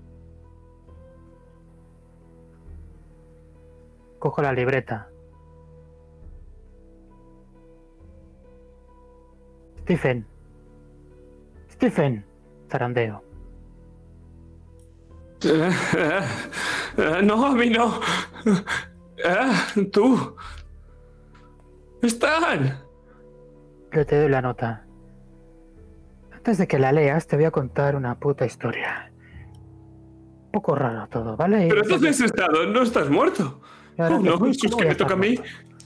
Cojo 4.19 4.43
la 4.43 4.53
libreta. 4.53 5.10
Stephen. 9.83 10.25
Stephen. 11.71 12.25
Tarandeo. 12.67 13.23
Eh, 15.43 15.69
eh, 15.97 16.21
eh, 16.97 17.21
no, 17.23 17.45
a 17.45 17.55
mí 17.55 17.69
no. 17.69 17.99
Eh, 19.17 19.85
tú. 19.91 20.35
Están. 22.01 22.79
Yo 23.91 24.05
te 24.05 24.19
doy 24.19 24.29
la 24.29 24.41
nota. 24.41 24.85
Antes 26.31 26.57
de 26.57 26.67
que 26.67 26.79
la 26.79 26.91
leas, 26.91 27.27
te 27.27 27.35
voy 27.35 27.45
a 27.45 27.51
contar 27.51 27.95
una 27.95 28.17
puta 28.17 28.45
historia. 28.45 29.11
Un 30.45 30.51
poco 30.51 30.75
raro 30.75 31.07
todo, 31.07 31.37
¿vale? 31.37 31.67
Pero 31.69 31.83
entonces 31.83 32.19
has 32.19 32.25
estado, 32.25 32.65
no 32.65 32.81
estás 32.81 33.09
muerto. 33.09 33.61
Oh, 33.97 34.19
no, 34.19 34.45
es 34.47 34.57
que 34.57 34.85
me 34.85 34.95
toca 34.95 35.13
a 35.13 35.17
mí. 35.17 35.35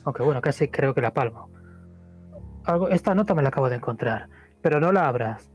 Aunque 0.06 0.24
bueno, 0.24 0.40
casi 0.40 0.68
creo 0.70 0.94
que 0.94 1.02
la 1.02 1.14
palmo. 1.14 1.50
Algo, 2.66 2.90
esta 2.90 3.14
nota 3.16 3.34
me 3.36 3.42
la 3.42 3.50
acabo 3.50 3.70
de 3.70 3.76
encontrar, 3.76 4.28
pero 4.62 4.80
no 4.80 4.92
la 4.92 5.08
abras. 5.08 5.50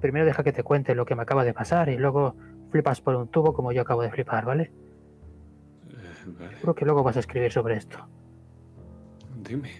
Primero 0.00 0.24
deja 0.26 0.42
que 0.42 0.52
te 0.52 0.62
cuente 0.62 0.94
lo 0.94 1.04
que 1.06 1.14
me 1.14 1.22
acaba 1.22 1.44
de 1.44 1.54
pasar 1.54 1.88
y 1.88 1.96
luego 1.96 2.34
flipas 2.70 3.00
por 3.00 3.14
un 3.16 3.28
tubo 3.28 3.52
como 3.52 3.72
yo 3.72 3.82
acabo 3.82 4.02
de 4.02 4.10
flipar, 4.10 4.44
¿vale? 4.44 4.72
Vale, 6.38 6.56
Creo 6.60 6.74
que 6.74 6.84
luego 6.84 7.02
vas 7.02 7.16
a 7.16 7.20
escribir 7.20 7.52
sobre 7.52 7.76
esto. 7.76 7.98
dime. 9.42 9.70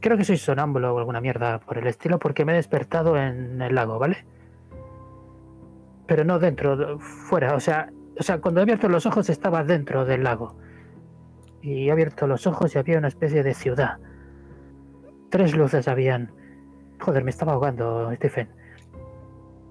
Creo 0.00 0.16
que 0.16 0.24
soy 0.24 0.36
sonámbulo 0.36 0.94
o 0.94 0.98
alguna 0.98 1.20
mierda 1.20 1.58
por 1.60 1.78
el 1.78 1.86
estilo 1.86 2.18
porque 2.18 2.44
me 2.44 2.52
he 2.52 2.56
despertado 2.56 3.16
en 3.16 3.60
el 3.62 3.74
lago, 3.74 3.98
¿vale? 3.98 4.24
Pero 6.06 6.24
no 6.24 6.38
dentro, 6.38 6.76
de- 6.76 6.98
fuera, 6.98 7.54
o 7.54 7.60
sea, 7.60 7.90
o 8.18 8.22
sea, 8.22 8.40
cuando 8.40 8.60
he 8.60 8.62
abierto 8.62 8.88
los 8.88 9.06
ojos 9.06 9.28
estaba 9.28 9.64
dentro 9.64 10.04
del 10.04 10.22
lago. 10.24 10.56
Y 11.62 11.88
he 11.88 11.92
abierto 11.92 12.26
los 12.26 12.46
ojos 12.46 12.74
y 12.74 12.78
había 12.78 12.98
una 12.98 13.08
especie 13.08 13.42
de 13.42 13.54
ciudad. 13.54 13.98
Tres 15.30 15.56
luces 15.56 15.88
habían. 15.88 16.30
Joder, 17.00 17.24
me 17.24 17.30
estaba 17.30 17.52
ahogando, 17.52 18.10
Stephen. 18.16 18.48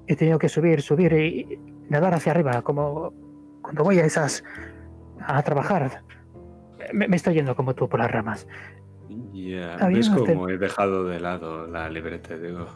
He 0.07 0.15
tenido 0.15 0.37
que 0.37 0.49
subir, 0.49 0.81
subir 0.81 1.13
y 1.13 1.59
nadar 1.89 2.13
hacia 2.13 2.31
arriba, 2.31 2.61
como 2.61 3.13
cuando 3.61 3.83
voy 3.83 3.99
a 3.99 4.05
esas. 4.05 4.43
a 5.19 5.41
trabajar. 5.41 6.03
Me, 6.93 7.07
me 7.07 7.15
estoy 7.15 7.35
yendo 7.35 7.55
como 7.55 7.73
tú 7.73 7.89
por 7.89 7.99
las 7.99 8.11
ramas. 8.11 8.47
Ya, 9.33 9.75
Había 9.75 9.97
¿ves 9.97 10.09
cómo 10.09 10.49
he 10.49 10.57
dejado 10.57 11.05
de 11.05 11.19
lado 11.19 11.67
la 11.67 11.89
libreta? 11.89 12.37
Digo, 12.37 12.67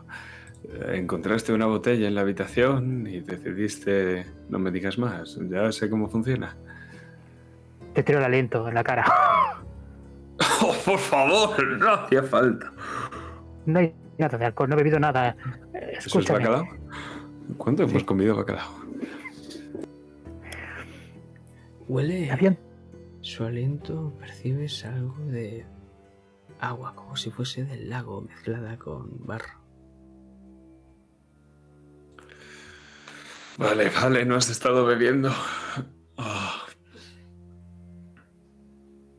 encontraste 0.91 1.53
una 1.53 1.65
botella 1.65 2.07
en 2.07 2.15
la 2.15 2.21
habitación 2.21 3.07
y 3.07 3.19
decidiste, 3.21 4.25
no 4.49 4.59
me 4.59 4.71
digas 4.71 4.97
más, 4.97 5.39
ya 5.49 5.71
sé 5.71 5.89
cómo 5.89 6.09
funciona. 6.09 6.55
Te 7.93 8.03
tiro 8.03 8.19
el 8.19 8.25
aliento 8.25 8.67
en 8.67 8.75
la 8.75 8.83
cara. 8.83 9.05
Oh, 10.61 10.75
por 10.85 10.99
favor, 10.99 11.77
no 11.77 11.89
hacía 11.91 12.23
falta. 12.23 12.71
No 13.65 13.79
hay 13.79 13.93
nada 14.17 14.37
de 14.37 14.45
alcohol, 14.45 14.69
no 14.69 14.75
he 14.75 14.77
bebido 14.77 14.99
nada. 14.99 15.35
Eh, 15.73 15.93
¿Eso 15.97 16.19
es 16.19 16.27
bacalao? 16.29 16.67
¿Cuánto 17.57 17.83
hemos 17.83 18.03
comido 18.03 18.35
bacalao? 18.35 18.69
Huele. 21.87 22.31
Habían 22.31 22.57
Su 23.21 23.45
aliento 23.45 24.13
percibes 24.19 24.85
algo 24.85 25.17
de 25.25 25.65
agua, 26.59 26.93
como 26.95 27.15
si 27.15 27.31
fuese 27.31 27.63
del 27.65 27.89
lago 27.89 28.21
mezclada 28.21 28.77
con 28.77 29.25
barro. 29.25 29.59
Vale, 33.57 33.89
vale, 33.89 34.25
no 34.25 34.35
has 34.35 34.49
estado 34.49 34.85
bebiendo. 34.85 35.31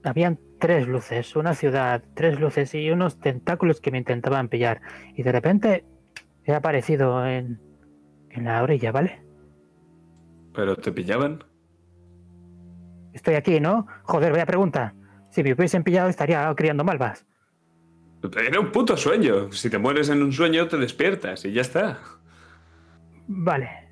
Habían 0.03 0.39
tres 0.61 0.87
luces, 0.87 1.35
una 1.35 1.55
ciudad, 1.55 2.05
tres 2.15 2.39
luces 2.39 2.75
y 2.75 2.91
unos 2.91 3.19
tentáculos 3.19 3.81
que 3.81 3.91
me 3.91 3.99
intentaban 3.99 4.49
pillar. 4.49 4.81
Y 5.17 5.25
de 5.25 5.33
repente 5.33 5.85
he 6.45 6.55
aparecido 6.55 7.27
en, 7.27 7.61
en 8.31 8.45
la 8.45 8.63
orilla, 8.63 8.93
¿vale? 8.93 9.23
¿Pero 10.55 10.77
te 10.77 10.93
pillaban? 10.93 11.43
Estoy 13.13 13.35
aquí, 13.35 13.59
¿no? 13.59 13.87
Joder, 14.05 14.31
vaya 14.31 14.47
pregunta. 14.47 14.95
Si 15.31 15.43
me 15.43 15.53
hubiesen 15.53 15.83
pillado 15.83 16.09
estaría 16.09 16.53
criando 16.55 16.85
malvas. 16.85 17.27
Era 18.37 18.61
un 18.61 18.71
puto 18.71 18.97
sueño. 18.97 19.51
Si 19.53 19.71
te 19.71 19.79
mueres 19.79 20.11
en 20.11 20.23
un 20.23 20.33
sueño, 20.33 20.69
te 20.69 20.77
despiertas 20.77 21.45
y 21.45 21.53
ya 21.53 21.63
está. 21.63 21.99
Vale. 23.27 23.89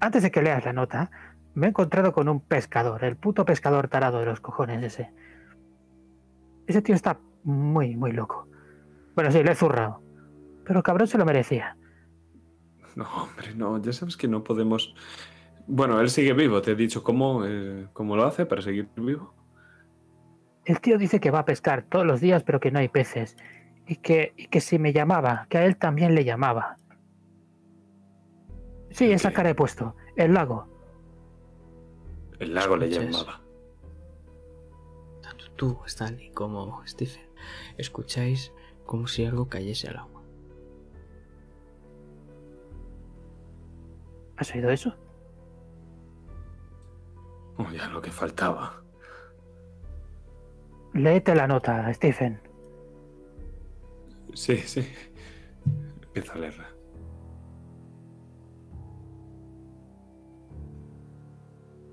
Antes 0.00 0.22
de 0.22 0.30
que 0.30 0.42
leas 0.42 0.64
la 0.64 0.72
nota, 0.72 1.10
me 1.54 1.66
he 1.66 1.70
encontrado 1.70 2.12
con 2.12 2.28
un 2.28 2.40
pescador, 2.40 3.04
el 3.04 3.16
puto 3.16 3.44
pescador 3.44 3.88
tarado 3.88 4.20
de 4.20 4.26
los 4.26 4.40
cojones 4.40 4.82
ese. 4.82 5.10
Ese 6.68 6.82
tío 6.82 6.94
está 6.94 7.18
muy, 7.44 7.96
muy 7.96 8.12
loco. 8.12 8.46
Bueno, 9.14 9.32
sí, 9.32 9.42
le 9.42 9.52
he 9.52 9.54
zurrado. 9.54 10.02
Pero 10.64 10.80
el 10.80 10.82
cabrón 10.82 11.08
se 11.08 11.16
lo 11.16 11.24
merecía. 11.24 11.76
No, 12.94 13.06
hombre, 13.22 13.54
no, 13.54 13.80
ya 13.80 13.92
sabes 13.92 14.16
que 14.18 14.28
no 14.28 14.44
podemos. 14.44 14.94
Bueno, 15.66 15.98
él 16.00 16.10
sigue 16.10 16.34
vivo, 16.34 16.60
te 16.60 16.72
he 16.72 16.74
dicho 16.74 17.02
cómo, 17.02 17.44
eh, 17.46 17.88
cómo 17.94 18.16
lo 18.16 18.24
hace 18.24 18.44
para 18.44 18.60
seguir 18.60 18.88
vivo. 18.96 19.34
El 20.66 20.80
tío 20.80 20.98
dice 20.98 21.20
que 21.20 21.30
va 21.30 21.40
a 21.40 21.44
pescar 21.46 21.84
todos 21.88 22.04
los 22.04 22.20
días, 22.20 22.44
pero 22.44 22.60
que 22.60 22.70
no 22.70 22.78
hay 22.80 22.88
peces. 22.88 23.36
Y 23.86 23.96
que, 23.96 24.34
y 24.36 24.48
que 24.48 24.60
si 24.60 24.78
me 24.78 24.92
llamaba, 24.92 25.46
que 25.48 25.56
a 25.56 25.64
él 25.64 25.78
también 25.78 26.14
le 26.14 26.24
llamaba. 26.24 26.76
Sí, 28.90 29.10
esa 29.10 29.30
¿Qué? 29.30 29.36
cara 29.36 29.50
he 29.50 29.54
puesto. 29.54 29.96
El 30.16 30.34
lago. 30.34 30.68
El 32.38 32.52
lago 32.52 32.76
le 32.76 32.90
llamaba. 32.90 33.40
Tú, 35.58 35.76
Stanley, 35.86 36.30
como 36.30 36.86
Stephen, 36.86 37.28
escucháis 37.78 38.52
como 38.86 39.08
si 39.08 39.24
algo 39.24 39.48
cayese 39.48 39.88
al 39.88 39.96
agua. 39.96 40.22
¿Has 44.36 44.54
oído 44.54 44.70
eso? 44.70 44.94
Oh, 47.56 47.68
ya 47.72 47.88
lo 47.88 48.00
que 48.00 48.12
faltaba. 48.12 48.84
Léete 50.94 51.34
la 51.34 51.48
nota, 51.48 51.92
Stephen. 51.92 52.40
Sí, 54.34 54.58
sí. 54.58 54.88
Empieza 56.04 56.34
a 56.34 56.38
leerla. 56.38 56.68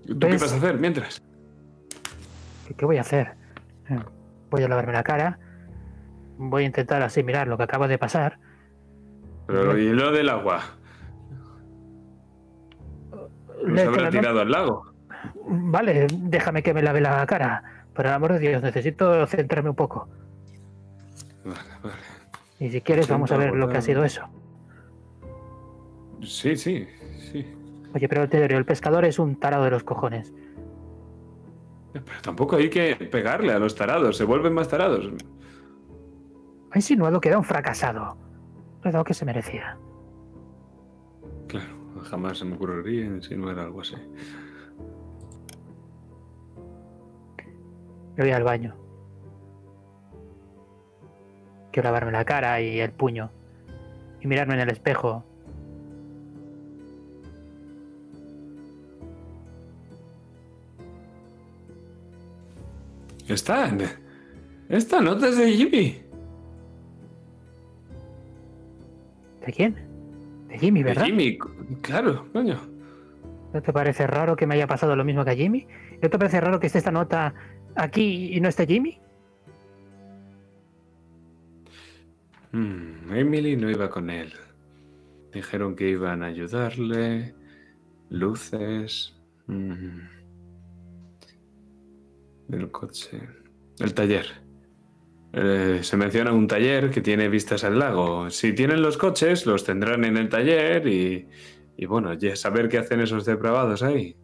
¿Tú 0.05 0.19
qué 0.19 0.37
vas 0.37 0.53
a 0.53 0.57
hacer 0.57 0.77
mientras? 0.77 1.19
¿Qué, 2.67 2.75
qué 2.75 2.85
voy 2.85 2.97
a 2.97 3.01
hacer? 3.01 3.43
Voy 4.49 4.63
a 4.63 4.67
lavarme 4.67 4.93
la 4.93 5.03
cara. 5.03 5.39
Voy 6.37 6.63
a 6.63 6.65
intentar 6.65 7.01
asimilar 7.01 7.47
lo 7.47 7.57
que 7.57 7.63
acaba 7.63 7.87
de 7.87 7.97
pasar. 7.97 8.39
Pero, 9.47 9.77
¿y 9.77 9.89
lo 9.93 10.11
del 10.11 10.29
agua? 10.29 10.61
Le- 13.65 13.83
habrá 13.83 14.09
tirado 14.09 14.41
al 14.41 14.51
lago. 14.51 14.85
Vale, 15.47 16.07
déjame 16.11 16.61
que 16.63 16.73
me 16.73 16.81
lave 16.81 17.01
la 17.01 17.25
cara. 17.25 17.63
Por 17.93 18.05
el 18.05 18.11
amor 18.13 18.33
de 18.33 18.39
Dios, 18.39 18.61
necesito 18.61 19.25
centrarme 19.27 19.69
un 19.69 19.75
poco. 19.75 20.07
Vale, 21.43 21.59
vale. 21.83 21.95
Y 22.59 22.69
si 22.69 22.81
quieres, 22.81 23.07
vamos 23.07 23.31
a 23.31 23.37
ver 23.37 23.53
lo 23.55 23.67
que 23.69 23.77
ha 23.77 23.81
sido 23.81 24.03
eso. 24.03 24.23
Sí, 26.21 26.55
sí, 26.55 26.87
sí. 27.31 27.45
Oye, 27.93 28.09
pero 28.09 28.27
te 28.27 28.45
digo, 28.47 28.57
el 28.57 28.65
pescador 28.65 29.05
es 29.05 29.19
un 29.19 29.35
tarado 29.39 29.63
de 29.63 29.71
los 29.71 29.83
cojones. 29.83 30.33
Pero 32.03 32.21
tampoco 32.21 32.57
hay 32.57 32.69
que 32.69 32.95
pegarle 32.95 33.53
a 33.53 33.59
los 33.59 33.75
tarados, 33.75 34.17
se 34.17 34.25
vuelven 34.25 34.53
más 34.53 34.67
tarados. 34.67 35.09
Ha 36.71 36.77
insinuado 36.77 37.21
que 37.21 37.29
era 37.29 37.37
un 37.37 37.43
fracasado. 37.43 38.17
Le 38.83 38.89
he 38.89 38.93
dado 38.93 39.05
que 39.05 39.13
se 39.13 39.25
merecía. 39.25 39.77
Claro, 41.47 41.73
jamás 42.03 42.39
se 42.39 42.45
me 42.45 42.55
ocurriría 42.55 43.05
insinuar 43.05 43.57
algo 43.59 43.81
así. 43.81 43.95
Me 48.17 48.23
voy 48.23 48.31
al 48.31 48.43
baño. 48.43 48.75
Quiero 51.71 51.87
lavarme 51.87 52.11
la 52.11 52.25
cara 52.25 52.61
y 52.61 52.79
el 52.79 52.91
puño. 52.91 53.31
Y 54.21 54.27
mirarme 54.27 54.53
en 54.55 54.61
el 54.61 54.69
espejo. 54.69 55.25
Están. 63.27 63.79
Esta 64.69 65.01
nota 65.01 65.27
es 65.29 65.37
de 65.37 65.51
Jimmy. 65.51 66.01
¿De 69.45 69.51
quién? 69.53 69.75
De 70.47 70.57
Jimmy, 70.57 70.79
De 70.81 70.89
¿verdad? 70.89 71.05
Jimmy, 71.05 71.37
claro, 71.81 72.27
coño. 72.33 72.59
¿No 73.53 73.61
te 73.61 73.71
parece 73.71 74.05
raro 74.07 74.35
que 74.35 74.45
me 74.47 74.55
haya 74.55 74.67
pasado 74.67 74.95
lo 74.95 75.05
mismo 75.05 75.23
que 75.23 75.31
a 75.31 75.35
Jimmy? 75.35 75.67
¿No 76.01 76.09
te 76.09 76.17
parece 76.17 76.41
raro 76.41 76.59
que 76.59 76.67
esté 76.67 76.79
esta 76.79 76.91
nota 76.91 77.33
aquí 77.75 78.35
y 78.35 78.41
no 78.41 78.49
esté 78.49 78.65
Jimmy? 78.65 78.99
Mm, 82.51 83.13
Emily 83.13 83.55
no 83.55 83.69
iba 83.69 83.89
con 83.89 84.09
él. 84.09 84.33
Dijeron 85.33 85.75
que 85.75 85.89
iban 85.89 86.23
a 86.23 86.27
ayudarle. 86.27 87.35
Luces. 88.09 89.15
mm. 89.47 90.14
El 92.49 92.71
coche. 92.71 93.21
El 93.79 93.93
taller. 93.93 94.25
Eh, 95.33 95.79
se 95.81 95.97
menciona 95.97 96.31
un 96.31 96.47
taller 96.47 96.89
que 96.89 97.01
tiene 97.01 97.27
vistas 97.27 97.63
al 97.63 97.77
lago. 97.77 98.29
Si 98.29 98.53
tienen 98.53 98.81
los 98.81 98.97
coches, 98.97 99.45
los 99.45 99.63
tendrán 99.63 100.05
en 100.05 100.17
el 100.17 100.29
taller 100.29 100.87
y, 100.87 101.27
y 101.75 101.85
bueno, 101.85 102.13
ya 102.13 102.35
saber 102.35 102.69
qué 102.69 102.77
hacen 102.77 103.01
esos 103.01 103.25
depravados 103.25 103.83
ahí. 103.83 104.15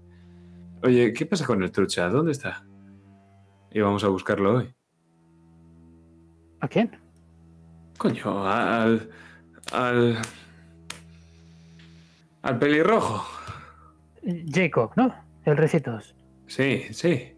Oye, 0.83 1.13
¿qué 1.13 1.25
pasa 1.25 1.45
con 1.45 1.61
el 1.63 1.71
trucha? 1.71 2.09
¿Dónde 2.09 2.31
está? 2.31 2.65
Íbamos 3.71 4.03
a 4.03 4.07
buscarlo 4.07 4.57
hoy. 4.57 4.73
¿A 6.61 6.67
quién? 6.67 6.91
Coño, 7.97 8.47
al. 8.47 9.09
al. 9.71 10.17
al 12.41 12.59
pelirrojo. 12.59 13.27
Jacob, 14.23 14.91
¿no? 14.95 15.13
El 15.45 15.57
Recitos. 15.57 16.15
Sí, 16.47 16.85
sí. 16.91 17.30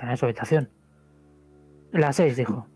Está 0.00 0.12
en 0.12 0.16
su 0.16 0.24
habitación. 0.24 0.70
Las 1.92 2.16
seis, 2.16 2.34
dijo. 2.34 2.66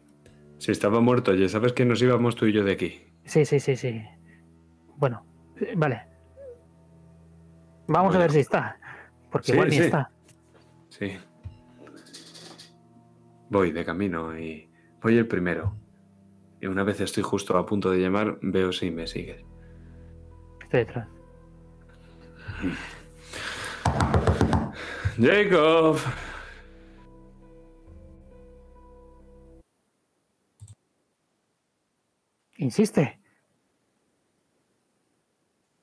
Si 0.59 0.71
estaba 0.71 1.01
muerto, 1.01 1.35
ya 1.35 1.49
sabes 1.49 1.73
que 1.73 1.87
nos 1.87 2.03
íbamos 2.03 2.37
tú 2.37 2.45
y 2.45 2.53
yo 2.53 2.65
de 2.65 2.73
aquí. 2.73 3.03
Sí, 3.25 3.47
sí, 3.47 3.61
sí, 3.61 3.77
sí. 3.77 4.03
Bueno, 4.97 5.25
vale. 5.75 6.03
Vamos 7.89 8.15
a 8.15 8.19
ver 8.19 8.31
si 8.31 8.41
está. 8.41 8.79
Porque 9.33 9.47
Sí, 9.47 9.53
igual 9.55 9.71
ni 9.71 9.77
sí. 9.77 9.83
está. 9.85 10.11
Sí. 10.91 11.17
Voy 13.49 13.73
de 13.73 13.85
camino 13.87 14.39
y. 14.39 14.71
voy 15.01 15.17
el 15.17 15.27
primero. 15.27 15.75
Y 16.61 16.67
una 16.67 16.85
vez 16.85 17.01
estoy 17.01 17.23
justo 17.23 17.57
a 17.57 17.65
punto 17.65 17.91
de 17.91 18.01
llamar, 18.01 18.39
veo 18.43 18.71
si 18.71 18.91
me 18.91 19.07
sigues. 19.07 19.43
Estoy 20.63 20.81
detrás. 20.81 21.09
¡Jacob! 25.19 25.97
Insiste. 32.65 33.21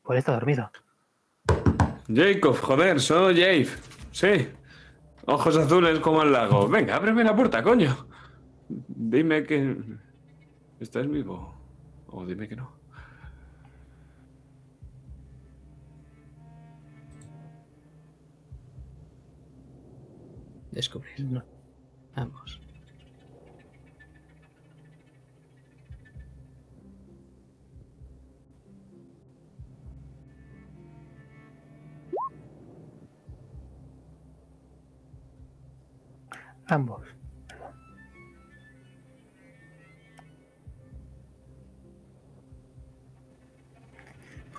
Pues 0.02 0.18
está 0.18 0.34
dormido. 0.34 0.72
Jacob, 2.12 2.58
joder, 2.58 3.00
soy 3.00 3.36
Jave. 3.36 3.68
Sí. 4.12 4.50
Ojos 5.28 5.58
azules 5.58 6.00
como 6.00 6.24
el 6.24 6.32
lago. 6.32 6.68
Venga, 6.68 6.96
ábreme 6.96 7.24
la 7.24 7.36
puerta, 7.36 7.62
coño. 7.62 8.08
Dime 8.68 9.44
que. 9.44 9.78
¿Estás 10.80 11.08
vivo? 11.08 11.54
O 12.08 12.26
dime 12.26 12.48
que 12.48 12.56
no. 12.56 12.72
Descubrir. 20.72 21.26
No. 21.26 21.44
Vamos. 22.16 22.61
Ambos. 36.72 37.06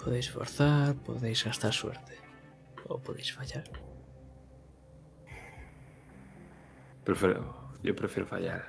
Podéis 0.04 0.30
forzar, 0.30 0.94
podéis 0.96 1.42
gastar 1.42 1.72
suerte. 1.72 2.18
O 2.86 2.98
podéis 2.98 3.32
fallar. 3.32 3.64
Prefiero, 7.02 7.72
yo 7.82 7.96
prefiero 7.96 8.26
fallar. 8.28 8.62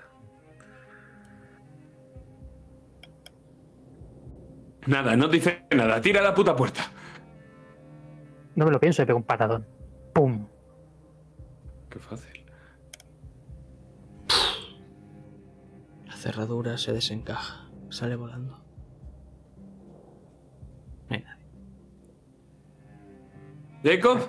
Nada, 4.88 5.18
no 5.18 5.28
dice 5.28 5.66
nada. 5.76 6.00
Tira 6.00 6.22
la 6.22 6.34
puta 6.34 6.56
puerta. 6.56 6.84
No 8.56 8.64
me 8.64 8.72
lo 8.72 8.80
pienso 8.80 9.02
y 9.02 9.06
pego 9.06 9.18
un 9.18 9.26
patadón. 9.26 9.68
¡Pum! 10.14 10.48
Qué 11.90 12.00
fácil. 12.00 12.43
Cerradura 16.24 16.78
se 16.78 16.94
desencaja. 16.94 17.68
Sale 17.90 18.16
volando. 18.16 18.64
No 21.10 21.16
hay 21.16 21.22
nadie. 21.22 21.44
Jacob, 23.84 24.20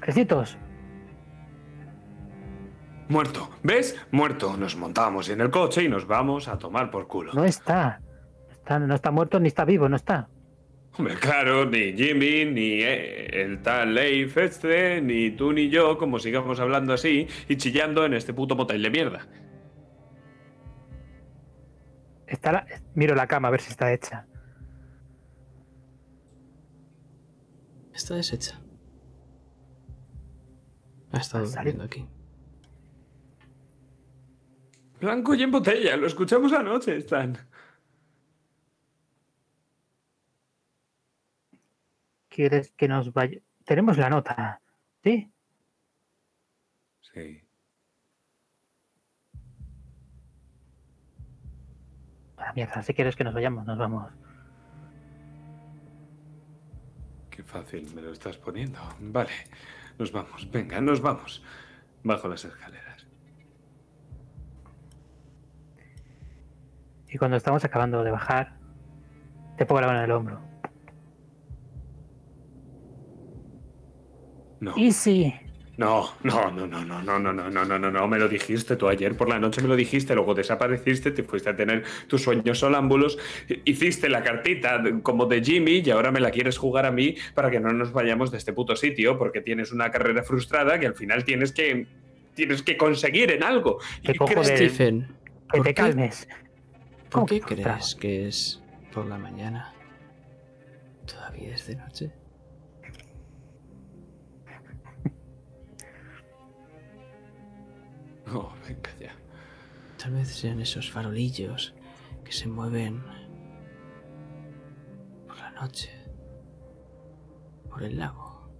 Recitos. 0.00 0.58
muerto. 3.08 3.50
¿Ves? 3.62 3.96
Muerto. 4.10 4.56
Nos 4.56 4.74
montamos 4.76 5.28
en 5.28 5.40
el 5.40 5.50
coche 5.50 5.84
y 5.84 5.88
nos 5.88 6.08
vamos 6.08 6.48
a 6.48 6.58
tomar 6.58 6.90
por 6.90 7.06
culo. 7.06 7.32
No 7.34 7.44
está. 7.44 8.00
está. 8.50 8.80
No 8.80 8.94
está 8.96 9.12
muerto 9.12 9.38
ni 9.38 9.46
está 9.46 9.64
vivo, 9.64 9.88
no 9.88 9.94
está. 9.94 10.28
Hombre, 10.98 11.14
claro, 11.14 11.64
ni 11.66 11.92
Jimmy, 11.92 12.44
ni 12.46 12.82
eh, 12.82 13.42
el 13.44 13.62
tal 13.62 13.94
Leif 13.94 14.36
este, 14.36 15.00
ni 15.00 15.30
tú 15.30 15.52
ni 15.52 15.70
yo, 15.70 15.96
como 15.96 16.18
sigamos 16.18 16.60
hablando 16.60 16.92
así 16.92 17.28
y 17.48 17.56
chillando 17.56 18.04
en 18.04 18.12
este 18.12 18.34
puto 18.34 18.56
motel 18.56 18.82
de 18.82 18.90
mierda. 18.90 19.26
Está 22.32 22.50
la- 22.50 22.66
Miro 22.94 23.14
la 23.14 23.26
cama 23.26 23.48
a 23.48 23.50
ver 23.50 23.60
si 23.60 23.70
está 23.70 23.92
hecha. 23.92 24.26
Está 27.92 28.14
deshecha. 28.14 28.58
Ha 31.12 31.18
estado 31.18 31.44
durmiendo 31.44 31.84
aquí. 31.84 32.08
Blanco 34.98 35.34
y 35.34 35.42
en 35.42 35.50
botella, 35.50 35.96
lo 35.98 36.06
escuchamos 36.06 36.52
anoche, 36.54 36.96
Stan. 36.96 37.36
¿Quieres 42.30 42.72
que 42.72 42.88
nos 42.88 43.12
vaya? 43.12 43.40
Tenemos 43.66 43.98
la 43.98 44.08
nota. 44.08 44.62
¿Sí? 45.04 45.30
Sí. 47.12 47.42
A 52.38 52.41
la 52.52 52.66
mierda, 52.66 52.82
si 52.82 52.92
quieres 52.92 53.16
que 53.16 53.24
nos 53.24 53.34
vayamos, 53.34 53.64
nos 53.66 53.78
vamos. 53.78 54.12
Qué 57.30 57.42
fácil 57.42 57.90
me 57.94 58.02
lo 58.02 58.12
estás 58.12 58.36
poniendo. 58.36 58.78
Vale, 59.00 59.30
nos 59.98 60.12
vamos. 60.12 60.50
Venga, 60.50 60.80
nos 60.80 61.00
vamos. 61.00 61.42
Bajo 62.04 62.28
las 62.28 62.44
escaleras. 62.44 63.06
Y 67.08 67.18
cuando 67.18 67.36
estamos 67.36 67.64
acabando 67.64 68.04
de 68.04 68.10
bajar, 68.10 68.56
te 69.56 69.64
pongo 69.64 69.80
la 69.80 69.86
mano 69.86 69.98
en 70.00 70.04
el 70.04 70.10
hombro. 70.12 70.40
No. 74.60 74.74
¿Y 74.76 74.92
si? 74.92 75.34
No, 75.78 76.10
no, 76.22 76.50
no, 76.50 76.66
no, 76.66 76.84
no, 76.84 77.02
no, 77.02 77.18
no, 77.18 77.32
no, 77.32 77.50
no, 77.50 77.64
no, 77.64 77.78
no, 77.78 77.90
no, 77.90 78.06
me 78.08 78.18
lo 78.18 78.28
dijiste 78.28 78.76
tú 78.76 78.88
ayer 78.88 79.16
por 79.16 79.28
la 79.30 79.38
noche, 79.38 79.62
me 79.62 79.68
lo 79.68 79.74
dijiste, 79.74 80.14
luego 80.14 80.34
desapareciste, 80.34 81.12
te 81.12 81.22
fuiste 81.22 81.48
a 81.48 81.56
tener 81.56 81.82
tus 82.08 82.22
sueños 82.22 82.58
sonámbulos, 82.58 83.18
hiciste 83.64 84.10
la 84.10 84.22
cartita 84.22 84.82
como 85.02 85.24
de 85.24 85.42
Jimmy 85.42 85.82
y 85.84 85.90
ahora 85.90 86.12
me 86.12 86.20
la 86.20 86.30
quieres 86.30 86.58
jugar 86.58 86.84
a 86.84 86.90
mí 86.92 87.16
para 87.34 87.50
que 87.50 87.58
no 87.58 87.72
nos 87.72 87.90
vayamos 87.92 88.30
de 88.30 88.36
este 88.36 88.52
puto 88.52 88.76
sitio 88.76 89.16
porque 89.18 89.40
tienes 89.40 89.72
una 89.72 89.90
carrera 89.90 90.22
frustrada 90.22 90.78
que 90.78 90.86
al 90.86 90.94
final 90.94 91.24
tienes 91.24 91.52
que 91.52 91.86
tienes 92.34 92.62
que 92.62 92.76
conseguir 92.76 93.30
en 93.32 93.42
algo. 93.42 93.78
Te 94.04 94.12
¿Y 94.12 94.14
cojo 94.16 94.32
crees 94.32 94.48
de- 94.48 94.56
Stephen, 94.56 95.06
Que 95.50 95.56
¿por 95.58 95.62
te 95.62 95.70
qué- 95.70 95.74
calmes. 95.74 96.28
¿por 97.10 97.10
¿Cómo 97.10 97.26
qué 97.26 97.40
crees 97.40 97.94
que 97.94 98.28
es 98.28 98.62
por 98.92 99.06
la 99.06 99.16
mañana? 99.18 99.72
¿Todavía 101.06 101.54
es 101.54 101.66
de 101.66 101.76
noche? 101.76 102.10
Oh, 108.34 108.52
venga 108.66 108.90
ya. 108.98 109.12
Tal 109.98 110.12
vez 110.14 110.28
sean 110.28 110.60
esos 110.60 110.90
farolillos 110.90 111.74
que 112.24 112.32
se 112.32 112.48
mueven 112.48 113.02
por 115.26 115.36
la 115.38 115.50
noche, 115.52 115.90
por 117.68 117.82
el 117.82 117.98
lago. 117.98 118.50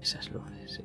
Esas 0.00 0.30
luces, 0.30 0.74
sí. 0.74 0.84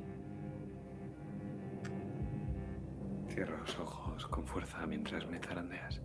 Cierra 3.28 3.58
los 3.58 3.78
ojos 3.78 4.26
con 4.26 4.46
fuerza 4.46 4.86
mientras 4.86 5.26
me 5.26 5.38
zarandeas. 5.38 6.00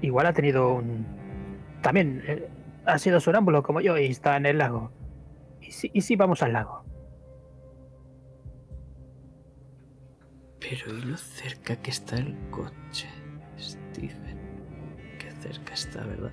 Igual 0.00 0.26
ha 0.26 0.32
tenido 0.32 0.74
un. 0.74 1.06
También 1.80 2.22
ha 2.86 2.98
sido 2.98 3.20
sonámbulo 3.20 3.62
como 3.62 3.80
yo 3.80 3.98
y 3.98 4.06
está 4.06 4.36
en 4.36 4.46
el 4.46 4.58
lago. 4.58 4.90
¿Y 5.60 5.70
si, 5.72 5.90
y 5.92 6.00
si 6.00 6.16
vamos 6.16 6.42
al 6.42 6.52
lago? 6.52 6.84
Pero 10.60 10.96
¿y 10.96 11.02
lo 11.02 11.16
cerca 11.16 11.76
que 11.76 11.90
está 11.90 12.16
el 12.16 12.36
coche, 12.50 13.08
Stephen? 13.58 14.38
Qué 15.18 15.30
cerca 15.32 15.74
está, 15.74 16.04
¿verdad? 16.04 16.32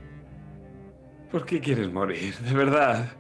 ¿Por 1.31 1.45
qué 1.45 1.59
quieres 1.59 1.91
morir? 1.91 2.35
De 2.38 2.53
verdad. 2.53 3.11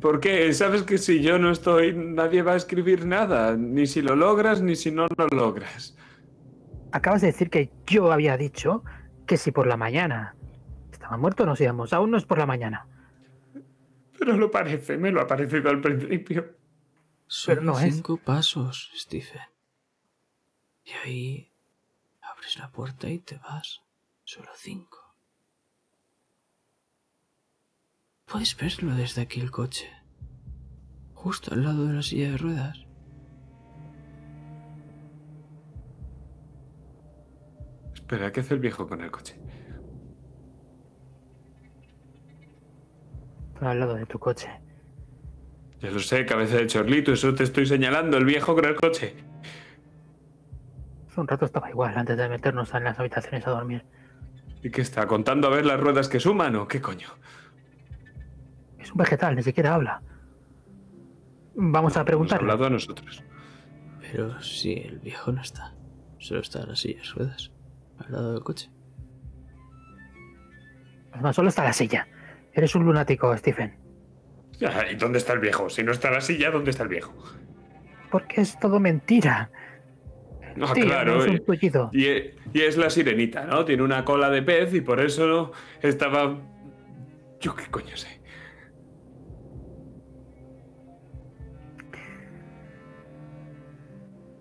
¿Por 0.00 0.20
qué? 0.20 0.52
Sabes 0.54 0.82
que 0.82 0.96
si 0.96 1.20
yo 1.20 1.38
no 1.38 1.50
estoy, 1.50 1.94
nadie 1.94 2.42
va 2.42 2.52
a 2.52 2.56
escribir 2.56 3.04
nada. 3.04 3.56
Ni 3.56 3.86
si 3.86 4.00
lo 4.00 4.16
logras, 4.16 4.62
ni 4.62 4.76
si 4.76 4.90
no 4.90 5.06
lo 5.16 5.26
logras. 5.28 5.96
Acabas 6.92 7.20
de 7.20 7.28
decir 7.28 7.50
que 7.50 7.70
yo 7.86 8.12
había 8.12 8.36
dicho 8.36 8.82
que 9.26 9.36
si 9.36 9.50
por 9.50 9.66
la 9.66 9.76
mañana 9.76 10.36
estaba 11.04 11.18
muerto 11.18 11.44
nos 11.44 11.60
íbamos. 11.60 11.92
Aún 11.92 12.12
no 12.12 12.16
es 12.16 12.24
por 12.24 12.38
la 12.38 12.46
mañana. 12.46 12.88
Pero 14.18 14.38
lo 14.38 14.50
parece, 14.50 14.96
me 14.96 15.10
lo 15.10 15.20
ha 15.20 15.26
parecido 15.26 15.68
al 15.68 15.82
principio. 15.82 16.56
Solo 17.26 17.60
no 17.60 17.78
es. 17.78 17.96
cinco 17.96 18.16
pasos, 18.16 18.90
Stephen. 18.96 19.42
Y 20.82 20.92
ahí 21.04 21.52
abres 22.22 22.58
la 22.58 22.70
puerta 22.70 23.10
y 23.10 23.18
te 23.18 23.36
vas. 23.36 23.82
Solo 24.24 24.48
cinco. 24.54 25.14
Puedes 28.24 28.56
verlo 28.56 28.94
desde 28.94 29.20
aquí 29.20 29.40
el 29.40 29.50
coche. 29.50 29.90
Justo 31.12 31.52
al 31.52 31.64
lado 31.64 31.86
de 31.86 31.92
la 31.92 32.02
silla 32.02 32.30
de 32.30 32.38
ruedas. 32.38 32.86
Espera, 37.92 38.32
¿qué 38.32 38.40
hace 38.40 38.54
el 38.54 38.60
viejo 38.60 38.88
con 38.88 39.02
el 39.02 39.10
coche? 39.10 39.43
Al 43.64 43.80
lado 43.80 43.94
de 43.94 44.04
tu 44.06 44.18
coche. 44.18 44.48
Ya 45.80 45.90
lo 45.90 45.98
sé, 45.98 46.26
cabeza 46.26 46.56
de 46.56 46.66
chorlito, 46.66 47.12
eso 47.12 47.34
te 47.34 47.44
estoy 47.44 47.66
señalando, 47.66 48.16
el 48.16 48.24
viejo 48.24 48.54
con 48.54 48.64
el 48.64 48.74
coche. 48.74 49.14
Hace 51.08 51.20
un 51.20 51.28
rato 51.28 51.46
estaba 51.46 51.70
igual 51.70 51.96
antes 51.96 52.16
de 52.16 52.28
meternos 52.28 52.74
en 52.74 52.84
las 52.84 52.98
habitaciones 52.98 53.46
a 53.46 53.50
dormir. 53.50 53.84
¿Y 54.62 54.70
qué 54.70 54.80
está? 54.80 55.06
¿Contando 55.06 55.46
a 55.48 55.50
ver 55.50 55.66
las 55.66 55.80
ruedas 55.80 56.08
que 56.08 56.20
suman 56.20 56.56
o 56.56 56.68
qué 56.68 56.80
coño? 56.80 57.08
Es 58.78 58.90
un 58.90 58.98
vegetal, 58.98 59.36
ni 59.36 59.42
siquiera 59.42 59.74
habla. 59.74 60.02
Vamos 61.54 61.96
a 61.96 62.04
preguntarle. 62.04 62.42
hablado 62.44 62.66
a 62.66 62.70
nosotros. 62.70 63.22
Pero 64.00 64.40
si 64.42 64.74
el 64.74 64.98
viejo 64.98 65.32
no 65.32 65.40
está. 65.40 65.74
Solo 66.18 66.40
está 66.40 66.66
la 66.66 66.76
silla 66.76 67.00
de 67.00 67.08
ruedas. 67.14 67.52
Al 67.98 68.12
lado 68.12 68.32
del 68.32 68.42
coche. 68.42 68.70
Además, 71.12 71.36
solo 71.36 71.48
está 71.48 71.64
la 71.64 71.72
silla. 71.72 72.08
Eres 72.54 72.74
un 72.74 72.84
lunático, 72.84 73.36
Stephen. 73.36 73.74
Ya, 74.58 74.88
¿Y 74.90 74.94
dónde 74.94 75.18
está 75.18 75.32
el 75.32 75.40
viejo? 75.40 75.68
Si 75.68 75.82
no 75.82 75.92
está 75.92 76.10
la 76.10 76.20
silla, 76.20 76.50
¿dónde 76.50 76.70
está 76.70 76.84
el 76.84 76.88
viejo? 76.88 77.12
Porque 78.10 78.40
es 78.42 78.58
todo 78.60 78.78
mentira. 78.78 79.50
Ah, 80.62 80.72
Tío, 80.72 80.84
claro. 80.84 81.16
no 81.16 81.24
es 81.24 81.30
un 81.40 81.44
tullido. 81.44 81.90
Y, 81.92 82.06
e- 82.06 82.34
y 82.52 82.60
es 82.60 82.76
la 82.76 82.88
sirenita, 82.88 83.44
¿no? 83.44 83.64
Tiene 83.64 83.82
una 83.82 84.04
cola 84.04 84.30
de 84.30 84.42
pez 84.42 84.72
y 84.74 84.80
por 84.80 85.00
eso 85.00 85.50
estaba... 85.82 86.38
Yo 87.40 87.56
qué 87.56 87.66
coño 87.70 87.96
sé. 87.96 88.20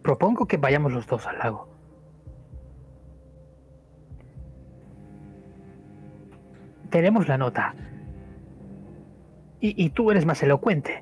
Propongo 0.03 0.45
que 0.47 0.57
vayamos 0.57 0.91
los 0.91 1.07
dos 1.07 1.25
al 1.27 1.39
lago. 1.39 1.69
Tenemos 6.89 7.27
la 7.27 7.37
nota. 7.37 7.73
Y, 9.63 9.81
y 9.81 9.91
tú 9.91 10.11
eres 10.11 10.25
más 10.25 10.43
elocuente. 10.43 11.01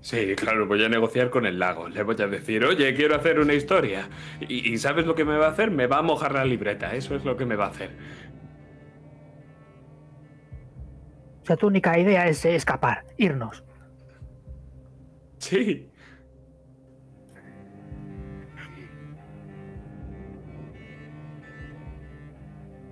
Sí, 0.00 0.36
claro, 0.36 0.68
voy 0.68 0.84
a 0.84 0.88
negociar 0.88 1.28
con 1.28 1.44
el 1.44 1.58
lago. 1.58 1.88
Le 1.88 2.04
voy 2.04 2.14
a 2.20 2.28
decir, 2.28 2.64
oye, 2.64 2.94
quiero 2.94 3.16
hacer 3.16 3.40
una 3.40 3.52
historia. 3.52 4.08
Y, 4.40 4.72
y 4.72 4.78
¿sabes 4.78 5.06
lo 5.06 5.16
que 5.16 5.24
me 5.24 5.36
va 5.36 5.46
a 5.46 5.50
hacer? 5.50 5.72
Me 5.72 5.88
va 5.88 5.98
a 5.98 6.02
mojar 6.02 6.34
la 6.34 6.44
libreta. 6.44 6.94
Eso 6.94 7.16
es 7.16 7.24
lo 7.24 7.36
que 7.36 7.44
me 7.44 7.56
va 7.56 7.64
a 7.64 7.70
hacer. 7.70 7.90
O 11.42 11.46
sea, 11.46 11.56
tu 11.56 11.66
única 11.66 11.98
idea 11.98 12.28
es 12.28 12.44
escapar, 12.44 13.04
irnos. 13.16 13.64
Sí. 15.38 15.90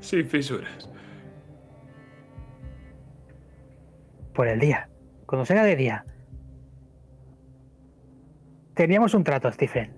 Sin 0.01 0.29
fisuras. 0.29 0.95
Por 4.37 4.49
el 4.49 4.61
día. 4.61 4.89
Cuando 5.25 5.47
sea 5.47 5.65
de 5.65 5.75
día. 5.75 6.05
Teníamos 8.75 9.15
un 9.15 9.25
trato, 9.25 9.51
Stephen. 9.51 9.95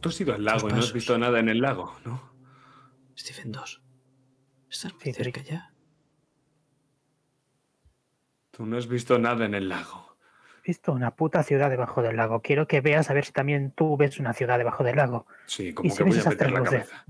Tú 0.00 0.08
has 0.10 0.20
ido 0.20 0.34
al 0.34 0.44
lago 0.44 0.68
y 0.68 0.72
no 0.72 0.78
has 0.78 0.92
visto 0.92 1.16
nada 1.18 1.40
en 1.40 1.48
el 1.48 1.60
lago, 1.60 1.94
¿no? 2.04 2.32
Stephen 3.18 3.50
2. 3.52 3.82
Estás 4.70 4.92
muy 4.94 5.02
Sí, 5.02 5.12
sí. 5.12 5.24
cerca 5.24 5.40
ya. 5.42 5.72
Tú 8.50 8.66
no 8.66 8.76
has 8.76 8.86
visto 8.88 9.18
nada 9.18 9.46
en 9.46 9.54
el 9.54 9.68
lago. 9.70 10.16
He 10.64 10.68
visto 10.68 10.92
una 10.92 11.16
puta 11.16 11.42
ciudad 11.42 11.70
debajo 11.70 12.02
del 12.02 12.16
lago. 12.16 12.40
Quiero 12.42 12.66
que 12.66 12.80
veas 12.82 13.08
a 13.10 13.14
ver 13.14 13.24
si 13.24 13.32
también 13.32 13.72
tú 13.72 13.96
ves 13.96 14.18
una 14.20 14.34
ciudad 14.34 14.58
debajo 14.58 14.84
del 14.84 14.96
lago. 14.96 15.26
Sí, 15.46 15.72
como 15.72 15.88
si 15.90 15.96
que 15.96 16.04
ves 16.04 16.16
voy 16.16 16.26
a 16.26 16.28
meter 16.30 16.50
la 16.52 16.62
cabeza. 16.62 17.04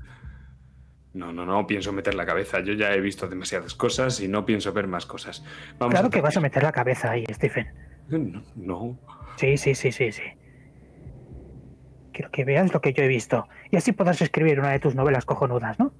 No, 1.12 1.32
no, 1.32 1.44
no 1.44 1.66
pienso 1.66 1.92
meter 1.92 2.14
la 2.14 2.24
cabeza. 2.24 2.60
Yo 2.60 2.74
ya 2.74 2.94
he 2.94 3.00
visto 3.00 3.26
demasiadas 3.26 3.74
cosas 3.74 4.20
y 4.20 4.28
no 4.28 4.46
pienso 4.46 4.72
ver 4.72 4.86
más 4.86 5.06
cosas. 5.06 5.44
Vamos 5.78 5.92
claro 5.92 6.06
a 6.06 6.10
que 6.10 6.20
vas 6.20 6.36
a 6.36 6.40
meter 6.40 6.62
la 6.62 6.72
cabeza 6.72 7.10
ahí, 7.10 7.24
Stephen. 7.32 7.68
No, 8.08 8.42
no. 8.54 8.98
Sí, 9.36 9.56
sí, 9.56 9.74
sí, 9.74 9.90
sí, 9.90 10.12
sí. 10.12 10.22
Quiero 12.12 12.30
que 12.30 12.44
veas 12.44 12.72
lo 12.72 12.80
que 12.80 12.92
yo 12.92 13.02
he 13.02 13.08
visto. 13.08 13.48
Y 13.70 13.76
así 13.76 13.92
podrás 13.92 14.22
escribir 14.22 14.60
una 14.60 14.70
de 14.70 14.78
tus 14.78 14.94
novelas 14.94 15.24
cojonudas, 15.24 15.78
¿no? 15.78 15.92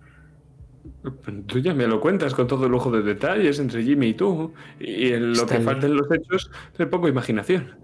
Tú 1.46 1.58
ya 1.58 1.74
me 1.74 1.86
lo 1.86 2.00
cuentas 2.00 2.34
con 2.34 2.46
todo 2.46 2.68
lujo 2.68 2.90
de 2.90 3.02
detalles 3.02 3.58
entre 3.58 3.82
Jimmy 3.82 4.08
y 4.08 4.14
tú. 4.14 4.54
Y 4.78 5.12
en 5.12 5.32
lo 5.32 5.46
que 5.46 5.56
Stanley. 5.56 5.64
falta 5.64 5.86
en 5.86 5.96
los 5.96 6.10
hechos, 6.10 6.50
le 6.78 6.86
pongo 6.86 7.08
imaginación. 7.08 7.78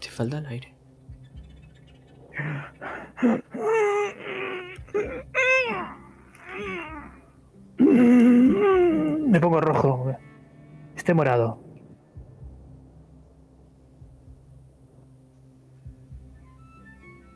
Te 0.00 0.08
falta 0.08 0.38
el 0.38 0.46
aire. 0.46 0.74
Me 7.78 9.40
pongo 9.40 9.60
rojo. 9.60 10.16
Estoy 10.96 11.14
morado. 11.14 11.62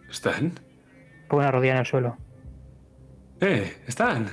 ¿Están? 0.09 0.55
Pongo 1.29 1.43
una 1.43 1.51
rodilla 1.51 1.73
en 1.75 1.79
el 1.79 1.87
suelo. 1.87 2.17
¡Eh! 3.41 3.83
¡Están! 3.87 4.29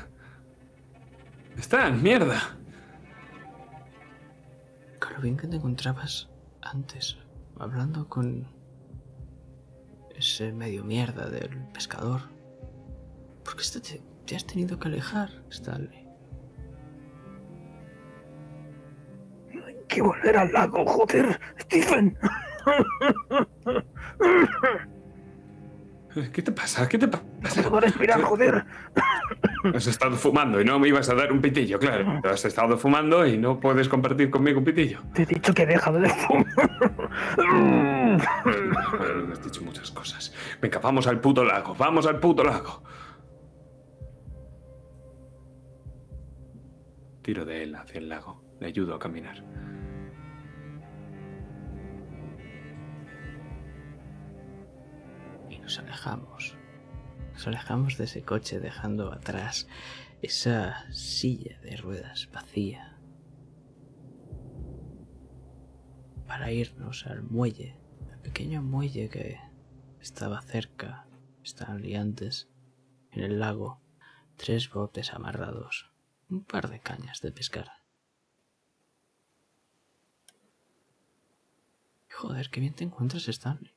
¡Están! 1.58 2.02
¡Mierda! 2.02 2.58
Con 5.00 5.14
lo 5.14 5.22
bien 5.22 5.38
que 5.38 5.48
te 5.48 5.58
encontrabas 5.58 6.30
antes, 6.62 7.18
hablando 7.60 8.10
con 8.10 8.48
ese 10.16 10.52
medio 10.52 10.84
mierda 10.84 11.30
del 11.30 11.58
pescador. 11.74 12.22
¿Por 13.44 13.56
qué 13.56 13.64
te, 13.80 14.02
te 14.28 14.36
has 14.36 14.46
tenido 14.46 14.78
que 14.78 14.90
alejar, 14.90 15.30
Stanley? 15.50 16.06
Hay 19.66 19.78
que 19.88 20.02
volver 20.02 20.38
al 20.38 20.52
lago, 20.52 20.86
joder, 20.86 21.40
Stephen. 21.62 22.18
¿Qué 26.34 26.42
te 26.42 26.52
pasa? 26.52 26.90
¿Qué 26.90 26.98
te 26.98 27.08
pasa? 27.08 27.24
No 27.62 27.70
puedo 27.70 27.82
respirar, 27.82 28.22
joder. 28.22 28.66
Has 29.74 29.88
estado 29.88 30.18
fumando 30.18 30.60
y 30.60 30.66
no 30.66 30.78
me 30.80 30.90
ibas 30.90 31.10
a 31.10 31.16
dar 31.16 31.32
un 31.32 31.40
pitillo, 31.40 31.80
claro. 31.80 32.20
Has 32.24 32.44
estado 32.44 32.78
fumando 32.78 33.26
y 33.26 33.38
no 33.38 33.60
puedes 33.60 33.88
compartir 33.88 34.30
conmigo 34.30 34.60
un 34.60 34.66
pitillo. 34.66 35.00
Te 35.14 35.24
he 35.24 35.26
dicho 35.26 35.54
que 35.54 35.64
he 35.64 35.68
dejado 35.68 36.00
de 36.00 36.10
fumar. 36.10 36.46
Me 39.28 39.34
has 39.34 39.44
dicho 39.44 39.62
muchas 39.62 39.92
cosas. 39.92 40.34
Venga, 40.60 40.80
vamos 40.80 41.08
al 41.08 41.22
puto 41.22 41.46
lago, 41.46 41.76
vamos 41.76 42.08
al 42.08 42.20
puto 42.20 42.44
lago. 42.44 42.84
Tiro 47.28 47.44
de 47.44 47.62
él 47.64 47.76
hacia 47.76 47.98
el 47.98 48.08
lago. 48.08 48.42
Le 48.62 48.68
ayudo 48.68 48.96
a 48.96 49.00
caminar. 49.00 49.44
Y 55.50 55.60
nos 55.60 55.78
alejamos. 55.78 56.56
Nos 57.34 57.46
alejamos 57.46 57.98
de 57.98 58.06
ese 58.06 58.24
coche 58.24 58.62
dejando 58.62 59.12
atrás 59.12 59.68
esa 60.22 60.90
silla 60.94 61.60
de 61.60 61.76
ruedas 61.76 62.30
vacía. 62.32 62.98
Para 66.28 66.54
irnos 66.54 67.08
al 67.08 67.24
muelle, 67.24 67.76
al 68.10 68.22
pequeño 68.22 68.62
muelle 68.62 69.10
que 69.10 69.38
estaba 70.00 70.42
cerca, 70.44 71.08
estaban 71.44 71.82
liantes, 71.82 72.48
en 73.12 73.22
el 73.22 73.38
lago, 73.42 73.82
tres 74.38 74.72
botes 74.72 75.14
amarrados, 75.14 75.87
un 76.30 76.44
par 76.44 76.70
de 76.70 76.80
cañas 76.80 77.22
de 77.22 77.32
pescar. 77.32 77.70
Joder, 82.12 82.50
qué 82.50 82.60
bien 82.60 82.74
te 82.74 82.84
encuentras, 82.84 83.28
Stanley. 83.28 83.74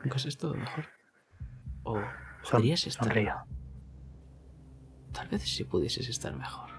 Nunca 0.00 0.16
has 0.16 0.26
estado 0.26 0.54
mejor. 0.54 0.86
O 1.82 1.94
Son- 2.42 2.60
podrías 2.60 2.86
estar. 2.86 3.04
sonrío. 3.06 3.34
Tal 5.12 5.28
vez 5.28 5.42
si 5.42 5.64
pudieses 5.64 6.08
estar 6.08 6.36
mejor. 6.36 6.70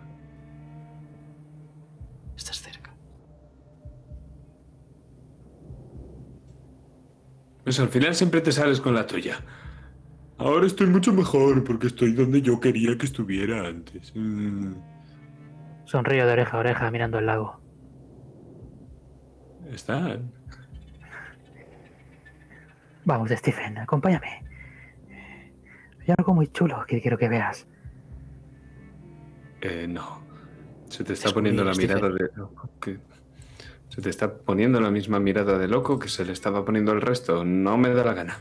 Estás 2.38 2.62
cerca. 2.62 2.94
Pues 7.64 7.80
al 7.80 7.90
final 7.90 8.16
siempre 8.16 8.42
te 8.42 8.52
sales 8.52 8.80
con 8.80 8.94
la 8.94 9.06
tuya. 9.06 9.44
Ahora 10.40 10.66
estoy 10.68 10.88
mucho 10.88 11.14
mejor 11.14 11.64
porque 11.64 11.88
estoy 11.88 12.14
donde 12.14 12.42
yo 12.42 12.60
quería 12.60 12.98
que 12.98 13.06
estuviera 13.06 13.68
antes. 13.68 14.12
Mm. 14.16 14.74
Sonrío 15.86 16.26
de 16.26 16.32
oreja 16.34 16.58
a 16.58 16.60
oreja 16.62 16.92
mirando 16.92 17.20
el 17.20 17.26
lago. 17.26 17.60
Están. 19.72 20.32
Vamos, 23.06 23.30
Stephen, 23.32 23.78
acompáñame. 23.80 24.44
Hay 26.02 26.16
algo 26.18 26.34
muy 26.34 26.48
chulo 26.48 26.86
que 26.88 27.02
quiero 27.02 27.18
que 27.18 27.28
veas. 27.30 27.68
Eh, 29.62 29.88
no. 29.90 30.22
Se 30.90 31.04
te 31.04 31.14
está 31.14 31.32
poniendo 31.32 31.64
la 31.64 31.74
Stephen. 31.74 31.96
mirada 31.98 32.14
de 32.14 32.30
loco. 32.36 32.70
que- 32.82 33.00
Se 33.90 34.02
te 34.02 34.10
está 34.10 34.34
poniendo 34.38 34.80
la 34.80 34.92
misma 34.92 35.20
mirada 35.20 35.58
de 35.58 35.68
loco 35.68 35.98
que 36.00 36.08
se 36.10 36.24
le 36.24 36.32
estaba 36.32 36.64
poniendo 36.64 36.92
el 36.94 37.02
resto. 37.02 37.44
No 37.44 37.78
me 37.78 37.90
da 37.90 38.04
la 38.06 38.14
gana. 38.14 38.38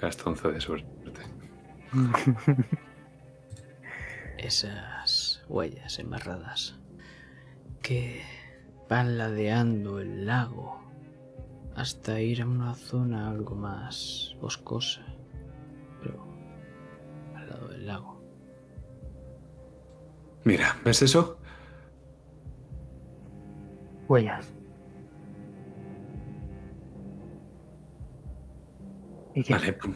Gastonzo 0.00 0.52
de 0.52 0.60
suerte. 0.60 1.22
Esas 4.38 5.42
huellas 5.48 5.98
embarradas 5.98 6.78
que 7.82 8.22
van 8.88 9.18
ladeando 9.18 10.00
el 10.00 10.26
lago 10.26 10.80
hasta 11.74 12.20
ir 12.20 12.42
a 12.42 12.46
una 12.46 12.74
zona 12.74 13.30
algo 13.30 13.54
más 13.54 14.36
boscosa, 14.40 15.02
pero 16.02 16.24
al 17.34 17.48
lado 17.48 17.68
del 17.68 17.86
lago. 17.86 18.20
Mira, 20.44 20.76
¿ves 20.84 21.02
eso? 21.02 21.38
Huellas. 24.08 24.57
¿Y 29.34 29.42
qué? 29.42 29.52
Vale, 29.54 29.78
pu- 29.78 29.94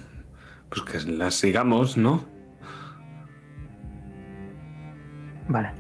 pues 0.68 0.82
que 0.82 1.10
las 1.10 1.34
sigamos, 1.34 1.96
¿no? 1.96 2.24
Vale. 5.48 5.70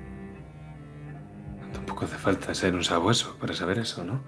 Tampoco 1.72 2.04
hace 2.04 2.16
falta 2.16 2.54
ser 2.54 2.74
un 2.74 2.84
sabueso 2.84 3.36
para 3.38 3.54
saber 3.54 3.78
eso, 3.78 4.04
¿no? 4.04 4.24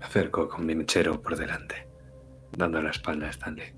Me 0.00 0.06
acerco 0.06 0.48
con 0.48 0.66
mi 0.66 0.74
mechero 0.74 1.20
por 1.20 1.36
delante, 1.36 1.88
dando 2.56 2.80
la 2.82 2.90
espalda 2.90 3.26
a 3.26 3.30
Stanley. 3.30 3.74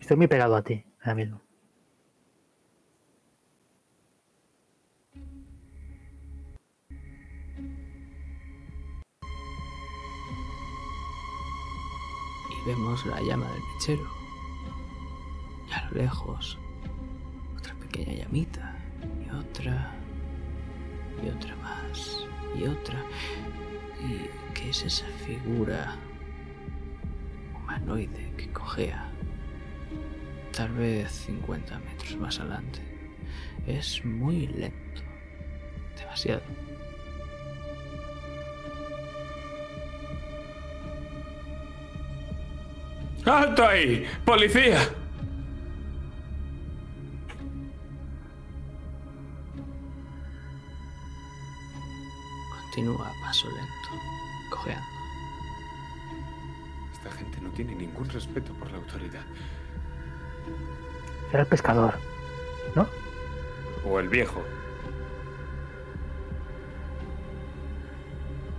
Estoy 0.00 0.16
muy 0.16 0.26
pegado 0.26 0.54
a 0.56 0.62
ti, 0.62 0.84
ahora 1.00 1.14
mismo. 1.14 1.40
Vemos 12.66 13.04
la 13.06 13.20
llama 13.20 13.50
del 13.50 13.62
mechero. 13.74 14.08
Y 15.68 15.72
a 15.72 15.84
lo 15.86 16.02
lejos, 16.02 16.58
otra 17.56 17.74
pequeña 17.74 18.12
llamita. 18.12 18.76
Y 19.24 19.30
otra. 19.34 19.92
Y 21.22 21.28
otra 21.28 21.56
más. 21.56 22.24
Y 22.56 22.64
otra. 22.64 23.02
¿Y 24.00 24.28
qué 24.54 24.70
es 24.70 24.82
esa 24.84 25.06
figura 25.26 25.96
humanoide 27.56 28.32
que 28.36 28.50
cojea? 28.52 29.08
Tal 30.52 30.72
vez 30.72 31.10
50 31.10 31.78
metros 31.80 32.16
más 32.16 32.38
adelante. 32.38 32.80
Es 33.66 34.04
muy 34.04 34.46
lento. 34.46 35.02
Demasiado. 35.98 36.42
¡Alto 43.24 43.66
ahí! 43.66 44.06
¡Policía! 44.24 44.80
Continúa 52.50 53.08
a 53.08 53.26
paso 53.26 53.48
lento, 53.48 53.70
cojeando. 54.50 54.86
Esta 56.92 57.10
gente 57.12 57.40
no 57.40 57.50
tiene 57.50 57.74
ningún 57.74 58.08
respeto 58.08 58.52
por 58.54 58.70
la 58.70 58.78
autoridad. 58.78 59.24
Era 61.30 61.40
el 61.40 61.46
pescador, 61.46 61.94
¿no? 62.74 62.88
O 63.84 64.00
el 64.00 64.08
viejo. 64.08 64.42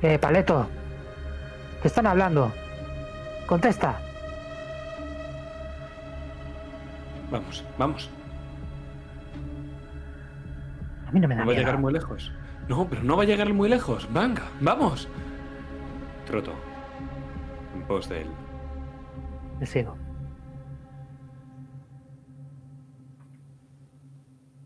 Eh, 0.02 0.20
Paleto. 0.20 0.70
Te 1.82 1.88
están 1.88 2.08
hablando. 2.08 2.54
Contesta. 3.46 4.00
Vamos, 7.34 7.64
vamos. 7.80 8.10
A 11.08 11.12
mí 11.12 11.20
no 11.20 11.28
me 11.28 11.36
da 11.36 11.42
No 11.42 11.48
va 11.48 11.54
a 11.54 11.56
llegar 11.56 11.80
muy 11.80 11.92
lejos. 11.92 12.32
No, 12.70 12.88
pero 12.88 13.02
no 13.02 13.18
va 13.18 13.24
a 13.24 13.26
llegar 13.26 13.52
muy 13.52 13.70
lejos. 13.70 14.08
Venga, 14.14 14.44
vamos. 14.62 15.08
Troto. 16.28 16.54
En 17.74 17.82
pos 17.88 18.08
de 18.08 18.22
él. 18.22 18.28
Le 19.60 19.66
sigo. 19.66 19.98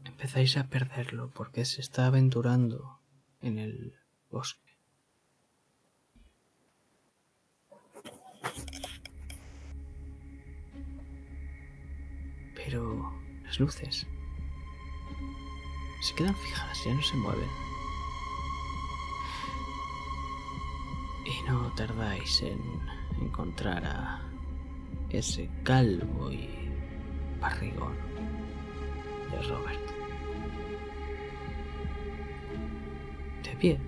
Empezáis 0.04 0.58
a 0.58 0.66
perderlo 0.66 1.32
porque 1.34 1.64
se 1.64 1.80
está 1.80 2.08
aventurando 2.08 3.00
en 3.40 3.60
el 3.60 3.94
bosque. 4.30 4.78
Pero 12.68 13.14
las 13.46 13.62
luces 13.62 14.06
se 16.02 16.16
quedan 16.16 16.36
fijas, 16.36 16.84
ya 16.84 16.94
no 16.94 17.02
se 17.02 17.16
mueven. 17.16 17.48
Y 21.26 21.50
no 21.50 21.74
tardáis 21.76 22.42
en 22.42 22.60
encontrar 23.22 23.86
a 23.86 24.22
ese 25.10 25.50
calvo 25.64 26.30
y 26.30 26.70
barrigón 27.40 27.96
de 29.32 29.42
Robert. 29.44 29.88
De 33.44 33.56
pie. 33.56 33.80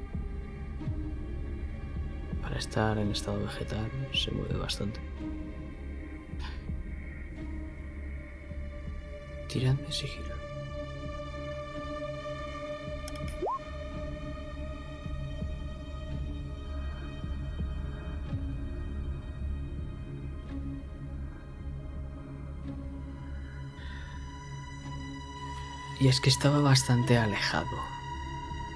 Para 2.41 2.57
estar 2.57 2.97
en 2.97 3.11
estado 3.11 3.41
vegetal 3.41 3.91
se 4.13 4.31
mueve 4.31 4.55
bastante. 4.55 5.08
Tiradme 9.49 9.91
sigilo. 9.91 10.35
Y 25.99 26.07
es 26.07 26.21
que 26.21 26.29
estaba 26.29 26.59
bastante 26.59 27.17
alejado 27.17 27.65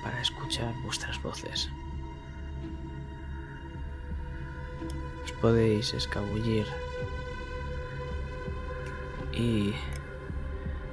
para 0.03 0.19
escuchar 0.21 0.73
vuestras 0.83 1.21
voces. 1.21 1.69
Os 5.23 5.31
podéis 5.33 5.93
escabullir 5.93 6.65
y 9.33 9.73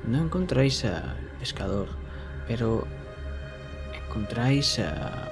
no 0.07 0.23
encontráis 0.23 0.85
al 0.85 1.17
pescador, 1.39 1.89
pero 2.47 2.87
encontráis 4.07 4.79
a 4.79 5.29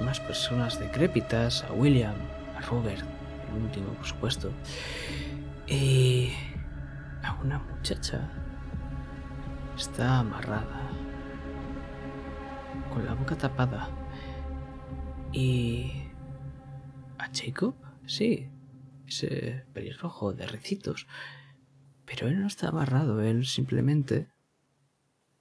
unas 0.00 0.20
personas 0.20 0.78
decrépitas, 0.78 1.64
a 1.64 1.72
William, 1.72 2.14
a 2.56 2.60
Robert, 2.62 3.04
el 3.54 3.62
último 3.62 3.88
por 3.94 4.06
supuesto, 4.06 4.50
y 5.66 6.32
a 7.22 7.34
una 7.34 7.58
muchacha. 7.58 8.28
Está 9.76 10.20
amarrada, 10.20 10.88
con 12.92 13.04
la 13.04 13.14
boca 13.14 13.36
tapada. 13.36 13.88
Y... 15.32 16.04
¿A 17.18 17.28
Jacob? 17.32 17.74
Sí, 18.06 18.48
ese 19.06 19.64
pelirrojo 19.72 20.32
de 20.32 20.46
recitos. 20.46 21.06
Pero 22.06 22.28
él 22.28 22.40
no 22.40 22.46
está 22.46 22.68
amarrado, 22.68 23.22
él 23.22 23.46
simplemente, 23.46 24.28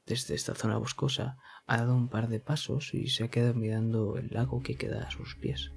desde 0.05 0.35
esta 0.35 0.55
zona 0.55 0.77
boscosa, 0.77 1.37
ha 1.67 1.77
dado 1.77 1.95
un 1.95 2.09
par 2.09 2.27
de 2.29 2.39
pasos 2.39 2.93
y 2.93 3.07
se 3.07 3.25
ha 3.25 3.27
quedado 3.29 3.53
mirando 3.53 4.17
el 4.17 4.29
lago 4.31 4.61
que 4.61 4.75
queda 4.75 5.03
a 5.03 5.11
sus 5.11 5.35
pies. 5.35 5.71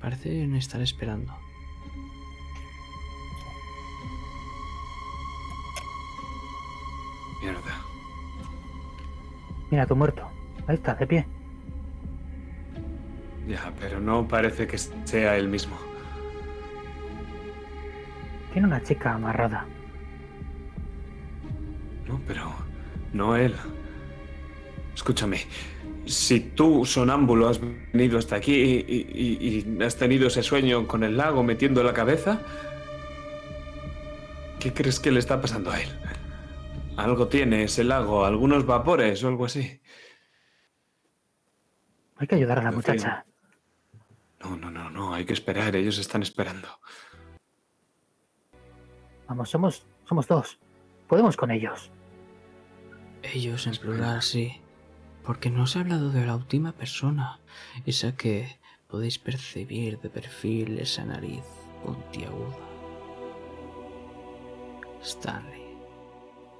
Parecen 0.00 0.54
estar 0.54 0.80
esperando. 0.80 1.34
Mierda. 7.40 7.80
Mira, 9.70 9.86
tu 9.86 9.96
muerto. 9.96 10.28
Ahí 10.66 10.76
está, 10.76 10.94
de 10.94 11.06
pie. 11.06 11.26
Ya, 13.46 13.72
pero 13.78 14.00
no 14.00 14.26
parece 14.26 14.66
que 14.66 14.78
sea 14.78 15.36
el 15.36 15.48
mismo. 15.48 15.76
Tiene 18.54 18.68
una 18.68 18.82
chica 18.82 19.12
amarrada. 19.12 19.66
No, 22.06 22.20
pero 22.26 22.54
no 23.12 23.34
él. 23.36 23.54
Escúchame, 24.94 25.40
si 26.06 26.38
tú, 26.40 26.86
sonámbulo, 26.86 27.48
has 27.48 27.60
venido 27.60 28.16
hasta 28.16 28.36
aquí 28.36 28.54
y, 28.54 29.06
y- 29.12 29.74
y 29.78 29.82
has 29.82 29.96
tenido 29.96 30.28
ese 30.28 30.42
sueño 30.44 30.86
con 30.86 31.02
el 31.02 31.16
lago 31.16 31.42
metiendo 31.42 31.82
la 31.82 31.92
cabeza, 31.92 32.40
¿qué 34.60 34.72
crees 34.72 35.00
que 35.00 35.10
le 35.10 35.18
está 35.18 35.40
pasando 35.40 35.72
a 35.72 35.80
él? 35.80 35.88
Algo 36.96 37.26
tiene 37.26 37.64
ese 37.64 37.82
lago, 37.82 38.24
algunos 38.24 38.64
vapores 38.64 39.24
o 39.24 39.28
algo 39.28 39.46
así. 39.46 39.80
Hay 42.18 42.28
que 42.28 42.36
ayudar 42.36 42.60
a 42.60 42.62
la 42.62 42.70
muchacha. 42.70 43.26
No, 44.44 44.56
no, 44.56 44.70
no, 44.70 44.90
no, 44.90 45.12
hay 45.12 45.24
que 45.24 45.32
esperar, 45.32 45.74
ellos 45.74 45.98
están 45.98 46.22
esperando. 46.22 46.68
Vamos, 49.28 49.50
somos, 49.50 49.86
somos 50.04 50.26
dos. 50.28 50.58
Podemos 51.08 51.36
con 51.36 51.50
ellos. 51.50 51.90
Ellos 53.22 53.66
en 53.66 53.76
plural, 53.76 54.22
sí. 54.22 54.60
Porque 55.22 55.50
no 55.50 55.62
os 55.62 55.76
he 55.76 55.80
hablado 55.80 56.10
de 56.10 56.26
la 56.26 56.36
última 56.36 56.72
persona. 56.72 57.40
Esa 57.86 58.16
que 58.16 58.58
podéis 58.88 59.18
percibir 59.18 59.98
de 60.00 60.10
perfil 60.10 60.78
esa 60.78 61.04
nariz 61.04 61.44
puntiaguda. 61.82 62.56
Stanley. 65.02 65.76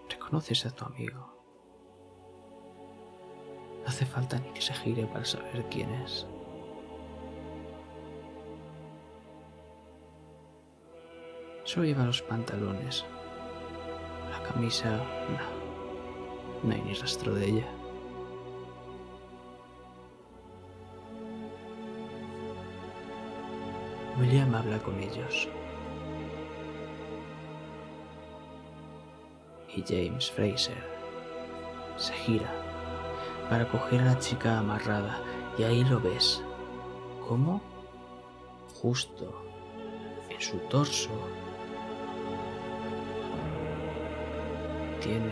Reconoces 0.09 0.67
a 0.67 0.71
tu 0.71 0.85
amigo. 0.85 1.35
No 3.83 3.89
hace 3.89 4.07
falta 4.07 4.39
ni 4.39 4.51
que 4.53 4.63
se 4.63 4.73
gire 4.75 5.07
para 5.07 5.25
saber 5.25 5.65
quién 5.71 5.91
es. 5.91 6.27
Solo 11.65 11.87
lleva 11.87 12.05
los 12.05 12.21
pantalones. 12.23 13.05
La 14.31 14.43
camisa, 14.43 14.91
no. 14.91 15.65
No 16.63 16.75
hay 16.75 16.83
ni 16.83 16.95
rastro 16.95 17.35
de 17.35 17.47
ella. 17.47 17.67
William 24.19 24.55
habla 24.55 24.79
con 24.79 25.01
ellos. 25.01 25.49
Y 29.75 29.83
James 29.83 30.31
Fraser 30.31 30.95
se 31.97 32.13
gira 32.13 32.51
para 33.51 33.69
coger 33.69 34.03
a 34.03 34.05
la 34.05 34.19
chica 34.19 34.59
amarrada 34.59 35.21
y 35.59 35.65
ahí 35.65 35.85
lo 35.85 36.01
ves. 36.01 36.43
¿Cómo? 37.29 37.61
Justo 38.81 39.43
en 40.31 40.41
su 40.41 40.59
torso 40.69 41.11
tiene 45.05 45.31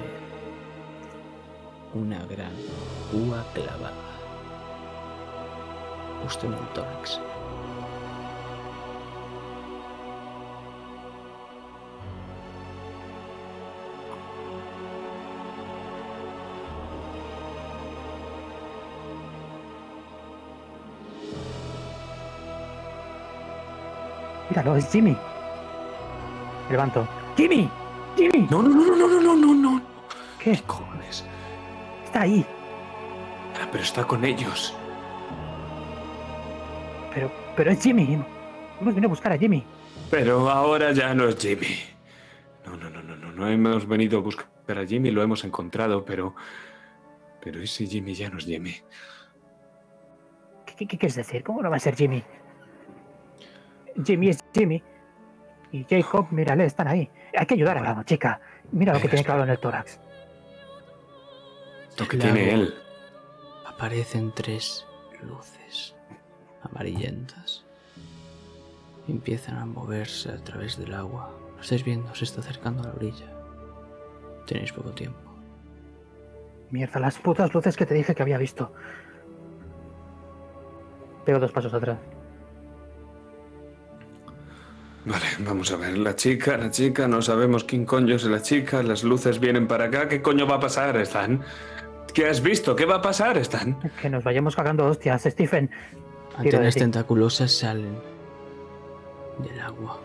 una 1.95 2.23
gran 2.27 2.53
púa 3.11 3.43
clavada 3.55 3.95
justo 6.23 6.47
en 6.47 6.53
el 6.53 6.69
tórax. 6.75 7.19
Míralo, 24.51 24.77
es 24.77 24.93
Jimmy. 24.93 25.17
Levanto. 26.69 27.09
¡Jimmy! 27.39 27.82
¡Jimmy! 28.17 28.47
No, 28.51 28.63
no, 28.63 28.69
no, 28.69 28.97
no, 28.97 29.07
no, 29.09 29.21
no, 29.21 29.37
no, 29.37 29.55
no. 29.55 29.83
¿Qué? 30.39 30.53
¿Qué 30.53 30.63
cojones? 30.63 31.25
Está 32.05 32.23
ahí. 32.23 32.45
Ah, 33.61 33.69
pero 33.71 33.83
está 33.85 34.05
con 34.07 34.25
ellos. 34.25 34.75
Pero, 37.15 37.31
pero 37.57 37.71
es 37.71 37.83
Jimmy. 37.83 38.15
Hemos 38.81 38.95
venido 38.95 39.07
a 39.09 39.11
buscar 39.11 39.33
a 39.33 39.39
Jimmy. 39.39 39.65
Pero 40.11 40.49
ahora 40.51 40.93
ya 40.93 41.15
no 41.15 41.29
es 41.29 41.37
Jimmy. 41.39 41.77
No, 42.67 42.77
no, 42.77 42.91
no, 42.91 43.03
no, 43.03 43.17
no, 43.17 43.33
no 43.33 43.49
hemos 43.49 43.87
venido 43.87 44.19
a 44.19 44.23
buscar 44.23 44.47
a 44.79 44.87
Jimmy, 44.87 45.11
lo 45.11 45.23
hemos 45.23 45.45
encontrado, 45.45 46.05
pero. 46.05 46.35
Pero 47.43 47.61
ese 47.61 47.87
Jimmy 47.87 48.15
ya 48.15 48.31
no 48.31 48.39
es 48.39 48.45
Jimmy. 48.47 48.75
¿Qué, 50.67 50.75
qué- 50.77 50.87
qué 50.87 50.99
quieres 50.99 51.17
decir? 51.17 51.43
¿Cómo 51.43 51.61
no 51.63 51.71
va 51.71 51.77
a 51.77 51.81
ser 51.81 51.97
Jimmy? 51.97 52.23
Jimmy 54.05 54.29
es 54.31 54.39
Jimmy. 54.55 54.83
Y 55.73 55.85
Jacob, 55.89 56.27
mírale, 56.31 56.67
están 56.67 56.87
ahí. 56.87 57.11
Hay 57.37 57.47
que 57.47 57.55
ayudar 57.55 57.79
a 57.79 57.83
la 57.83 58.05
chica. 58.05 58.41
Mira 58.73 58.93
lo 58.93 59.01
que 59.01 59.09
tiene 59.09 59.25
clavado 59.25 59.45
en 59.45 59.51
el 59.51 59.59
tórax. 59.59 59.99
Lo 61.99 62.07
que 62.07 62.19
Claro. 62.19 62.35
tiene 62.35 62.53
él. 62.55 62.75
Aparecen 63.67 64.33
tres 64.35 64.87
luces 65.23 65.95
amarillentas. 66.63 67.65
Empiezan 69.09 69.57
a 69.59 69.67
moverse 69.67 70.31
a 70.31 70.37
través 70.45 70.79
del 70.79 70.95
agua. 70.95 71.31
Lo 71.57 71.61
estáis 71.63 71.85
viendo, 71.85 72.15
se 72.15 72.25
está 72.25 72.41
acercando 72.41 72.83
a 72.83 72.87
la 72.89 72.93
orilla. 72.95 73.27
Tenéis 74.47 74.73
poco 74.73 74.91
tiempo. 74.91 75.19
Mierda, 76.71 77.01
las 77.01 77.19
putas 77.19 77.53
luces 77.53 77.77
que 77.77 77.87
te 77.87 77.95
dije 77.95 78.15
que 78.15 78.23
había 78.23 78.39
visto. 78.39 78.73
Pego 81.25 81.39
dos 81.39 81.53
pasos 81.53 81.73
atrás. 81.75 81.99
Vale, 85.05 85.25
vamos 85.41 85.73
a 85.73 85.77
ver. 85.77 85.99
La 85.99 86.15
chica, 86.15 86.57
la 86.57 86.71
chica, 86.71 87.09
no 87.09 87.23
sabemos 87.23 87.65
quién 87.65 87.85
coño 87.85 88.15
es 88.15 88.25
la 88.25 88.41
chica. 88.41 88.83
Las 88.83 89.03
luces 89.03 89.41
vienen 89.41 89.67
para 89.67 89.87
acá. 89.87 90.09
¿Qué 90.09 90.23
coño 90.23 90.47
va 90.47 90.57
a 90.57 90.61
pasar, 90.61 90.97
Stan? 90.99 91.43
¿Qué 92.15 92.27
has 92.27 92.43
visto? 92.43 92.77
¿Qué 92.77 92.85
va 92.85 92.97
a 92.97 93.03
pasar, 93.03 93.37
Stan? 93.39 93.77
Que 94.01 94.09
nos 94.09 94.23
vayamos 94.23 94.55
cagando 94.55 94.87
hostias, 94.87 95.23
Stephen. 95.23 95.71
Antenas 96.37 96.75
tentaculosas 96.75 97.53
salen 97.53 97.97
del 99.39 99.61
agua, 99.61 100.01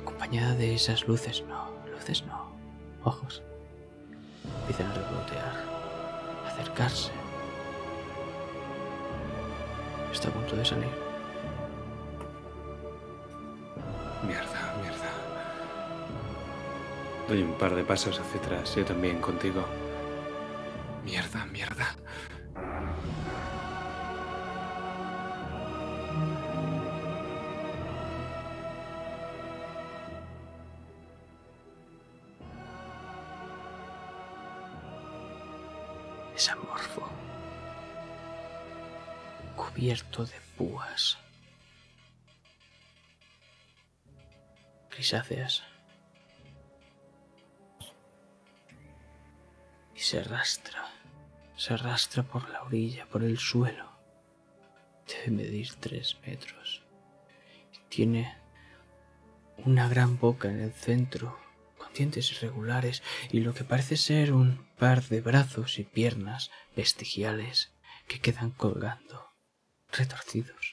acompañada 0.00 0.54
de 0.54 0.74
esas 0.74 1.06
luces. 1.08 1.44
No, 1.48 1.70
luces 1.92 2.24
no, 2.24 2.54
ojos. 3.04 3.42
Empiezan 4.60 4.90
a 4.90 4.94
revolotear, 4.94 5.54
a 6.44 6.48
acercarse. 6.48 7.10
Está 10.12 10.28
a 10.28 10.32
punto 10.32 10.56
de 10.56 10.64
salir. 10.64 11.01
Mierda, 14.22 14.74
mierda. 14.80 15.10
Doy 17.28 17.42
un 17.42 17.54
par 17.54 17.74
de 17.74 17.82
pasos 17.84 18.18
hacia 18.20 18.40
atrás, 18.40 18.74
yo 18.74 18.84
también 18.84 19.20
contigo. 19.20 19.64
Mierda, 21.04 21.44
mierda. 21.46 21.96
Es 36.36 36.48
amorfo. 36.48 37.08
Cubierto 39.56 40.24
de 40.24 40.40
púas. 40.56 41.21
Grisáceas. 44.92 45.62
Y 49.94 50.00
se 50.00 50.20
arrastra. 50.20 50.90
Se 51.56 51.74
arrastra 51.74 52.22
por 52.22 52.48
la 52.48 52.62
orilla, 52.62 53.06
por 53.06 53.22
el 53.22 53.38
suelo. 53.38 53.90
Debe 55.06 55.30
medir 55.30 55.74
tres 55.76 56.18
metros. 56.26 56.82
Tiene 57.88 58.36
una 59.58 59.88
gran 59.88 60.18
boca 60.18 60.48
en 60.48 60.60
el 60.60 60.72
centro, 60.72 61.38
con 61.78 61.92
dientes 61.92 62.32
irregulares 62.32 63.02
y 63.30 63.40
lo 63.40 63.54
que 63.54 63.64
parece 63.64 63.96
ser 63.96 64.32
un 64.32 64.66
par 64.78 65.04
de 65.04 65.20
brazos 65.20 65.78
y 65.78 65.84
piernas 65.84 66.50
vestigiales 66.74 67.72
que 68.08 68.20
quedan 68.20 68.50
colgando, 68.50 69.30
retorcidos. 69.90 70.71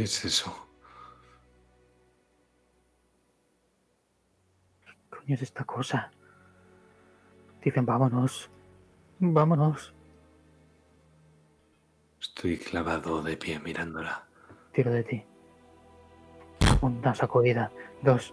¿Qué 0.00 0.04
es 0.04 0.24
eso? 0.24 0.50
¿Qué 4.82 4.94
coño 5.10 5.34
es 5.34 5.42
esta 5.42 5.62
cosa? 5.64 6.10
Dicen, 7.62 7.84
vámonos. 7.84 8.48
Vámonos. 9.18 9.92
Estoy 12.18 12.56
clavado 12.56 13.20
de 13.20 13.36
pie 13.36 13.60
mirándola. 13.60 14.26
Tiro 14.72 14.90
de 14.90 15.04
ti. 15.04 15.22
Una 16.80 17.14
sacudida. 17.14 17.70
Dos. 18.00 18.32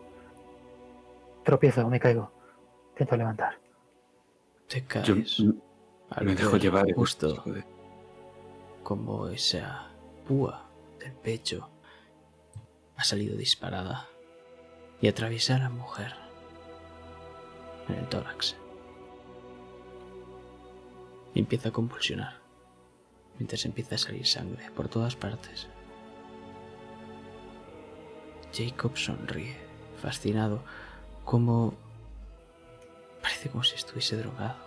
Tropiezo, 1.43 1.85
me 1.89 1.99
caigo. 1.99 2.31
Intento 2.91 3.17
levantar. 3.17 3.59
Te 4.69 4.85
caes 4.85 5.43
me 6.21 6.33
dejo 6.33 6.55
llevar. 6.55 6.89
justo 6.93 7.43
como 8.83 9.27
esa 9.27 9.91
púa 10.25 10.66
del 11.07 11.15
pecho 11.15 11.69
ha 12.97 13.03
salido 13.03 13.37
disparada 13.37 14.07
y 15.01 15.07
atraviesa 15.07 15.55
a 15.55 15.59
la 15.59 15.69
mujer 15.69 16.13
en 17.87 17.95
el 17.95 18.09
tórax. 18.09 18.55
Y 21.33 21.39
empieza 21.39 21.69
a 21.69 21.71
convulsionar 21.71 22.41
mientras 23.37 23.65
empieza 23.65 23.95
a 23.95 23.99
salir 23.99 24.25
sangre 24.25 24.69
por 24.71 24.89
todas 24.89 25.15
partes. 25.15 25.67
Jacob 28.53 28.97
sonríe, 28.97 29.57
fascinado, 30.01 30.63
como... 31.23 31.75
parece 33.21 33.49
como 33.49 33.63
si 33.63 33.75
estuviese 33.75 34.17
drogado. 34.17 34.66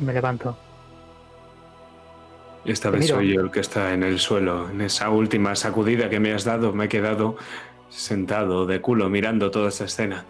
Me 0.00 0.12
levanto. 0.12 0.56
Esta 2.64 2.90
vez 2.90 3.06
soy 3.06 3.34
yo 3.34 3.42
el 3.42 3.50
que 3.50 3.60
está 3.60 3.92
en 3.94 4.02
el 4.02 4.18
suelo. 4.18 4.68
En 4.70 4.80
esa 4.80 5.08
última 5.10 5.54
sacudida 5.54 6.10
que 6.10 6.18
me 6.18 6.32
has 6.32 6.44
dado, 6.44 6.72
me 6.72 6.86
he 6.86 6.88
quedado 6.88 7.36
sentado 7.88 8.66
de 8.66 8.80
culo 8.80 9.08
mirando 9.08 9.50
toda 9.50 9.68
esta 9.68 9.84
escena. 9.84 10.24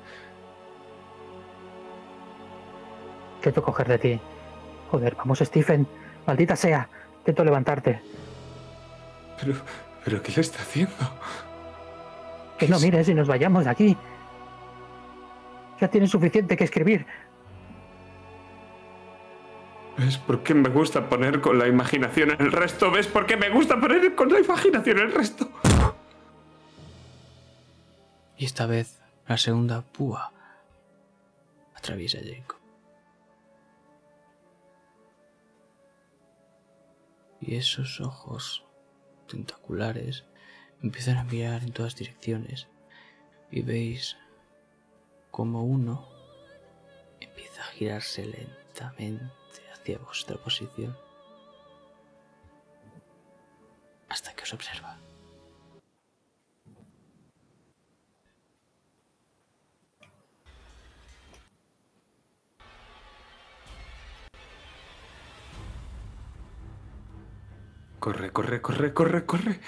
Intento 3.37 3.63
coger 3.63 3.89
de 3.89 3.99
ti. 3.99 4.21
Joder, 4.91 5.17
vamos, 5.17 5.39
Stephen. 5.39 5.87
Maldita 6.27 6.57
sea. 6.57 6.89
Intento 7.19 7.45
levantarte. 7.45 8.01
Pero, 9.41 9.55
pero 10.05 10.23
¿qué 10.23 10.33
le 10.33 10.41
está 10.43 10.61
haciendo? 10.61 10.95
Que 12.59 12.69
no 12.69 12.79
mires 12.81 13.09
y 13.09 13.15
nos 13.15 13.29
vayamos 13.29 13.65
de 13.65 13.71
aquí. 13.71 13.97
Ya 15.81 15.89
tienes 15.89 16.11
suficiente 16.11 16.57
que 16.57 16.65
escribir. 16.65 17.07
¿Ves 19.99 20.19
por 20.19 20.43
qué 20.43 20.53
me 20.53 20.69
gusta 20.69 21.09
poner 21.09 21.41
con 21.41 21.59
la 21.59 21.69
imaginación 21.69 22.31
el 22.39 22.53
resto? 22.53 22.91
¿Ves 22.91 23.07
por 23.07 23.25
qué 23.25 23.37
me 23.37 23.49
gusta 23.49 23.81
poner 23.81 24.15
con 24.15 24.31
la 24.31 24.41
imaginación 24.41 24.99
el 24.99 25.13
resto? 25.13 25.51
Y 28.37 28.45
esta 28.45 28.67
vez 28.67 29.01
la 29.27 29.39
segunda 29.39 29.81
púa 29.81 30.33
atraviesa 31.75 32.19
a 32.19 32.23
Jacob. 32.23 32.59
Y 37.41 37.55
esos 37.55 38.01
ojos 38.03 38.65
tentaculares 39.29 40.25
empiezan 40.83 41.17
a 41.17 41.25
mirar 41.25 41.63
en 41.63 41.73
todas 41.73 41.97
direcciones 41.97 42.69
y 43.51 43.63
veis 43.63 44.19
como 45.31 45.65
uno 45.65 46.07
empieza 47.19 47.63
a 47.63 47.67
girarse 47.67 48.27
lentamente 48.27 49.46
hacia 49.87 49.99
vuestra 49.99 50.37
posición 50.37 50.97
hasta 54.09 54.35
que 54.35 54.43
os 54.43 54.53
observa. 54.53 54.99
Corre, 68.01 68.33
corre, 68.33 68.61
corre, 68.61 68.93
corre, 68.93 69.27
corre. 69.27 69.61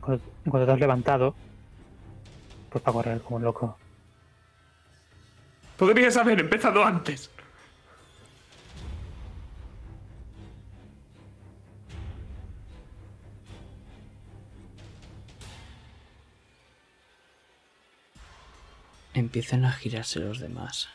Cuando, 0.00 0.24
cuando 0.48 0.66
te 0.66 0.72
has 0.72 0.80
levantado, 0.80 1.34
pues 2.70 2.82
para 2.82 2.94
correr 2.94 3.20
como 3.20 3.36
un 3.36 3.42
loco. 3.42 3.81
Podrías 5.76 6.16
haber 6.16 6.40
empezado 6.40 6.84
antes. 6.84 7.30
Empiezan 19.14 19.64
a 19.64 19.72
girarse 19.72 20.20
los 20.20 20.40
demás 20.40 20.88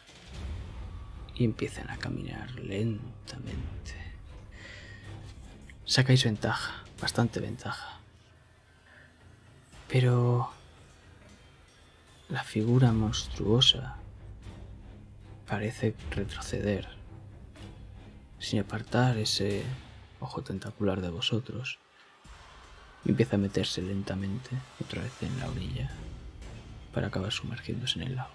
y 1.35 1.43
empiezan 1.43 1.89
a 1.91 1.97
caminar 1.97 2.49
lentamente. 2.55 3.93
Sacáis 5.85 6.23
ventaja, 6.23 6.83
bastante 6.99 7.39
ventaja. 7.39 7.99
Pero 9.87 10.51
la 12.29 12.43
figura 12.43 12.91
monstruosa 12.91 13.97
parece 15.47 15.95
retroceder 16.11 16.87
sin 18.39 18.59
apartar 18.59 19.17
ese 19.17 19.63
ojo 20.19 20.43
tentacular 20.43 21.01
de 21.01 21.09
vosotros. 21.09 21.79
Y 23.05 23.11
empieza 23.11 23.37
a 23.37 23.39
meterse 23.39 23.81
lentamente 23.81 24.49
otra 24.83 25.01
vez 25.01 25.13
en 25.21 25.39
la 25.39 25.49
orilla 25.49 25.89
para 26.93 27.07
acabar 27.07 27.31
sumergiéndose 27.31 27.99
en 27.99 28.07
el 28.07 28.15
lago. 28.15 28.33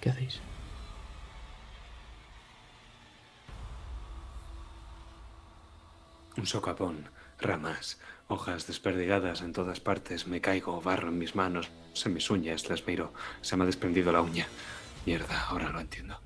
¿Qué 0.00 0.10
hacéis? 0.10 0.40
Un 6.36 6.46
socapón, 6.46 7.08
ramas, 7.40 7.98
hojas 8.28 8.66
desperdigadas 8.66 9.40
en 9.40 9.52
todas 9.52 9.80
partes. 9.80 10.26
Me 10.26 10.40
caigo, 10.40 10.80
barro 10.80 11.08
en 11.08 11.18
mis 11.18 11.34
manos, 11.34 11.70
en 12.04 12.14
mis 12.14 12.30
uñas, 12.30 12.68
las 12.68 12.86
miro. 12.86 13.12
Se 13.40 13.56
me 13.56 13.64
ha 13.64 13.66
desprendido 13.66 14.12
la 14.12 14.20
uña. 14.20 14.46
Mierda, 15.06 15.46
ahora 15.48 15.70
lo 15.70 15.80
entiendo. 15.80 16.20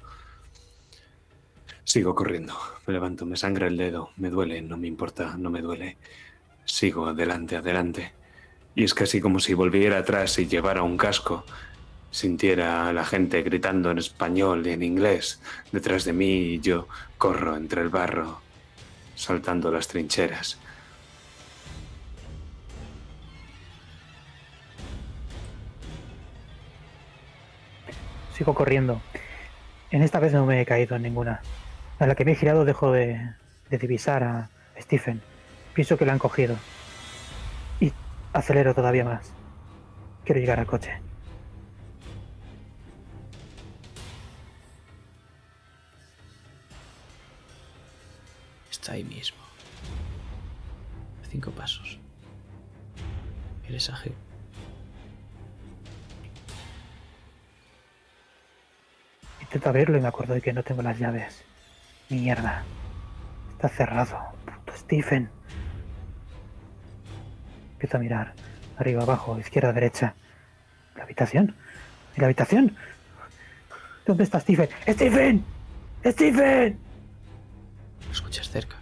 Sigo 1.85 2.15
corriendo. 2.15 2.55
Me 2.87 2.93
levanto, 2.93 3.25
me 3.25 3.37
sangra 3.37 3.69
el 3.69 3.77
dedo. 3.77 4.11
Me 4.17 4.31
duele, 4.31 4.61
no 4.63 4.77
me 4.77 4.89
importa, 4.89 5.37
no 5.39 5.51
me 5.51 5.63
duele. 5.63 5.97
Sigo 6.65 7.07
adelante, 7.07 7.57
adelante. 7.57 8.13
Y 8.75 8.85
es 8.85 8.95
casi 8.95 9.21
como 9.21 9.39
si 9.39 9.55
volviera 9.55 9.99
atrás 9.99 10.39
y 10.39 10.47
llevara 10.47 10.83
un 10.83 10.97
casco. 10.97 11.45
Sintiera 12.11 12.89
a 12.89 12.93
la 12.93 13.05
gente 13.05 13.43
gritando 13.43 13.91
en 13.91 13.99
español 13.99 14.67
y 14.67 14.71
en 14.71 14.83
inglés 14.83 15.41
detrás 15.71 16.05
de 16.05 16.13
mí 16.13 16.55
y 16.55 16.61
yo 16.61 16.89
corro 17.17 17.57
entre 17.57 17.81
el 17.81 17.89
barro, 17.89 18.41
saltando 19.15 19.71
las 19.71 19.89
trincheras. 19.89 20.59
Sigo 28.43 28.55
corriendo. 28.55 29.01
En 29.93 30.03
esta 30.03 30.19
vez 30.19 30.33
no 30.33 30.45
me 30.47 30.61
he 30.61 30.67
caído 30.67 30.97
en 30.97 31.03
ninguna. 31.03 31.43
A 32.01 32.09
la 32.09 32.17
que 32.17 32.25
me 32.25 32.33
he 32.33 32.35
girado 32.35 32.65
dejo 32.65 32.91
de, 32.91 33.35
divisar 33.71 34.25
a 34.25 34.51
Stephen. 34.81 35.23
Pienso 35.75 35.97
que 35.97 36.05
la 36.05 36.13
han 36.13 36.19
cogido. 36.19 36.57
Y 37.79 37.93
acelero 38.33 38.75
todavía 38.75 39.05
más. 39.05 39.33
Quiero 40.25 40.41
llegar 40.41 40.59
al 40.59 40.67
coche. 40.67 40.91
Está 48.73 48.95
ahí 48.95 49.05
mismo. 49.05 49.39
Cinco 51.31 51.53
pasos. 51.53 52.01
Eres 53.69 53.89
ágil. 53.89 54.17
Intento 59.53 59.69
abrirlo 59.69 59.99
y 59.99 60.01
me 60.01 60.09
acuerdo 60.09 60.33
de 60.33 60.41
que 60.41 60.55
no 60.55 60.63
tengo 60.63 60.81
las 60.81 60.99
llaves. 60.99 61.45
Mierda. 62.09 62.63
Está 63.51 63.69
cerrado. 63.69 64.19
Puto 64.47 64.75
Stephen. 64.75 65.29
Empiezo 67.75 67.99
a 67.99 68.01
mirar. 68.01 68.33
Arriba, 68.79 69.03
abajo, 69.03 69.39
izquierda, 69.39 69.75
derecha. 69.75 70.15
¿La 70.97 71.03
habitación? 71.03 71.55
¿En 72.15 72.23
la 72.23 72.25
habitación? 72.29 72.75
¿Dónde 74.07 74.25
está 74.25 74.41
Stephen? 74.41 74.71
¡Stephen! 74.89 75.45
¡Stephen! 76.03 76.79
Lo 78.07 78.13
escuchas 78.13 78.49
cerca. 78.49 78.82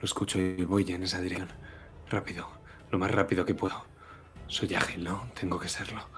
Lo 0.00 0.06
escucho 0.06 0.38
y 0.38 0.64
voy 0.64 0.90
en 0.90 1.02
esa 1.02 1.20
dirección. 1.20 1.50
Rápido. 2.08 2.48
Lo 2.90 2.98
más 2.98 3.10
rápido 3.10 3.44
que 3.44 3.54
puedo. 3.54 3.84
Soy 4.46 4.74
ágil, 4.74 5.04
¿no? 5.04 5.30
Tengo 5.38 5.60
que 5.60 5.68
serlo. 5.68 6.08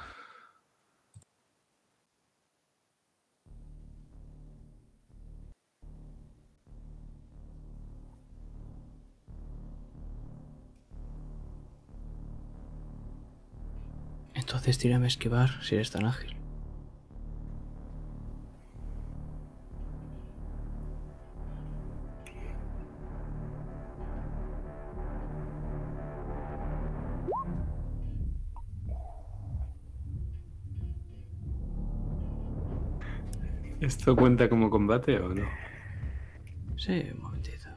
Entonces 14.35 14.79
tírame 14.79 15.07
a 15.07 15.09
esquivar 15.09 15.63
si 15.65 15.75
eres 15.75 15.91
tan 15.91 16.05
ágil. 16.05 16.42
¿Esto 33.83 34.15
cuenta 34.15 34.49
como 34.49 34.71
combate 34.71 35.19
o 35.19 35.35
no? 35.35 35.43
Sí, 36.77 37.05
un 37.13 37.21
momentito. 37.21 37.69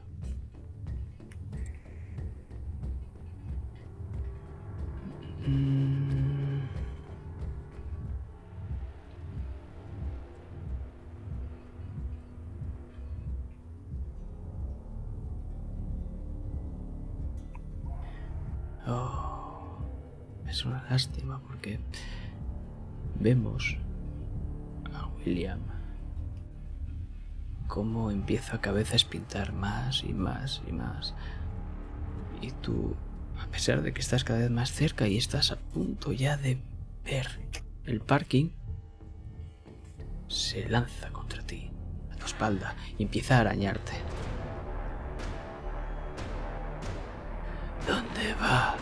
Mm. 5.44 6.60
Oh, 18.86 19.78
es 20.48 20.64
una 20.64 20.84
lástima 20.88 21.40
porque 21.40 21.80
vemos 23.18 23.76
a 24.94 25.08
William 25.18 25.75
cómo 27.66 28.10
empieza 28.10 28.56
a 28.56 28.60
cabeza 28.60 28.96
a 28.96 29.10
pintar 29.10 29.52
más 29.52 30.02
y 30.04 30.12
más 30.12 30.62
y 30.66 30.72
más. 30.72 31.14
Y 32.40 32.50
tú, 32.52 32.96
a 33.40 33.46
pesar 33.46 33.82
de 33.82 33.92
que 33.92 34.00
estás 34.00 34.24
cada 34.24 34.40
vez 34.40 34.50
más 34.50 34.72
cerca 34.72 35.08
y 35.08 35.16
estás 35.16 35.52
a 35.52 35.56
punto 35.56 36.12
ya 36.12 36.36
de 36.36 36.60
ver 37.04 37.28
el 37.84 38.00
parking, 38.00 38.50
se 40.28 40.68
lanza 40.68 41.10
contra 41.10 41.42
ti, 41.42 41.70
a 42.12 42.16
tu 42.16 42.26
espalda, 42.26 42.74
y 42.98 43.04
empieza 43.04 43.36
a 43.36 43.40
arañarte. 43.40 43.92
¿Dónde 47.86 48.34
va? 48.40 48.74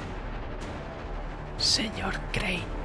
Señor 1.58 2.14
Crane. 2.32 2.83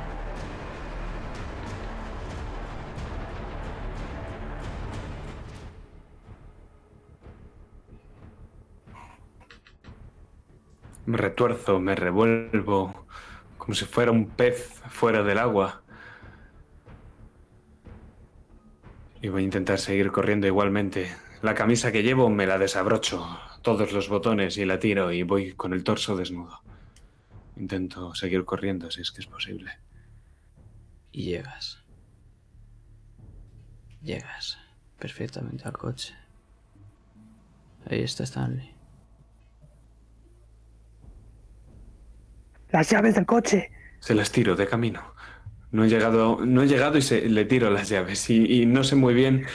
Me 11.10 11.18
retuerzo, 11.18 11.80
me 11.80 11.96
revuelvo, 11.96 13.08
como 13.58 13.74
si 13.74 13.86
fuera 13.86 14.12
un 14.12 14.28
pez 14.30 14.80
fuera 14.90 15.24
del 15.24 15.40
agua. 15.40 15.82
Y 19.20 19.30
voy 19.30 19.42
a 19.42 19.46
intentar 19.46 19.80
seguir 19.80 20.12
corriendo 20.12 20.46
igualmente. 20.46 21.12
La 21.42 21.56
camisa 21.56 21.92
que 21.92 22.04
llevo 22.04 22.30
me 22.30 22.46
la 22.46 22.60
desabrocho, 22.60 23.40
todos 23.64 23.92
los 23.92 24.08
botones 24.08 24.58
y 24.58 24.66
la 24.66 24.78
tiro 24.78 25.12
y 25.12 25.24
voy 25.24 25.54
con 25.54 25.74
el 25.74 25.84
torso 25.84 26.16
desnudo. 26.16 26.62
Intento 27.56 28.14
seguir 28.14 28.46
corriendo 28.46 28.92
si 28.92 29.02
es 29.02 29.12
que 29.12 29.22
es 29.22 29.28
posible. 29.28 29.80
Y 31.12 31.24
llegas. 31.24 31.84
Llegas 34.04 34.60
perfectamente 35.00 35.64
al 35.64 35.74
coche. 35.74 36.14
Ahí 37.90 38.02
está 38.02 38.26
Stanley. 38.26 38.79
Las 42.72 42.90
llaves 42.90 43.16
del 43.16 43.26
coche. 43.26 43.72
Se 44.00 44.14
las 44.14 44.32
tiro 44.32 44.56
de 44.56 44.68
camino. 44.68 45.14
No 45.72 45.84
he 45.84 45.90
llegado, 45.90 46.44
no 46.46 46.64
he 46.64 46.68
llegado 46.68 46.98
y 46.98 47.02
se, 47.02 47.30
le 47.30 47.46
tiro 47.46 47.70
las 47.70 47.90
llaves. 47.90 48.30
Y, 48.30 48.62
y 48.62 48.66
no 48.66 48.84
sé 48.84 48.96
muy 48.96 49.14
bien 49.14 49.46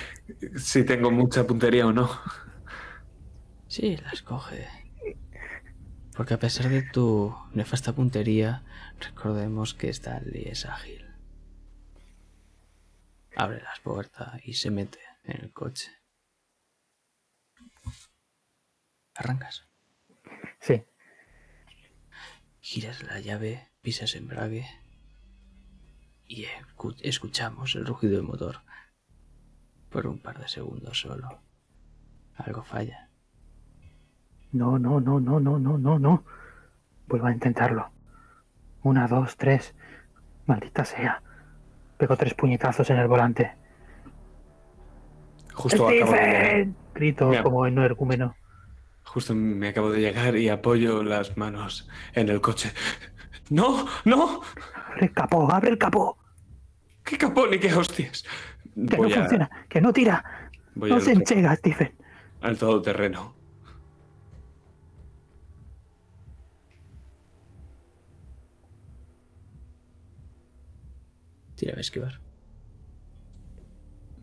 si 0.57 0.84
tengo 0.84 1.10
mucha 1.10 1.47
puntería 1.47 1.86
o 1.86 1.93
no. 1.93 2.10
Sí, 3.67 3.97
las 3.97 4.23
coge. 4.23 4.68
Porque 6.17 6.34
a 6.34 6.39
pesar 6.39 6.68
de 6.68 6.83
tu 6.83 7.34
nefasta 7.52 7.93
puntería, 7.93 8.62
recordemos 9.01 9.75
que 9.75 9.89
Stanley 9.89 10.44
es 10.47 10.65
ágil. 10.65 11.05
Abre 13.34 13.60
las 13.62 13.81
puertas 13.81 14.41
y 14.44 14.55
se 14.55 14.70
mete 14.70 15.01
en 15.25 15.43
el 15.43 15.52
coche. 15.52 15.91
¿Arrancas? 19.17 19.67
Sí. 20.60 20.84
Giras 22.67 23.02
la 23.02 23.20
llave, 23.20 23.68
pisas 23.83 24.15
embrague 24.15 24.65
y 26.26 26.47
escu- 26.47 26.97
escuchamos 27.02 27.75
el 27.75 27.84
rugido 27.84 28.15
del 28.15 28.23
motor. 28.23 28.62
Por 29.91 30.07
un 30.07 30.18
par 30.18 30.39
de 30.39 30.49
segundos 30.49 30.99
solo. 30.99 31.43
Algo 32.36 32.62
falla. 32.62 33.10
No, 34.52 34.78
no, 34.78 34.99
no, 34.99 35.20
no, 35.20 35.41
no, 35.41 35.59
no, 35.59 35.76
no, 35.76 35.99
no. 35.99 36.25
Vuelvo 37.07 37.26
a 37.26 37.33
intentarlo. 37.33 37.91
Una, 38.83 39.09
dos, 39.09 39.36
tres. 39.36 39.75
Maldita 40.47 40.86
sea. 40.86 41.23
Pego 41.99 42.17
tres 42.17 42.33
puñetazos 42.33 42.89
en 42.89 42.97
el 42.97 43.09
volante. 43.09 43.57
Justo. 45.52 45.86
Grito 46.94 47.31
como 47.43 47.67
en 47.67 47.76
energúmeno. 47.76 48.34
Justo 49.05 49.34
me 49.34 49.68
acabo 49.68 49.91
de 49.91 50.00
llegar 50.00 50.36
y 50.36 50.49
apoyo 50.49 51.02
las 51.05 51.36
manos 51.36 51.89
en 52.15 52.28
el 52.28 52.41
coche. 52.41 52.73
¡No! 53.50 53.86
¡No! 54.05 54.41
¡Abre 54.91 55.07
el 55.07 55.12
capó! 55.12 55.50
¡Abre 55.52 55.70
el 55.70 55.78
capó! 55.78 56.18
¡Qué 57.05 57.18
capón 57.18 57.52
y 57.55 57.58
qué 57.58 57.73
hostias! 57.74 58.24
Que 58.74 58.97
Voy 58.97 59.08
no 59.10 59.15
a- 59.16 59.18
funciona, 59.20 59.50
que 59.68 59.81
no 59.81 59.92
tira. 59.92 60.50
voy 60.74 60.91
no 60.91 60.97
al, 60.97 61.02
se 61.02 61.12
enchega, 61.12 61.55
Stephen. 61.57 61.94
al 62.41 62.57
todoterreno. 62.58 63.34
Tira 71.57 71.74
a 71.76 71.81
esquivar. 71.81 72.20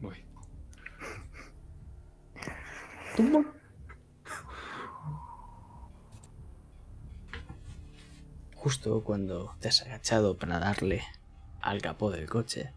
Voy. 0.02 0.18
Justo 8.62 9.04
cuando 9.04 9.56
te 9.60 9.70
has 9.70 9.82
agachado 9.82 10.38
para 10.38 10.60
darle 10.60 11.02
al 11.62 11.82
capó 11.82 12.12
del 12.12 12.30
coche, 12.30 12.70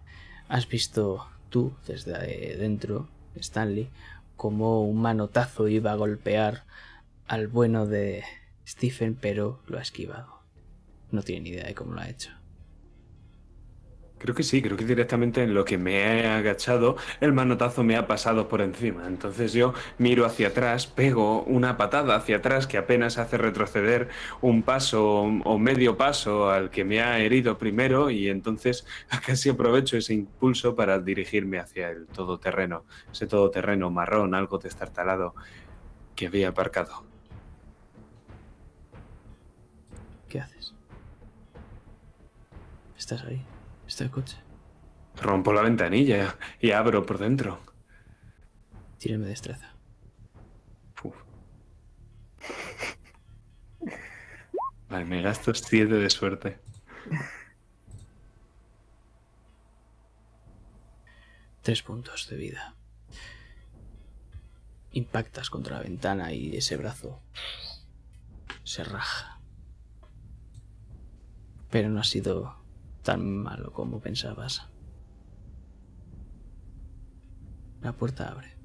has 0.48 0.66
visto 0.66 1.28
tú 1.50 1.74
desde 1.86 2.56
dentro, 2.56 3.06
Stanley, 3.36 3.90
como 4.34 4.82
un 4.82 5.02
manotazo 5.02 5.68
iba 5.68 5.92
a 5.92 5.96
golpear 5.96 6.64
al 7.28 7.48
bueno 7.48 7.84
de 7.84 8.24
Stephen, 8.66 9.14
pero 9.14 9.60
lo 9.66 9.78
ha 9.78 9.82
esquivado. 9.82 10.40
No 11.10 11.22
tiene 11.22 11.42
ni 11.42 11.50
idea 11.50 11.66
de 11.66 11.74
cómo 11.74 11.92
lo 11.92 12.00
ha 12.00 12.08
hecho. 12.08 12.30
Creo 14.24 14.34
que 14.34 14.42
sí, 14.42 14.62
creo 14.62 14.78
que 14.78 14.86
directamente 14.86 15.42
en 15.42 15.52
lo 15.52 15.66
que 15.66 15.76
me 15.76 15.98
he 15.98 16.26
agachado, 16.26 16.96
el 17.20 17.34
manotazo 17.34 17.84
me 17.84 17.94
ha 17.94 18.06
pasado 18.06 18.48
por 18.48 18.62
encima. 18.62 19.06
Entonces 19.06 19.52
yo 19.52 19.74
miro 19.98 20.24
hacia 20.24 20.48
atrás, 20.48 20.86
pego 20.86 21.42
una 21.42 21.76
patada 21.76 22.16
hacia 22.16 22.36
atrás 22.36 22.66
que 22.66 22.78
apenas 22.78 23.18
hace 23.18 23.36
retroceder 23.36 24.08
un 24.40 24.62
paso 24.62 25.24
o 25.24 25.58
medio 25.58 25.98
paso 25.98 26.48
al 26.48 26.70
que 26.70 26.86
me 26.86 27.02
ha 27.02 27.18
herido 27.18 27.58
primero 27.58 28.08
y 28.08 28.30
entonces 28.30 28.86
casi 29.26 29.50
aprovecho 29.50 29.98
ese 29.98 30.14
impulso 30.14 30.74
para 30.74 30.98
dirigirme 31.00 31.58
hacia 31.58 31.90
el 31.90 32.06
todoterreno, 32.06 32.86
ese 33.12 33.26
todoterreno 33.26 33.90
marrón, 33.90 34.34
algo 34.34 34.56
destartalado 34.56 35.34
que 36.16 36.28
había 36.28 36.48
aparcado. 36.48 37.04
¿Qué 40.30 40.40
haces? 40.40 40.72
¿Estás 42.96 43.22
ahí? 43.24 43.44
¿Está 43.86 44.04
el 44.04 44.10
coche? 44.10 44.38
Rompo 45.16 45.52
la 45.52 45.62
ventanilla 45.62 46.36
y 46.60 46.72
abro 46.72 47.04
por 47.04 47.18
dentro. 47.18 47.60
Tírame 48.98 49.26
destreza. 49.26 49.74
Uf. 51.02 51.14
Vale, 54.88 55.04
me 55.04 55.22
gasto 55.22 55.54
7 55.54 55.94
de 55.94 56.10
suerte. 56.10 56.58
Tres 61.62 61.82
puntos 61.82 62.28
de 62.28 62.36
vida. 62.36 62.74
Impactas 64.92 65.50
contra 65.50 65.76
la 65.76 65.82
ventana 65.82 66.32
y 66.32 66.56
ese 66.56 66.76
brazo 66.76 67.22
se 68.62 68.84
raja. 68.84 69.40
Pero 71.70 71.88
no 71.88 72.00
ha 72.00 72.04
sido 72.04 72.63
tan 73.04 73.38
malo 73.38 73.72
como 73.72 74.00
pensabas. 74.00 74.68
La 77.82 77.92
puerta 77.92 78.28
abre. 78.28 78.56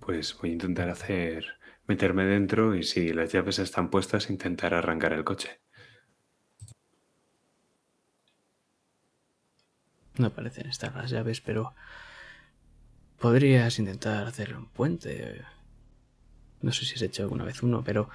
Pues 0.00 0.36
voy 0.40 0.50
a 0.50 0.52
intentar 0.54 0.88
hacer. 0.88 1.44
meterme 1.86 2.24
dentro 2.24 2.74
y 2.76 2.84
si 2.84 3.12
las 3.12 3.32
llaves 3.32 3.58
están 3.58 3.90
puestas, 3.90 4.30
intentar 4.30 4.72
arrancar 4.72 5.12
el 5.12 5.24
coche. 5.24 5.60
No 10.16 10.30
parecen 10.30 10.68
estar 10.68 10.94
las 10.94 11.10
llaves, 11.10 11.40
pero 11.40 11.74
podrías 13.18 13.78
intentar 13.78 14.26
hacer 14.26 14.56
un 14.56 14.66
puente. 14.66 15.42
No 16.60 16.72
sé 16.72 16.84
si 16.84 16.94
has 16.94 17.02
hecho 17.02 17.24
alguna 17.24 17.44
vez 17.44 17.62
uno, 17.62 17.82
pero 17.82 18.08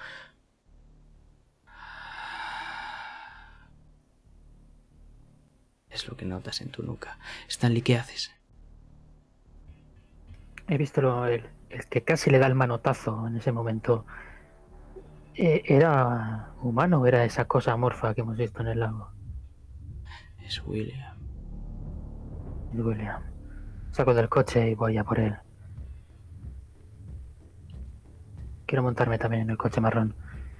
es 5.98 6.08
lo 6.08 6.16
que 6.16 6.24
notas 6.24 6.60
en 6.60 6.70
tu 6.70 6.82
nuca. 6.82 7.18
Stanley, 7.48 7.82
¿qué 7.82 7.96
haces? 7.96 8.32
He 10.68 10.76
visto 10.78 11.00
lo- 11.02 11.26
el, 11.26 11.44
el 11.70 11.86
que 11.86 12.02
casi 12.04 12.30
le 12.30 12.38
da 12.38 12.46
el 12.46 12.54
manotazo 12.54 13.26
en 13.26 13.36
ese 13.36 13.52
momento. 13.52 14.04
Eh, 15.34 15.62
¿Era 15.66 16.52
humano 16.62 17.00
o 17.00 17.06
era 17.06 17.24
esa 17.24 17.46
cosa 17.46 17.72
amorfa 17.72 18.14
que 18.14 18.22
hemos 18.22 18.36
visto 18.36 18.60
en 18.60 18.68
el 18.68 18.80
lago? 18.80 19.10
Es 20.44 20.62
William. 20.66 21.16
William. 22.74 23.22
Saco 23.92 24.14
del 24.14 24.28
coche 24.28 24.70
y 24.70 24.74
voy 24.74 24.96
a 24.98 25.04
por 25.04 25.18
él. 25.20 25.36
Quiero 28.66 28.82
montarme 28.82 29.18
también 29.18 29.42
en 29.44 29.50
el 29.50 29.56
coche 29.56 29.80
marrón. 29.80 30.14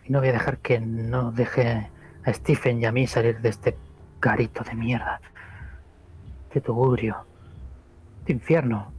Y 0.04 0.12
no 0.12 0.20
voy 0.20 0.28
a 0.28 0.32
dejar 0.32 0.58
que 0.58 0.80
no 0.80 1.32
deje 1.32 1.90
a 2.24 2.32
Stephen 2.32 2.80
y 2.80 2.86
a 2.86 2.92
mí 2.92 3.06
salir 3.06 3.40
de 3.40 3.50
este 3.50 3.76
garito 4.20 4.62
de 4.64 4.74
mierda. 4.74 5.20
De 6.52 6.60
tugurio. 6.60 7.24
De 8.26 8.32
infierno. 8.32 8.92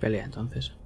Pelea 0.00 0.24
entonces. 0.24 0.76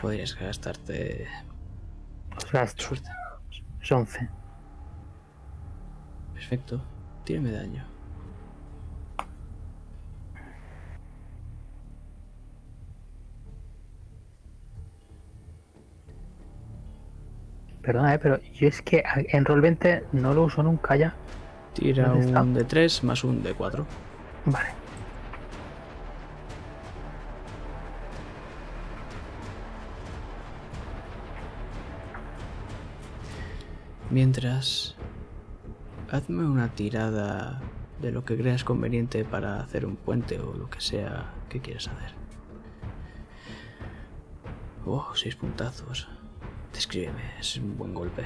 Podrías 0.00 0.34
gastarte 0.38 1.26
Os 2.36 2.52
gasto. 2.52 2.82
suerte. 2.82 3.10
Es 3.80 3.90
11. 3.92 4.28
Perfecto. 6.34 6.80
Tírame 7.24 7.50
daño. 7.50 7.95
Perdona, 17.86 18.14
eh, 18.14 18.18
pero 18.18 18.40
yo 18.52 18.66
es 18.66 18.82
que 18.82 19.04
en 19.14 19.44
Roll 19.44 19.60
20 19.60 20.06
no 20.10 20.34
lo 20.34 20.42
uso 20.42 20.60
nunca 20.60 20.96
ya. 20.96 21.14
Tira 21.72 22.12
un 22.12 22.52
de 22.52 22.64
3 22.64 23.04
más 23.04 23.22
un 23.22 23.44
de 23.44 23.54
4. 23.54 23.86
Vale. 24.46 24.68
Mientras, 34.10 34.96
hazme 36.10 36.44
una 36.44 36.68
tirada 36.74 37.60
de 38.00 38.10
lo 38.10 38.24
que 38.24 38.36
creas 38.36 38.64
conveniente 38.64 39.24
para 39.24 39.60
hacer 39.60 39.86
un 39.86 39.94
puente 39.94 40.40
o 40.40 40.54
lo 40.54 40.68
que 40.68 40.80
sea 40.80 41.34
que 41.48 41.60
quieras 41.60 41.86
hacer. 41.86 42.14
Oh, 44.84 45.12
seis 45.14 45.36
puntazos. 45.36 46.08
Descríbeme, 46.76 47.22
es 47.40 47.56
un 47.56 47.78
buen 47.78 47.94
golpe. 47.94 48.22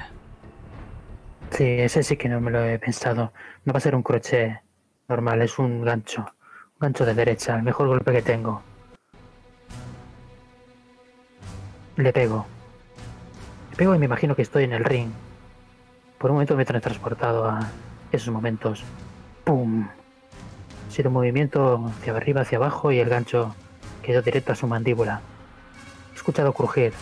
Sí, 1.50 1.64
ese 1.64 2.02
sí 2.02 2.16
que 2.16 2.28
no 2.28 2.40
me 2.40 2.50
lo 2.50 2.64
he 2.64 2.80
pensado. 2.80 3.32
No 3.64 3.72
va 3.72 3.78
a 3.78 3.80
ser 3.80 3.94
un 3.94 4.02
crochet 4.02 4.60
normal, 5.08 5.40
es 5.42 5.56
un 5.60 5.84
gancho. 5.84 6.22
Un 6.22 6.78
gancho 6.80 7.06
de 7.06 7.14
derecha, 7.14 7.54
el 7.54 7.62
mejor 7.62 7.86
golpe 7.86 8.10
que 8.10 8.22
tengo. 8.22 8.60
Le 11.94 12.12
pego. 12.12 12.44
Le 13.70 13.76
pego 13.76 13.94
y 13.94 13.98
me 14.00 14.06
imagino 14.06 14.34
que 14.34 14.42
estoy 14.42 14.64
en 14.64 14.72
el 14.72 14.82
ring. 14.84 15.10
Por 16.18 16.32
un 16.32 16.34
momento 16.34 16.56
me 16.56 16.64
he 16.64 16.66
transportado 16.66 17.44
a 17.44 17.70
esos 18.10 18.34
momentos. 18.34 18.82
¡Pum! 19.44 19.86
Ha 20.88 20.90
sido 20.90 21.10
un 21.10 21.14
movimiento 21.14 21.86
hacia 21.86 22.16
arriba, 22.16 22.40
hacia 22.40 22.58
abajo 22.58 22.90
y 22.90 22.98
el 22.98 23.08
gancho 23.08 23.54
quedó 24.02 24.22
directo 24.22 24.50
a 24.50 24.56
su 24.56 24.66
mandíbula. 24.66 25.20
He 26.12 26.16
escuchado 26.16 26.52
crujir. 26.52 26.92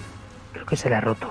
Creo 0.52 0.66
que 0.66 0.76
se 0.76 0.88
le 0.88 0.96
ha 0.96 1.00
roto. 1.00 1.30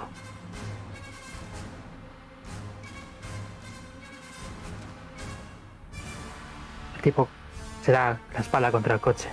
El 6.95 7.01
tipo 7.01 7.27
se 7.83 7.91
da 7.91 8.19
la 8.33 8.39
espalda 8.39 8.71
contra 8.71 8.95
el 8.95 8.99
coche. 8.99 9.29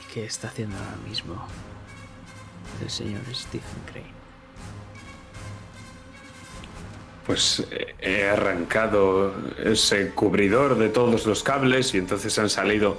¿Y 0.00 0.12
qué 0.12 0.24
está 0.24 0.48
haciendo 0.48 0.76
ahora 0.76 0.96
mismo 1.08 1.34
el 2.82 2.90
señor 2.90 3.22
Stephen 3.32 3.82
Crane? 3.86 4.19
Pues 7.26 7.64
eh, 7.70 7.94
he 8.00 8.28
arrancado 8.28 9.32
ese 9.62 10.10
cubridor 10.10 10.76
de 10.78 10.88
todos 10.88 11.26
los 11.26 11.42
cables 11.42 11.94
y 11.94 11.98
entonces 11.98 12.38
han 12.38 12.50
salido 12.50 12.98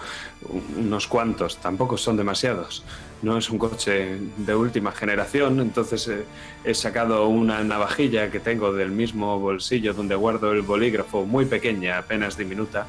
unos 0.78 1.08
cuantos, 1.08 1.58
tampoco 1.58 1.98
son 1.98 2.18
demasiados. 2.18 2.84
No 3.22 3.38
es 3.38 3.50
un 3.50 3.60
coche 3.60 4.18
de 4.38 4.56
última 4.56 4.92
generación, 4.92 5.60
entonces 5.60 6.08
eh, 6.08 6.26
he 6.64 6.74
sacado 6.74 7.28
una 7.28 7.64
navajilla 7.64 8.32
que 8.32 8.40
tengo 8.40 8.74
del 8.74 8.92
mismo 8.92 9.40
bolsillo 9.40 9.94
donde 9.94 10.16
guardo 10.16 10.52
el 10.52 10.62
bolígrafo, 10.62 11.26
muy 11.26 11.46
pequeña, 11.46 12.00
apenas 12.00 12.38
diminuta, 12.38 12.88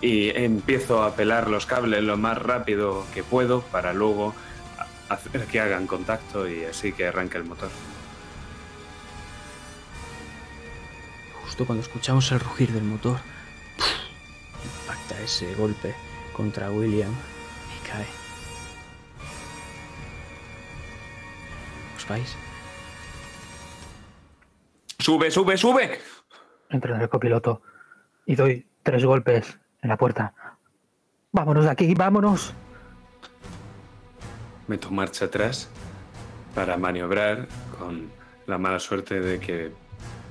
y 0.00 0.30
empiezo 0.30 1.02
a 1.02 1.14
pelar 1.14 1.48
los 1.48 1.66
cables 1.66 2.02
lo 2.02 2.16
más 2.16 2.38
rápido 2.38 3.04
que 3.12 3.22
puedo 3.22 3.62
para 3.62 3.92
luego 3.92 4.34
hacer 5.08 5.46
que 5.46 5.60
hagan 5.60 5.86
contacto 5.86 6.48
y 6.48 6.64
así 6.64 6.92
que 6.92 7.06
arranque 7.06 7.38
el 7.38 7.44
motor. 7.44 7.70
Justo 11.58 11.66
cuando 11.66 11.82
escuchamos 11.82 12.30
el 12.30 12.38
rugir 12.38 12.70
del 12.70 12.84
motor, 12.84 13.18
impacta 14.84 15.20
ese 15.20 15.56
golpe 15.56 15.92
contra 16.32 16.70
William 16.70 17.10
y 17.10 17.88
cae. 17.88 18.06
¿Os 21.96 22.06
vais? 22.06 22.36
¡Sube, 25.00 25.32
sube, 25.32 25.56
sube! 25.56 26.00
Entro 26.70 26.94
en 26.94 27.00
el 27.00 27.08
copiloto 27.08 27.60
y 28.24 28.36
doy 28.36 28.64
tres 28.84 29.04
golpes 29.04 29.58
en 29.82 29.88
la 29.88 29.96
puerta. 29.96 30.32
Vámonos 31.32 31.64
de 31.64 31.72
aquí, 31.72 31.92
vámonos. 31.92 32.54
Meto 34.68 34.92
marcha 34.92 35.24
atrás 35.24 35.68
para 36.54 36.76
maniobrar 36.76 37.48
con 37.76 38.12
la 38.46 38.58
mala 38.58 38.78
suerte 38.78 39.18
de 39.18 39.40
que 39.40 39.87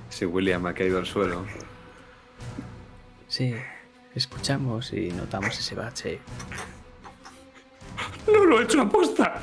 si 0.10 0.26
William 0.26 0.66
ha 0.66 0.74
caído 0.74 0.98
al 1.00 1.06
suelo. 1.06 1.46
Sí, 3.28 3.56
escuchamos 4.16 4.94
y 4.94 5.10
notamos 5.12 5.58
ese 5.58 5.76
bache. 5.76 6.20
¡No 8.32 8.46
lo 8.46 8.60
he 8.60 8.64
hecho 8.64 8.82
a 8.82 8.90
posta! 8.90 9.42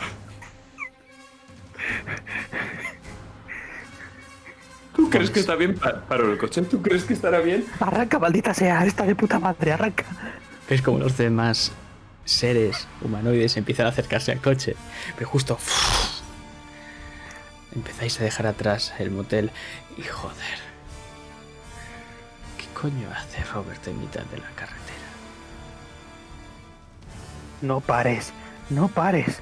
¿Tú 4.94 5.10
crees 5.10 5.30
que 5.30 5.40
está 5.40 5.56
bien? 5.56 5.74
Pa- 5.74 6.00
Paro 6.06 6.30
el 6.30 6.38
coche. 6.38 6.62
¿Tú 6.62 6.80
crees 6.80 7.04
que 7.04 7.14
estará 7.14 7.40
bien? 7.40 7.64
Arranca, 7.80 8.18
maldita 8.18 8.54
sea, 8.54 8.84
esta 8.86 9.04
de 9.04 9.14
puta 9.16 9.38
madre, 9.40 9.72
arranca. 9.72 10.04
Ves 10.68 10.82
como 10.82 10.98
los 10.98 11.16
demás 11.16 11.72
seres 12.24 12.86
humanoides 13.02 13.56
empiezan 13.56 13.86
a 13.86 13.88
acercarse 13.90 14.32
al 14.32 14.40
coche. 14.40 14.76
Pero 15.16 15.28
justo 15.28 15.58
empezáis 17.74 18.20
a 18.20 18.24
dejar 18.24 18.46
atrás 18.46 18.92
el 18.98 19.10
motel 19.10 19.50
y 19.96 20.02
joder. 20.02 20.58
¿Qué 22.58 22.66
coño 22.78 23.08
hace 23.14 23.44
Robert 23.52 23.86
en 23.88 24.00
mitad 24.00 24.22
de 24.24 24.38
la 24.38 24.48
carretera? 24.50 24.84
No 27.62 27.80
pares, 27.80 28.32
no 28.70 28.88
pares. 28.88 29.40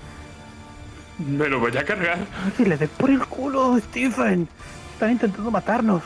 Me 1.18 1.48
lo 1.48 1.60
voy 1.60 1.76
a 1.76 1.84
cargar. 1.84 2.18
Y 2.58 2.64
le 2.64 2.76
des 2.76 2.88
por 2.90 3.10
el 3.10 3.24
culo, 3.26 3.78
Stephen. 3.78 4.48
Están 4.94 5.12
intentando 5.12 5.50
matarnos. 5.50 6.02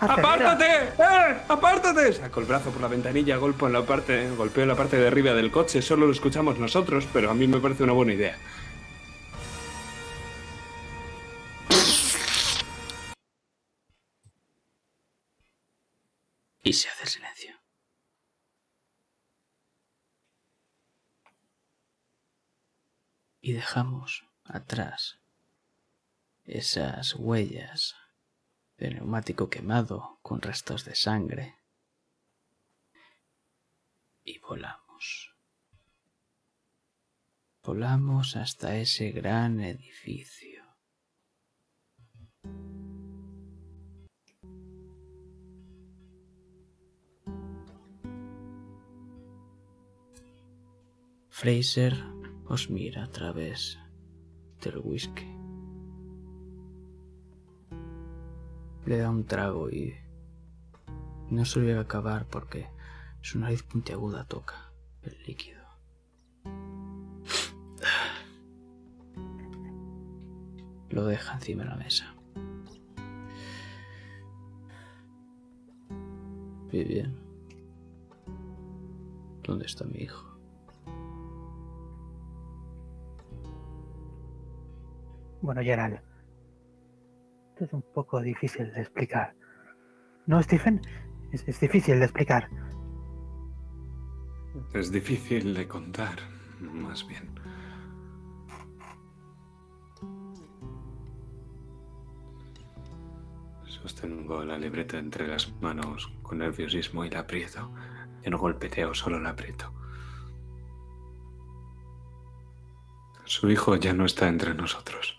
Acelera. 0.00 0.22
¡Apártate! 0.22 0.64
¡Eh! 0.98 1.36
¡Apártate! 1.48 2.12
Saco 2.12 2.40
el 2.40 2.46
brazo 2.46 2.70
por 2.70 2.82
la 2.82 2.88
ventanilla, 2.88 3.36
golpeo 3.36 3.68
en 3.68 3.74
la 3.74 3.82
parte, 3.82 4.28
golpeo 4.36 4.62
en 4.62 4.68
la 4.68 4.74
parte 4.74 4.96
de 4.96 5.06
arriba 5.06 5.32
del 5.34 5.50
coche. 5.50 5.82
Solo 5.82 6.06
lo 6.06 6.12
escuchamos 6.12 6.58
nosotros, 6.58 7.06
pero 7.12 7.30
a 7.30 7.34
mí 7.34 7.46
me 7.46 7.58
parece 7.58 7.84
una 7.84 7.92
buena 7.92 8.12
idea. 8.12 8.36
Y 16.66 16.72
se 16.72 16.88
hace 16.88 17.06
silencio. 17.06 17.60
Y 23.40 23.52
dejamos 23.52 24.24
atrás 24.44 25.20
esas 26.44 27.16
huellas 27.16 27.94
de 28.78 28.92
neumático 28.92 29.50
quemado 29.50 30.18
con 30.22 30.40
restos 30.40 30.86
de 30.86 30.94
sangre. 30.94 31.58
Y 34.22 34.38
volamos. 34.38 35.36
Volamos 37.62 38.36
hasta 38.36 38.78
ese 38.78 39.10
gran 39.10 39.60
edificio. 39.60 40.64
Fraser 51.36 51.94
os 52.46 52.70
mira 52.70 53.02
a 53.02 53.10
través 53.10 53.76
del 54.62 54.78
whisky. 54.78 55.26
Le 58.86 58.98
da 58.98 59.10
un 59.10 59.24
trago 59.26 59.68
y 59.68 59.96
no 61.30 61.44
se 61.44 61.58
lo 61.58 61.80
acabar 61.80 62.28
porque 62.28 62.70
su 63.20 63.40
nariz 63.40 63.64
puntiaguda 63.64 64.22
toca 64.28 64.72
el 65.02 65.20
líquido. 65.26 65.64
Lo 70.90 71.04
deja 71.06 71.34
encima 71.34 71.64
de 71.64 71.68
la 71.68 71.76
mesa. 71.76 72.14
Muy 76.70 76.84
bien. 76.84 77.18
¿Dónde 79.42 79.66
está 79.66 79.84
mi 79.84 79.98
hijo? 79.98 80.33
Bueno, 85.44 85.60
Gerald. 85.60 86.00
Esto 87.50 87.64
es 87.66 87.72
un 87.74 87.82
poco 87.82 88.22
difícil 88.22 88.72
de 88.72 88.80
explicar. 88.80 89.34
¿No, 90.24 90.42
Stephen? 90.42 90.80
Es, 91.32 91.60
difícil 91.60 91.98
de 91.98 92.04
explicar. 92.06 92.48
Es 94.72 94.90
difícil 94.90 95.52
de 95.52 95.68
contar, 95.68 96.16
más 96.60 97.06
bien. 97.06 97.28
Sostengo 103.66 104.42
la 104.44 104.56
libreta 104.56 104.96
entre 104.96 105.28
las 105.28 105.52
manos 105.60 106.10
con 106.22 106.38
nerviosismo 106.38 107.04
y 107.04 107.10
la 107.10 107.20
aprieto. 107.20 107.70
Yo 108.22 108.30
no 108.30 108.38
golpeteo, 108.38 108.94
solo 108.94 109.20
la 109.20 109.30
aprieto. 109.30 109.74
Su 113.34 113.50
hijo 113.50 113.74
ya 113.74 113.92
no 113.92 114.04
está 114.04 114.28
entre 114.28 114.54
nosotros. 114.54 115.18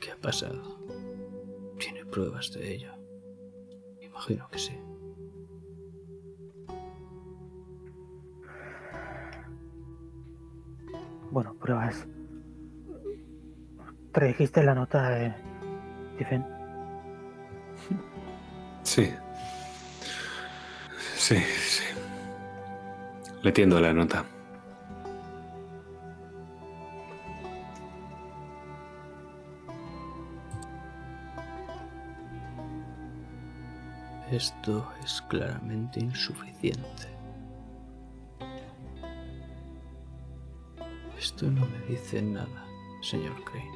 ¿Qué 0.00 0.10
ha 0.10 0.16
pasado? 0.16 0.80
¿Tiene 1.78 2.04
pruebas 2.06 2.52
de 2.54 2.74
ello? 2.74 2.92
Imagino 4.00 4.48
que 4.48 4.58
sí. 4.58 4.76
Bueno, 11.30 11.54
pruebas. 11.54 12.04
¿Trajiste 14.10 14.64
la 14.64 14.74
nota, 14.74 15.24
eh, 15.24 15.36
Stephen? 16.16 16.44
Sí. 18.82 19.12
Sí, 21.28 21.36
sí. 21.36 21.84
Le 23.42 23.52
tiendo 23.52 23.78
la 23.78 23.92
nota. 23.92 24.24
Esto 34.30 34.90
es 35.04 35.20
claramente 35.28 36.00
insuficiente. 36.00 37.08
Esto 41.18 41.50
no 41.50 41.66
me 41.66 41.78
dice 41.90 42.22
nada, 42.22 42.64
señor 43.02 43.34
Crane. 43.44 43.68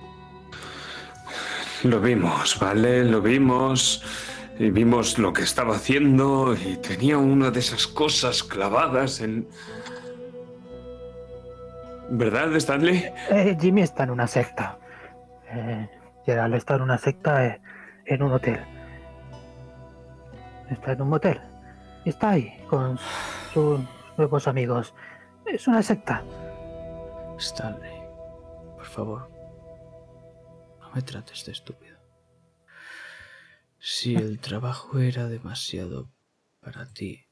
Lo 1.83 2.01
vimos, 2.01 2.59
¿vale? 2.59 3.05
Lo 3.05 3.21
vimos. 3.21 4.03
Y 4.59 4.71
vimos 4.71 5.19
lo 5.19 5.33
que 5.33 5.43
estaba 5.43 5.77
haciendo 5.77 6.55
y 6.55 6.77
tenía 6.77 7.19
una 7.19 7.51
de 7.51 7.61
esas 7.61 7.87
cosas 7.87 8.43
clavadas 8.43 9.21
en... 9.21 9.49
¿Verdad, 12.11 12.55
Stanley? 12.57 13.11
Eh, 13.31 13.57
Jimmy 13.59 13.83
está 13.83 14.05
en 14.05 14.11
una 14.11 14.27
secta. 14.27 14.79
Eh, 15.51 15.89
Gerald 16.27 16.55
está 16.55 16.77
en 16.77 16.83
una 16.83 16.99
secta 16.99 17.47
eh, 17.47 17.61
en 18.05 18.23
un 18.23 18.33
hotel. 18.33 18.61
Está 20.71 20.93
en 20.93 21.03
un 21.03 21.09
motel. 21.09 21.41
Está 22.05 22.31
ahí 22.31 22.63
con 22.69 22.99
sus 23.53 23.81
nuevos 24.17 24.47
amigos. 24.47 24.95
Es 25.47 25.67
una 25.67 25.83
secta. 25.83 26.23
Stanley, 27.39 28.01
por 28.77 28.85
favor, 28.85 29.29
no 30.81 30.91
me 30.95 31.03
trates 31.03 31.45
de 31.45 31.53
estúpido. 31.53 31.92
Si 33.85 34.15
el 34.15 34.39
trabajo 34.39 35.01
era 35.01 35.27
demasiado 35.27 36.09
para 36.61 36.87
ti, 36.87 37.25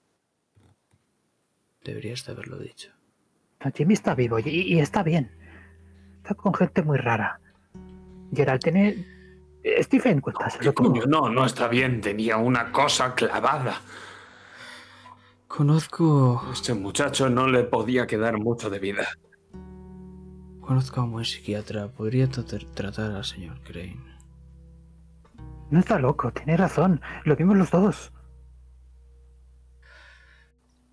deberías 1.84 2.26
de 2.26 2.32
haberlo 2.32 2.58
dicho. 2.58 2.90
Jimmy 3.72 3.94
está 3.94 4.16
vivo 4.16 4.40
y, 4.40 4.48
y 4.48 4.80
está 4.80 5.04
bien. 5.04 5.30
Está 6.16 6.34
con 6.34 6.52
gente 6.52 6.82
muy 6.82 6.98
rara. 6.98 7.38
Gerald, 8.34 8.60
tiene... 8.60 9.06
Stephen, 9.80 10.20
cuéntaselo 10.20 10.72
tú. 10.72 11.02
No, 11.06 11.28
no 11.28 11.46
está 11.46 11.68
bien. 11.68 12.00
Tenía 12.00 12.36
una 12.38 12.72
cosa 12.72 13.14
clavada. 13.14 13.80
Conozco. 15.46 16.42
Este 16.52 16.74
muchacho 16.74 17.30
no 17.30 17.46
le 17.46 17.62
podía 17.62 18.08
quedar 18.08 18.38
mucho 18.38 18.70
de 18.70 18.78
vida. 18.80 19.06
Conozco 20.60 21.00
a 21.00 21.04
un 21.04 21.12
buen 21.12 21.24
psiquiatra. 21.24 21.88
Podría 21.92 22.28
tra- 22.28 22.74
tratar 22.74 23.12
al 23.12 23.24
señor 23.24 23.60
Crane. 23.62 24.09
No 25.70 25.78
está 25.78 25.98
loco, 25.98 26.32
tiene 26.32 26.56
razón. 26.56 27.00
Lo 27.24 27.36
vimos 27.36 27.56
los 27.56 27.70
dos. 27.70 28.12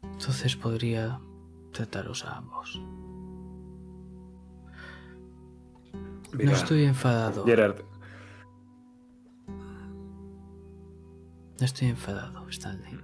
Entonces 0.04 0.56
podría 0.56 1.20
trataros 1.74 2.26
a 2.26 2.38
ambos. 2.38 2.82
Mira, 6.34 6.52
no 6.52 6.58
estoy 6.58 6.86
enfadado. 6.86 7.46
Gerard, 7.46 7.82
No 11.60 11.66
estoy 11.66 11.88
enfadado, 11.88 12.48
Stanley. 12.50 13.00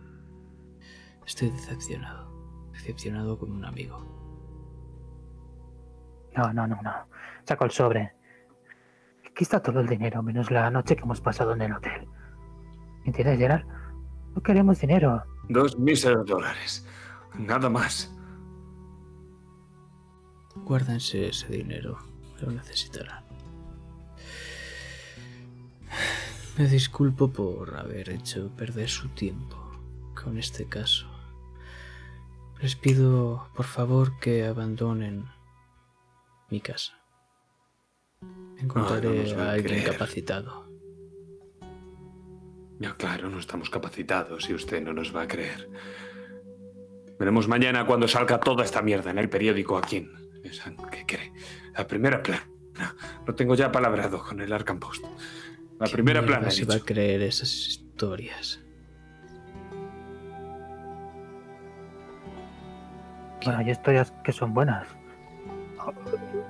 Estoy 1.25 1.49
decepcionado. 1.49 2.31
Decepcionado 2.71 3.39
con 3.39 3.51
un 3.51 3.65
amigo. 3.65 3.97
No, 6.35 6.53
no, 6.53 6.67
no, 6.67 6.79
no. 6.81 6.93
Saco 7.45 7.65
el 7.65 7.71
sobre. 7.71 8.13
Aquí 9.33 9.45
está 9.45 9.63
todo 9.63 9.79
el 9.79 9.87
dinero, 9.87 10.21
menos 10.21 10.51
la 10.51 10.69
noche 10.69 10.95
que 10.95 11.01
hemos 11.01 11.19
pasado 11.19 11.53
en 11.53 11.63
el 11.63 11.73
hotel. 11.73 12.07
¿Entiendes, 13.03 13.39
Gerald? 13.39 13.65
No 14.35 14.43
queremos 14.43 14.79
dinero. 14.79 15.23
dos 15.49 15.79
míseros 15.79 16.23
dólares. 16.27 16.85
Nada 17.39 17.67
más. 17.67 18.15
Guárdense 20.55 21.29
ese 21.29 21.47
dinero. 21.47 21.97
Lo 22.41 22.51
necesitarán. 22.51 23.23
Me 26.55 26.67
disculpo 26.67 27.31
por 27.31 27.75
haber 27.75 28.11
hecho 28.11 28.51
perder 28.55 28.87
su 28.87 29.09
tiempo 29.09 29.57
con 30.13 30.37
este 30.37 30.67
caso. 30.69 31.07
Les 32.61 32.75
pido, 32.75 33.49
por 33.55 33.65
favor, 33.65 34.19
que 34.19 34.45
abandonen 34.45 35.25
mi 36.51 36.61
casa. 36.61 37.02
Encontraré 38.57 39.09
nos 39.23 39.37
va 39.37 39.43
a 39.43 39.49
a 39.49 39.51
alguien 39.53 39.79
creer. 39.79 39.91
capacitado. 39.91 40.63
Ya 42.79 42.95
claro, 42.95 43.29
no 43.29 43.39
estamos 43.39 43.69
capacitados 43.69 44.49
y 44.49 44.53
usted 44.53 44.81
no 44.81 44.93
nos 44.93 45.15
va 45.15 45.23
a 45.23 45.27
creer. 45.27 45.69
Veremos 47.19 47.47
mañana 47.47 47.85
cuando 47.85 48.07
salga 48.07 48.39
toda 48.39 48.63
esta 48.63 48.81
mierda 48.81 49.11
en 49.11 49.17
el 49.19 49.29
periódico 49.29 49.77
a 49.77 49.81
quién. 49.81 50.11
¿Qué 50.91 51.05
cree? 51.05 51.31
La 51.77 51.87
primera 51.87 52.21
plana. 52.21 52.43
Lo 53.25 53.35
tengo 53.35 53.55
ya 53.55 53.71
palabrado 53.71 54.21
con 54.23 54.41
el 54.41 54.51
Arkham 54.51 54.79
Post. 54.79 55.05
La 55.79 55.85
¿Qué 55.87 55.93
primera 55.93 56.25
plana. 56.25 56.49
se 56.51 56.65
va 56.65 56.75
a 56.75 56.79
creer 56.79 57.21
esas 57.21 57.49
historias. 57.67 58.59
Bueno, 63.45 63.59
hay 63.59 63.69
historias 63.69 64.11
que 64.23 64.31
son 64.31 64.53
buenas. 64.53 64.87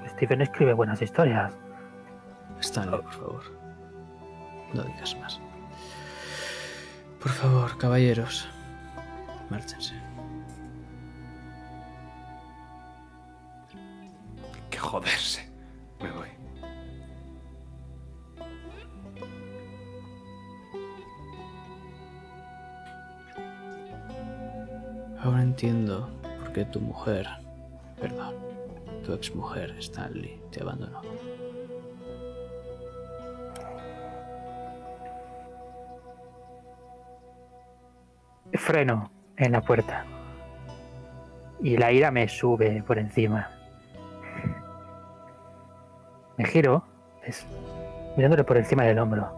Stephen 0.10 0.42
escribe 0.42 0.74
buenas 0.74 1.02
historias. 1.02 1.54
Stanley, 2.64 3.02
por 3.02 3.14
favor. 3.14 3.44
No 4.74 4.84
digas 4.84 5.16
más. 5.20 5.40
Por 7.20 7.32
favor, 7.32 7.78
caballeros. 7.78 8.48
Márchense. 9.50 9.94
Que 14.70 14.78
joderse. 14.78 15.50
Me 16.02 16.12
voy. 16.12 16.30
Ahora 25.22 25.44
entiendo 25.44 26.10
por 26.40 26.52
qué 26.52 26.66
tu 26.66 26.82
mujer, 26.82 27.28
perdón, 28.00 28.36
tu 29.06 29.14
exmujer, 29.14 29.72
Stanley, 29.80 30.42
te 30.52 30.62
abandonó. 30.62 31.02
Freno 38.58 39.12
en 39.38 39.52
la 39.52 39.62
puerta. 39.62 40.06
Y 41.62 41.78
la 41.78 41.92
ira 41.92 42.12
me 42.12 42.28
sube 42.28 42.84
por 42.84 42.98
encima. 42.98 43.50
Me 46.38 46.46
giro, 46.46 46.84
mirándole 48.16 48.44
por 48.44 48.58
encima 48.58 48.84
del 48.84 49.00
hombro. 49.00 49.32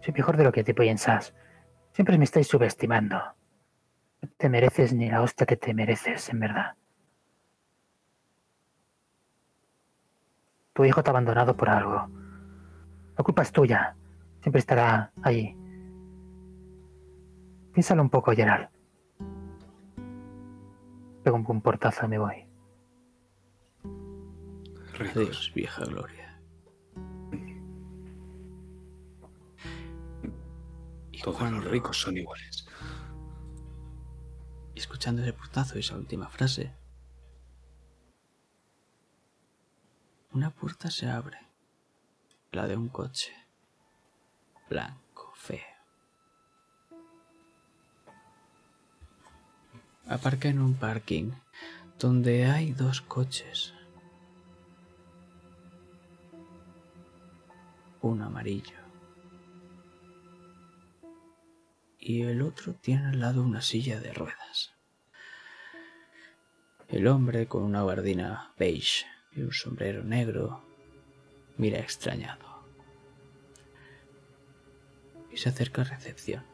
Soy 0.00 0.14
mejor 0.14 0.36
de 0.36 0.44
lo 0.44 0.52
que 0.52 0.64
te 0.64 0.74
piensas. 0.74 1.34
Siempre 1.92 2.18
me 2.18 2.24
estáis 2.24 2.48
subestimando. 2.48 3.16
No 4.20 4.28
te 4.36 4.48
mereces 4.48 4.92
ni 4.92 5.10
la 5.10 5.22
hostia 5.22 5.46
que 5.46 5.56
te 5.56 5.74
mereces, 5.74 6.28
en 6.30 6.40
verdad. 6.40 6.74
Tu 10.72 10.84
hijo 10.84 11.02
te 11.02 11.10
ha 11.10 11.12
abandonado 11.12 11.56
por 11.56 11.68
algo. 11.68 12.08
La 13.16 13.24
culpa 13.24 13.42
es 13.42 13.52
tuya. 13.52 13.94
Siempre 14.40 14.60
estará 14.60 15.12
ahí. 15.22 15.56
Piénsalo 17.72 18.02
un 18.02 18.10
poco, 18.10 18.32
Gerald. 18.32 18.68
Pego 21.24 21.36
un 21.36 21.44
buen 21.44 21.60
portazo 21.60 22.06
y 22.06 22.08
me 22.08 22.18
voy. 22.18 22.46
Adiós, 24.98 25.52
vieja 25.54 25.84
gloria. 25.84 26.40
Y 31.10 31.20
Todos 31.22 31.38
cuando- 31.38 31.60
los 31.60 31.70
ricos 31.70 31.98
son 32.00 32.16
iguales. 32.16 32.66
Y 34.74 34.78
escuchando 34.80 35.22
ese 35.22 35.32
portazo 35.32 35.76
y 35.76 35.80
esa 35.80 35.96
última 35.96 36.28
frase, 36.28 36.74
una 40.32 40.50
puerta 40.50 40.90
se 40.90 41.08
abre. 41.08 41.38
La 42.52 42.66
de 42.66 42.76
un 42.76 42.88
coche. 42.88 43.32
Blanco, 44.68 45.01
Aparca 50.06 50.48
en 50.48 50.60
un 50.60 50.74
parking 50.74 51.30
donde 51.98 52.46
hay 52.46 52.72
dos 52.72 53.00
coches. 53.00 53.72
Un 58.00 58.22
amarillo. 58.22 58.82
y 62.02 62.22
el 62.22 62.42
otro 62.42 62.74
tiene 62.74 63.06
al 63.06 63.20
lado 63.20 63.42
una 63.44 63.62
silla 63.62 64.00
de 64.00 64.12
ruedas. 64.12 64.74
El 66.88 67.06
hombre 67.06 67.46
con 67.46 67.62
una 67.62 67.78
gabardina 67.78 68.52
beige 68.58 69.06
y 69.30 69.42
un 69.42 69.52
sombrero 69.52 70.02
negro 70.02 70.64
mira 71.56 71.78
extrañado 71.78 72.66
y 75.30 75.36
se 75.36 75.48
acerca 75.48 75.82
a 75.82 75.84
recepción. 75.84 76.51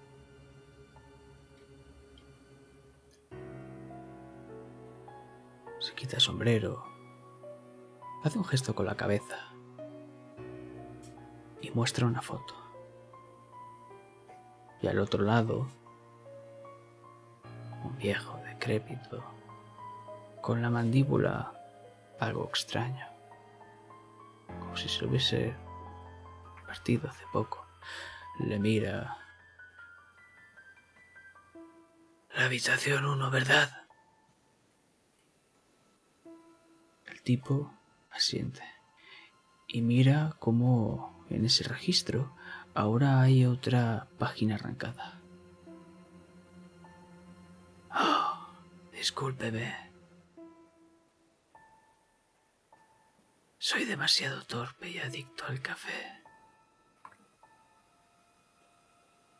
Quita 5.98 6.20
sombrero, 6.20 6.84
hace 8.22 8.38
un 8.38 8.44
gesto 8.44 8.72
con 8.72 8.86
la 8.86 8.96
cabeza 8.96 9.36
y 11.60 11.72
muestra 11.72 12.06
una 12.06 12.22
foto. 12.22 12.54
Y 14.80 14.86
al 14.86 15.00
otro 15.00 15.24
lado, 15.24 15.66
un 17.82 17.98
viejo 17.98 18.38
decrépito, 18.44 19.24
con 20.40 20.62
la 20.62 20.70
mandíbula 20.70 21.52
algo 22.20 22.44
extraño, 22.44 23.04
como 24.60 24.76
si 24.76 24.88
se 24.88 25.04
hubiese 25.04 25.56
partido 26.64 27.08
hace 27.08 27.24
poco. 27.32 27.66
Le 28.38 28.60
mira. 28.60 29.16
La 32.36 32.44
habitación 32.44 33.04
1, 33.04 33.30
¿verdad? 33.32 33.87
Tipo 37.28 37.70
asiente 38.10 38.62
y 39.66 39.82
mira 39.82 40.34
cómo 40.38 41.26
en 41.28 41.44
ese 41.44 41.62
registro 41.62 42.34
ahora 42.74 43.20
hay 43.20 43.44
otra 43.44 44.08
página 44.18 44.54
arrancada. 44.54 45.20
Oh, 47.90 48.48
discúlpeme. 48.92 49.76
Soy 53.58 53.84
demasiado 53.84 54.42
torpe 54.44 54.88
y 54.88 54.98
adicto 54.98 55.44
al 55.48 55.60
café. 55.60 56.22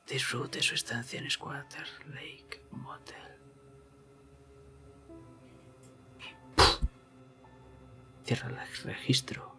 Disfrute 0.07 0.61
su 0.61 0.75
estancia 0.75 1.19
en 1.19 1.31
Squatter 1.31 1.89
Lake 2.09 2.67
Motel. 2.71 3.28
Cierra 8.29 8.49
el 8.49 8.85
registro, 8.85 9.57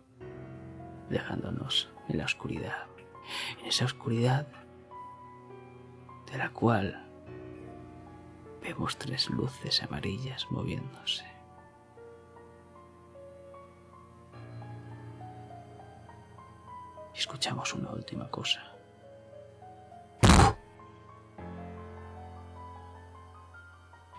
dejándonos 1.09 1.89
en 2.07 2.19
la 2.19 2.25
oscuridad. 2.25 2.85
En 3.59 3.65
esa 3.65 3.85
oscuridad 3.85 4.47
de 6.31 6.37
la 6.37 6.51
cual 6.51 7.03
vemos 8.61 8.95
tres 8.95 9.27
luces 9.31 9.81
amarillas 9.81 10.45
moviéndose. 10.51 11.25
Escuchamos 17.15 17.73
una 17.73 17.89
última 17.89 18.29
cosa. 18.29 18.61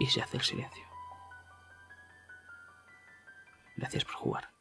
Y 0.00 0.06
se 0.06 0.20
hace 0.20 0.38
el 0.38 0.42
silencio. 0.42 0.89
Gracias 3.80 4.04
por 4.04 4.14
jugar. 4.14 4.59